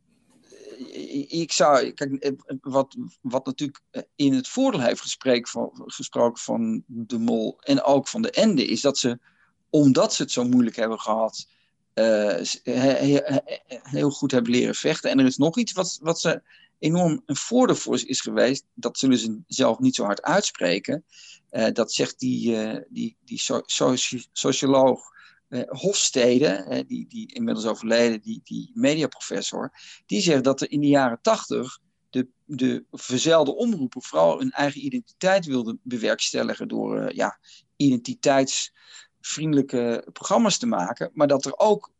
ik 1.27 1.51
zou. 1.51 1.91
Kijk, 1.91 2.13
eh, 2.13 2.31
wat, 2.61 2.95
wat 3.21 3.45
natuurlijk 3.45 3.81
in 4.15 4.33
het 4.33 4.47
voordeel 4.47 4.81
heeft 4.81 5.01
gesprek 5.01 5.47
van, 5.47 5.71
gesproken 5.85 6.41
van 6.41 6.83
de 6.85 7.17
Mol 7.17 7.57
en 7.59 7.83
ook 7.83 8.07
van 8.07 8.21
de 8.21 8.31
Ende, 8.31 8.65
is 8.65 8.81
dat 8.81 8.97
ze, 8.97 9.19
omdat 9.69 10.13
ze 10.13 10.21
het 10.21 10.31
zo 10.31 10.43
moeilijk 10.43 10.75
hebben 10.75 10.99
gehad, 10.99 11.47
uh, 11.93 12.37
heel 13.83 14.09
goed 14.09 14.31
hebben 14.31 14.51
leren 14.51 14.75
vechten. 14.75 15.09
En 15.09 15.19
er 15.19 15.25
is 15.25 15.37
nog 15.37 15.57
iets 15.57 15.71
wat, 15.71 15.99
wat 16.01 16.19
ze 16.19 16.41
enorm 16.79 17.21
een 17.25 17.35
voordeel 17.35 17.75
voor 17.75 18.01
is 18.05 18.21
geweest. 18.21 18.65
Dat 18.73 18.97
zullen 18.97 19.17
ze 19.17 19.41
zelf 19.47 19.79
niet 19.79 19.95
zo 19.95 20.03
hard 20.03 20.21
uitspreken. 20.21 21.05
Uh, 21.51 21.67
dat 21.71 21.93
zegt 21.93 22.19
die, 22.19 22.55
uh, 22.55 22.77
die, 22.89 23.17
die 23.23 23.41
so 23.65 23.95
socioloog 24.31 25.13
uh, 25.49 25.61
Hofstede, 25.67 26.83
die, 26.87 27.07
die 27.07 27.33
inmiddels 27.33 27.65
overleden, 27.65 28.21
die, 28.21 28.41
die 28.43 28.71
mediaprofessor. 28.73 29.71
Die 30.05 30.21
zegt 30.21 30.43
dat 30.43 30.61
er 30.61 30.71
in 30.71 30.79
de 30.79 30.87
jaren 30.87 31.19
tachtig 31.21 31.79
de, 32.09 32.27
de 32.45 32.85
verzelde 32.91 33.55
omroepen 33.55 34.01
vooral 34.01 34.41
een 34.41 34.51
eigen 34.51 34.85
identiteit 34.85 35.45
wilden 35.45 35.79
bewerkstelligen 35.83 36.67
door 36.67 37.15
ja, 37.15 37.39
identiteitsvriendelijke 37.75 40.07
programma's 40.13 40.57
te 40.57 40.67
maken. 40.67 41.11
Maar 41.13 41.27
dat 41.27 41.45
er 41.45 41.57
ook 41.57 41.93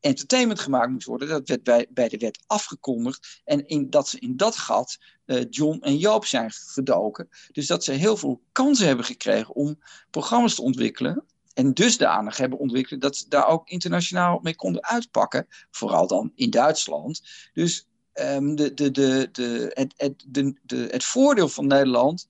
entertainment 0.00 0.60
gemaakt 0.60 0.90
moest 0.90 1.06
worden. 1.06 1.28
Dat 1.28 1.48
werd 1.48 1.62
bij, 1.62 1.86
bij 1.90 2.08
de 2.08 2.18
wet 2.18 2.42
afgekondigd. 2.46 3.40
En 3.44 3.66
in, 3.66 3.90
dat 3.90 4.08
ze 4.08 4.18
in 4.18 4.36
dat 4.36 4.56
gat 4.56 4.98
uh, 5.26 5.44
John 5.50 5.78
en 5.80 5.96
Joop 5.96 6.24
zijn 6.24 6.50
gedoken. 6.50 7.28
Dus 7.52 7.66
dat 7.66 7.84
ze 7.84 7.92
heel 7.92 8.16
veel 8.16 8.40
kansen 8.52 8.86
hebben 8.86 9.04
gekregen 9.04 9.54
om 9.54 9.78
programma's 10.10 10.54
te 10.54 10.62
ontwikkelen. 10.62 11.24
En 11.54 11.74
dusdanig 11.74 12.36
hebben 12.36 12.58
ontwikkeld 12.58 13.00
dat 13.00 13.16
ze 13.16 13.28
daar 13.28 13.46
ook 13.46 13.68
internationaal 13.68 14.38
mee 14.42 14.56
konden 14.56 14.84
uitpakken. 14.84 15.46
Vooral 15.70 16.06
dan 16.06 16.32
in 16.34 16.50
Duitsland. 16.50 17.22
Dus 17.52 17.86
um, 18.14 18.56
de, 18.56 18.74
de, 18.74 18.90
de, 18.90 19.28
de, 19.32 19.70
het, 19.74 19.94
het, 19.96 20.24
de, 20.28 20.54
de, 20.62 20.88
het 20.90 21.04
voordeel 21.04 21.48
van 21.48 21.66
Nederland 21.66 22.28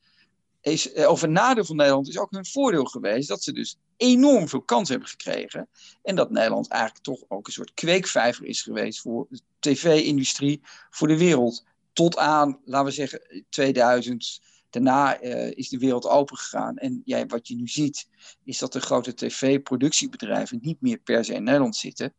is, 0.61 0.93
eh, 0.93 1.09
of 1.09 1.23
een 1.23 1.33
nadeel 1.33 1.65
van 1.65 1.77
Nederland 1.77 2.09
is 2.09 2.19
ook 2.19 2.33
een 2.33 2.47
voordeel 2.47 2.85
geweest. 2.85 3.29
Dat 3.29 3.43
ze 3.43 3.53
dus 3.53 3.79
enorm 3.97 4.49
veel 4.49 4.63
kans 4.63 4.89
hebben 4.89 5.09
gekregen. 5.09 5.69
En 6.03 6.15
dat 6.15 6.31
Nederland 6.31 6.69
eigenlijk 6.69 7.05
toch 7.05 7.25
ook 7.29 7.47
een 7.47 7.53
soort 7.53 7.75
kweekvijver 7.75 8.45
is 8.45 8.63
geweest 8.63 9.01
voor 9.01 9.27
de 9.31 9.41
tv-industrie, 9.59 10.61
voor 10.91 11.09
de 11.09 11.19
wereld. 11.19 11.65
Tot 11.93 12.17
aan, 12.17 12.61
laten 12.65 12.87
we 12.87 12.93
zeggen, 12.93 13.45
2000. 13.49 14.41
Daarna 14.71 15.23
uh, 15.23 15.51
is 15.51 15.69
de 15.69 15.79
wereld 15.79 16.07
open 16.07 16.37
gegaan. 16.37 16.77
En 16.77 17.03
wat 17.27 17.49
je 17.49 17.57
nu 17.57 17.69
ziet, 17.69 18.09
is 18.45 18.59
dat 18.59 18.73
de 18.73 18.81
grote 18.81 19.15
tv-productiebedrijven 19.15 20.59
niet 20.63 20.81
meer 20.81 20.99
per 20.99 21.25
se 21.25 21.35
in 21.35 21.43
Nederland 21.43 21.77
zitten. 21.77 22.15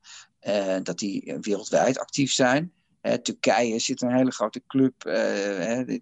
Uh, 0.47 0.77
dat 0.83 0.99
die 0.99 1.37
wereldwijd 1.41 1.99
actief 1.99 2.31
zijn. 2.31 2.71
Uh, 3.01 3.13
Turkije 3.13 3.79
zit 3.79 4.01
een 4.01 4.15
hele 4.15 4.31
grote 4.31 4.63
club 4.67 4.93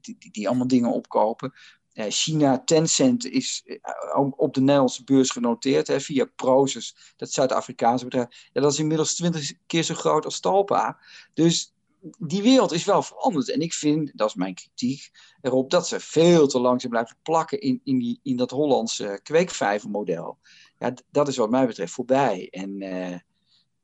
die, 0.01 0.17
die, 0.31 0.47
allemaal 0.47 0.67
dingen 0.67 0.91
opkopen. 0.91 1.53
Eh, 1.93 2.05
China, 2.09 2.63
Tencent 2.63 3.25
is 3.25 3.63
eh, 3.65 4.31
op 4.35 4.53
de 4.53 4.59
Nederlandse 4.59 5.03
beurs 5.03 5.29
genoteerd 5.29 5.87
hè, 5.87 5.99
via 5.99 6.25
Proces, 6.35 6.95
dat 7.17 7.31
Zuid-Afrikaanse 7.31 8.03
bedrijf. 8.03 8.49
Dat 8.53 8.71
is 8.71 8.79
inmiddels 8.79 9.15
twintig 9.15 9.53
keer 9.65 9.83
zo 9.83 9.93
groot 9.93 10.25
als 10.25 10.39
Talpa. 10.39 10.99
Dus 11.33 11.73
die 12.17 12.41
wereld 12.41 12.71
is 12.71 12.85
wel 12.85 13.03
veranderd. 13.03 13.51
En 13.51 13.61
ik 13.61 13.73
vind, 13.73 14.11
dat 14.17 14.29
is 14.29 14.35
mijn 14.35 14.53
kritiek 14.53 15.11
erop, 15.41 15.69
dat 15.69 15.87
ze 15.87 15.99
veel 15.99 16.47
te 16.47 16.59
lang 16.59 16.79
zijn 16.79 16.91
blijven 16.91 17.17
plakken 17.21 17.61
in, 17.61 17.81
in, 17.83 17.99
die, 17.99 18.19
in 18.23 18.35
dat 18.35 18.51
Hollandse 18.51 19.19
kweekvijvermodel. 19.23 20.37
Ja, 20.77 20.93
dat 21.11 21.27
is 21.27 21.37
wat 21.37 21.49
mij 21.49 21.67
betreft 21.67 21.93
voorbij. 21.93 22.47
En 22.49 22.81
uh, 22.81 23.17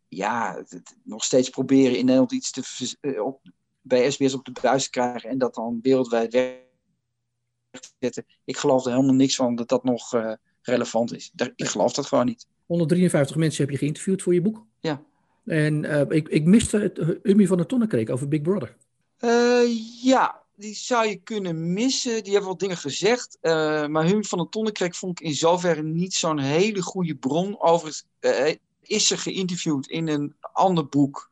ja, 0.08 0.64
nog 1.03 1.24
steeds 1.24 1.49
proberen 1.49 1.97
in 1.97 2.06
Nederland 2.06 2.32
iets 2.32 2.51
te, 2.51 3.24
op, 3.24 3.41
bij 3.82 4.12
SBS 4.12 4.34
op 4.34 4.45
de 4.45 4.60
buis 4.62 4.84
te 4.84 4.89
krijgen 4.89 5.30
en 5.30 5.38
dat 5.38 5.56
dan 5.56 5.80
wereldwijd 5.82 6.34
weg 6.34 6.64
zetten. 7.99 8.26
Ik 8.45 8.57
geloof 8.57 8.86
er 8.86 8.91
helemaal 8.91 9.15
niks 9.15 9.36
van 9.36 9.55
dat 9.55 9.69
dat 9.69 9.84
nog 9.84 10.13
uh, 10.13 10.32
relevant 10.61 11.15
is. 11.15 11.32
Ik 11.55 11.67
geloof 11.67 11.93
dat 11.93 12.05
gewoon 12.05 12.26
niet. 12.26 12.47
153 12.65 13.36
mensen 13.36 13.63
heb 13.63 13.71
je 13.71 13.78
geïnterviewd 13.78 14.21
voor 14.21 14.34
je 14.34 14.41
boek. 14.41 14.65
Ja. 14.80 15.01
En 15.45 15.84
uh, 15.84 16.01
ik, 16.09 16.28
ik 16.28 16.45
miste 16.45 16.80
het 16.80 16.97
uh, 17.23 17.47
van 17.47 17.57
de 17.57 17.65
Tonnekreek 17.65 18.09
over 18.09 18.28
Big 18.28 18.41
Brother. 18.41 18.76
ja, 20.01 20.41
die 20.55 20.76
zou 20.76 21.07
je 21.07 21.15
kunnen 21.15 21.73
missen. 21.73 22.23
Die 22.23 22.32
hebben 22.32 22.49
wat 22.49 22.59
dingen 22.59 22.78
gezegd. 22.78 23.38
maar 23.89 24.05
Humi 24.05 24.23
van 24.23 24.39
de 24.39 24.49
Tonnekreek 24.49 24.95
vond 24.95 25.19
ik 25.19 25.26
in 25.28 25.34
zoverre 25.34 25.84
niet 25.84 26.13
zo'n 26.13 26.39
hele 26.39 26.82
goede 26.82 27.15
bron. 27.15 27.61
Overigens 27.61 28.05
is 28.82 29.07
ze 29.07 29.17
geïnterviewd 29.17 29.88
in 29.88 30.07
een 30.07 30.36
ander 30.39 30.88
boek. 30.88 31.30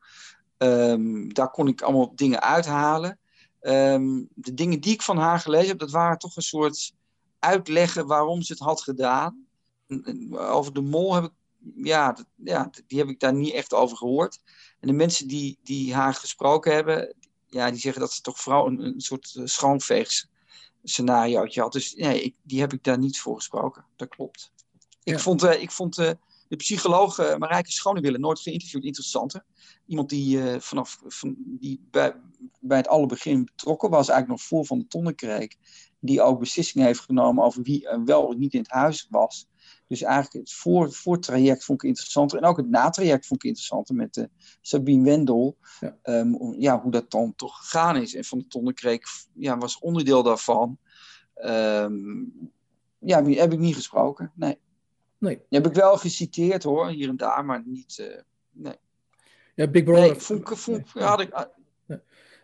Um, 0.58 1.34
daar 1.34 1.52
kon 1.52 1.68
ik 1.68 1.82
allemaal 1.82 2.12
dingen 2.16 2.42
uithalen. 2.42 3.20
Um, 3.66 4.28
de 4.34 4.54
dingen 4.54 4.80
die 4.80 4.94
ik 4.94 5.02
van 5.02 5.18
haar 5.18 5.40
gelezen 5.40 5.68
heb, 5.68 5.80
dat 5.80 5.92
waren 5.92 6.18
toch 6.18 6.36
een 6.36 6.42
soort 6.42 6.94
uitleggen 7.40 8.08
waarom 8.08 8.42
ze 8.42 8.54
het 8.54 8.62
had 8.62 8.82
gedaan. 8.82 9.48
Over 10.32 10.74
de 10.74 10.82
mol 10.82 11.14
heb 11.14 11.24
ik, 11.24 11.32
ja, 11.76 12.18
ja, 12.36 12.70
die 12.88 13.00
heb 13.00 13.10
ik 13.10 13.20
daar 13.20 13.34
niet 13.34 13.54
echt 13.54 13.74
over 13.74 13.98
gehoord. 13.98 14.42
En 14.80 14.88
de 14.88 14.94
mensen 14.94 15.28
die, 15.28 15.58
die 15.64 15.94
haar 15.94 16.14
gesproken 16.14 16.74
hebben, 16.74 17.16
ja, 17.50 17.70
die 17.70 17.80
zeggen 17.80 18.02
dat 18.02 18.12
ze 18.12 18.22
toch 18.22 18.40
vooral 18.40 18.68
een, 18.68 18.86
een 18.86 19.02
soort 19.02 19.36
eh, 19.36 19.46
schoonveegs 19.46 20.28
scenariootje 20.84 21.62
had. 21.62 21.72
Dus 21.72 21.94
nee, 21.94 22.24
ik, 22.24 22.36
die 22.42 22.60
heb 22.60 22.74
ik 22.74 22.84
daar 22.84 22.98
niet 22.98 23.20
voor 23.20 23.36
gesproken. 23.36 23.86
Dat 23.96 24.08
klopt. 24.08 24.52
Ik 25.04 25.20
vond, 25.20 25.44
uh, 25.44 25.62
ik 25.62 25.72
vond 25.72 25.98
uh, 25.98 26.12
de 26.54 26.60
psycholoog 26.60 27.20
uh, 27.20 27.36
Marijke 27.38 27.72
Schonewille 27.72 28.18
nooit 28.18 28.40
geïnterviewd 28.40 28.84
interessanter. 28.84 29.46
Iemand 29.86 30.10
die 30.10 30.60
vanaf 30.60 31.02
van, 31.08 31.36
die 31.38 31.88
bij, 31.92 32.16
bij 32.60 32.78
het 32.78 32.88
alle 32.88 33.06
begin 33.06 33.46
betrokken 33.46 33.90
was, 33.90 34.10
eigenlijk 34.10 34.40
nog 34.40 34.48
voor 34.48 34.66
Van 34.66 34.80
de 34.80 34.88
Tonnekreek, 34.88 35.58
die 36.00 36.22
ook 36.22 36.40
beslissingen 36.40 36.88
heeft 36.88 37.00
genomen 37.00 37.44
over 37.44 37.62
wie 37.62 37.88
wel 38.06 38.24
of 38.24 38.36
niet 38.36 38.54
in 38.54 38.60
het 38.60 38.72
huis 38.72 39.08
was. 39.10 39.48
Dus 39.88 40.02
eigenlijk 40.02 40.34
het 40.34 40.54
voor, 40.54 40.92
voortraject 40.92 41.64
vond 41.64 41.84
ik 41.84 41.90
interessanter. 41.90 42.38
En 42.38 42.46
ook 42.46 42.58
het 42.58 42.70
natraject 42.70 43.28
vond 43.28 43.44
ik 43.44 43.50
interessanter 43.50 43.96
met 43.96 44.18
uh, 44.18 44.26
Sabine 44.62 45.04
Wendel. 45.04 45.58
Ja. 45.80 45.98
Um, 46.04 46.56
ja, 46.60 46.82
hoe 46.82 46.92
dat 46.92 47.12
dan 47.12 47.36
toch 47.36 47.58
gegaan 47.58 47.96
is. 47.96 48.16
En 48.16 48.24
Van 48.24 48.38
de 48.38 48.48
Tonnekreek 48.48 49.06
ja, 49.34 49.58
was 49.58 49.80
onderdeel 49.80 50.24
daarvan. 50.24 50.78
Um, 51.46 52.52
ja, 53.00 53.24
heb 53.24 53.54
ik 53.54 53.60
niet 53.60 53.76
gesproken. 53.76 54.32
Nee. 54.36 54.58
Nee. 55.24 55.36
Die 55.36 55.60
heb 55.60 55.68
ik 55.68 55.74
wel 55.74 55.98
geciteerd 55.98 56.64
hoor, 56.64 56.88
hier 56.88 57.10
en 57.10 57.18
daar, 57.18 57.46
maar 57.46 57.64
niet. 57.66 57.98
Uh, 58.02 58.08
nee. 58.52 58.76
Ja, 59.56 59.68
Big 59.68 59.84
Brother. 59.84 60.02
Nee, 60.02 60.16
vond, 60.16 60.60
vond, 60.60 60.94
nee. 60.96 61.04
had 61.04 61.22
ik, 61.22 61.50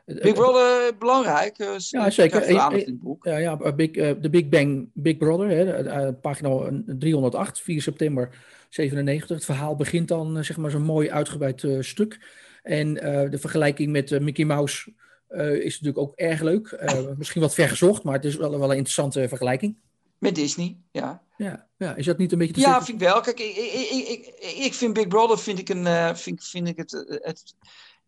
Big 0.06 0.34
Brother 0.34 0.98
belangrijk. 0.98 1.60
Uh, 1.60 1.78
ja, 1.78 2.10
zeker. 2.10 2.52
Ja, 2.52 3.38
ja 3.38 3.74
Big, 3.74 3.96
uh, 3.96 4.12
de 4.22 4.30
Big 4.30 4.50
Bang 4.50 4.90
Big 4.94 5.18
Brother, 5.18 5.50
hè, 5.50 5.84
uh, 6.08 6.14
pagina 6.22 6.82
308, 6.86 7.62
4 7.62 7.82
september 7.82 8.30
97. 8.70 9.36
Het 9.36 9.46
verhaal 9.46 9.76
begint 9.76 10.08
dan 10.08 10.44
zeg 10.44 10.58
maar 10.58 10.72
zo'n 10.72 10.82
mooi 10.82 11.12
uitgebreid 11.12 11.68
stuk. 11.80 12.20
En 12.64 12.94
de 13.30 13.38
vergelijking 13.40 13.92
met 13.92 14.20
Mickey 14.20 14.46
Mouse 14.46 14.94
is 15.38 15.80
natuurlijk 15.80 15.98
ook 15.98 16.16
erg 16.16 16.42
leuk. 16.42 16.90
misschien 17.18 17.42
wat 17.42 17.54
vergezocht, 17.54 18.04
maar 18.04 18.14
het 18.14 18.26
is 18.26 18.36
wel, 18.36 18.50
wel 18.50 18.72
een 18.72 18.78
interessante 18.78 19.28
vergelijking. 19.28 19.78
Met 20.20 20.36
Disney, 20.36 20.78
ja. 20.92 21.24
Ja, 21.38 21.68
ja. 21.78 21.96
is 21.96 22.06
dat 22.06 22.18
niet 22.18 22.32
een 22.32 22.38
beetje 22.38 22.54
te 22.54 22.60
Ja, 22.60 22.84
vind 22.84 23.02
ik 23.02 23.08
wel. 23.08 23.22
Kijk, 23.22 23.40
ik, 23.40 23.56
ik, 23.56 24.08
ik, 24.08 24.36
ik, 24.56 24.74
vind 24.74 24.94
Big 24.94 25.08
Brother 25.08 25.40
vind 25.40 25.60
ik 25.60 25.70
een, 25.70 26.18
vind, 26.18 26.44
vind 26.44 26.68
ik 26.68 26.78
het, 26.78 26.92
het 27.08 27.56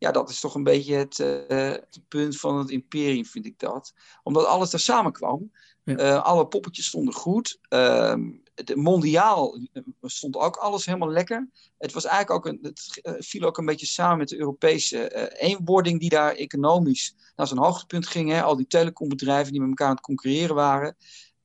ja, 0.01 0.12
dat 0.12 0.30
is 0.30 0.39
toch 0.39 0.55
een 0.55 0.64
beetje 0.64 0.95
het, 0.95 1.20
uh, 1.20 1.38
het, 1.47 2.01
punt 2.07 2.39
van 2.39 2.57
het 2.57 2.70
imperium, 2.70 3.26
vind 3.26 3.45
ik 3.45 3.59
dat. 3.59 3.93
Omdat 4.24 4.45
alles 4.45 4.70
daar 4.70 4.80
samenkwam. 4.80 5.51
Ja. 5.84 5.99
Uh, 5.99 6.24
alle 6.24 6.47
poppetjes 6.47 6.86
stonden 6.86 7.14
goed. 7.14 7.59
De 7.70 8.76
mondiaal 8.76 9.59
eh, 9.74 9.84
stond 10.01 10.36
ook 10.36 10.55
alles 10.55 10.86
helemaal 10.86 11.12
lekker. 11.12 11.49
Het 11.78 11.93
was 11.93 12.05
eigenlijk 12.05 12.47
ook 12.47 12.53
een, 12.53 12.59
het 12.62 13.01
viel 13.26 13.45
ook 13.45 13.57
een 13.57 13.66
beetje 13.66 13.86
samen 13.86 14.18
met 14.18 14.28
de 14.28 14.38
Europese 14.38 15.30
eenwording 15.38 15.99
die 15.99 16.09
daar 16.09 16.36
economisch 16.36 17.16
naar 17.36 17.47
zijn 17.47 17.59
hoogtepunt 17.59 18.07
ging. 18.07 18.30
Hè? 18.30 18.41
Al 18.41 18.55
die 18.55 18.68
telecombedrijven 18.68 19.51
die 19.51 19.62
met 19.62 19.70
elkaar 19.70 19.88
aan 19.88 19.95
het 19.95 20.03
concurreren 20.03 20.55
waren. 20.55 20.95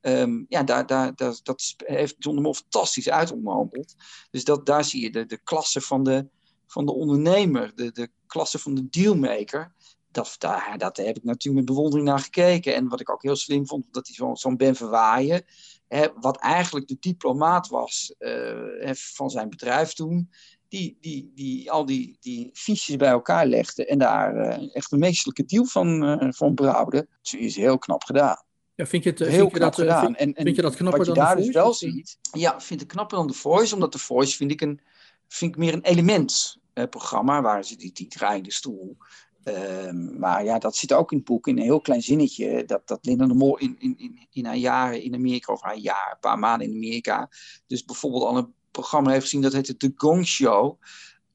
Um, 0.07 0.45
ja, 0.49 0.63
daar, 0.63 0.85
daar, 0.85 1.15
dat 1.15 1.73
heeft 1.77 2.15
John 2.19 2.35
de 2.35 2.41
Mol 2.41 2.53
fantastisch 2.53 3.09
uitonderhandeld. 3.09 3.95
Dus 4.31 4.43
dat, 4.43 4.65
daar 4.65 4.83
zie 4.83 5.01
je 5.01 5.11
de, 5.11 5.25
de 5.25 5.37
klasse 5.43 5.81
van 5.81 6.03
de, 6.03 6.27
van 6.67 6.85
de 6.85 6.93
ondernemer, 6.93 7.75
de, 7.75 7.91
de 7.91 8.09
klasse 8.27 8.59
van 8.59 8.75
de 8.75 8.89
dealmaker. 8.89 9.73
Dat, 10.11 10.35
daar, 10.37 10.77
dat 10.77 10.97
heb 10.97 11.17
ik 11.17 11.23
natuurlijk 11.23 11.65
met 11.65 11.75
bewondering 11.75 12.07
naar 12.07 12.19
gekeken. 12.19 12.75
En 12.75 12.87
wat 12.87 12.99
ik 12.99 13.09
ook 13.09 13.23
heel 13.23 13.35
slim 13.35 13.67
vond, 13.67 13.85
dat 13.91 14.07
hij 14.07 14.15
zo'n 14.15 14.37
zo 14.37 14.55
Ben 14.55 14.75
Verwaaien, 14.75 15.45
hè, 15.87 16.07
wat 16.15 16.37
eigenlijk 16.37 16.87
de 16.87 16.97
diplomaat 16.99 17.67
was 17.67 18.15
uh, 18.19 18.91
van 18.93 19.29
zijn 19.29 19.49
bedrijf 19.49 19.93
toen, 19.93 20.29
die, 20.67 20.97
die, 21.01 21.31
die 21.35 21.71
al 21.71 21.85
die, 21.85 22.17
die 22.19 22.49
fiches 22.53 22.95
bij 22.95 23.09
elkaar 23.09 23.45
legde 23.45 23.85
en 23.85 23.97
daar 23.97 24.35
uh, 24.35 24.75
echt 24.75 24.91
een 24.91 24.99
meestelijke 24.99 25.45
deal 25.45 25.65
van, 25.65 26.03
uh, 26.03 26.31
van 26.31 26.53
brouwde. 26.53 27.07
Dus 27.21 27.33
is 27.33 27.55
heel 27.55 27.77
knap 27.77 28.03
gedaan. 28.03 28.45
Ja, 28.77 28.85
vind 28.85 29.03
je 29.03 29.09
het 29.09 29.19
heel 29.19 29.29
vind 29.29 29.51
je 29.51 29.57
knap 29.57 29.75
dat, 29.75 29.75
gedaan? 29.75 30.05
Vind, 30.05 30.17
en, 30.17 30.33
en 30.33 30.43
vind 30.43 30.55
je 30.55 30.61
dat 30.61 30.75
knapper 30.75 30.97
wat 30.97 31.07
je 31.07 31.13
dan 31.13 31.23
daar 31.23 31.35
de 31.35 31.41
dus 31.41 31.53
wel 31.53 31.73
ziet, 31.73 32.17
ja, 32.31 32.61
vind 32.61 32.81
ik 32.81 32.87
knapper 32.87 33.17
dan 33.17 33.27
de 33.27 33.33
Voice, 33.33 33.73
omdat 33.73 33.91
de 33.91 33.99
Voice 33.99 34.35
vind 34.35 34.51
ik 34.51 34.61
een 34.61 34.79
vind 35.27 35.51
ik 35.51 35.57
meer 35.57 35.73
een 35.73 35.83
elementprogramma, 35.83 37.41
waar 37.41 37.65
ze 37.65 37.75
die, 37.75 37.91
die 37.93 38.07
draaiende 38.07 38.51
stoel. 38.51 38.97
Um, 39.43 40.19
maar 40.19 40.43
ja, 40.43 40.59
dat 40.59 40.75
zit 40.75 40.93
ook 40.93 41.11
in 41.11 41.17
het 41.17 41.25
boek, 41.25 41.47
in 41.47 41.57
een 41.57 41.63
heel 41.63 41.81
klein 41.81 42.01
zinnetje, 42.01 42.65
dat, 42.65 42.87
dat 42.87 43.05
Linda 43.05 43.25
de 43.25 43.33
Mol 43.33 43.57
in, 43.57 43.75
in, 43.79 43.95
in, 43.97 44.27
in 44.31 44.45
haar 44.45 44.55
jaren 44.55 45.01
in 45.01 45.13
Amerika, 45.13 45.53
of 45.53 45.61
haar 45.61 45.77
jaar, 45.77 46.11
een 46.11 46.19
paar 46.19 46.39
maanden 46.39 46.67
in 46.67 46.73
Amerika, 46.73 47.29
dus 47.67 47.85
bijvoorbeeld 47.85 48.23
al 48.23 48.37
een 48.37 48.53
programma 48.71 49.11
heeft 49.11 49.23
gezien, 49.23 49.41
dat 49.41 49.53
heette 49.53 49.77
The 49.77 49.91
Gong 49.95 50.27
Show. 50.27 50.79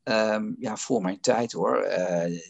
Um, 0.04 0.56
ja, 0.58 0.76
voor 0.76 1.02
mijn 1.02 1.20
tijd 1.20 1.52
hoor. 1.52 1.86
Uh, 1.86 2.40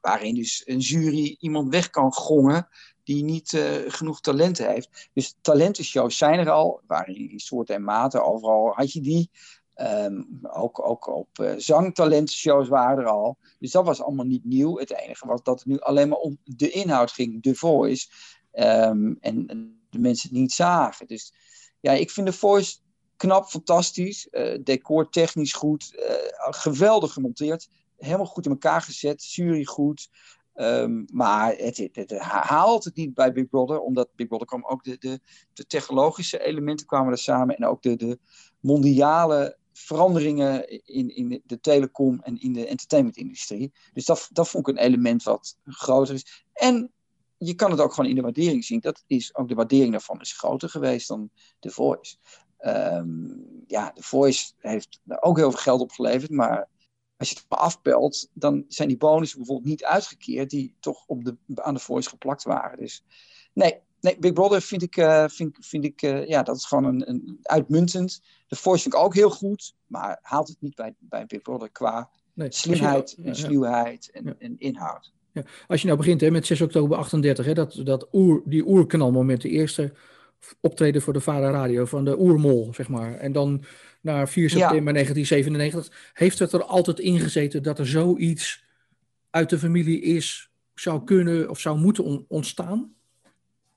waarin 0.00 0.34
dus 0.34 0.62
een 0.64 0.78
jury 0.78 1.36
iemand 1.40 1.68
weg 1.68 1.90
kan 1.90 2.12
gongen 2.12 2.68
die 3.04 3.24
niet 3.24 3.52
uh, 3.52 3.64
genoeg 3.86 4.20
talent 4.20 4.58
heeft. 4.58 5.10
Dus 5.12 5.34
talentenshows 5.40 6.16
zijn 6.16 6.38
er 6.38 6.50
al, 6.50 6.80
waarin 6.86 7.30
in 7.30 7.40
soorten 7.40 7.74
en 7.74 7.84
maten, 7.84 8.24
overal 8.24 8.72
had 8.74 8.92
je 8.92 9.00
die. 9.00 9.30
Um, 9.76 10.38
ook, 10.42 10.86
ook 10.86 11.06
op 11.06 11.38
uh, 11.40 11.52
zangtalentshows 11.56 12.68
waren 12.68 13.04
er 13.04 13.10
al. 13.10 13.36
Dus 13.58 13.70
dat 13.70 13.84
was 13.84 14.02
allemaal 14.02 14.24
niet 14.24 14.44
nieuw. 14.44 14.78
Het 14.78 14.90
enige 14.90 15.26
was 15.26 15.42
dat 15.42 15.58
het 15.58 15.68
nu 15.68 15.78
alleen 15.78 16.08
maar 16.08 16.18
om 16.18 16.38
de 16.44 16.70
inhoud 16.70 17.10
ging, 17.10 17.42
de 17.42 17.54
voice. 17.54 18.08
Um, 18.52 19.16
en, 19.20 19.46
de 19.90 19.98
mensen 19.98 20.28
het 20.28 20.38
niet 20.38 20.52
zagen. 20.52 21.06
Dus 21.06 21.32
ja, 21.80 21.92
ik 21.92 22.10
vind 22.10 22.26
de 22.26 22.32
voice 22.32 22.76
knap, 23.16 23.46
fantastisch. 23.46 24.28
Uh, 24.30 24.58
decor 24.64 25.08
technisch 25.08 25.52
goed. 25.52 25.92
Geweldig 26.50 27.12
gemonteerd. 27.12 27.68
Helemaal 27.96 28.26
goed 28.26 28.44
in 28.44 28.50
elkaar 28.50 28.82
gezet. 28.82 29.32
Jury 29.32 29.64
goed. 29.64 30.08
Um, 30.54 31.06
maar 31.12 31.54
het, 31.56 31.76
het, 31.76 31.96
het, 31.96 32.18
haalt 32.18 32.84
het 32.84 32.96
niet 32.96 33.14
bij 33.14 33.32
Big 33.32 33.48
Brother, 33.48 33.80
omdat 33.80 34.08
Big 34.16 34.26
Brother 34.26 34.46
kwam 34.46 34.64
ook 34.64 34.84
de, 34.84 34.98
de, 34.98 35.20
de 35.52 35.66
technologische 35.66 36.44
elementen 36.44 36.86
kwamen 36.86 37.12
er 37.12 37.18
samen 37.18 37.56
en 37.56 37.66
ook 37.66 37.82
de, 37.82 37.96
de 37.96 38.18
mondiale 38.60 39.56
veranderingen 39.72 40.68
in, 40.86 41.16
in 41.16 41.42
de 41.44 41.60
telecom 41.60 42.20
en 42.20 42.40
in 42.40 42.52
de 42.52 42.66
entertainmentindustrie. 42.66 43.72
Dus 43.92 44.04
dat, 44.04 44.28
dat 44.32 44.48
vond 44.48 44.68
ik 44.68 44.74
een 44.74 44.82
element 44.82 45.22
wat 45.22 45.56
groter 45.64 46.14
is. 46.14 46.44
En 46.52 46.92
je 47.38 47.54
kan 47.54 47.70
het 47.70 47.80
ook 47.80 47.94
gewoon 47.94 48.10
in 48.10 48.16
de 48.16 48.22
waardering 48.22 48.64
zien. 48.64 48.80
Dat 48.80 49.04
is, 49.06 49.34
ook 49.34 49.48
de 49.48 49.54
waardering 49.54 49.90
daarvan 49.90 50.20
is 50.20 50.32
groter 50.32 50.68
geweest 50.68 51.08
dan 51.08 51.30
The 51.58 51.70
Voice. 51.70 52.16
Um, 52.60 53.64
ja, 53.66 53.92
The 53.92 54.02
Voice 54.02 54.52
heeft 54.58 55.00
ook 55.06 55.36
heel 55.36 55.50
veel 55.50 55.60
geld 55.60 55.80
opgeleverd, 55.80 56.30
maar 56.30 56.68
als 57.22 57.30
je 57.30 57.36
het 57.40 57.46
maar 57.48 57.58
afpelt, 57.58 58.28
dan 58.32 58.64
zijn 58.68 58.88
die 58.88 58.96
bonussen 58.96 59.38
bijvoorbeeld 59.38 59.68
niet 59.68 59.84
uitgekeerd 59.84 60.50
die 60.50 60.74
toch 60.80 61.06
op 61.06 61.24
de, 61.24 61.36
aan 61.54 61.74
de 61.74 61.80
Voice 61.80 62.08
geplakt 62.08 62.42
waren. 62.42 62.78
Dus 62.78 63.04
nee, 63.52 63.80
Nee, 64.00 64.18
Big 64.18 64.32
Brother 64.32 64.62
vind 64.62 64.82
ik, 64.82 64.96
uh, 64.96 65.24
vind, 65.28 65.56
vind 65.60 65.84
ik 65.84 66.02
uh, 66.02 66.28
ja, 66.28 66.42
dat 66.42 66.56
is 66.56 66.64
gewoon 66.64 66.84
een, 66.84 67.08
een 67.08 67.38
uitmuntend. 67.42 68.22
De 68.46 68.56
Voice 68.56 68.82
vind 68.82 68.94
ik 68.94 69.00
ook 69.00 69.14
heel 69.14 69.30
goed, 69.30 69.74
maar 69.86 70.18
haalt 70.22 70.48
het 70.48 70.56
niet 70.60 70.74
bij, 70.74 70.94
bij 70.98 71.26
Big 71.26 71.42
Brother 71.42 71.70
qua 71.70 72.10
nee, 72.32 72.52
slimheid 72.52 73.16
en 73.24 73.36
sluwheid 73.36 74.10
en, 74.10 74.24
ja. 74.24 74.34
en 74.38 74.54
inhoud. 74.58 75.12
Ja. 75.32 75.44
Als 75.66 75.80
je 75.80 75.86
nou 75.86 75.98
begint 75.98 76.20
hè, 76.20 76.30
met 76.30 76.46
6 76.46 76.60
oktober 76.60 76.96
38, 76.96 77.44
hè, 77.44 77.54
dat, 77.54 77.80
dat 77.84 78.08
oer, 78.12 78.42
die 78.44 78.66
oerknalmoment, 78.66 79.40
de 79.40 79.48
eerste 79.48 79.92
optreden 80.60 81.02
voor 81.02 81.12
de 81.12 81.20
Vara 81.20 81.50
Radio 81.50 81.84
van 81.84 82.04
de 82.04 82.20
oermol, 82.20 82.70
zeg 82.74 82.88
maar. 82.88 83.14
En 83.14 83.32
dan 83.32 83.64
naar 84.02 84.28
4 84.28 84.50
september 84.50 84.92
1997, 84.92 86.10
heeft 86.12 86.38
het 86.38 86.52
er 86.52 86.64
altijd 86.64 86.98
ingezeten 86.98 87.62
dat 87.62 87.78
er 87.78 87.86
zoiets 87.86 88.64
uit 89.30 89.50
de 89.50 89.58
familie 89.58 90.00
is, 90.00 90.50
zou 90.74 91.04
kunnen 91.04 91.50
of 91.50 91.60
zou 91.60 91.78
moeten 91.78 92.24
ontstaan? 92.28 92.94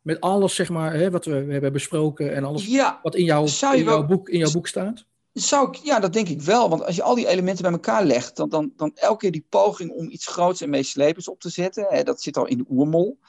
met 0.06 0.22
alles 0.22 0.56
zeg 0.56 0.70
maar, 0.70 0.94
hè, 0.94 1.12
wat 1.12 1.26
we, 1.26 1.44
we, 1.44 1.52
hebben 1.52 1.74
besproken 1.74 2.36
en 2.36 2.44
alles 2.44 2.66
ja, 2.66 3.00
wat 3.04 3.16
in, 3.16 3.24
jouw, 3.24 3.46
in, 3.74 3.84
jouw 3.84 4.06
boek, 4.06 4.30
in 4.30 4.38
jouw 4.38 4.52
boek 4.52 4.68
staat? 4.68 5.06
Zou 5.34 5.68
ik, 5.68 5.76
ja, 5.76 6.00
dat 6.00 6.14
denk 6.14 6.30
ik 6.30 6.42
wel. 6.42 6.70
Want 6.70 6.86
als 6.86 6.96
je 6.96 7.04
al 7.04 7.16
die 7.16 7.28
elementen 7.28 7.64
bij 7.64 7.72
elkaar 7.72 8.06
legt, 8.06 8.36
dan, 8.36 8.50
dan, 8.50 8.74
dan 8.76 8.92
elke 8.96 9.18
keer 9.18 9.32
die 9.32 9.46
poging 9.50 9.92
om 9.92 10.10
iets 10.10 10.28
groots 10.28 10.62
en 10.62 10.70
meeslepends 10.70 11.28
op 11.28 11.40
te 11.40 11.50
zetten, 11.50 11.86
hè, 11.90 12.04
dat 12.04 12.22
zit 12.22 12.38
al 12.38 12.46
in 12.46 12.58
de 12.58 12.66
oermol. 12.70 13.20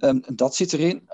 Um, 0.00 0.22
dat 0.34 0.54
zit 0.54 0.72
erin. 0.72 1.08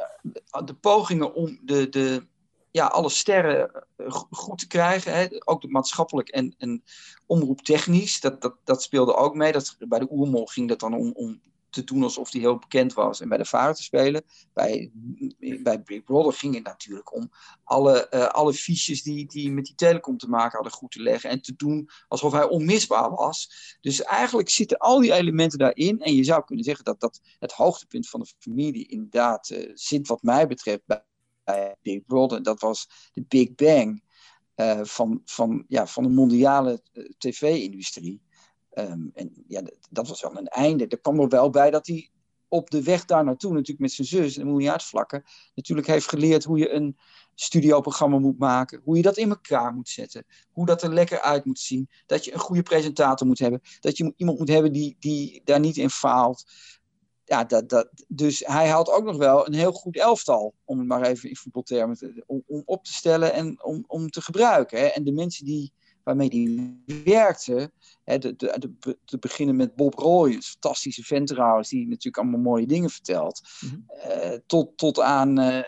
Eh, 0.51 0.65
de 0.65 0.75
pogingen 0.75 1.35
om 1.35 1.59
de, 1.63 1.89
de, 1.89 2.27
ja, 2.73 2.87
alle 2.87 3.09
sterren 3.09 3.87
eh, 3.97 4.23
goed 4.31 4.59
te 4.59 4.67
krijgen, 4.67 5.13
hè, 5.15 5.27
ook 5.45 5.69
maatschappelijk 5.69 6.29
en, 6.29 6.55
en 6.59 6.85
omroeptechnisch, 7.27 8.21
dat, 8.21 8.43
dat, 8.43 8.57
dat 8.65 8.83
speelde 8.83 9.15
ook 9.15 9.35
mee. 9.35 9.53
Dat, 9.53 9.77
bij 9.79 9.99
de 9.99 10.09
oermol 10.11 10.47
ging 10.47 10.69
dat 10.69 10.81
dan 10.81 10.95
om, 10.95 11.13
om 11.13 11.41
te 11.71 11.85
doen 11.85 12.03
alsof 12.03 12.33
hij 12.33 12.41
heel 12.41 12.59
bekend 12.59 12.93
was 12.93 13.21
en 13.21 13.29
bij 13.29 13.39
de 13.39 13.45
vader 13.45 13.75
te 13.75 13.83
spelen. 13.83 14.25
Bij, 14.53 14.91
bij 15.63 15.83
Big 15.83 16.05
Brother 16.05 16.33
ging 16.33 16.55
het 16.55 16.65
natuurlijk 16.65 17.15
om 17.15 17.31
alle, 17.65 18.07
uh, 18.11 18.27
alle 18.27 18.53
fiches 18.53 19.03
die, 19.03 19.27
die 19.27 19.51
met 19.51 19.65
die 19.65 19.75
telecom 19.75 20.19
te 20.19 20.29
maken 20.29 20.55
hadden 20.55 20.73
goed 20.73 20.91
te 20.91 21.03
leggen 21.03 21.31
en 21.31 21.43
te 21.43 21.57
doen 21.57 21.89
alsof 22.09 22.33
hij 22.33 22.49
onmisbaar 22.49 23.11
was. 23.11 23.49
Dus 23.81 24.03
eigenlijk 24.03 24.49
zitten 24.51 24.79
al 24.79 25.01
die 25.01 25.13
elementen 25.13 25.59
daarin 25.59 26.01
en 26.01 26.15
je 26.15 26.25
zou 26.25 26.45
kunnen 26.45 26.65
zeggen 26.65 26.85
dat 26.85 27.01
dat 27.01 27.21
het 27.39 27.53
hoogtepunt 27.53 28.09
van 28.09 28.21
de 28.21 28.33
familie 28.39 28.87
inderdaad 28.87 29.51
uh, 29.51 29.71
zit 29.75 30.09
wat 30.09 30.23
mij 30.23 30.47
betreft 30.47 30.83
bij, 30.87 31.05
bij 31.45 31.77
Big 31.83 32.05
Brother. 32.07 32.43
Dat 32.43 32.61
was 32.61 33.11
de 33.13 33.25
Big 33.29 33.55
Bang. 33.55 34.03
Uh, 34.57 34.81
van, 34.83 35.21
van, 35.25 35.65
ja, 35.69 35.87
van 35.87 36.03
de 36.03 36.09
mondiale 36.09 36.83
tv-industrie. 37.19 38.21
Um, 38.75 39.11
en 39.15 39.45
ja, 39.47 39.63
dat 39.91 40.09
was 40.09 40.23
wel 40.23 40.37
een 40.37 40.47
einde. 40.47 40.87
Er 40.87 41.01
kwam 41.01 41.21
er 41.21 41.29
wel 41.29 41.51
bij 41.51 41.71
dat 41.71 41.87
hij 41.87 42.11
op 42.49 42.71
de 42.71 42.83
weg 42.83 43.05
daar 43.05 43.25
naartoe, 43.25 43.53
natuurlijk 43.53 43.81
met 43.81 43.93
zijn 43.93 44.09
zus, 44.09 44.37
en 44.37 44.47
moet 44.47 44.63
je 44.63 44.73
uitvlakken, 44.73 45.25
natuurlijk 45.55 45.87
heeft 45.87 46.09
geleerd 46.09 46.45
hoe 46.45 46.59
je 46.59 46.71
een 46.71 46.97
studioprogramma 47.35 48.19
moet 48.19 48.39
maken, 48.39 48.81
hoe 48.85 48.97
je 48.97 49.03
dat 49.03 49.17
in 49.17 49.29
elkaar 49.29 49.75
moet 49.75 49.89
zetten, 49.89 50.25
hoe 50.51 50.67
dat 50.67 50.83
er 50.83 50.93
lekker 50.93 51.21
uit 51.21 51.45
moet 51.45 51.59
zien, 51.59 51.89
dat 52.07 52.25
je 52.25 52.33
een 52.33 52.39
goede 52.39 52.63
presentator 52.63 53.27
moet 53.27 53.39
hebben, 53.39 53.61
dat 53.81 53.97
je 53.97 54.13
iemand 54.17 54.39
moet 54.39 54.49
hebben 54.49 54.73
die, 54.73 54.97
die 54.99 55.41
daar 55.45 55.61
niet 55.61 55.77
in 55.77 55.91
faalt. 55.91 56.45
Ja, 57.33 57.45
dat, 57.45 57.69
dat, 57.69 57.89
dus 58.09 58.43
hij 58.47 58.69
had 58.69 58.91
ook 58.91 59.05
nog 59.05 59.17
wel 59.17 59.47
een 59.47 59.55
heel 59.55 59.73
goed 59.73 59.97
elftal, 59.97 60.55
om 60.65 60.79
het 60.79 60.87
maar 60.87 61.03
even 61.03 61.29
in 61.29 61.37
voetbaltermen 61.37 61.97
te, 61.97 62.25
om, 62.27 62.43
om 62.47 62.63
op 62.65 62.85
te 62.85 62.93
stellen 62.93 63.33
en 63.33 63.65
om, 63.65 63.85
om 63.87 64.11
te 64.11 64.21
gebruiken. 64.21 64.79
Hè. 64.79 64.87
En 64.87 65.05
de 65.05 65.13
mensen 65.13 65.45
die, 65.45 65.73
waarmee 66.03 66.29
hij 66.29 67.03
werkte, 67.05 67.73
hè, 68.05 68.19
de, 68.19 68.37
de, 68.37 68.75
de, 68.81 68.99
te 69.05 69.19
beginnen 69.19 69.57
met 69.57 69.77
Bob 69.77 69.95
Roy, 69.95 70.33
een 70.33 70.43
fantastische 70.43 71.03
vent 71.03 71.27
trouwens, 71.27 71.69
die 71.69 71.89
natuurlijk 71.89 72.17
allemaal 72.17 72.41
mooie 72.41 72.67
dingen 72.67 72.91
vertelt, 72.91 73.41
mm 73.61 73.87
tot, 74.47 74.77
tot 74.77 75.01
aan, 75.01 75.41
uh, 75.41 75.63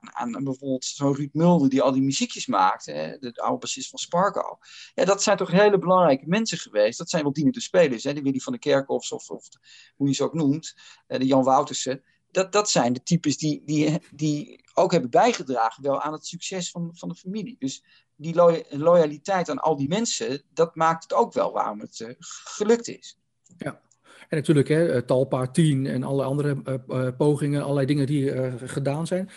aan, 0.00 0.30
bijvoorbeeld 0.32 0.84
zo'n 0.84 1.14
Ruud 1.14 1.32
Mulder 1.32 1.68
die 1.68 1.82
al 1.82 1.92
die 1.92 2.02
muziekjes 2.02 2.46
maakte, 2.46 2.92
hè, 2.92 3.18
de 3.18 3.34
oude 3.34 3.58
bassist 3.58 3.90
van 3.90 3.98
Sparko. 3.98 4.58
Ja, 4.94 5.04
dat 5.04 5.22
zijn 5.22 5.36
toch 5.36 5.50
hele 5.50 5.78
belangrijke 5.78 6.26
mensen 6.26 6.58
geweest. 6.58 6.98
Dat 6.98 7.10
zijn 7.10 7.22
wel 7.22 7.32
dienende 7.32 7.60
spelers, 7.60 8.04
hè, 8.04 8.12
de 8.12 8.22
Willy 8.22 8.38
van 8.38 8.52
de 8.52 8.58
Kerkhoffs 8.58 9.12
of, 9.12 9.30
of 9.30 9.48
hoe 9.96 10.08
je 10.08 10.14
ze 10.14 10.24
ook 10.24 10.34
noemt, 10.34 10.74
de 11.06 11.26
Jan 11.26 11.44
Woutersen. 11.44 12.02
Dat, 12.30 12.52
dat 12.52 12.70
zijn 12.70 12.92
de 12.92 13.02
types 13.02 13.36
die, 13.36 13.62
die, 13.64 14.00
die 14.14 14.64
ook 14.74 14.92
hebben 14.92 15.10
bijgedragen 15.10 15.82
wel 15.82 16.00
aan 16.00 16.12
het 16.12 16.26
succes 16.26 16.70
van, 16.70 16.90
van 16.94 17.08
de 17.08 17.14
familie. 17.14 17.56
Dus 17.58 17.84
die 18.16 18.34
loyaliteit 18.70 19.48
aan 19.48 19.58
al 19.58 19.76
die 19.76 19.88
mensen, 19.88 20.42
dat 20.52 20.74
maakt 20.74 21.02
het 21.02 21.12
ook 21.12 21.32
wel 21.32 21.52
waarom 21.52 21.80
het 21.80 21.98
uh, 21.98 22.14
gelukt 22.18 22.88
is. 22.88 23.18
Ja, 23.56 23.80
en 24.28 24.36
natuurlijk, 24.36 24.68
hè, 24.68 24.88
eh, 24.88 25.02
Talpa 25.02 25.46
10 25.46 25.86
en 25.86 26.02
alle 26.02 26.24
andere 26.24 26.56
uh, 26.68 26.74
uh, 26.88 27.08
pogingen, 27.16 27.62
allerlei 27.62 27.86
dingen 27.86 28.06
die 28.06 28.32
gedaan 28.66 29.06
zijn. 29.06 29.28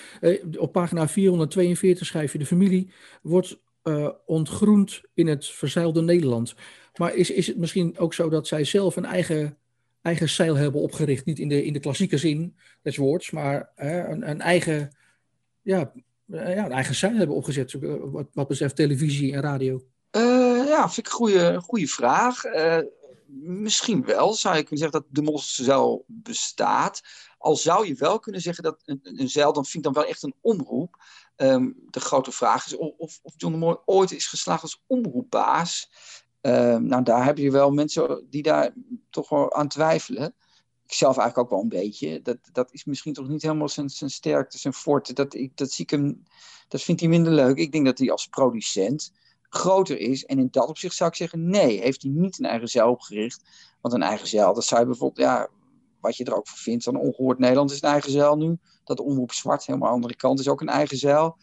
op 0.58 0.72
pagina 0.72 1.08
442 1.08 2.08
schrijf 2.08 2.32
je: 2.32 2.38
De 2.38 2.46
familie 2.46 2.92
wordt 3.22 3.60
ontgroend 4.26 5.02
in 5.14 5.28
het 5.28 5.46
verzeilde 5.46 6.02
Nederland. 6.02 6.56
Maar 6.96 7.16
is, 7.16 7.32
is 7.32 7.48
het 7.48 7.58
misschien 7.58 7.98
ook 7.98 8.14
zo 8.14 8.30
dat 8.30 8.48
zij 8.48 8.64
zelf 8.64 8.96
een 8.96 9.06
eigen, 9.06 9.58
eigen 10.02 10.30
zeil 10.30 10.56
hebben 10.56 10.82
opgericht? 10.82 11.26
Niet 11.26 11.40
in 11.40 11.48
de, 11.48 11.66
in 11.66 11.74
de 11.74 11.80
klassieke 11.80 12.18
zin 12.18 12.56
des 12.82 12.98
woords, 12.98 13.32
maar 13.32 13.72
een, 13.76 14.30
een 14.30 14.42
eigen 14.42 14.98
ja, 15.62 15.92
eh, 16.32 16.56
ja, 16.56 16.66
een 16.66 16.72
eigen 16.72 16.96
site 16.96 17.16
hebben 17.16 17.36
opgezet 17.36 17.76
wat, 18.12 18.28
wat 18.34 18.48
betreft 18.48 18.76
televisie 18.76 19.34
en 19.34 19.42
radio? 19.42 19.82
Ja, 20.68 20.90
vind 20.90 20.98
ik 20.98 21.06
een 21.06 21.18
goede, 21.18 21.60
goede 21.62 21.88
vraag. 21.88 22.44
Misschien 23.42 24.06
wel 24.06 24.34
zou 24.34 24.56
je 24.56 24.64
kunnen 24.64 24.80
zeggen 24.80 25.02
dat 25.02 25.24
de 25.24 25.32
Mosselzeil 25.32 26.04
bestaat. 26.08 27.02
Al 27.38 27.56
zou 27.56 27.88
je 27.88 27.94
wel 27.94 28.20
kunnen 28.20 28.42
zeggen 28.42 28.64
dat 28.64 28.82
een, 28.86 29.00
een 29.02 29.30
zeil, 29.30 29.54
dan 29.54 29.66
vind 29.66 29.86
ik 29.86 29.94
dan 29.94 30.04
wel 30.04 30.12
echt 30.12 30.24
een 30.24 30.36
omroep. 30.42 31.04
Um, 31.36 31.76
de 31.90 32.00
grote 32.00 32.32
vraag 32.32 32.66
is 32.66 32.76
of, 32.76 33.20
of 33.22 33.34
John 33.38 33.60
de 33.60 33.82
ooit 33.86 34.12
is 34.12 34.28
geslaagd 34.28 34.62
als 34.62 34.84
omroepbaas. 34.88 35.92
Um, 36.42 36.86
nou, 36.86 37.04
daar 37.04 37.26
heb 37.26 37.38
je 37.38 37.52
wel 37.52 37.72
mensen 37.72 38.28
die 38.30 38.44
daar 38.44 38.74
toch 39.10 39.30
wel 39.30 39.54
aan 39.54 39.68
twijfelen 39.68 40.36
ik 40.90 40.96
zelf 40.96 41.18
eigenlijk 41.18 41.38
ook 41.38 41.50
wel 41.50 41.64
een 41.64 41.82
beetje. 41.82 42.22
Dat, 42.22 42.38
dat 42.52 42.74
is 42.74 42.86
misschien 42.86 43.14
toch 43.14 43.28
niet 43.28 43.42
helemaal 43.42 43.70
zijn, 43.70 43.90
zijn 43.90 44.10
sterkte, 44.10 44.58
zijn 44.58 44.74
forte. 44.74 45.14
Dat, 45.14 45.34
ik, 45.34 45.58
dat 45.58 45.72
zie 45.72 45.84
ik 45.84 45.90
hem, 45.90 46.24
dat 46.68 46.82
vindt 46.82 47.02
hij 47.02 47.10
minder 47.10 47.34
leuk. 47.34 47.58
Ik 47.58 47.72
denk 47.72 47.86
dat 47.86 47.98
hij 47.98 48.12
als 48.12 48.28
producent 48.28 49.12
groter 49.50 50.00
is. 50.00 50.26
En 50.26 50.40
in 50.40 50.48
dat 50.52 50.68
opzicht 50.68 50.96
zou 50.96 51.10
ik 51.10 51.16
zeggen, 51.16 51.50
nee, 51.50 51.82
heeft 51.82 52.02
hij 52.02 52.12
niet 52.12 52.40
een 52.40 52.46
eigen 52.46 52.68
zeil 52.68 52.90
opgericht. 52.90 53.42
Want 53.82 53.94
een 53.94 54.04
eigen 54.04 54.28
zeil, 54.28 54.54
dat 54.54 54.66
zou 54.66 54.82
je 54.82 54.88
bijvoorbeeld, 54.88 55.28
ja, 55.28 55.50
wat 56.02 56.18
je 56.18 56.24
er 56.24 56.36
ook 56.36 56.48
van 56.48 56.58
vindt, 56.58 56.86
dan 56.86 56.96
ongehoord 56.96 57.40
Nederland 57.40 57.72
is 57.72 57.82
een 57.82 57.90
eigen 57.90 58.12
zeil 58.12 58.38
nu. 58.38 58.58
Dat 58.84 59.00
Omroep 59.00 59.32
Zwart, 59.32 59.66
helemaal 59.66 59.92
andere 59.92 60.16
kant, 60.16 60.40
is 60.40 60.48
ook 60.48 60.62
een 60.62 60.70
eigen 60.70 60.98
zeil. 60.98 61.38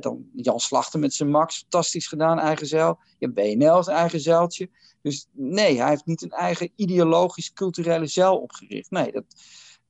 dan 0.00 0.30
Jan 0.34 0.60
Slachter 0.60 0.98
met 0.98 1.14
zijn 1.14 1.30
Max, 1.30 1.58
fantastisch 1.58 2.06
gedaan, 2.06 2.38
eigen 2.38 2.66
zeil. 2.66 2.98
Je 3.18 3.26
hebt 3.26 3.34
BNL, 3.34 3.76
een 3.76 3.94
eigen 3.94 4.20
zeiltje. 4.20 4.70
Dus 5.02 5.28
nee, 5.32 5.78
hij 5.80 5.88
heeft 5.88 6.06
niet 6.06 6.22
een 6.22 6.30
eigen 6.30 6.72
ideologisch 6.76 7.52
culturele 7.52 8.06
zeil 8.06 8.38
opgericht. 8.38 8.90
Nee, 8.90 9.12
dat, 9.12 9.24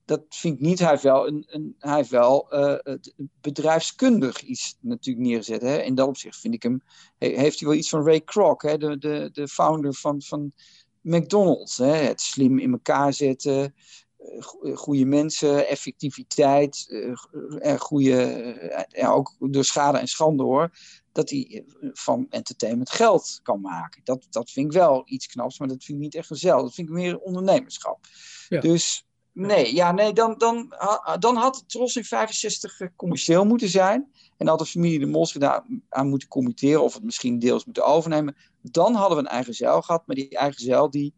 dat 0.06 0.22
vind 0.28 0.54
ik 0.54 0.60
niet. 0.60 0.78
Hij 0.78 0.88
heeft 0.88 1.02
wel, 1.02 1.26
een, 1.26 1.44
een 1.46 1.74
hij 1.78 1.96
heeft 1.96 2.10
wel 2.10 2.46
uh, 2.54 2.94
bedrijfskundig 3.40 4.42
iets 4.42 4.76
natuurlijk 4.80 5.26
neergezet. 5.26 5.62
Hè? 5.62 5.82
In 5.82 5.94
dat 5.94 6.08
opzicht 6.08 6.40
vind 6.40 6.54
ik 6.54 6.62
hem, 6.62 6.82
heeft 7.18 7.58
hij 7.58 7.68
wel 7.68 7.78
iets 7.78 7.88
van 7.88 8.04
Ray 8.04 8.20
Kroc, 8.20 8.62
hè? 8.62 8.78
De, 8.78 8.98
de, 8.98 9.28
de 9.32 9.48
founder 9.48 9.94
van, 9.94 10.22
van 10.22 10.52
McDonald's. 11.00 11.76
Hè? 11.76 11.94
Het 11.94 12.20
slim 12.20 12.58
in 12.58 12.72
elkaar 12.72 13.12
zetten, 13.12 13.74
eh, 14.16 14.76
goede 14.76 15.04
mensen, 15.04 15.68
effectiviteit, 15.68 16.86
uh, 16.88 17.78
goede, 17.78 18.86
ook 19.06 19.36
door 19.38 19.64
schade 19.64 19.98
en 19.98 20.08
schande 20.08 20.42
hoor, 20.42 20.70
dat 21.12 21.30
hij 21.30 21.64
van 21.92 22.26
entertainment 22.30 22.90
geld 22.90 23.40
kan 23.42 23.60
maken. 23.60 24.00
Dat, 24.04 24.26
dat 24.30 24.50
vind 24.50 24.66
ik 24.66 24.78
wel 24.78 25.02
iets 25.04 25.26
knaps, 25.26 25.58
maar 25.58 25.68
dat 25.68 25.84
vind 25.84 25.98
ik 25.98 26.04
niet 26.04 26.14
echt 26.14 26.28
zelf. 26.30 26.62
Dat 26.62 26.74
vind 26.74 26.88
ik 26.88 26.94
meer 26.94 27.18
ondernemerschap. 27.18 28.06
Ja. 28.48 28.60
Dus 28.60 29.05
nee, 29.36 29.74
ja, 29.74 29.92
nee 29.92 30.12
dan, 30.12 30.34
dan, 30.38 30.74
dan 31.18 31.36
had 31.36 31.56
het 31.56 31.68
Tros 31.68 31.96
in 31.96 32.04
65 32.04 32.80
commercieel 32.96 33.44
moeten 33.44 33.68
zijn. 33.68 34.12
En 34.36 34.48
had 34.48 34.58
de 34.58 34.66
familie 34.66 34.98
de 34.98 35.06
Mos 35.06 35.32
daar 35.32 35.66
aan 35.88 36.08
moeten 36.08 36.28
committeren 36.28 36.82
of 36.82 36.94
het 36.94 37.02
misschien 37.02 37.38
deels 37.38 37.64
moeten 37.64 37.84
overnemen. 37.84 38.36
Dan 38.60 38.94
hadden 38.94 39.16
we 39.16 39.22
een 39.22 39.30
eigen 39.30 39.54
zeil 39.54 39.82
gehad, 39.82 40.06
maar 40.06 40.16
die 40.16 40.28
eigen 40.28 40.60
zeil 40.60 40.90
die, 40.90 41.14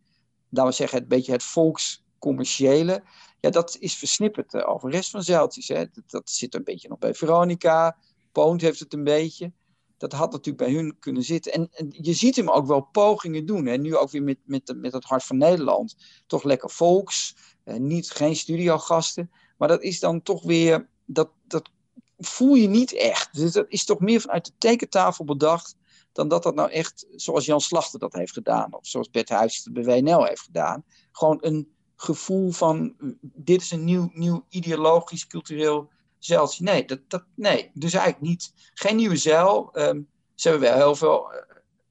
laten 0.49 0.71
we 0.71 0.77
zeggen, 0.77 0.99
het 0.99 1.09
beetje 1.09 1.33
het 1.33 1.43
volkscommerciële, 1.43 3.03
ja, 3.41 3.51
dat 3.51 3.77
is 3.81 3.97
versnipperd 3.97 4.65
over 4.65 4.91
de 4.91 4.97
rest 4.97 5.11
van 5.11 5.23
zeiltjes. 5.23 5.69
Hè. 5.69 5.85
Dat, 5.93 6.11
dat 6.11 6.31
zit 6.31 6.55
een 6.55 6.65
beetje 6.65 6.89
nog 6.89 6.99
bij 6.99 7.15
Veronica. 7.15 7.97
Poont 8.33 8.61
heeft 8.61 8.81
het 8.81 8.93
een 8.93 9.05
beetje 9.05 9.53
dat 9.99 10.13
had 10.13 10.33
natuurlijk 10.33 10.65
bij 10.65 10.73
hun 10.73 10.97
kunnen 10.99 11.23
zitten. 11.23 11.53
En, 11.53 11.69
je 11.91 12.13
ziet 12.13 12.37
hem 12.37 12.51
ook 12.51 12.67
wel 12.67 12.81
pogingen 12.81 13.47
doen. 13.47 13.67
En 13.67 13.81
nu 13.81 13.97
ook 13.97 14.11
weer 14.11 14.23
met, 14.23 14.39
met, 14.45 14.75
met 14.77 14.93
het 14.93 15.05
Hart 15.05 15.25
van 15.25 15.37
Nederland. 15.37 15.97
Toch 16.27 16.43
lekker 16.43 16.71
volks. 16.71 17.37
Eh, 17.65 17.77
niet, 17.77 18.11
geen 18.11 18.37
studiogasten. 18.37 19.31
Maar 19.57 19.69
dat 19.69 19.83
is 19.83 20.01
dan 20.01 20.23
toch 20.23 20.43
weer. 20.43 20.89
Dat, 21.05 21.31
dat 21.47 21.71
voel 22.19 22.55
je 22.55 22.69
niet 22.69 22.93
echt. 22.93 23.35
Dus 23.35 23.53
dat 23.53 23.67
is 23.69 23.85
toch 23.85 24.01
meer 24.01 24.21
vanuit 24.21 24.45
de 24.45 24.53
tekentafel 24.59 25.25
bedacht. 25.25 25.77
Dan 26.13 26.29
dat 26.29 26.43
dat 26.43 26.55
nou 26.55 26.71
echt, 26.71 27.07
zoals 27.11 27.45
Jan 27.47 27.61
Slachter 27.61 27.99
dat 27.99 28.13
heeft 28.13 28.33
gedaan. 28.33 28.75
Of 28.75 28.87
zoals 28.87 29.11
Bert 29.11 29.29
Huijs 29.29 29.65
het 29.65 29.73
bij 29.73 29.85
WNL 29.85 30.25
heeft 30.25 30.41
gedaan. 30.41 30.85
Gewoon 31.13 31.39
een 31.41 31.69
gevoel 31.97 32.51
van. 32.51 32.95
Dit 33.21 33.61
is 33.61 33.71
een 33.71 33.85
nieuw, 33.85 34.11
nieuw 34.13 34.45
ideologisch, 34.49 35.27
cultureel 35.27 35.89
zeiltje. 36.19 36.65
Nee, 36.65 36.85
dat, 36.85 37.01
dat, 37.09 37.25
nee, 37.35 37.71
dus 37.75 37.93
eigenlijk 37.93 38.25
niet. 38.25 38.53
Geen 38.75 38.97
nieuwe 38.97 39.17
zeil. 39.17 39.71
Um, 39.73 40.09
ze 40.35 40.49
hebben 40.49 40.69
wel 40.69 40.79
heel 40.79 40.95
veel 40.95 41.33
uh, 41.33 41.39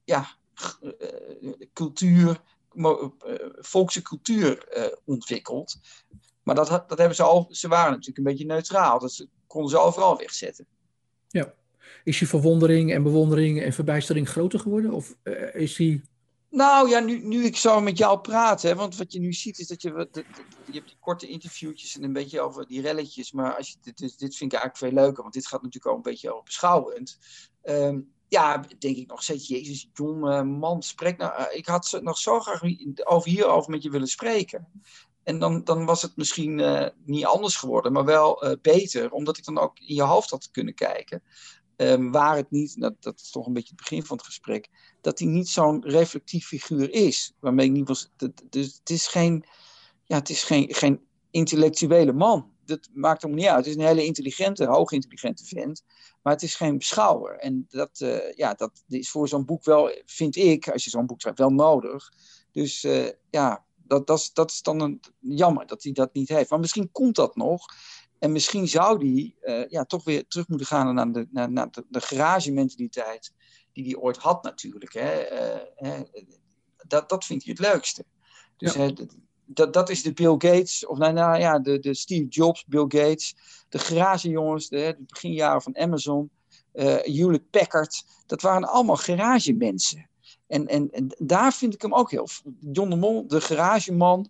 ja, 0.04 0.36
uh, 0.82 1.52
cultuur, 1.72 2.40
uh, 2.74 2.94
volkse 3.58 4.02
cultuur 4.02 4.68
ontwikkeld. 5.04 5.80
Maar 6.42 6.54
dat, 6.54 6.68
dat 6.68 6.98
hebben 6.98 7.16
ze 7.16 7.22
al, 7.22 7.46
ze 7.50 7.68
waren 7.68 7.90
natuurlijk 7.90 8.18
een 8.18 8.24
beetje 8.24 8.44
neutraal. 8.44 8.98
Dat 8.98 9.26
konden 9.46 9.70
ze 9.70 9.78
overal 9.78 10.16
wegzetten. 10.16 10.66
Ja. 11.28 11.54
Is 12.04 12.18
je 12.18 12.26
verwondering 12.26 12.92
en 12.92 13.02
bewondering 13.02 13.62
en 13.62 13.72
verbijstering 13.72 14.28
groter 14.28 14.60
geworden? 14.60 14.92
Of 14.92 15.16
is 15.52 15.76
die 15.76 16.02
nou 16.50 16.88
ja, 16.88 17.00
nu, 17.00 17.26
nu 17.26 17.44
ik 17.44 17.56
zo 17.56 17.80
met 17.80 17.98
jou 17.98 18.20
praat, 18.20 18.62
hè, 18.62 18.74
want 18.74 18.96
wat 18.96 19.12
je 19.12 19.20
nu 19.20 19.32
ziet 19.32 19.58
is 19.58 19.66
dat 19.66 19.82
je, 19.82 20.08
je 20.64 20.72
hebt 20.72 20.88
die 20.88 20.96
korte 21.00 21.26
interviewtjes 21.26 21.96
en 21.96 22.02
een 22.02 22.12
beetje 22.12 22.40
over 22.40 22.66
die 22.66 22.80
relletjes, 22.80 23.32
maar 23.32 23.56
als 23.56 23.68
je, 23.68 23.76
dit, 23.80 24.18
dit 24.18 24.36
vind 24.36 24.52
ik 24.52 24.58
eigenlijk 24.58 24.76
veel 24.76 25.02
leuker, 25.04 25.22
want 25.22 25.34
dit 25.34 25.46
gaat 25.46 25.62
natuurlijk 25.62 25.92
ook 25.92 25.96
een 25.96 26.12
beetje 26.12 26.32
over 26.32 26.44
beschouwend. 26.44 27.18
Um, 27.62 28.12
ja, 28.28 28.64
denk 28.78 28.96
ik 28.96 29.06
nog 29.06 29.22
steeds, 29.22 29.48
jezus, 29.48 29.90
John, 29.92 30.26
uh, 30.26 30.42
man, 30.42 30.82
spreek 30.82 31.16
nou, 31.16 31.40
uh, 31.40 31.46
ik 31.50 31.66
had 31.66 31.98
nog 32.02 32.18
zo 32.18 32.40
graag 32.40 32.60
over 33.04 33.30
hierover 33.30 33.70
met 33.70 33.82
je 33.82 33.90
willen 33.90 34.08
spreken. 34.08 34.68
En 35.22 35.38
dan, 35.38 35.64
dan 35.64 35.84
was 35.84 36.02
het 36.02 36.16
misschien 36.16 36.58
uh, 36.58 36.86
niet 37.04 37.24
anders 37.24 37.56
geworden, 37.56 37.92
maar 37.92 38.04
wel 38.04 38.56
beter, 38.62 39.10
omdat 39.10 39.36
ik 39.38 39.44
dan 39.44 39.58
ook 39.58 39.78
in 39.78 39.94
je 39.94 40.02
hoofd 40.02 40.30
had 40.30 40.50
kunnen 40.50 40.74
kijken. 40.74 41.22
Um, 41.80 42.12
waar 42.12 42.36
het 42.36 42.50
niet, 42.50 42.80
dat, 42.80 42.94
dat 43.00 43.20
is 43.20 43.30
toch 43.30 43.46
een 43.46 43.52
beetje 43.52 43.74
het 43.76 43.80
begin 43.80 44.04
van 44.04 44.16
het 44.16 44.26
gesprek, 44.26 44.68
dat 45.00 45.18
hij 45.18 45.28
niet 45.28 45.48
zo'n 45.48 45.84
reflectief 45.84 46.46
figuur 46.46 46.92
is. 46.92 47.34
Waarmee 47.40 47.66
ik 47.66 47.72
niet 47.72 47.88
was. 47.88 48.10
Dus 48.50 48.74
het 48.78 48.90
is 48.90 49.06
geen, 49.06 49.44
ja, 50.04 50.16
het 50.16 50.28
is 50.28 50.42
geen, 50.42 50.74
geen 50.74 51.00
intellectuele 51.30 52.12
man. 52.12 52.50
Dat 52.64 52.88
maakt 52.92 53.22
hem 53.22 53.34
niet 53.34 53.46
uit. 53.46 53.56
Het 53.56 53.66
is 53.66 53.74
een 53.74 53.86
hele 53.86 54.04
intelligente, 54.04 54.66
hoogintelligente 54.66 55.44
vent. 55.44 55.84
Maar 56.22 56.32
het 56.32 56.42
is 56.42 56.54
geen 56.54 56.78
beschouwer. 56.78 57.38
En 57.38 57.66
dat, 57.68 58.00
uh, 58.00 58.32
ja, 58.32 58.54
dat 58.54 58.82
is 58.88 59.10
voor 59.10 59.28
zo'n 59.28 59.44
boek 59.44 59.64
wel, 59.64 60.02
vind 60.06 60.36
ik, 60.36 60.68
als 60.68 60.84
je 60.84 60.90
zo'n 60.90 61.06
boek 61.06 61.20
schrijft, 61.20 61.38
wel 61.38 61.52
nodig. 61.52 62.12
Dus 62.52 62.84
uh, 62.84 63.08
ja, 63.30 63.64
dat, 63.76 64.06
dat, 64.06 64.30
dat 64.32 64.50
is 64.50 64.62
dan 64.62 65.00
jammer 65.18 65.66
dat 65.66 65.82
hij 65.82 65.92
dat 65.92 66.14
niet 66.14 66.28
heeft. 66.28 66.50
Maar 66.50 66.60
misschien 66.60 66.92
komt 66.92 67.16
dat 67.16 67.36
nog. 67.36 67.66
En 68.18 68.32
misschien 68.32 68.68
zou 68.68 68.98
die 68.98 69.36
uh, 69.42 69.68
ja, 69.68 69.84
toch 69.84 70.04
weer 70.04 70.26
terug 70.26 70.48
moeten 70.48 70.66
gaan 70.66 70.94
naar 70.94 71.12
de, 71.12 71.26
naar, 71.30 71.52
naar 71.52 71.70
de, 71.70 71.84
de 71.88 72.00
garage-mentaliteit 72.00 73.32
die 73.72 73.84
hij 73.84 73.96
ooit 73.96 74.16
had 74.16 74.42
natuurlijk. 74.42 74.92
Hè. 74.92 75.32
Uh, 75.80 76.00
dat, 76.86 77.08
dat 77.08 77.24
vindt 77.24 77.44
hij 77.44 77.54
het 77.58 77.72
leukste. 77.72 78.04
Dus 78.56 78.72
ja. 78.72 78.90
dat, 79.44 79.72
dat 79.72 79.88
is 79.88 80.02
de 80.02 80.12
Bill 80.12 80.34
Gates, 80.38 80.86
of 80.86 80.98
nou, 80.98 81.12
nou 81.12 81.38
ja, 81.38 81.58
de, 81.58 81.78
de 81.78 81.94
Steve 81.94 82.26
Jobs, 82.28 82.64
Bill 82.66 82.84
Gates, 82.88 83.36
de 83.68 83.78
garagejongens, 83.78 84.68
de, 84.68 84.94
de 84.98 85.04
beginjaren 85.06 85.62
van 85.62 85.78
Amazon, 85.78 86.30
uh, 86.74 86.84
Hewlett 86.84 87.50
Packard, 87.50 88.04
dat 88.26 88.42
waren 88.42 88.68
allemaal 88.68 88.96
garagemensen. 88.96 90.10
En, 90.46 90.66
en, 90.66 90.90
en 90.90 91.14
daar 91.18 91.52
vind 91.52 91.74
ik 91.74 91.82
hem 91.82 91.94
ook 91.94 92.10
heel. 92.10 92.28
John 92.72 92.90
de 92.90 92.96
Mol, 92.96 93.26
de 93.26 93.40
garageman, 93.40 94.28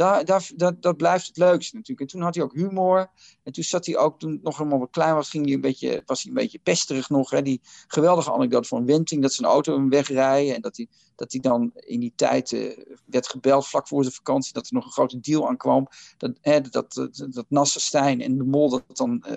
daar, 0.00 0.24
daar, 0.24 0.50
dat, 0.56 0.82
dat 0.82 0.96
blijft 0.96 1.26
het 1.26 1.36
leukste 1.36 1.76
natuurlijk. 1.76 2.00
En 2.00 2.06
toen 2.06 2.22
had 2.22 2.34
hij 2.34 2.44
ook 2.44 2.54
humor. 2.54 3.10
En 3.42 3.52
toen 3.52 3.64
zat 3.64 3.86
hij 3.86 3.96
ook, 3.96 4.18
toen 4.18 4.40
nog 4.42 4.56
helemaal 4.56 4.78
wat 4.78 4.90
klein 4.90 5.14
was, 5.14 5.30
ging 5.30 5.44
hij 5.44 5.54
een 5.54 5.60
beetje, 5.60 6.02
was 6.06 6.22
hij 6.22 6.28
een 6.32 6.38
beetje 6.38 6.58
pesterig 6.58 7.08
nog. 7.08 7.30
Hè? 7.30 7.42
Die 7.42 7.60
geweldige 7.86 8.32
anekdote 8.32 8.68
van 8.68 8.86
Wenting, 8.86 9.22
dat 9.22 9.32
zijn 9.32 9.48
auto 9.48 9.74
hem 9.74 9.88
wegrijden. 9.88 10.54
En 10.54 10.60
dat 10.60 10.76
hij, 10.76 10.86
dat 11.16 11.32
hij 11.32 11.40
dan 11.40 11.70
in 11.74 12.00
die 12.00 12.12
tijd 12.16 12.52
uh, 12.52 12.78
werd 13.04 13.28
gebeld, 13.28 13.66
vlak 13.66 13.88
voor 13.88 14.02
zijn 14.02 14.14
vakantie, 14.14 14.52
dat 14.52 14.66
er 14.66 14.74
nog 14.74 14.84
een 14.84 14.92
grote 14.92 15.20
deal 15.20 15.48
aankwam. 15.48 15.86
Dat, 16.16 16.38
hè, 16.40 16.60
dat, 16.60 16.92
dat, 16.92 17.26
dat 17.30 17.46
Nasserstein 17.48 18.20
en 18.20 18.36
de 18.36 18.44
Mol 18.44 18.70
dat 18.70 18.96
dan 18.96 19.24
uh, 19.28 19.36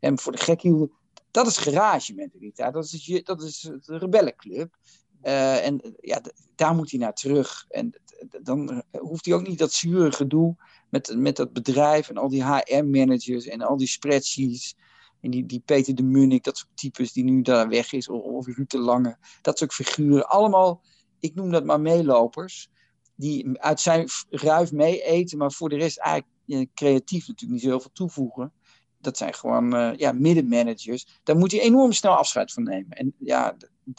hem 0.00 0.18
voor 0.18 0.32
de 0.32 0.38
gek 0.38 0.60
hielden. 0.60 0.90
Dat 1.30 1.46
is 1.46 1.56
garage 1.56 2.14
mentaliteit. 2.14 2.72
Dat 2.72 2.84
is, 2.84 3.20
dat 3.24 3.42
is 3.42 3.60
de 3.60 3.98
rebellenclub. 3.98 4.76
Uh, 5.24 5.66
en 5.66 5.94
ja, 6.00 6.20
daar 6.54 6.74
moet 6.74 6.90
hij 6.90 7.00
naar 7.00 7.14
terug. 7.14 7.64
En 7.68 7.92
dan 8.42 8.82
hoeft 8.90 9.24
hij 9.24 9.34
ook 9.34 9.46
niet 9.46 9.58
dat 9.58 9.72
zure 9.72 10.12
gedoe 10.12 10.56
met, 10.90 11.14
met 11.16 11.36
dat 11.36 11.52
bedrijf 11.52 12.08
en 12.08 12.16
al 12.16 12.28
die 12.28 12.44
HR-managers 12.44 13.46
en 13.46 13.62
al 13.62 13.76
die 13.76 13.86
spreadsheets. 13.86 14.76
En 15.20 15.30
die, 15.30 15.46
die 15.46 15.62
Peter 15.64 15.94
de 15.94 16.02
Munnik, 16.02 16.44
dat 16.44 16.56
soort 16.56 16.70
types 16.74 17.12
die 17.12 17.24
nu 17.24 17.42
daar 17.42 17.68
weg 17.68 17.92
is, 17.92 18.08
of, 18.08 18.22
of 18.22 18.46
Ruud 18.46 18.70
de 18.70 18.78
Lange, 18.78 19.16
dat 19.42 19.58
soort 19.58 19.72
figuren. 19.72 20.28
Allemaal, 20.28 20.82
ik 21.20 21.34
noem 21.34 21.50
dat 21.50 21.64
maar 21.64 21.80
meelopers, 21.80 22.68
die 23.14 23.60
uit 23.60 23.80
zijn 23.80 24.08
ruif 24.30 24.72
mee 24.72 25.02
eten, 25.02 25.38
maar 25.38 25.52
voor 25.52 25.68
de 25.68 25.76
rest 25.76 25.98
eigenlijk 25.98 26.74
creatief 26.74 27.28
natuurlijk 27.28 27.52
niet 27.52 27.60
zo 27.60 27.68
heel 27.68 27.80
veel 27.80 27.92
toevoegen. 27.92 28.52
Dat 29.04 29.16
zijn 29.16 29.34
gewoon 29.34 29.74
uh, 29.74 29.90
ja, 29.96 30.12
middenmanagers. 30.12 31.06
Daar 31.22 31.36
moet 31.36 31.52
hij 31.52 31.60
enorm 31.60 31.92
snel 31.92 32.12
afscheid 32.12 32.52
van 32.52 32.62
nemen. 32.62 32.96
En 32.96 33.14
ja, 33.18 33.56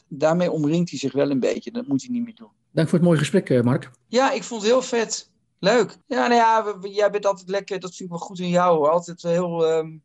daarmee 0.08 0.52
omringt 0.52 0.90
hij 0.90 1.00
zich 1.00 1.14
wel 1.14 1.30
een 1.30 1.40
beetje. 1.40 1.72
Dat 1.72 1.88
moet 1.88 2.02
hij 2.02 2.12
niet 2.12 2.24
meer 2.24 2.36
doen. 2.36 2.50
Dank 2.72 2.90
voor 2.90 2.98
het 2.98 3.08
mooie 3.08 3.20
gesprek, 3.20 3.50
eh, 3.50 3.62
Mark. 3.62 3.92
Ja, 4.08 4.32
ik 4.32 4.44
vond 4.44 4.62
het 4.62 4.72
heel 4.72 4.82
vet. 4.82 5.30
Leuk. 5.60 5.98
Ja, 6.08 6.28
nou 6.28 6.34
ja, 6.34 6.78
jij 6.90 7.12
bent 7.12 7.26
altijd 7.26 7.50
lekker. 7.50 7.80
Dat 7.80 7.96
vind 7.96 8.10
ik 8.10 8.18
wel 8.18 8.28
goed 8.28 8.40
in 8.40 8.50
jou. 8.50 8.90
Altijd 8.90 9.22
heel 9.22 9.78
um, 9.78 10.04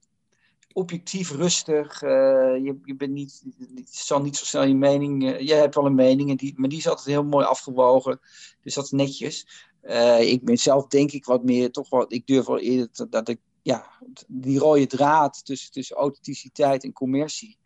objectief, 0.73 1.31
rustig. 1.31 2.03
Uh, 2.03 2.11
je, 2.65 2.79
je 2.85 2.97
bent 2.97 3.13
niet, 3.13 3.43
je 3.59 3.83
zal 3.85 4.23
niet 4.23 4.37
zo 4.37 4.45
snel 4.45 4.65
je 4.65 4.75
mening. 4.75 5.23
Uh, 5.23 5.41
jij 5.41 5.59
hebt 5.59 5.75
wel 5.75 5.87
een 5.87 5.95
mening, 5.95 6.31
en 6.31 6.37
die, 6.37 6.55
maar 6.57 6.69
die 6.69 6.79
is 6.79 6.89
altijd 6.89 7.07
heel 7.07 7.25
mooi 7.25 7.45
afgewogen. 7.45 8.21
Dus 8.63 8.75
dat 8.75 8.85
is 8.85 8.91
netjes. 8.91 9.47
ik 10.21 10.45
ben 10.45 10.59
zelf 10.59 10.87
denk 10.87 11.13
ik 11.13 11.25
wat 11.25 11.45
meer, 11.45 11.71
toch 11.71 11.91
wel, 11.91 12.05
ik 12.09 12.27
durf 12.27 12.47
wel 12.47 12.59
eerder 12.59 12.89
dat, 12.93 13.13
dat 13.13 13.29
ik, 13.29 13.39
ja, 13.63 13.91
die 14.27 14.59
rode 14.59 14.87
draad 14.87 15.45
tussen, 15.45 15.73
tussen 15.73 15.97
authenticiteit 15.97 16.85
en 16.85 16.93
commercie 16.93 17.59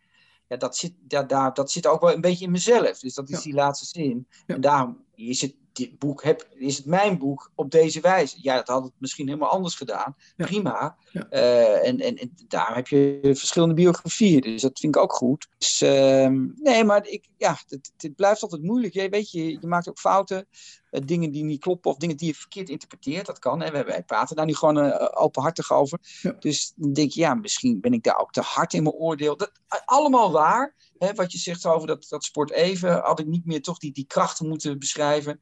ja, 0.47 0.57
dat, 0.57 0.77
zit, 0.77 0.93
ja, 1.07 1.23
daar, 1.23 1.53
dat 1.53 1.71
zit 1.71 1.87
ook 1.87 2.01
wel 2.01 2.13
een 2.13 2.21
beetje 2.21 2.45
in 2.45 2.51
mezelf. 2.51 2.99
Dus 2.99 3.13
dat 3.13 3.29
is 3.29 3.41
die 3.41 3.53
laatste 3.53 3.85
zin. 3.85 4.27
En 4.45 4.61
daarom 4.61 5.03
is 5.15 5.41
het, 5.41 5.55
dit 5.75 5.99
boek 5.99 6.23
heb, 6.23 6.47
is 6.53 6.77
het 6.77 6.85
mijn 6.85 7.17
boek 7.17 7.51
op 7.55 7.71
deze 7.71 8.01
wijze. 8.01 8.37
Ja, 8.41 8.55
dat 8.55 8.67
had 8.67 8.83
het 8.83 8.93
misschien 8.97 9.27
helemaal 9.27 9.49
anders 9.49 9.75
gedaan. 9.75 10.15
Prima. 10.35 10.97
Uh, 11.13 11.87
en, 11.87 11.99
en, 11.99 12.17
en 12.17 12.33
daar 12.47 12.75
heb 12.75 12.87
je 12.87 13.19
verschillende 13.21 13.73
biografieën. 13.73 14.41
Dus 14.41 14.61
dat 14.61 14.79
vind 14.79 14.95
ik 14.95 15.01
ook 15.01 15.13
goed. 15.13 15.47
Dus, 15.57 15.81
uh, 15.81 16.27
nee, 16.55 16.83
maar 16.83 17.07
ik, 17.07 17.29
ja, 17.37 17.57
het, 17.67 17.91
het, 17.97 18.15
blijft 18.15 18.41
altijd 18.41 18.63
moeilijk. 18.63 18.93
Je, 18.93 19.09
weet 19.09 19.31
je, 19.31 19.49
je 19.49 19.67
maakt 19.67 19.89
ook 19.89 19.99
fouten. 19.99 20.47
Uh, 20.91 21.01
dingen 21.05 21.31
die 21.31 21.43
niet 21.43 21.59
kloppen 21.59 21.91
of 21.91 21.97
dingen 21.97 22.17
die 22.17 22.27
je 22.27 22.35
verkeerd 22.35 22.69
interpreteert. 22.69 23.25
Dat 23.25 23.39
kan. 23.39 23.61
Hè. 23.61 23.71
Wij, 23.71 23.85
wij 23.85 24.03
praten 24.03 24.35
daar 24.35 24.45
nu 24.45 24.55
gewoon 24.55 24.85
uh, 24.85 25.07
openhartig 25.13 25.71
over. 25.71 25.99
Dus 26.39 26.73
dan 26.75 26.93
denk 26.93 27.11
je, 27.11 27.19
ja, 27.19 27.33
misschien 27.33 27.79
ben 27.79 27.93
ik 27.93 28.03
daar 28.03 28.19
ook 28.19 28.31
te 28.31 28.41
hard 28.41 28.73
in 28.73 28.83
mijn 28.83 28.95
oordeel. 28.95 29.37
Dat, 29.37 29.51
allemaal 29.85 30.31
waar. 30.31 30.75
Hè, 30.97 31.13
wat 31.13 31.31
je 31.31 31.37
zegt 31.37 31.65
over 31.65 31.87
dat, 31.87 32.05
dat 32.09 32.23
sport 32.23 32.51
even. 32.51 32.99
Had 32.99 33.19
ik 33.19 33.25
niet 33.25 33.45
meer 33.45 33.61
toch 33.61 33.77
die, 33.77 33.91
die 33.91 34.05
krachten 34.05 34.47
moeten 34.47 34.79
beschrijven. 34.79 35.41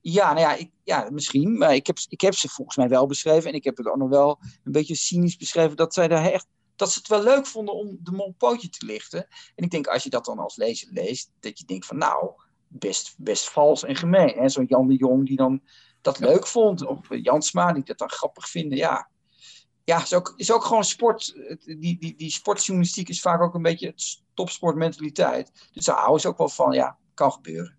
Ja, 0.00 0.32
nou 0.32 0.40
ja, 0.40 0.54
ik, 0.54 0.70
ja, 0.84 1.08
misschien. 1.10 1.58
Maar 1.58 1.74
ik 1.74 1.86
heb, 1.86 1.98
ik 2.08 2.20
heb 2.20 2.34
ze 2.34 2.48
volgens 2.48 2.76
mij 2.76 2.88
wel 2.88 3.06
beschreven. 3.06 3.50
En 3.50 3.56
ik 3.56 3.64
heb 3.64 3.76
het 3.76 3.86
ook 3.86 3.96
nog 3.96 4.08
wel 4.08 4.38
een 4.64 4.72
beetje 4.72 4.94
cynisch 4.94 5.36
beschreven. 5.36 5.76
Dat 5.76 5.94
zij 5.94 6.08
daar 6.08 6.32
echt 6.32 6.46
dat 6.76 6.92
ze 6.92 6.98
het 6.98 7.08
wel 7.08 7.22
leuk 7.22 7.46
vonden 7.46 7.74
om 7.74 7.98
de 8.02 8.10
mol 8.10 8.34
pootje 8.38 8.68
te 8.68 8.86
lichten. 8.86 9.26
En 9.54 9.64
ik 9.64 9.70
denk, 9.70 9.86
als 9.86 10.02
je 10.02 10.10
dat 10.10 10.24
dan 10.24 10.38
als 10.38 10.56
lezer 10.56 10.88
leest, 10.92 11.30
dat 11.40 11.58
je 11.58 11.64
denkt 11.64 11.86
van 11.86 11.98
nou, 11.98 12.32
best, 12.68 13.14
best 13.18 13.50
vals 13.50 13.84
en 13.84 13.96
gemeen. 13.96 14.50
Zo'n 14.50 14.64
Jan 14.68 14.88
de 14.88 14.96
Jong 14.96 15.26
die 15.26 15.36
dan 15.36 15.62
dat 16.00 16.18
leuk 16.18 16.46
vond. 16.46 16.86
Of 16.86 17.06
Jansma 17.08 17.72
die 17.72 17.82
dat 17.82 17.98
dan 17.98 18.10
grappig 18.10 18.48
vinden. 18.48 18.78
Ja, 18.78 19.10
ja 19.88 20.02
is, 20.02 20.14
ook, 20.14 20.34
is 20.36 20.52
ook 20.52 20.64
gewoon 20.64 20.84
sport. 20.84 21.34
Die, 21.64 21.98
die, 21.98 22.14
die 22.16 22.30
sportjournalistiek 22.30 23.08
is 23.08 23.20
vaak 23.20 23.40
ook 23.40 23.54
een 23.54 23.62
beetje 23.62 23.94
topsportmentaliteit. 24.34 25.68
Dus 25.72 25.84
daar 25.84 25.96
houden 25.96 26.20
ze 26.20 26.28
ook 26.28 26.38
wel 26.38 26.48
van. 26.48 26.72
Ja, 26.72 26.98
kan 27.14 27.32
gebeuren. 27.32 27.77